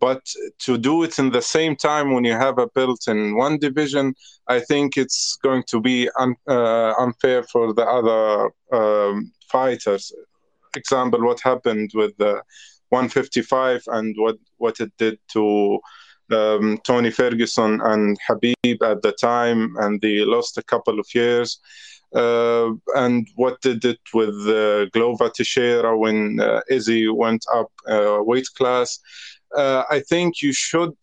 But 0.00 0.22
to 0.60 0.76
do 0.76 1.04
it 1.04 1.18
in 1.18 1.30
the 1.30 1.40
same 1.40 1.76
time 1.76 2.12
when 2.12 2.24
you 2.24 2.32
have 2.32 2.58
a 2.58 2.66
belt 2.66 3.04
in 3.06 3.36
one 3.36 3.58
division, 3.58 4.14
I 4.48 4.60
think 4.60 4.96
it's 4.96 5.38
going 5.42 5.62
to 5.68 5.80
be 5.80 6.10
un- 6.18 6.36
uh, 6.48 6.92
unfair 6.98 7.44
for 7.44 7.72
the 7.72 7.86
other 7.86 8.50
um, 8.72 9.32
fighters 9.50 10.12
example, 10.76 11.24
what 11.24 11.40
happened 11.40 11.90
with 11.94 12.16
the 12.18 12.42
155 12.90 13.82
and 13.88 14.14
what 14.18 14.36
what 14.58 14.80
it 14.80 14.92
did 14.98 15.18
to 15.32 15.78
um, 16.32 16.78
Tony 16.84 17.10
Ferguson 17.10 17.80
and 17.82 18.18
Khabib 18.28 18.82
at 18.82 19.02
the 19.02 19.12
time, 19.12 19.74
and 19.78 20.00
they 20.00 20.24
lost 20.24 20.58
a 20.58 20.62
couple 20.62 20.98
of 20.98 21.06
years. 21.14 21.58
Uh, 22.14 22.70
and 22.94 23.28
what 23.34 23.60
did 23.60 23.84
it 23.84 23.98
with 24.12 24.34
uh, 24.46 24.86
Glover 24.92 25.28
Teixeira 25.30 25.98
when 25.98 26.38
uh, 26.38 26.60
Izzy 26.70 27.08
went 27.08 27.44
up 27.52 27.72
uh, 27.88 28.18
weight 28.20 28.46
class? 28.56 29.00
Uh, 29.56 29.82
I 29.90 30.00
think 30.00 30.40
you 30.40 30.52
should 30.52 30.94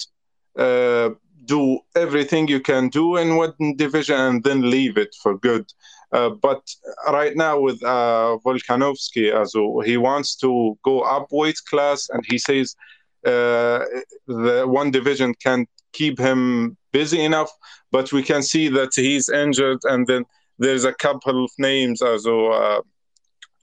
uh, 0.58 1.10
do 1.46 1.80
everything 1.96 2.48
you 2.48 2.62
can 2.62 2.88
do 2.90 3.18
in 3.18 3.36
one 3.36 3.54
division 3.76 4.20
and 4.20 4.44
then 4.44 4.70
leave 4.70 4.98
it 4.98 5.14
for 5.22 5.38
good. 5.38 5.66
Uh, 6.14 6.30
but 6.30 6.62
right 7.10 7.36
now 7.36 7.60
with 7.60 7.80
Volkanovski, 7.82 9.36
also 9.36 9.80
he 9.82 9.98
wants 9.98 10.36
to 10.38 10.78
go 10.84 11.02
up 11.02 11.28
weight 11.32 11.60
class, 11.70 12.10
and 12.10 12.24
he 12.28 12.38
says 12.38 12.76
the 13.24 14.66
one 14.68 14.92
division 14.92 15.34
can 15.36 15.68
keep 15.94 16.20
him 16.20 16.78
busy 16.92 17.24
enough. 17.24 17.52
But 17.92 18.12
we 18.14 18.24
can 18.24 18.42
see 18.44 18.70
that 18.70 18.92
he's 18.96 19.30
injured, 19.30 19.80
and 19.84 20.08
then 20.08 20.26
there's 20.60 20.86
a 20.86 20.94
couple 20.94 21.44
of 21.44 21.52
names, 21.58 22.02
also 22.02 22.48
uh, 22.48 22.82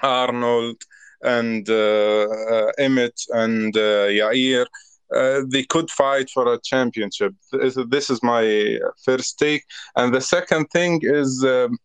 Arnold 0.03 0.83
and 1.23 1.69
uh, 1.69 2.73
Emmett 2.79 3.21
and 3.31 3.75
Yair. 3.75 4.67
uh, 5.15 5.43
they 5.51 5.65
could 5.65 5.91
fight 5.91 6.29
for 6.31 6.53
a 6.53 6.61
championship. 6.63 7.35
This, 7.53 7.79
this 7.89 8.11
is 8.11 8.23
my 8.23 8.79
first 9.05 9.39
take, 9.39 9.65
and 9.97 10.15
the 10.15 10.21
second 10.21 10.67
thing 10.67 11.01
is 11.03 11.45
um, 11.45 11.79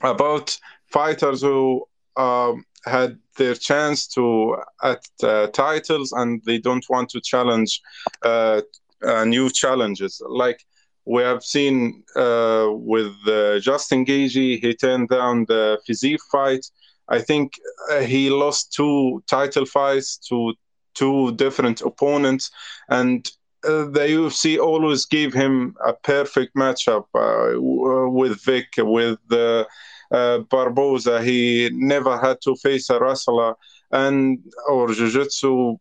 about 0.00 0.58
fighters 0.92 1.42
who 1.42 1.86
um, 2.16 2.64
had 2.84 3.18
their 3.36 3.54
chance 3.54 4.06
to 4.06 4.56
at 4.82 5.02
uh, 5.22 5.48
titles 5.48 6.12
and 6.12 6.42
they 6.44 6.58
don't 6.58 6.84
want 6.88 7.10
to 7.10 7.20
challenge 7.20 7.80
uh, 8.22 8.60
uh, 9.04 9.24
new 9.24 9.50
challenges. 9.50 10.22
Like 10.26 10.64
we 11.04 11.22
have 11.22 11.44
seen 11.44 12.04
uh, 12.16 12.68
with 12.70 13.14
uh, 13.26 13.58
Justin 13.60 14.04
Gaethje, 14.04 14.60
he 14.60 14.74
turned 14.74 15.08
down 15.08 15.44
the 15.46 15.78
Fiziev 15.88 16.18
fight. 16.30 16.66
I 17.08 17.20
think 17.20 17.54
uh, 17.90 18.00
he 18.00 18.30
lost 18.30 18.72
two 18.72 19.22
title 19.28 19.66
fights 19.66 20.16
to 20.28 20.54
two 20.94 21.32
different 21.36 21.82
opponents, 21.82 22.50
and 22.88 23.30
the 23.66 24.06
UFC 24.08 24.58
always 24.58 25.04
gave 25.04 25.32
him 25.32 25.76
a 25.84 25.92
perfect 25.92 26.54
matchup 26.54 27.06
with 28.12 28.42
Vic, 28.44 28.68
with 28.78 29.18
the 29.28 29.66
uh, 30.10 30.38
Barboza. 30.38 31.22
He 31.22 31.70
never 31.72 32.18
had 32.18 32.40
to 32.42 32.54
face 32.56 32.90
a 32.90 32.98
wrestler 33.00 33.54
and 33.90 34.38
or 34.68 34.92
jiu-jitsu 34.92 35.76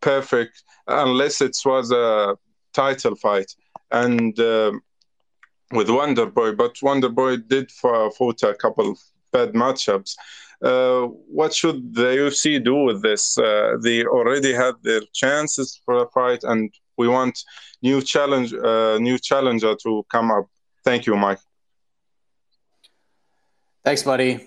perfect 0.00 0.62
unless 0.86 1.40
it 1.40 1.56
was 1.64 1.90
a 1.90 2.36
title 2.72 3.16
fight. 3.16 3.54
And 3.90 4.38
uh, 4.38 4.72
with 5.72 5.88
Wonderboy, 5.88 6.56
but 6.56 6.82
Wonder 6.82 7.08
Boy 7.08 7.36
did 7.36 7.70
fought 7.70 8.42
a 8.42 8.54
couple 8.54 8.96
bad 9.32 9.52
matchups. 9.52 10.16
Uh, 10.62 11.08
what 11.38 11.52
should 11.52 11.94
the 11.94 12.16
UFC 12.16 12.62
do 12.62 12.76
with 12.84 13.02
this? 13.02 13.36
Uh, 13.36 13.76
they 13.82 14.04
already 14.04 14.52
had 14.52 14.74
their 14.82 15.02
chances 15.12 15.80
for 15.84 16.04
a 16.04 16.08
fight, 16.10 16.42
and 16.44 16.72
we 16.96 17.08
want 17.08 17.38
new 17.82 18.00
challenge, 18.00 18.52
uh, 18.52 18.98
new 18.98 19.18
challenger 19.18 19.74
to 19.82 20.04
come 20.10 20.30
up. 20.30 20.46
Thank 20.84 21.06
you, 21.06 21.16
Mike. 21.16 21.38
Thanks, 23.84 24.02
buddy. 24.02 24.46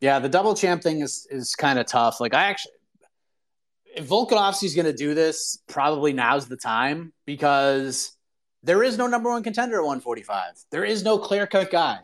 Yeah, 0.00 0.18
the 0.18 0.28
double 0.28 0.54
champ 0.54 0.82
thing 0.82 1.00
is 1.00 1.26
is 1.30 1.54
kind 1.54 1.78
of 1.78 1.86
tough. 1.86 2.20
Like 2.20 2.34
I 2.34 2.44
actually 2.44 2.72
if 3.96 4.08
Volkanovski's 4.08 4.74
going 4.74 4.86
to 4.86 4.92
do 4.92 5.14
this, 5.14 5.58
probably 5.68 6.12
now's 6.12 6.46
the 6.46 6.56
time 6.56 7.12
because 7.26 8.12
there 8.62 8.82
is 8.82 8.98
no 8.98 9.06
number 9.06 9.30
one 9.30 9.42
contender 9.42 9.76
at 9.76 9.84
145. 9.84 10.52
There 10.70 10.84
is 10.84 11.04
no 11.04 11.18
clear 11.18 11.46
cut 11.46 11.70
guy. 11.70 11.98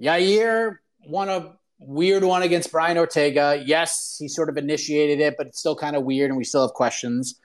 Yair 0.00 0.76
won 1.06 1.28
a 1.28 1.54
weird 1.80 2.24
one 2.24 2.42
against 2.42 2.70
Brian 2.70 2.98
Ortega. 2.98 3.62
Yes, 3.64 4.16
he 4.18 4.28
sort 4.28 4.48
of 4.48 4.56
initiated 4.56 5.20
it, 5.20 5.34
but 5.36 5.48
it's 5.48 5.58
still 5.58 5.76
kind 5.76 5.96
of 5.96 6.04
weird 6.04 6.30
and 6.30 6.38
we 6.38 6.44
still 6.44 6.62
have 6.62 6.74
questions. 6.74 7.40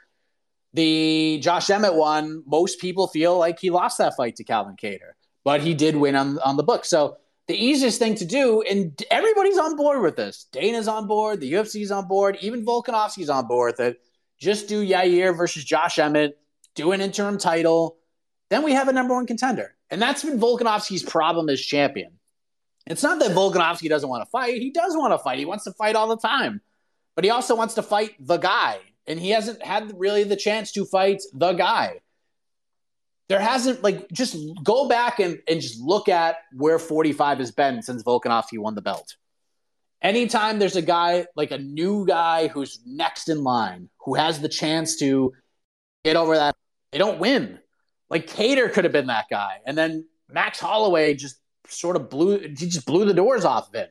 The 0.78 1.40
Josh 1.42 1.72
Emmett 1.72 1.96
one, 1.96 2.44
most 2.46 2.80
people 2.80 3.08
feel 3.08 3.36
like 3.36 3.60
he 3.60 3.72
lost 3.72 3.98
that 3.98 4.16
fight 4.16 4.36
to 4.36 4.44
Calvin 4.44 4.76
Kattar, 4.76 5.14
but 5.44 5.60
he 5.60 5.74
did 5.74 5.96
win 5.96 6.16
on, 6.16 6.38
on 6.38 6.56
the 6.56 6.62
book. 6.62 6.86
So 6.86 7.18
the 7.48 7.56
easiest 7.56 7.98
thing 7.98 8.14
to 8.14 8.26
do, 8.26 8.62
and 8.62 9.04
everybody's 9.10 9.58
on 9.58 9.76
board 9.76 10.04
with 10.04 10.16
this. 10.16 10.46
Dana's 10.52 10.88
on 10.88 11.08
board, 11.08 11.40
the 11.40 11.52
UFC's 11.52 11.90
on 11.90 12.08
board, 12.08 12.38
even 12.42 12.64
Volkanovski's 12.64 13.28
on 13.28 13.48
board 13.48 13.74
with 13.74 13.88
it. 13.88 14.02
Just 14.38 14.68
do 14.68 14.86
Yair 14.86 15.36
versus 15.36 15.64
Josh 15.64 15.98
Emmett, 15.98 16.38
do 16.76 16.92
an 16.92 17.02
interim 17.02 17.40
title. 17.40 17.98
Then 18.52 18.62
we 18.62 18.74
have 18.74 18.88
a 18.88 18.94
number 18.94 19.16
one 19.16 19.26
contender. 19.26 19.74
And 19.90 20.00
that's 20.00 20.24
been 20.24 20.40
Volkanovski's 20.40 21.02
problem 21.02 21.50
as 21.50 21.60
champion. 21.60 22.20
It's 22.86 23.02
not 23.02 23.18
that 23.18 23.32
Volkanovski 23.32 23.90
doesn't 23.90 24.08
want 24.08 24.24
to 24.24 24.30
fight. 24.30 24.62
He 24.62 24.70
does 24.70 24.96
want 24.96 25.12
to 25.12 25.18
fight. 25.18 25.40
He 25.40 25.46
wants 25.46 25.64
to 25.64 25.72
fight 25.72 25.96
all 25.96 26.08
the 26.08 26.18
time. 26.18 26.62
But 27.16 27.24
he 27.24 27.32
also 27.32 27.56
wants 27.56 27.74
to 27.74 27.82
fight 27.82 28.12
the 28.20 28.38
guy. 28.38 28.78
And 29.08 29.20
he 29.20 29.30
hasn't 29.30 29.64
had 29.64 29.94
really 29.98 30.24
the 30.24 30.36
chance 30.36 30.72
to 30.74 30.86
fight 30.86 31.22
the 31.34 31.54
guy 31.54 32.02
there 33.30 33.40
hasn't 33.40 33.84
like 33.84 34.10
just 34.12 34.38
go 34.64 34.88
back 34.88 35.20
and, 35.20 35.40
and 35.48 35.60
just 35.60 35.80
look 35.80 36.08
at 36.08 36.38
where 36.54 36.80
45 36.80 37.40
has 37.40 37.52
been 37.52 37.82
since 37.82 38.04
Volkanovski 38.04 38.58
won 38.58 38.76
the 38.76 38.82
belt. 38.82 39.16
Anytime 40.02 40.60
there's 40.60 40.76
a 40.76 40.82
guy 40.82 41.26
like 41.36 41.52
a 41.52 41.58
new 41.58 42.06
guy 42.06 42.48
who's 42.48 42.80
next 42.86 43.30
in 43.30 43.44
line, 43.44 43.90
who 44.06 44.14
has 44.14 44.40
the 44.40 44.50
chance 44.50 44.98
to 44.98 45.34
get 46.06 46.16
over 46.16 46.36
that, 46.36 46.56
they 46.92 46.98
don't 46.98 47.20
win. 47.20 47.60
Like 48.10 48.28
Kattar 48.28 48.72
could 48.72 48.86
have 48.86 48.94
been 48.94 49.08
that 49.08 49.26
guy, 49.30 49.58
and 49.66 49.78
then 49.78 50.06
Max 50.30 50.60
Holloway 50.60 51.16
just 51.16 51.38
sort 51.68 51.98
of 51.98 52.10
blew 52.10 52.40
he 52.40 52.68
just 52.68 52.86
blew 52.86 53.04
the 53.04 53.14
doors 53.14 53.44
off 53.44 53.68
of 53.68 53.76
him. 53.76 53.90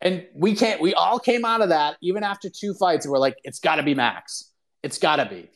And 0.00 0.26
we 0.34 0.54
can't 0.54 0.80
we 0.80 0.94
all 0.94 1.18
came 1.18 1.44
out 1.44 1.62
of 1.62 1.70
that 1.70 1.96
even 2.02 2.22
after 2.22 2.50
two 2.50 2.74
fights 2.74 3.06
we're 3.06 3.18
like, 3.18 3.36
it's 3.44 3.58
gotta 3.58 3.82
be 3.82 3.94
Max. 3.94 4.50
It's 4.82 4.98
gotta 4.98 5.26
be. 5.26 5.48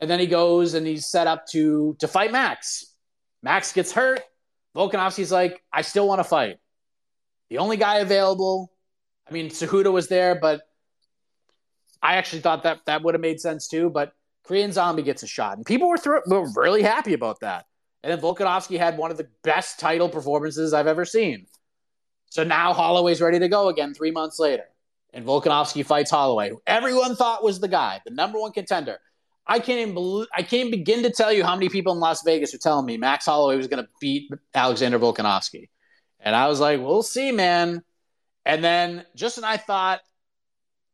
And 0.00 0.10
then 0.10 0.18
he 0.18 0.26
goes 0.26 0.74
and 0.74 0.86
he's 0.86 1.06
set 1.06 1.26
up 1.26 1.46
to 1.48 1.96
to 2.00 2.08
fight 2.08 2.32
Max. 2.32 2.94
Max 3.42 3.72
gets 3.72 3.92
hurt. 3.92 4.22
Volkanovski's 4.74 5.32
like, 5.32 5.62
I 5.72 5.82
still 5.82 6.06
want 6.06 6.20
to 6.20 6.24
fight. 6.24 6.56
The 7.48 7.58
only 7.58 7.76
guy 7.76 7.98
available. 7.98 8.72
I 9.28 9.32
mean, 9.32 9.48
Cejudo 9.48 9.92
was 9.92 10.08
there, 10.08 10.38
but 10.40 10.62
I 12.02 12.16
actually 12.16 12.42
thought 12.42 12.62
that 12.62 12.80
that 12.86 13.02
would 13.02 13.14
have 13.14 13.20
made 13.20 13.40
sense 13.40 13.68
too. 13.68 13.90
But 13.90 14.12
Korean 14.44 14.72
Zombie 14.72 15.02
gets 15.02 15.22
a 15.22 15.26
shot, 15.26 15.56
and 15.56 15.66
people 15.66 15.88
were, 15.88 16.22
were 16.26 16.48
really 16.56 16.82
happy 16.82 17.14
about 17.14 17.40
that. 17.40 17.66
And 18.02 18.10
then 18.10 18.20
Volkanovski 18.20 18.78
had 18.78 18.96
one 18.96 19.10
of 19.10 19.16
the 19.16 19.28
best 19.42 19.78
title 19.78 20.08
performances 20.08 20.72
I've 20.72 20.86
ever 20.86 21.04
seen. 21.04 21.46
So 22.30 22.44
now 22.44 22.72
Holloway's 22.72 23.20
ready 23.20 23.40
to 23.40 23.48
go 23.48 23.68
again 23.68 23.92
three 23.92 24.12
months 24.12 24.38
later. 24.38 24.64
And 25.12 25.26
Volkanovski 25.26 25.84
fights 25.84 26.12
Holloway, 26.12 26.50
who 26.50 26.62
everyone 26.66 27.16
thought 27.16 27.42
was 27.42 27.58
the 27.58 27.68
guy, 27.68 28.00
the 28.06 28.14
number 28.14 28.38
one 28.38 28.52
contender. 28.52 28.98
I 29.46 29.58
can't 29.58 29.80
even 29.80 29.94
believe, 29.94 30.28
I 30.32 30.44
can't 30.44 30.70
begin 30.70 31.02
to 31.02 31.10
tell 31.10 31.32
you 31.32 31.42
how 31.42 31.56
many 31.56 31.68
people 31.68 31.92
in 31.92 31.98
Las 31.98 32.22
Vegas 32.22 32.54
are 32.54 32.58
telling 32.58 32.86
me 32.86 32.96
Max 32.96 33.26
Holloway 33.26 33.56
was 33.56 33.66
going 33.66 33.82
to 33.82 33.90
beat 34.00 34.30
Alexander 34.54 34.98
Volkanovski. 35.00 35.68
And 36.20 36.36
I 36.36 36.46
was 36.46 36.60
like, 36.60 36.78
we'll 36.78 37.02
see, 37.02 37.32
man. 37.32 37.82
And 38.46 38.62
then 38.62 39.04
just 39.16 39.36
when 39.36 39.44
I 39.44 39.56
thought 39.56 40.00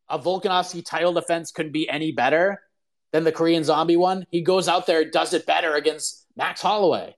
a 0.09 0.17
Volkanovski 0.17 0.83
title 0.83 1.13
defense 1.13 1.51
couldn't 1.51 1.71
be 1.71 1.87
any 1.87 2.11
better 2.11 2.61
than 3.11 3.23
the 3.23 3.31
Korean 3.31 3.63
Zombie 3.63 3.97
one, 3.97 4.25
he 4.31 4.41
goes 4.41 4.67
out 4.67 4.87
there 4.87 5.05
does 5.05 5.33
it 5.33 5.45
better 5.45 5.75
against 5.75 6.25
Max 6.35 6.61
Holloway. 6.61 7.15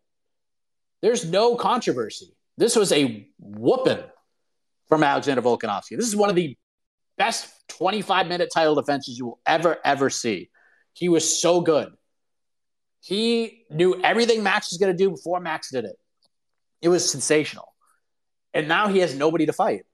There's 1.01 1.23
no 1.23 1.55
controversy. 1.55 2.35
This 2.59 2.75
was 2.75 2.91
a 2.91 3.25
whooping 3.39 4.03
from 4.89 5.01
Alexander 5.01 5.41
Volkanovski. 5.41 5.95
This 5.95 6.09
is 6.09 6.15
one 6.15 6.29
of 6.29 6.35
the 6.35 6.57
best 7.17 7.49
25 7.69 8.27
minute 8.27 8.49
title 8.53 8.75
defenses 8.75 9.17
you 9.17 9.27
will 9.27 9.39
ever, 9.45 9.77
ever 9.85 10.09
see. 10.09 10.49
He 10.91 11.07
was 11.07 11.41
so 11.41 11.61
good. 11.61 11.93
He 12.99 13.63
knew 13.71 14.01
everything 14.03 14.43
Max 14.43 14.71
was 14.71 14.77
going 14.77 14.91
to 14.91 14.97
do 14.97 15.09
before 15.09 15.39
Max 15.39 15.71
did 15.71 15.85
it. 15.85 15.95
It 16.81 16.89
was 16.89 17.09
sensational. 17.09 17.73
And 18.53 18.67
now 18.67 18.89
he 18.89 18.99
has 18.99 19.15
nobody 19.15 19.45
to 19.45 19.53
fight. 19.53 19.85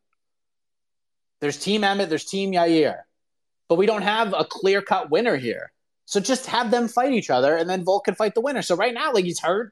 There's 1.41 1.59
Team 1.59 1.83
Emmett, 1.83 2.09
there's 2.09 2.25
Team 2.25 2.51
Yair. 2.51 3.01
But 3.69 3.75
we 3.75 3.85
don't 3.85 4.01
have 4.01 4.33
a 4.35 4.43
clear 4.43 4.81
cut 4.81 5.11
winner 5.11 5.35
here. 5.35 5.71
So 6.05 6.19
just 6.19 6.47
have 6.47 6.71
them 6.71 6.87
fight 6.87 7.11
each 7.11 7.29
other 7.29 7.55
and 7.55 7.69
then 7.69 7.83
Volk 7.83 8.05
can 8.05 8.15
fight 8.15 8.33
the 8.33 8.41
winner. 8.41 8.63
So 8.63 8.75
right 8.75 8.93
now, 8.93 9.13
like 9.13 9.25
he's 9.25 9.39
hurt, 9.39 9.71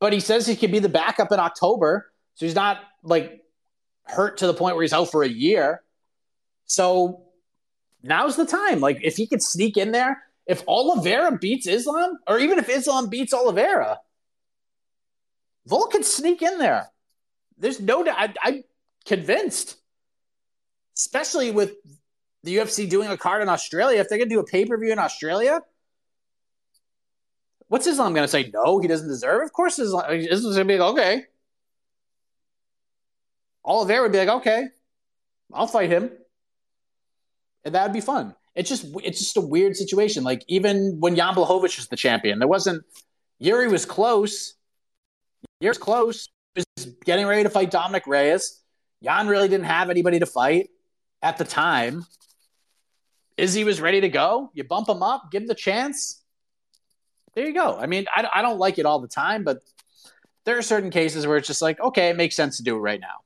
but 0.00 0.12
he 0.12 0.20
says 0.20 0.46
he 0.46 0.54
could 0.54 0.70
be 0.70 0.80
the 0.80 0.90
backup 0.90 1.32
in 1.32 1.40
October. 1.40 2.12
So 2.36 2.46
he's 2.46 2.54
not 2.54 2.80
like 3.02 3.42
hurt 4.04 4.38
to 4.38 4.46
the 4.46 4.54
point 4.54 4.76
where 4.76 4.82
he's 4.82 4.92
out 4.92 5.10
for 5.10 5.22
a 5.22 5.28
year. 5.28 5.82
So 6.66 7.24
now's 8.02 8.36
the 8.36 8.46
time. 8.46 8.80
Like 8.80 9.00
if 9.02 9.16
he 9.16 9.26
could 9.26 9.42
sneak 9.42 9.76
in 9.76 9.92
there, 9.92 10.22
if 10.46 10.62
Oliveira 10.68 11.36
beats 11.38 11.66
Islam, 11.66 12.18
or 12.28 12.38
even 12.38 12.58
if 12.58 12.68
Islam 12.68 13.08
beats 13.08 13.34
Oliveira, 13.34 13.98
Volk 15.66 15.92
could 15.92 16.04
sneak 16.04 16.42
in 16.42 16.58
there. 16.58 16.88
There's 17.58 17.80
no 17.80 18.04
doubt. 18.04 18.36
I'm 18.42 18.62
convinced, 19.04 19.76
especially 20.96 21.50
with 21.50 21.72
the 22.44 22.58
UFC 22.58 22.88
doing 22.88 23.08
a 23.08 23.16
card 23.16 23.42
in 23.42 23.48
Australia. 23.48 23.98
If 23.98 24.08
they're 24.08 24.18
going 24.18 24.28
to 24.28 24.34
do 24.34 24.40
a 24.40 24.44
pay 24.44 24.64
per 24.64 24.78
view 24.78 24.92
in 24.92 25.00
Australia, 25.00 25.62
what's 27.66 27.86
Islam 27.86 28.14
going 28.14 28.24
to 28.24 28.30
say? 28.30 28.50
No, 28.54 28.78
he 28.78 28.86
doesn't 28.86 29.08
deserve. 29.08 29.42
It? 29.42 29.46
Of 29.46 29.52
course, 29.52 29.78
Islam, 29.78 30.04
Islam's 30.12 30.56
going 30.56 30.68
to 30.68 30.74
be 30.74 30.78
like, 30.78 30.92
okay. 30.92 31.24
Oliveira 33.66 34.02
would 34.02 34.12
be 34.12 34.18
like, 34.18 34.28
okay, 34.28 34.68
I'll 35.52 35.66
fight 35.66 35.90
him, 35.90 36.10
and 37.64 37.74
that 37.74 37.82
would 37.82 37.92
be 37.92 38.00
fun 38.00 38.34
it's 38.56 38.70
just 38.70 38.86
it's 39.04 39.18
just 39.20 39.36
a 39.36 39.40
weird 39.40 39.76
situation. 39.76 40.24
Like 40.24 40.42
even 40.48 40.96
when 40.98 41.14
Jan 41.14 41.34
Blachowicz 41.34 41.76
was 41.76 41.88
the 41.88 41.96
champion, 41.96 42.38
there 42.38 42.48
wasn't 42.48 42.82
Yuri 43.38 43.68
was 43.68 43.84
close. 43.84 44.54
Yuri 45.60 45.70
was 45.70 45.78
close. 45.78 46.30
He 46.54 46.64
was 46.76 46.86
getting 47.04 47.26
ready 47.26 47.42
to 47.42 47.50
fight 47.50 47.70
Dominick 47.70 48.06
Reyes. 48.06 48.62
Jan 49.04 49.28
really 49.28 49.48
didn't 49.48 49.66
have 49.66 49.90
anybody 49.90 50.18
to 50.20 50.26
fight 50.26 50.70
at 51.22 51.36
the 51.36 51.44
time. 51.44 52.06
Izzy 53.36 53.64
was 53.64 53.78
ready 53.78 54.00
to 54.00 54.08
go. 54.08 54.50
You 54.54 54.64
bump 54.64 54.88
him 54.88 55.02
up, 55.02 55.30
give 55.30 55.42
him 55.42 55.48
the 55.48 55.54
chance. 55.54 56.22
There 57.34 57.46
you 57.46 57.52
go. 57.52 57.76
I 57.76 57.84
mean, 57.84 58.06
I, 58.10 58.26
I 58.36 58.40
don't 58.40 58.58
like 58.58 58.78
it 58.78 58.86
all 58.86 59.00
the 59.00 59.08
time, 59.08 59.44
but 59.44 59.58
there 60.46 60.56
are 60.56 60.62
certain 60.62 60.88
cases 60.88 61.26
where 61.26 61.36
it's 61.36 61.46
just 61.46 61.60
like, 61.60 61.78
okay, 61.78 62.08
it 62.08 62.16
makes 62.16 62.34
sense 62.34 62.56
to 62.56 62.62
do 62.62 62.76
it 62.76 62.78
right 62.78 62.98
now. 62.98 63.25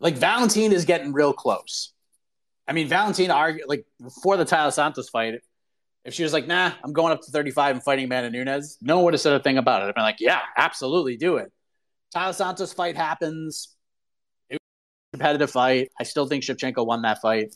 Like 0.00 0.16
Valentin 0.16 0.72
is 0.72 0.84
getting 0.84 1.12
real 1.12 1.32
close. 1.32 1.92
I 2.66 2.72
mean, 2.72 2.88
Valentina 2.88 3.32
argued 3.34 3.68
like 3.68 3.86
before 4.02 4.36
the 4.36 4.44
Taila 4.44 4.72
Santos 4.72 5.08
fight. 5.08 5.40
If 6.04 6.14
she 6.14 6.22
was 6.22 6.32
like, 6.32 6.46
"Nah, 6.46 6.72
I'm 6.82 6.92
going 6.92 7.12
up 7.12 7.22
to 7.22 7.30
35 7.30 7.76
and 7.76 7.84
fighting 7.84 8.04
Amanda 8.04 8.30
Nunes," 8.30 8.78
no 8.80 8.96
one 8.96 9.06
would 9.06 9.14
have 9.14 9.20
said 9.20 9.32
a 9.34 9.40
thing 9.40 9.58
about 9.58 9.82
it. 9.82 9.86
I'd 9.86 9.94
been 9.94 10.04
like, 10.04 10.20
"Yeah, 10.20 10.40
absolutely, 10.56 11.16
do 11.16 11.36
it." 11.36 11.52
Taila 12.14 12.34
Santos 12.34 12.72
fight 12.72 12.96
happens. 12.96 13.74
It 14.48 14.54
was 14.54 14.58
a 15.12 15.16
competitive 15.16 15.50
fight. 15.50 15.90
I 15.98 16.04
still 16.04 16.26
think 16.26 16.44
Shevchenko 16.44 16.86
won 16.86 17.02
that 17.02 17.20
fight. 17.20 17.54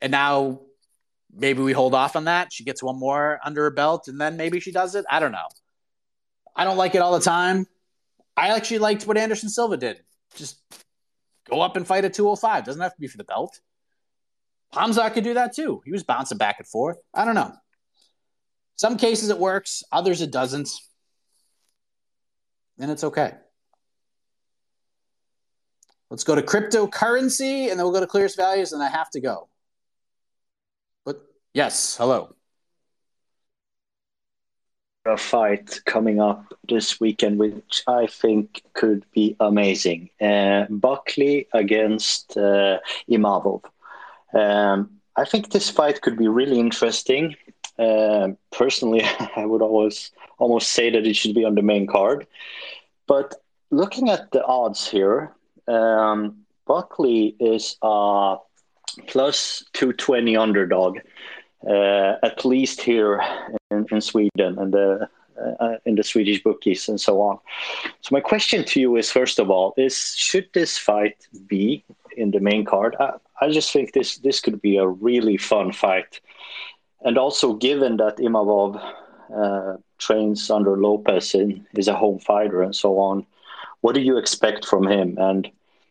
And 0.00 0.12
now 0.12 0.60
maybe 1.32 1.62
we 1.62 1.72
hold 1.72 1.94
off 1.94 2.16
on 2.16 2.24
that. 2.24 2.52
She 2.52 2.64
gets 2.64 2.82
one 2.82 2.98
more 2.98 3.40
under 3.44 3.62
her 3.64 3.70
belt, 3.70 4.08
and 4.08 4.20
then 4.20 4.36
maybe 4.36 4.60
she 4.60 4.72
does 4.72 4.94
it. 4.94 5.04
I 5.10 5.20
don't 5.20 5.32
know. 5.32 5.48
I 6.54 6.64
don't 6.64 6.76
like 6.76 6.94
it 6.94 6.98
all 6.98 7.12
the 7.18 7.24
time. 7.24 7.66
I 8.36 8.48
actually 8.48 8.78
liked 8.78 9.06
what 9.06 9.16
Anderson 9.16 9.48
Silva 9.48 9.76
did. 9.76 10.02
Just 10.36 10.60
go 11.48 11.60
up 11.60 11.76
and 11.76 11.86
fight 11.86 12.04
at 12.04 12.14
205. 12.14 12.64
Doesn't 12.64 12.80
have 12.80 12.94
to 12.94 13.00
be 13.00 13.08
for 13.08 13.18
the 13.18 13.24
belt. 13.24 13.60
Khamzat 14.74 15.14
could 15.14 15.24
do 15.24 15.34
that 15.34 15.54
too. 15.54 15.82
He 15.84 15.90
was 15.90 16.04
bouncing 16.04 16.38
back 16.38 16.56
and 16.58 16.66
forth. 16.66 16.98
I 17.12 17.24
don't 17.24 17.34
know. 17.34 17.52
Some 18.76 18.96
cases 18.96 19.28
it 19.28 19.38
works, 19.38 19.82
others 19.92 20.22
it 20.22 20.30
doesn't. 20.30 20.70
And 22.78 22.90
it's 22.90 23.04
okay. 23.04 23.32
Let's 26.08 26.24
go 26.24 26.34
to 26.34 26.42
cryptocurrency 26.42 27.68
and 27.70 27.78
then 27.78 27.84
we'll 27.84 27.92
go 27.92 28.00
to 28.00 28.06
clearest 28.06 28.36
values, 28.36 28.72
and 28.72 28.82
I 28.82 28.88
have 28.88 29.10
to 29.10 29.20
go. 29.20 29.48
But 31.04 31.20
yes, 31.52 31.96
hello. 31.96 32.34
A 35.06 35.16
fight 35.16 35.80
coming 35.86 36.20
up 36.20 36.52
this 36.68 37.00
weekend, 37.00 37.38
which 37.38 37.82
I 37.86 38.06
think 38.06 38.62
could 38.74 39.06
be 39.12 39.34
amazing. 39.40 40.10
Uh, 40.20 40.66
Buckley 40.68 41.46
against 41.54 42.36
uh, 42.36 42.80
Imavov. 43.08 43.64
Um, 44.34 44.90
I 45.16 45.24
think 45.24 45.50
this 45.50 45.70
fight 45.70 46.02
could 46.02 46.18
be 46.18 46.28
really 46.28 46.60
interesting. 46.60 47.34
Uh, 47.78 48.32
personally, 48.52 49.02
I 49.36 49.46
would 49.46 49.62
always 49.62 50.10
almost 50.38 50.68
say 50.68 50.90
that 50.90 51.06
it 51.06 51.16
should 51.16 51.34
be 51.34 51.46
on 51.46 51.54
the 51.54 51.62
main 51.62 51.86
card. 51.86 52.26
But 53.06 53.36
looking 53.70 54.10
at 54.10 54.30
the 54.32 54.44
odds 54.44 54.86
here, 54.86 55.32
um, 55.66 56.44
Buckley 56.66 57.36
is 57.40 57.76
a 57.80 58.36
plus 59.06 59.64
220 59.72 60.36
underdog, 60.36 60.98
at 61.68 62.44
least 62.44 62.80
here 62.80 63.22
in, 63.70 63.86
in 63.90 64.00
Sweden 64.00 64.58
and 64.58 64.72
the 64.72 65.08
uh, 65.60 65.76
in 65.84 65.94
the 65.94 66.02
Swedish 66.02 66.42
bookies 66.42 66.88
and 66.88 67.00
so 67.00 67.20
on. 67.20 67.38
So 68.02 68.08
my 68.12 68.20
question 68.20 68.64
to 68.64 68.80
you 68.80 68.96
is, 68.96 69.10
first 69.10 69.38
of 69.38 69.50
all, 69.50 69.72
is 69.76 70.14
should 70.16 70.48
this 70.52 70.76
fight 70.78 71.16
be 71.46 71.84
in 72.16 72.30
the 72.30 72.40
main 72.40 72.64
card? 72.64 72.96
I, 73.00 73.12
I 73.40 73.50
just 73.50 73.72
think 73.72 73.92
this 73.92 74.18
this 74.18 74.40
could 74.40 74.60
be 74.60 74.76
a 74.76 74.86
really 74.86 75.36
fun 75.36 75.72
fight, 75.72 76.20
and 77.04 77.18
also 77.18 77.54
given 77.54 77.96
that 77.96 78.18
Imavov 78.18 78.76
uh, 79.34 79.76
trains 79.98 80.50
under 80.50 80.76
Lopez 80.76 81.34
and 81.34 81.64
is 81.74 81.88
a 81.88 81.94
home 81.94 82.18
fighter 82.18 82.62
and 82.62 82.74
so 82.74 82.98
on, 82.98 83.24
what 83.80 83.94
do 83.94 84.00
you 84.00 84.18
expect 84.18 84.66
from 84.66 84.86
him? 84.86 85.16
And 85.18 85.50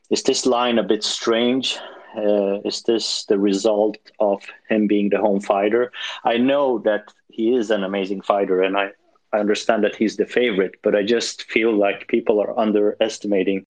is 0.09 0.23
this 0.23 0.45
line 0.45 0.77
a 0.77 0.83
bit 0.83 1.03
strange? 1.03 1.77
Uh, 2.15 2.59
is 2.65 2.81
this 2.83 3.25
the 3.25 3.37
result 3.39 3.97
of 4.19 4.43
him 4.69 4.87
being 4.87 5.09
the 5.09 5.19
home 5.19 5.39
fighter? 5.39 5.91
I 6.23 6.37
know 6.37 6.79
that 6.79 7.13
he 7.29 7.55
is 7.55 7.71
an 7.71 7.83
amazing 7.83 8.21
fighter, 8.21 8.61
and 8.61 8.77
I, 8.77 8.91
I 9.31 9.39
understand 9.39 9.83
that 9.83 9.95
he's 9.95 10.17
the 10.17 10.25
favorite, 10.25 10.75
but 10.81 10.95
I 10.95 11.03
just 11.03 11.43
feel 11.43 11.71
like 11.71 12.07
people 12.07 12.41
are 12.41 12.57
underestimating 12.59 13.65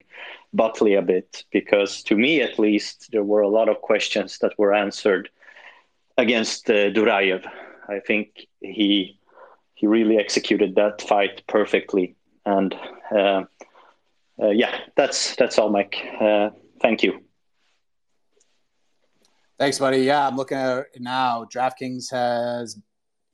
Buckley 0.53 0.95
a 0.95 1.01
bit 1.01 1.43
because, 1.51 2.03
to 2.03 2.15
me 2.15 2.41
at 2.41 2.59
least, 2.59 3.09
there 3.11 3.23
were 3.23 3.41
a 3.41 3.49
lot 3.49 3.69
of 3.69 3.81
questions 3.81 4.39
that 4.39 4.57
were 4.57 4.73
answered 4.73 5.29
against 6.17 6.69
uh, 6.69 6.89
Duraev. 6.91 7.45
I 7.87 7.99
think 7.99 8.47
he 8.61 9.17
he 9.75 9.87
really 9.87 10.17
executed 10.17 10.75
that 10.75 11.01
fight 11.01 11.43
perfectly, 11.47 12.15
and 12.45 12.75
uh, 13.11 13.43
uh, 14.41 14.49
yeah, 14.49 14.77
that's 14.95 15.35
that's 15.35 15.57
all, 15.57 15.69
Mike. 15.69 15.97
Uh, 16.19 16.49
thank 16.81 17.03
you. 17.03 17.28
Thanks, 19.59 19.77
buddy. 19.77 20.03
Yeah, 20.03 20.25
I'm 20.25 20.37
looking 20.37 20.57
at 20.57 20.85
it 20.93 21.01
now. 21.01 21.45
DraftKings 21.53 22.09
has 22.11 22.79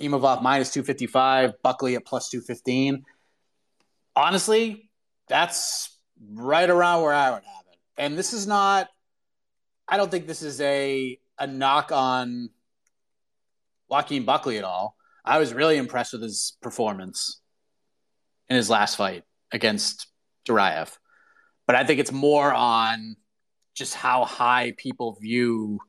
Imavov 0.01 0.41
minus 0.41 0.73
255, 0.73 1.61
Buckley 1.61 1.95
at 1.95 2.03
plus 2.03 2.29
215. 2.29 3.03
Honestly, 4.15 4.89
that's 5.29 5.95
right 6.33 6.67
around 6.67 7.03
where 7.03 7.13
I 7.13 7.29
would 7.29 7.43
have 7.43 7.65
it. 7.71 7.77
And 7.97 8.17
this 8.17 8.33
is 8.33 8.47
not, 8.47 8.89
I 9.87 9.97
don't 9.97 10.09
think 10.09 10.25
this 10.25 10.41
is 10.41 10.59
a, 10.61 11.19
a 11.37 11.45
knock 11.45 11.91
on 11.91 12.49
Joaquin 13.87 14.25
Buckley 14.25 14.57
at 14.57 14.63
all. 14.63 14.95
I 15.23 15.37
was 15.37 15.53
really 15.53 15.77
impressed 15.77 16.13
with 16.13 16.23
his 16.23 16.57
performance 16.59 17.39
in 18.49 18.55
his 18.55 18.67
last 18.67 18.95
fight 18.95 19.25
against 19.51 20.07
Duraev. 20.47 20.89
But 21.67 21.75
I 21.75 21.83
think 21.83 21.99
it's 21.99 22.11
more 22.11 22.51
on 22.51 23.15
just 23.75 23.93
how 23.93 24.25
high 24.25 24.73
people 24.75 25.19
view 25.21 25.79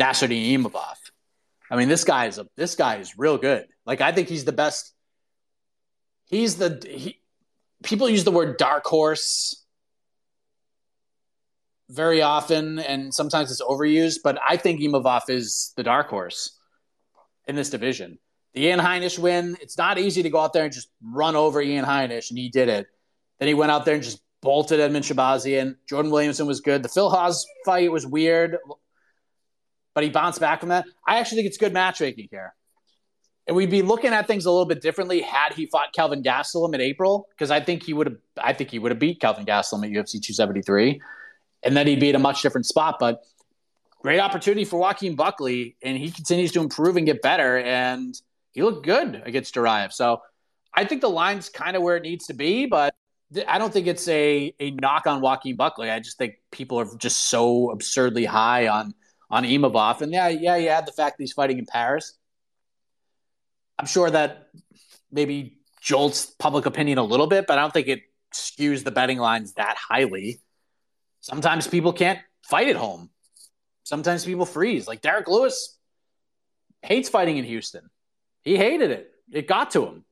Nassourdine 0.00 0.52
Imavov. 0.52 0.96
I 1.70 1.76
mean, 1.76 1.88
this 1.88 2.04
guy 2.04 2.26
is 2.26 2.38
a 2.38 2.46
this 2.56 2.74
guy 2.74 2.96
is 2.96 3.18
real 3.18 3.38
good. 3.38 3.66
Like 3.86 4.00
I 4.00 4.12
think 4.12 4.28
he's 4.28 4.44
the 4.44 4.52
best. 4.52 4.92
He's 6.26 6.56
the 6.56 6.82
he, 6.86 7.20
people 7.82 8.08
use 8.08 8.24
the 8.24 8.30
word 8.30 8.56
dark 8.58 8.84
horse 8.84 9.64
very 11.90 12.22
often, 12.22 12.78
and 12.78 13.14
sometimes 13.14 13.50
it's 13.50 13.62
overused. 13.62 14.20
But 14.22 14.38
I 14.46 14.56
think 14.56 14.80
Imavov 14.80 15.28
is 15.28 15.72
the 15.76 15.82
dark 15.82 16.08
horse 16.08 16.58
in 17.46 17.56
this 17.56 17.70
division. 17.70 18.18
The 18.54 18.66
Ian 18.66 18.80
Heinisch 18.80 19.18
win. 19.18 19.56
It's 19.60 19.78
not 19.78 19.98
easy 19.98 20.22
to 20.22 20.30
go 20.30 20.38
out 20.38 20.52
there 20.52 20.64
and 20.64 20.72
just 20.72 20.88
run 21.02 21.36
over 21.36 21.60
Ian 21.60 21.84
Heinisch, 21.84 22.30
and 22.30 22.38
he 22.38 22.48
did 22.48 22.68
it. 22.68 22.86
Then 23.38 23.48
he 23.48 23.54
went 23.54 23.72
out 23.72 23.84
there 23.84 23.94
and 23.94 24.02
just 24.02 24.22
bolted 24.42 24.78
Edmen 24.78 25.02
Shahbazyan. 25.02 25.76
Jordan 25.88 26.12
Williamson 26.12 26.46
was 26.46 26.60
good. 26.60 26.82
The 26.82 26.88
Phil 26.88 27.10
Hawes 27.10 27.46
fight 27.64 27.90
was 27.90 28.06
weird 28.06 28.58
but 29.94 30.04
he 30.04 30.10
bounced 30.10 30.40
back 30.40 30.60
from 30.60 30.68
that. 30.70 30.84
I 31.06 31.18
actually 31.18 31.36
think 31.36 31.46
it's 31.48 31.58
good 31.58 31.72
matchmaking 31.72 32.28
here. 32.30 32.54
And 33.46 33.56
we'd 33.56 33.70
be 33.70 33.82
looking 33.82 34.12
at 34.12 34.26
things 34.26 34.46
a 34.46 34.50
little 34.50 34.66
bit 34.66 34.80
differently 34.80 35.20
had 35.20 35.52
he 35.52 35.66
fought 35.66 35.92
Kelvin 35.92 36.22
Gastelum 36.22 36.74
in 36.74 36.80
April, 36.80 37.28
because 37.30 37.50
I 37.50 37.60
think 37.60 37.82
he 37.82 37.92
would 37.92 38.06
have. 38.06 38.16
I 38.38 38.52
think 38.54 38.70
he 38.70 38.78
would 38.78 38.90
have 38.90 38.98
beat 38.98 39.20
Kelvin 39.20 39.44
Gastelum 39.44 39.84
at 39.84 39.90
UFC 39.90 40.12
273, 40.12 41.00
and 41.62 41.76
then 41.76 41.86
he'd 41.86 42.00
be 42.00 42.08
at 42.08 42.14
a 42.14 42.18
much 42.18 42.40
different 42.40 42.66
spot. 42.66 42.96
But 42.98 43.22
great 44.00 44.18
opportunity 44.18 44.64
for 44.64 44.78
Joaquin 44.78 45.14
Buckley, 45.14 45.76
and 45.82 45.98
he 45.98 46.10
continues 46.10 46.52
to 46.52 46.60
improve 46.60 46.96
and 46.96 47.04
get 47.04 47.20
better. 47.20 47.58
And 47.58 48.18
he 48.52 48.62
looked 48.62 48.86
good 48.86 49.22
against 49.26 49.54
Duraev. 49.54 49.92
So 49.92 50.22
I 50.72 50.86
think 50.86 51.02
the 51.02 51.10
line's 51.10 51.50
kind 51.50 51.76
of 51.76 51.82
where 51.82 51.96
it 51.98 52.02
needs 52.02 52.26
to 52.28 52.34
be, 52.34 52.64
but 52.64 52.94
I 53.46 53.58
don't 53.58 53.72
think 53.72 53.86
it's 53.86 54.08
a 54.08 54.54
a 54.58 54.70
knock 54.70 55.06
on 55.06 55.20
Joaquin 55.20 55.56
Buckley. 55.56 55.90
I 55.90 56.00
just 56.00 56.16
think 56.16 56.36
people 56.50 56.80
are 56.80 56.88
just 56.96 57.28
so 57.28 57.70
absurdly 57.70 58.24
high 58.24 58.68
on 58.68 58.94
on 59.30 59.44
Imavov. 59.44 60.00
And 60.00 60.12
yeah, 60.12 60.28
yeah, 60.28 60.56
you 60.56 60.68
add 60.68 60.86
the 60.86 60.92
fact 60.92 61.16
that 61.16 61.22
he's 61.22 61.32
fighting 61.32 61.58
in 61.58 61.66
Paris. 61.66 62.16
I'm 63.78 63.86
sure 63.86 64.10
that 64.10 64.48
maybe 65.10 65.58
jolts 65.80 66.26
public 66.26 66.66
opinion 66.66 66.98
a 66.98 67.02
little 67.02 67.26
bit, 67.26 67.46
but 67.46 67.58
I 67.58 67.62
don't 67.62 67.72
think 67.72 67.88
it 67.88 68.02
skews 68.32 68.84
the 68.84 68.90
betting 68.90 69.18
lines 69.18 69.54
that 69.54 69.76
highly. 69.76 70.40
Sometimes 71.20 71.66
people 71.66 71.92
can't 71.92 72.18
fight 72.42 72.68
at 72.68 72.76
home. 72.76 73.10
Sometimes 73.84 74.24
people 74.24 74.46
freeze. 74.46 74.86
Like 74.88 75.02
Derrick 75.02 75.28
Lewis 75.28 75.76
hates 76.82 77.08
fighting 77.08 77.36
in 77.36 77.44
Houston. 77.44 77.90
He 78.42 78.56
hated 78.56 78.90
it. 78.90 79.10
It 79.32 79.48
got 79.48 79.70
to 79.72 79.86
him. 79.86 80.04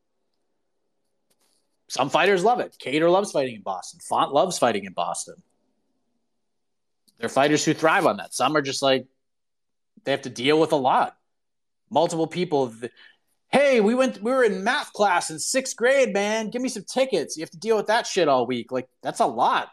Some 1.88 2.08
fighters 2.08 2.42
love 2.42 2.60
it. 2.60 2.74
Kattar 2.82 3.10
loves 3.10 3.32
fighting 3.32 3.56
in 3.56 3.62
Boston. 3.62 4.00
Font 4.00 4.32
loves 4.32 4.58
fighting 4.58 4.84
in 4.84 4.94
Boston. 4.94 5.34
They're 7.18 7.28
fighters 7.28 7.64
who 7.64 7.74
thrive 7.74 8.06
on 8.06 8.16
that. 8.16 8.34
Some 8.34 8.56
are 8.56 8.62
just 8.62 8.82
like, 8.82 9.06
they 10.04 10.10
have 10.10 10.22
to 10.22 10.30
deal 10.30 10.58
with 10.58 10.72
a 10.72 10.76
lot. 10.76 11.16
Multiple 11.90 12.26
people. 12.26 12.72
Hey, 13.48 13.80
we 13.80 13.94
went. 13.94 14.22
We 14.22 14.32
were 14.32 14.42
in 14.42 14.64
math 14.64 14.92
class 14.92 15.30
in 15.30 15.38
sixth 15.38 15.76
grade, 15.76 16.12
man. 16.12 16.50
Give 16.50 16.62
me 16.62 16.68
some 16.68 16.84
tickets. 16.84 17.36
You 17.36 17.42
have 17.42 17.50
to 17.50 17.58
deal 17.58 17.76
with 17.76 17.88
that 17.88 18.06
shit 18.06 18.26
all 18.26 18.46
week. 18.46 18.72
Like 18.72 18.88
that's 19.02 19.20
a 19.20 19.26
lot. 19.26 19.68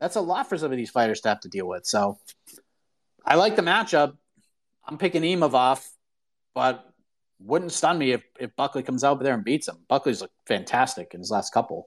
That's 0.00 0.16
a 0.16 0.20
lot 0.20 0.48
for 0.48 0.56
some 0.58 0.72
of 0.72 0.76
these 0.76 0.90
fighters 0.90 1.20
to 1.22 1.28
have 1.28 1.40
to 1.40 1.48
deal 1.48 1.68
with. 1.68 1.86
So, 1.86 2.18
I 3.24 3.36
like 3.36 3.56
the 3.56 3.62
matchup. 3.62 4.16
I'm 4.86 4.98
picking 4.98 5.22
Imavov, 5.22 5.86
but 6.54 6.86
wouldn't 7.40 7.72
stun 7.72 7.98
me 7.98 8.12
if, 8.12 8.22
if 8.38 8.54
Buckley 8.56 8.82
comes 8.82 9.04
out 9.04 9.22
there 9.22 9.34
and 9.34 9.44
beats 9.44 9.68
him. 9.68 9.76
Buckley's 9.88 10.20
looked 10.20 10.34
fantastic 10.46 11.12
in 11.12 11.20
his 11.20 11.30
last 11.30 11.52
couple. 11.52 11.86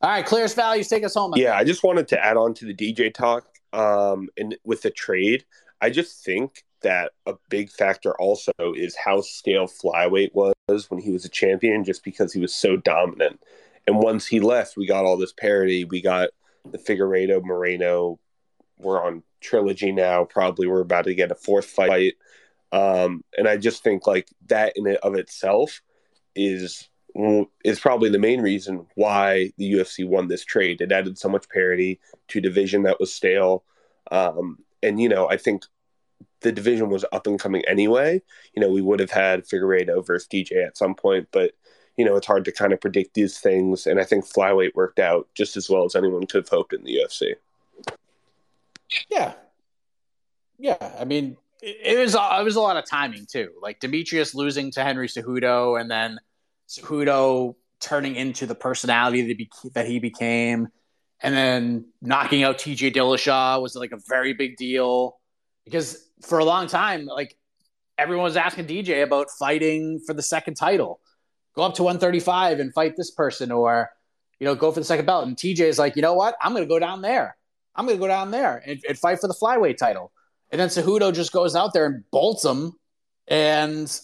All 0.00 0.10
right, 0.10 0.26
clearest 0.26 0.56
values, 0.56 0.88
take 0.88 1.04
us 1.04 1.14
home. 1.14 1.32
Yeah, 1.36 1.56
I 1.56 1.62
just 1.62 1.84
wanted 1.84 2.08
to 2.08 2.24
add 2.24 2.36
on 2.36 2.54
to 2.54 2.64
the 2.64 2.74
DJ 2.74 3.12
talk. 3.14 3.46
Um, 3.72 4.28
and 4.36 4.56
with 4.64 4.82
the 4.82 4.90
trade, 4.90 5.44
I 5.80 5.90
just 5.90 6.24
think 6.24 6.64
that 6.82 7.12
a 7.26 7.34
big 7.48 7.70
factor 7.70 8.12
also 8.20 8.52
is 8.58 8.96
how 8.96 9.20
scale 9.20 9.66
flyweight 9.66 10.34
was 10.34 10.90
when 10.90 11.00
he 11.00 11.10
was 11.10 11.24
a 11.24 11.28
champion, 11.28 11.84
just 11.84 12.04
because 12.04 12.32
he 12.32 12.40
was 12.40 12.54
so 12.54 12.76
dominant. 12.76 13.40
And 13.86 13.98
once 13.98 14.26
he 14.26 14.40
left, 14.40 14.76
we 14.76 14.86
got 14.86 15.04
all 15.04 15.16
this 15.16 15.32
parity. 15.32 15.84
We 15.84 16.00
got 16.00 16.30
the 16.70 16.78
Figueiredo, 16.78 17.42
Moreno 17.42 18.18
We're 18.78 19.04
on 19.04 19.22
trilogy 19.40 19.92
now. 19.92 20.24
Probably 20.24 20.66
we're 20.66 20.80
about 20.80 21.04
to 21.04 21.14
get 21.14 21.32
a 21.32 21.36
fourth 21.36 21.66
fight. 21.66 22.14
Um, 22.72 23.24
and 23.36 23.48
I 23.48 23.56
just 23.56 23.82
think 23.82 24.06
like 24.06 24.28
that 24.46 24.76
in 24.76 24.86
and 24.86 24.96
of 24.98 25.14
itself 25.14 25.82
is 26.34 26.88
is 27.64 27.80
probably 27.80 28.08
the 28.08 28.18
main 28.18 28.40
reason 28.40 28.86
why 28.94 29.52
the 29.58 29.72
UFC 29.72 30.06
won 30.06 30.28
this 30.28 30.44
trade. 30.44 30.80
It 30.80 30.92
added 30.92 31.18
so 31.18 31.28
much 31.28 31.48
parity 31.48 32.00
to 32.28 32.40
division 32.40 32.84
that 32.84 33.00
was 33.00 33.12
stale. 33.12 33.64
Um, 34.10 34.58
and 34.82 35.00
you 35.00 35.08
know, 35.08 35.28
I 35.28 35.36
think 35.36 35.64
the 36.40 36.52
division 36.52 36.88
was 36.88 37.04
up 37.12 37.26
and 37.26 37.38
coming 37.38 37.64
anyway. 37.66 38.22
You 38.54 38.62
know, 38.62 38.70
we 38.70 38.82
would 38.82 39.00
have 39.00 39.10
had 39.10 39.44
Figueiredo 39.44 40.06
versus 40.06 40.28
DJ 40.28 40.66
at 40.66 40.76
some 40.76 40.94
point, 40.94 41.28
but 41.32 41.52
you 41.96 42.04
know, 42.04 42.16
it's 42.16 42.26
hard 42.26 42.44
to 42.46 42.52
kind 42.52 42.72
of 42.72 42.80
predict 42.80 43.14
these 43.14 43.38
things. 43.38 43.86
And 43.86 44.00
I 44.00 44.04
think 44.04 44.24
flyweight 44.24 44.74
worked 44.74 44.98
out 44.98 45.28
just 45.34 45.56
as 45.56 45.68
well 45.68 45.84
as 45.84 45.94
anyone 45.94 46.26
could 46.26 46.44
have 46.44 46.48
hoped 46.48 46.72
in 46.72 46.84
the 46.84 46.96
UFC. 46.96 47.34
Yeah, 49.10 49.34
yeah. 50.58 50.92
I 50.98 51.04
mean, 51.04 51.36
it 51.62 51.98
was 51.98 52.14
it 52.14 52.44
was 52.44 52.56
a 52.56 52.60
lot 52.60 52.76
of 52.76 52.86
timing 52.86 53.26
too. 53.26 53.52
Like 53.60 53.80
Demetrious 53.80 54.34
losing 54.34 54.70
to 54.72 54.82
Henry 54.82 55.08
Cejudo, 55.08 55.80
and 55.80 55.90
then 55.90 56.18
Cejudo 56.72 57.54
turning 57.80 58.16
into 58.16 58.46
the 58.46 58.54
personality 58.54 59.48
that, 59.74 59.86
he 59.86 59.98
became, 59.98 60.68
and 61.20 61.34
then 61.34 61.86
knocking 62.00 62.42
out 62.42 62.58
TJ 62.58 62.94
Dillashaw 62.94 63.60
was 63.60 63.74
like 63.74 63.92
a 63.92 63.98
very 64.08 64.32
big 64.32 64.56
deal 64.56 65.18
because 65.64 66.08
for 66.22 66.38
a 66.38 66.44
long 66.44 66.66
time, 66.66 67.06
like 67.06 67.36
everyone 67.98 68.24
was 68.24 68.36
asking 68.36 68.66
DJ 68.66 69.02
about 69.02 69.28
fighting 69.38 70.00
for 70.06 70.14
the 70.14 70.22
second 70.22 70.54
title, 70.54 71.00
go 71.54 71.62
up 71.62 71.74
to 71.74 71.82
135 71.82 72.60
and 72.60 72.72
fight 72.72 72.94
this 72.96 73.10
person, 73.10 73.50
or 73.50 73.90
you 74.40 74.46
know, 74.46 74.54
go 74.54 74.72
for 74.72 74.80
the 74.80 74.86
second 74.86 75.06
belt. 75.06 75.26
And 75.26 75.36
TJ 75.36 75.60
is 75.60 75.78
like, 75.78 75.94
you 75.94 76.02
know 76.02 76.14
what? 76.14 76.34
I'm 76.42 76.52
going 76.52 76.64
to 76.64 76.68
go 76.68 76.78
down 76.78 77.02
there. 77.02 77.36
I'm 77.76 77.86
going 77.86 77.96
to 77.96 78.00
go 78.00 78.08
down 78.08 78.30
there 78.30 78.62
and, 78.66 78.80
and, 78.88 78.98
fight 78.98 79.20
for 79.20 79.28
the 79.28 79.36
flyweight 79.40 79.76
title. 79.76 80.12
And 80.50 80.60
then 80.60 80.68
Cejudo 80.68 81.14
just 81.14 81.32
goes 81.32 81.54
out 81.54 81.72
there 81.72 81.86
and 81.86 82.04
bolts 82.10 82.44
him 82.44 82.72
and 83.28 84.00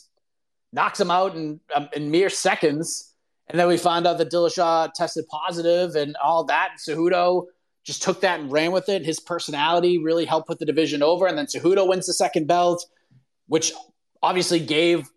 knocks 0.73 1.01
him 1.01 1.11
out 1.11 1.35
in, 1.35 1.61
um, 1.75 1.89
in 1.95 2.11
mere 2.11 2.31
seconds. 2.31 3.15
And 3.49 3.59
then 3.59 3.69
we 3.69 3.77
found 3.79 4.07
out 4.07 4.19
that 4.19 4.31
Dillashaw 4.31 4.93
tested 4.93 5.27
positive 5.29 5.97
and 5.97 6.17
all 6.23 6.45
that. 6.45 6.77
Cejudo 6.79 7.47
just 7.85 8.03
took 8.03 8.21
that 8.21 8.41
and 8.41 8.53
ran 8.53 8.73
with 8.73 8.89
it. 8.89 9.05
His 9.05 9.19
personality 9.19 9.99
really 9.99 10.27
helped 10.27 10.47
put 10.47 10.59
the 10.59 10.67
division 10.67 11.03
over. 11.03 11.27
And 11.27 11.39
then 11.39 11.47
Cejudo 11.47 11.89
wins 11.89 12.07
the 12.07 12.13
second 12.13 12.47
belt, 12.47 12.85
which 13.47 13.73
obviously 14.23 14.61
gave 14.61 15.09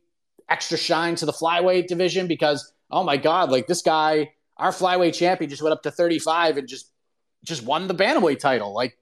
extra 0.48 0.78
shine 0.78 1.16
to 1.16 1.26
the 1.26 1.34
flyweight 1.34 1.88
division 1.88 2.28
because, 2.28 2.74
oh 2.90 3.04
my 3.04 3.18
God, 3.18 3.52
like 3.52 3.68
this 3.68 3.82
guy, 3.82 4.32
our 4.58 4.72
flyweight 4.72 5.16
champion 5.16 5.50
just 5.50 5.62
went 5.62 5.74
up 5.74 5.84
to 5.84 5.92
35 5.92 6.58
and 6.58 6.68
just 6.68 6.92
just 7.44 7.64
won 7.64 7.88
the 7.88 7.96
bantamweight 7.96 8.40
title. 8.40 8.74
Like, 8.74 8.98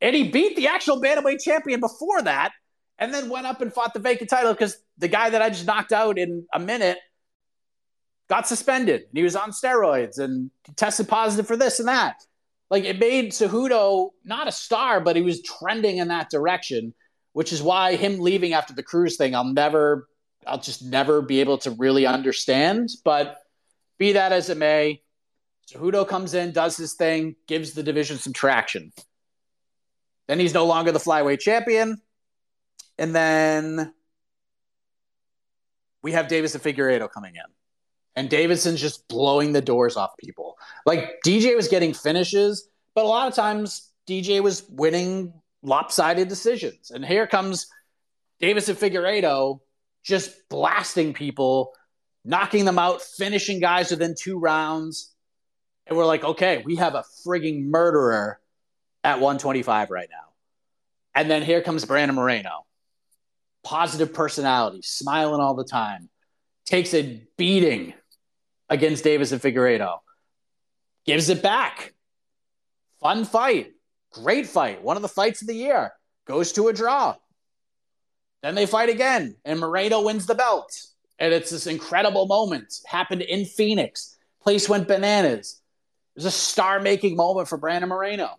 and 0.00 0.16
he 0.16 0.28
beat 0.28 0.56
the 0.56 0.66
actual 0.66 1.00
bantamweight 1.00 1.40
champion 1.40 1.80
before 1.80 2.22
that, 2.22 2.52
and 2.98 3.14
then 3.14 3.28
went 3.28 3.46
up 3.46 3.60
and 3.60 3.72
fought 3.72 3.94
the 3.94 4.00
vacant 4.00 4.28
title 4.28 4.52
because 4.52 4.78
the 4.98 5.08
guy 5.08 5.30
that 5.30 5.42
I 5.42 5.50
just 5.50 5.66
knocked 5.66 5.92
out 5.92 6.18
in 6.18 6.46
a 6.52 6.58
minute 6.58 6.98
got 8.28 8.48
suspended 8.48 9.04
he 9.12 9.22
was 9.22 9.36
on 9.36 9.50
steroids 9.50 10.18
and 10.18 10.50
tested 10.76 11.08
positive 11.08 11.46
for 11.46 11.56
this 11.56 11.78
and 11.78 11.88
that. 11.88 12.16
Like 12.70 12.84
it 12.84 12.98
made 12.98 13.32
Cejudo 13.32 14.10
not 14.24 14.48
a 14.48 14.52
star, 14.52 15.00
but 15.00 15.16
he 15.16 15.22
was 15.22 15.42
trending 15.42 15.98
in 15.98 16.08
that 16.08 16.30
direction, 16.30 16.94
which 17.32 17.52
is 17.52 17.62
why 17.62 17.96
him 17.96 18.18
leaving 18.18 18.54
after 18.54 18.74
the 18.74 18.82
cruise 18.82 19.16
thing, 19.16 19.34
I'll 19.34 19.44
never, 19.44 20.08
I'll 20.46 20.60
just 20.60 20.82
never 20.82 21.20
be 21.20 21.40
able 21.40 21.58
to 21.58 21.70
really 21.72 22.06
understand. 22.06 22.88
But 23.04 23.36
be 23.98 24.12
that 24.12 24.32
as 24.32 24.48
it 24.50 24.56
may, 24.56 25.02
Cejudo 25.70 26.06
comes 26.06 26.34
in, 26.34 26.52
does 26.52 26.76
his 26.76 26.94
thing, 26.94 27.36
gives 27.46 27.72
the 27.72 27.82
division 27.82 28.18
some 28.18 28.32
traction. 28.32 28.92
Then 30.26 30.38
he's 30.38 30.54
no 30.54 30.66
longer 30.66 30.92
the 30.92 30.98
flyweight 30.98 31.40
champion. 31.40 32.00
And 32.98 33.14
then 33.14 33.92
we 36.04 36.12
have 36.12 36.26
Deiveson 36.26 36.60
Figueiredo 36.60 37.10
coming 37.10 37.34
in. 37.34 37.42
And 38.14 38.30
Deiveson's 38.30 38.80
just 38.80 39.08
blowing 39.08 39.52
the 39.52 39.60
doors 39.60 39.96
off 39.96 40.16
people. 40.18 40.56
Like 40.86 41.16
DJ 41.26 41.56
was 41.56 41.66
getting 41.66 41.92
finishes, 41.92 42.68
but 42.94 43.04
a 43.04 43.08
lot 43.08 43.26
of 43.26 43.34
times 43.34 43.90
DJ 44.08 44.40
was 44.40 44.62
winning 44.68 45.32
lopsided 45.62 46.28
decisions. 46.28 46.92
And 46.92 47.04
here 47.04 47.26
comes 47.26 47.66
Deiveson 48.40 48.76
Figueiredo 48.76 49.58
just 50.04 50.30
blasting 50.48 51.12
people, 51.12 51.72
knocking 52.24 52.66
them 52.66 52.78
out, 52.78 53.02
finishing 53.02 53.58
guys 53.58 53.90
within 53.90 54.14
two 54.16 54.38
rounds 54.38 55.14
and 55.86 55.96
we're 55.96 56.06
like, 56.06 56.24
okay, 56.24 56.62
we 56.64 56.76
have 56.76 56.94
a 56.94 57.04
frigging 57.26 57.66
murderer 57.66 58.40
at 59.02 59.16
125 59.16 59.90
right 59.90 60.08
now. 60.10 60.32
And 61.14 61.30
then 61.30 61.42
here 61.42 61.62
comes 61.62 61.84
Brandon 61.84 62.14
Moreno. 62.14 62.64
Positive 63.64 64.12
personality, 64.12 64.82
smiling 64.82 65.40
all 65.40 65.54
the 65.54 65.64
time, 65.64 66.10
takes 66.66 66.94
a 66.94 67.26
beating 67.36 67.94
against 68.68 69.04
Deiveson 69.04 69.40
Figueiredo, 69.40 69.98
gives 71.06 71.30
it 71.30 71.42
back. 71.42 71.94
Fun 73.00 73.24
fight, 73.24 73.72
great 74.12 74.46
fight, 74.46 74.82
one 74.82 74.96
of 74.96 75.02
the 75.02 75.08
fights 75.08 75.40
of 75.40 75.48
the 75.48 75.54
year, 75.54 75.92
goes 76.26 76.52
to 76.52 76.68
a 76.68 76.72
draw. 76.72 77.16
Then 78.42 78.54
they 78.54 78.66
fight 78.66 78.90
again, 78.90 79.36
and 79.44 79.58
Moreno 79.58 80.02
wins 80.02 80.26
the 80.26 80.34
belt. 80.34 80.78
And 81.18 81.32
it's 81.32 81.50
this 81.50 81.66
incredible 81.66 82.26
moment. 82.26 82.74
Happened 82.84 83.22
in 83.22 83.46
Phoenix. 83.46 84.18
Place 84.42 84.68
went 84.68 84.88
bananas. 84.88 85.60
It 86.14 86.18
was 86.18 86.26
a 86.26 86.30
star 86.30 86.80
making 86.80 87.16
moment 87.16 87.48
for 87.48 87.56
Brandon 87.56 87.88
Moreno. 87.88 88.30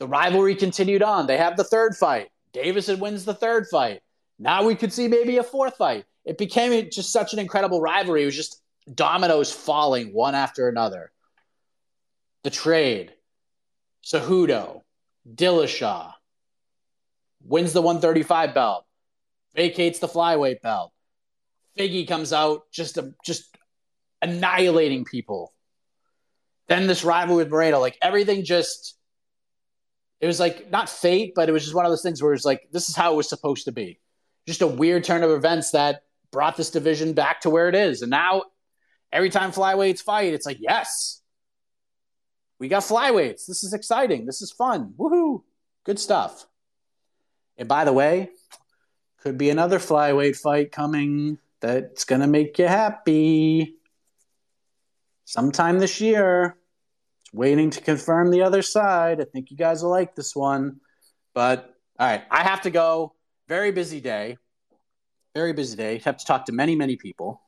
The 0.00 0.08
rivalry 0.08 0.56
continued 0.56 1.02
on. 1.02 1.26
They 1.26 1.36
have 1.36 1.56
the 1.56 1.64
third 1.64 1.96
fight. 1.96 2.30
Deiveson 2.52 2.98
wins 2.98 3.24
the 3.24 3.34
third 3.34 3.66
fight. 3.70 4.00
Now 4.38 4.64
we 4.64 4.74
could 4.74 4.92
see 4.92 5.08
maybe 5.08 5.38
a 5.38 5.42
fourth 5.42 5.76
fight. 5.76 6.04
It 6.24 6.38
became 6.38 6.90
just 6.90 7.12
such 7.12 7.32
an 7.32 7.38
incredible 7.38 7.80
rivalry. 7.80 8.22
It 8.22 8.26
was 8.26 8.36
just 8.36 8.62
dominoes 8.92 9.52
falling 9.52 10.12
one 10.12 10.34
after 10.34 10.68
another. 10.68 11.12
The 12.42 12.50
trade, 12.50 13.12
Cejudo, 14.04 14.82
Dillashaw, 15.32 16.12
wins 17.44 17.72
the 17.72 17.82
135 17.82 18.54
belt, 18.54 18.84
vacates 19.54 19.98
the 19.98 20.08
flyweight 20.08 20.60
belt. 20.60 20.92
Figgy 21.78 22.06
comes 22.06 22.32
out 22.32 22.62
just 22.72 22.98
a, 22.98 23.12
just 23.24 23.56
annihilating 24.22 25.04
people. 25.04 25.52
Then 26.68 26.86
this 26.86 27.04
rivalry 27.04 27.44
with 27.44 27.52
Moreno, 27.52 27.80
like 27.80 27.98
everything 28.02 28.44
just 28.44 28.96
it 30.20 30.26
was 30.26 30.40
like 30.40 30.70
not 30.70 30.88
fate, 30.88 31.32
but 31.34 31.48
it 31.48 31.52
was 31.52 31.62
just 31.62 31.74
one 31.74 31.84
of 31.84 31.92
those 31.92 32.02
things 32.02 32.22
where 32.22 32.32
it's 32.32 32.44
like 32.44 32.68
this 32.72 32.88
is 32.88 32.96
how 32.96 33.12
it 33.12 33.16
was 33.16 33.28
supposed 33.28 33.66
to 33.66 33.72
be. 33.72 34.00
Just 34.46 34.62
a 34.62 34.66
weird 34.66 35.04
turn 35.04 35.22
of 35.22 35.30
events 35.30 35.72
that 35.72 36.02
brought 36.30 36.56
this 36.56 36.70
division 36.70 37.12
back 37.12 37.40
to 37.42 37.50
where 37.50 37.68
it 37.68 37.74
is. 37.74 38.02
And 38.02 38.10
now 38.10 38.44
every 39.12 39.30
time 39.30 39.52
flyweights 39.52 40.02
fight, 40.02 40.34
it's 40.34 40.46
like, 40.46 40.58
yes, 40.60 41.20
we 42.58 42.68
got 42.68 42.82
flyweights. 42.82 43.46
This 43.46 43.64
is 43.64 43.72
exciting. 43.72 44.26
This 44.26 44.42
is 44.42 44.52
fun. 44.52 44.94
Woohoo. 44.96 45.42
Good 45.84 45.98
stuff. 45.98 46.46
And 47.56 47.68
by 47.68 47.84
the 47.84 47.92
way, 47.92 48.30
could 49.22 49.38
be 49.38 49.50
another 49.50 49.78
flyweight 49.78 50.36
fight 50.36 50.70
coming 50.70 51.38
that's 51.60 52.04
going 52.04 52.20
to 52.20 52.26
make 52.26 52.58
you 52.58 52.68
happy 52.68 53.76
sometime 55.24 55.78
this 55.80 56.00
year. 56.00 56.56
It's 57.22 57.32
waiting 57.32 57.70
to 57.70 57.80
confirm 57.80 58.30
the 58.30 58.42
other 58.42 58.62
side. 58.62 59.20
I 59.20 59.24
think 59.24 59.50
you 59.50 59.56
guys 59.56 59.82
will 59.82 59.90
like 59.90 60.14
this 60.14 60.36
one. 60.36 60.80
But 61.34 61.74
all 61.98 62.06
right, 62.06 62.22
I 62.30 62.44
have 62.44 62.62
to 62.62 62.70
go. 62.70 63.15
Very 63.48 63.70
busy 63.70 64.00
day. 64.00 64.38
Very 65.34 65.52
busy 65.52 65.76
day. 65.76 65.98
Have 66.04 66.16
to 66.16 66.24
talk 66.24 66.46
to 66.46 66.52
many, 66.52 66.74
many 66.74 66.96
people. 66.96 67.40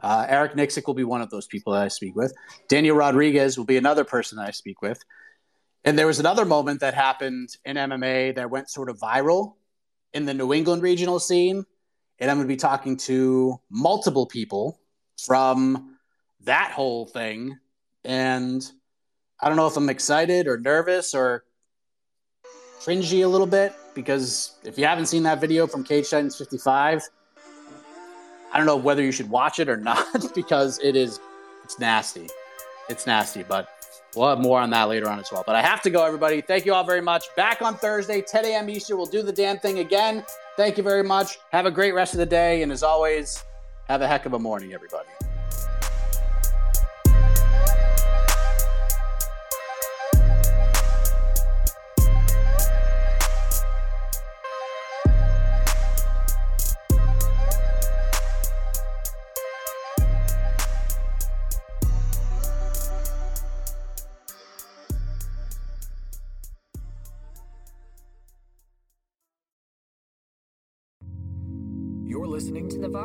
Uh, 0.00 0.26
Eric 0.28 0.54
Nicksick 0.54 0.86
will 0.86 0.94
be 0.94 1.04
one 1.04 1.20
of 1.20 1.30
those 1.30 1.46
people 1.46 1.74
that 1.74 1.82
I 1.82 1.88
speak 1.88 2.16
with. 2.16 2.32
Daniel 2.68 2.96
Rodriguez 2.96 3.58
will 3.58 3.66
be 3.66 3.76
another 3.76 4.04
person 4.04 4.38
that 4.38 4.48
I 4.48 4.50
speak 4.52 4.80
with. 4.80 4.98
And 5.84 5.98
there 5.98 6.06
was 6.06 6.18
another 6.18 6.46
moment 6.46 6.80
that 6.80 6.94
happened 6.94 7.50
in 7.64 7.76
MMA 7.76 8.36
that 8.36 8.50
went 8.50 8.70
sort 8.70 8.88
of 8.88 8.98
viral 8.98 9.54
in 10.14 10.24
the 10.24 10.32
New 10.32 10.54
England 10.54 10.82
regional 10.82 11.20
scene. 11.20 11.64
And 12.18 12.30
I'm 12.30 12.38
going 12.38 12.48
to 12.48 12.52
be 12.52 12.56
talking 12.56 12.96
to 12.98 13.60
multiple 13.70 14.26
people 14.26 14.80
from 15.18 15.96
that 16.44 16.70
whole 16.70 17.06
thing. 17.06 17.58
And 18.02 18.64
I 19.40 19.48
don't 19.48 19.56
know 19.56 19.66
if 19.66 19.76
I'm 19.76 19.90
excited 19.90 20.46
or 20.46 20.58
nervous 20.58 21.14
or 21.14 21.44
cringy 22.84 23.24
a 23.24 23.28
little 23.28 23.46
bit 23.46 23.74
because 23.94 24.52
if 24.64 24.78
you 24.78 24.84
haven't 24.84 25.06
seen 25.06 25.22
that 25.22 25.40
video 25.40 25.66
from 25.66 25.84
Cage 25.84 26.10
Titans 26.10 26.36
55, 26.36 27.02
I 28.52 28.56
don't 28.56 28.66
know 28.66 28.76
whether 28.76 29.02
you 29.02 29.12
should 29.12 29.30
watch 29.30 29.58
it 29.58 29.68
or 29.68 29.76
not 29.76 30.06
because 30.34 30.78
it 30.80 30.94
is 30.94 31.18
it's 31.64 31.78
nasty. 31.78 32.28
It's 32.90 33.06
nasty, 33.06 33.42
but 33.42 33.68
we'll 34.14 34.28
have 34.28 34.38
more 34.38 34.60
on 34.60 34.68
that 34.70 34.84
later 34.84 35.08
on 35.08 35.18
as 35.18 35.32
well. 35.32 35.42
But 35.46 35.56
I 35.56 35.62
have 35.62 35.80
to 35.82 35.90
go, 35.90 36.04
everybody. 36.04 36.42
Thank 36.42 36.66
you 36.66 36.74
all 36.74 36.84
very 36.84 37.00
much. 37.00 37.24
Back 37.36 37.62
on 37.62 37.74
Thursday, 37.76 38.20
10 38.20 38.44
a.m. 38.44 38.68
Eastern. 38.68 38.98
We'll 38.98 39.06
do 39.06 39.22
the 39.22 39.32
damn 39.32 39.58
thing 39.58 39.78
again. 39.78 40.24
Thank 40.58 40.76
you 40.76 40.82
very 40.82 41.02
much. 41.02 41.38
Have 41.52 41.64
a 41.64 41.70
great 41.70 41.94
rest 41.94 42.12
of 42.12 42.18
the 42.18 42.26
day. 42.26 42.62
And 42.62 42.70
as 42.70 42.82
always, 42.82 43.42
have 43.88 44.02
a 44.02 44.06
heck 44.06 44.26
of 44.26 44.34
a 44.34 44.38
morning, 44.38 44.74
everybody. 44.74 45.08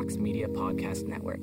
Vox 0.00 0.16
Media 0.16 0.48
Podcast 0.48 1.06
Network. 1.06 1.42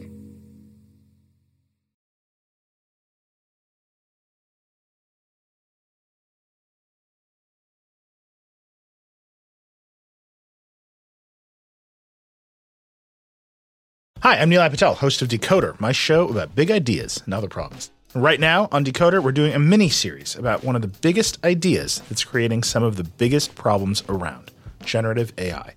Hi, 14.23 14.39
I'm 14.39 14.49
Nilay 14.49 14.71
Patel, 14.71 14.95
host 14.95 15.21
of 15.21 15.27
Decoder, 15.27 15.79
my 15.79 15.91
show 15.91 16.27
about 16.27 16.55
big 16.55 16.71
ideas 16.71 17.21
and 17.25 17.35
other 17.35 17.47
problems. 17.47 17.91
Right 18.15 18.39
now 18.39 18.69
on 18.71 18.83
Decoder, 18.83 19.21
we're 19.21 19.33
doing 19.33 19.53
a 19.53 19.59
mini 19.59 19.89
series 19.89 20.35
about 20.35 20.63
one 20.63 20.75
of 20.75 20.81
the 20.81 20.87
biggest 20.87 21.37
ideas 21.45 22.01
that's 22.09 22.23
creating 22.23 22.63
some 22.63 22.81
of 22.81 22.95
the 22.95 23.03
biggest 23.03 23.53
problems 23.53 24.03
around 24.09 24.49
generative 24.83 25.31
AI. 25.37 25.76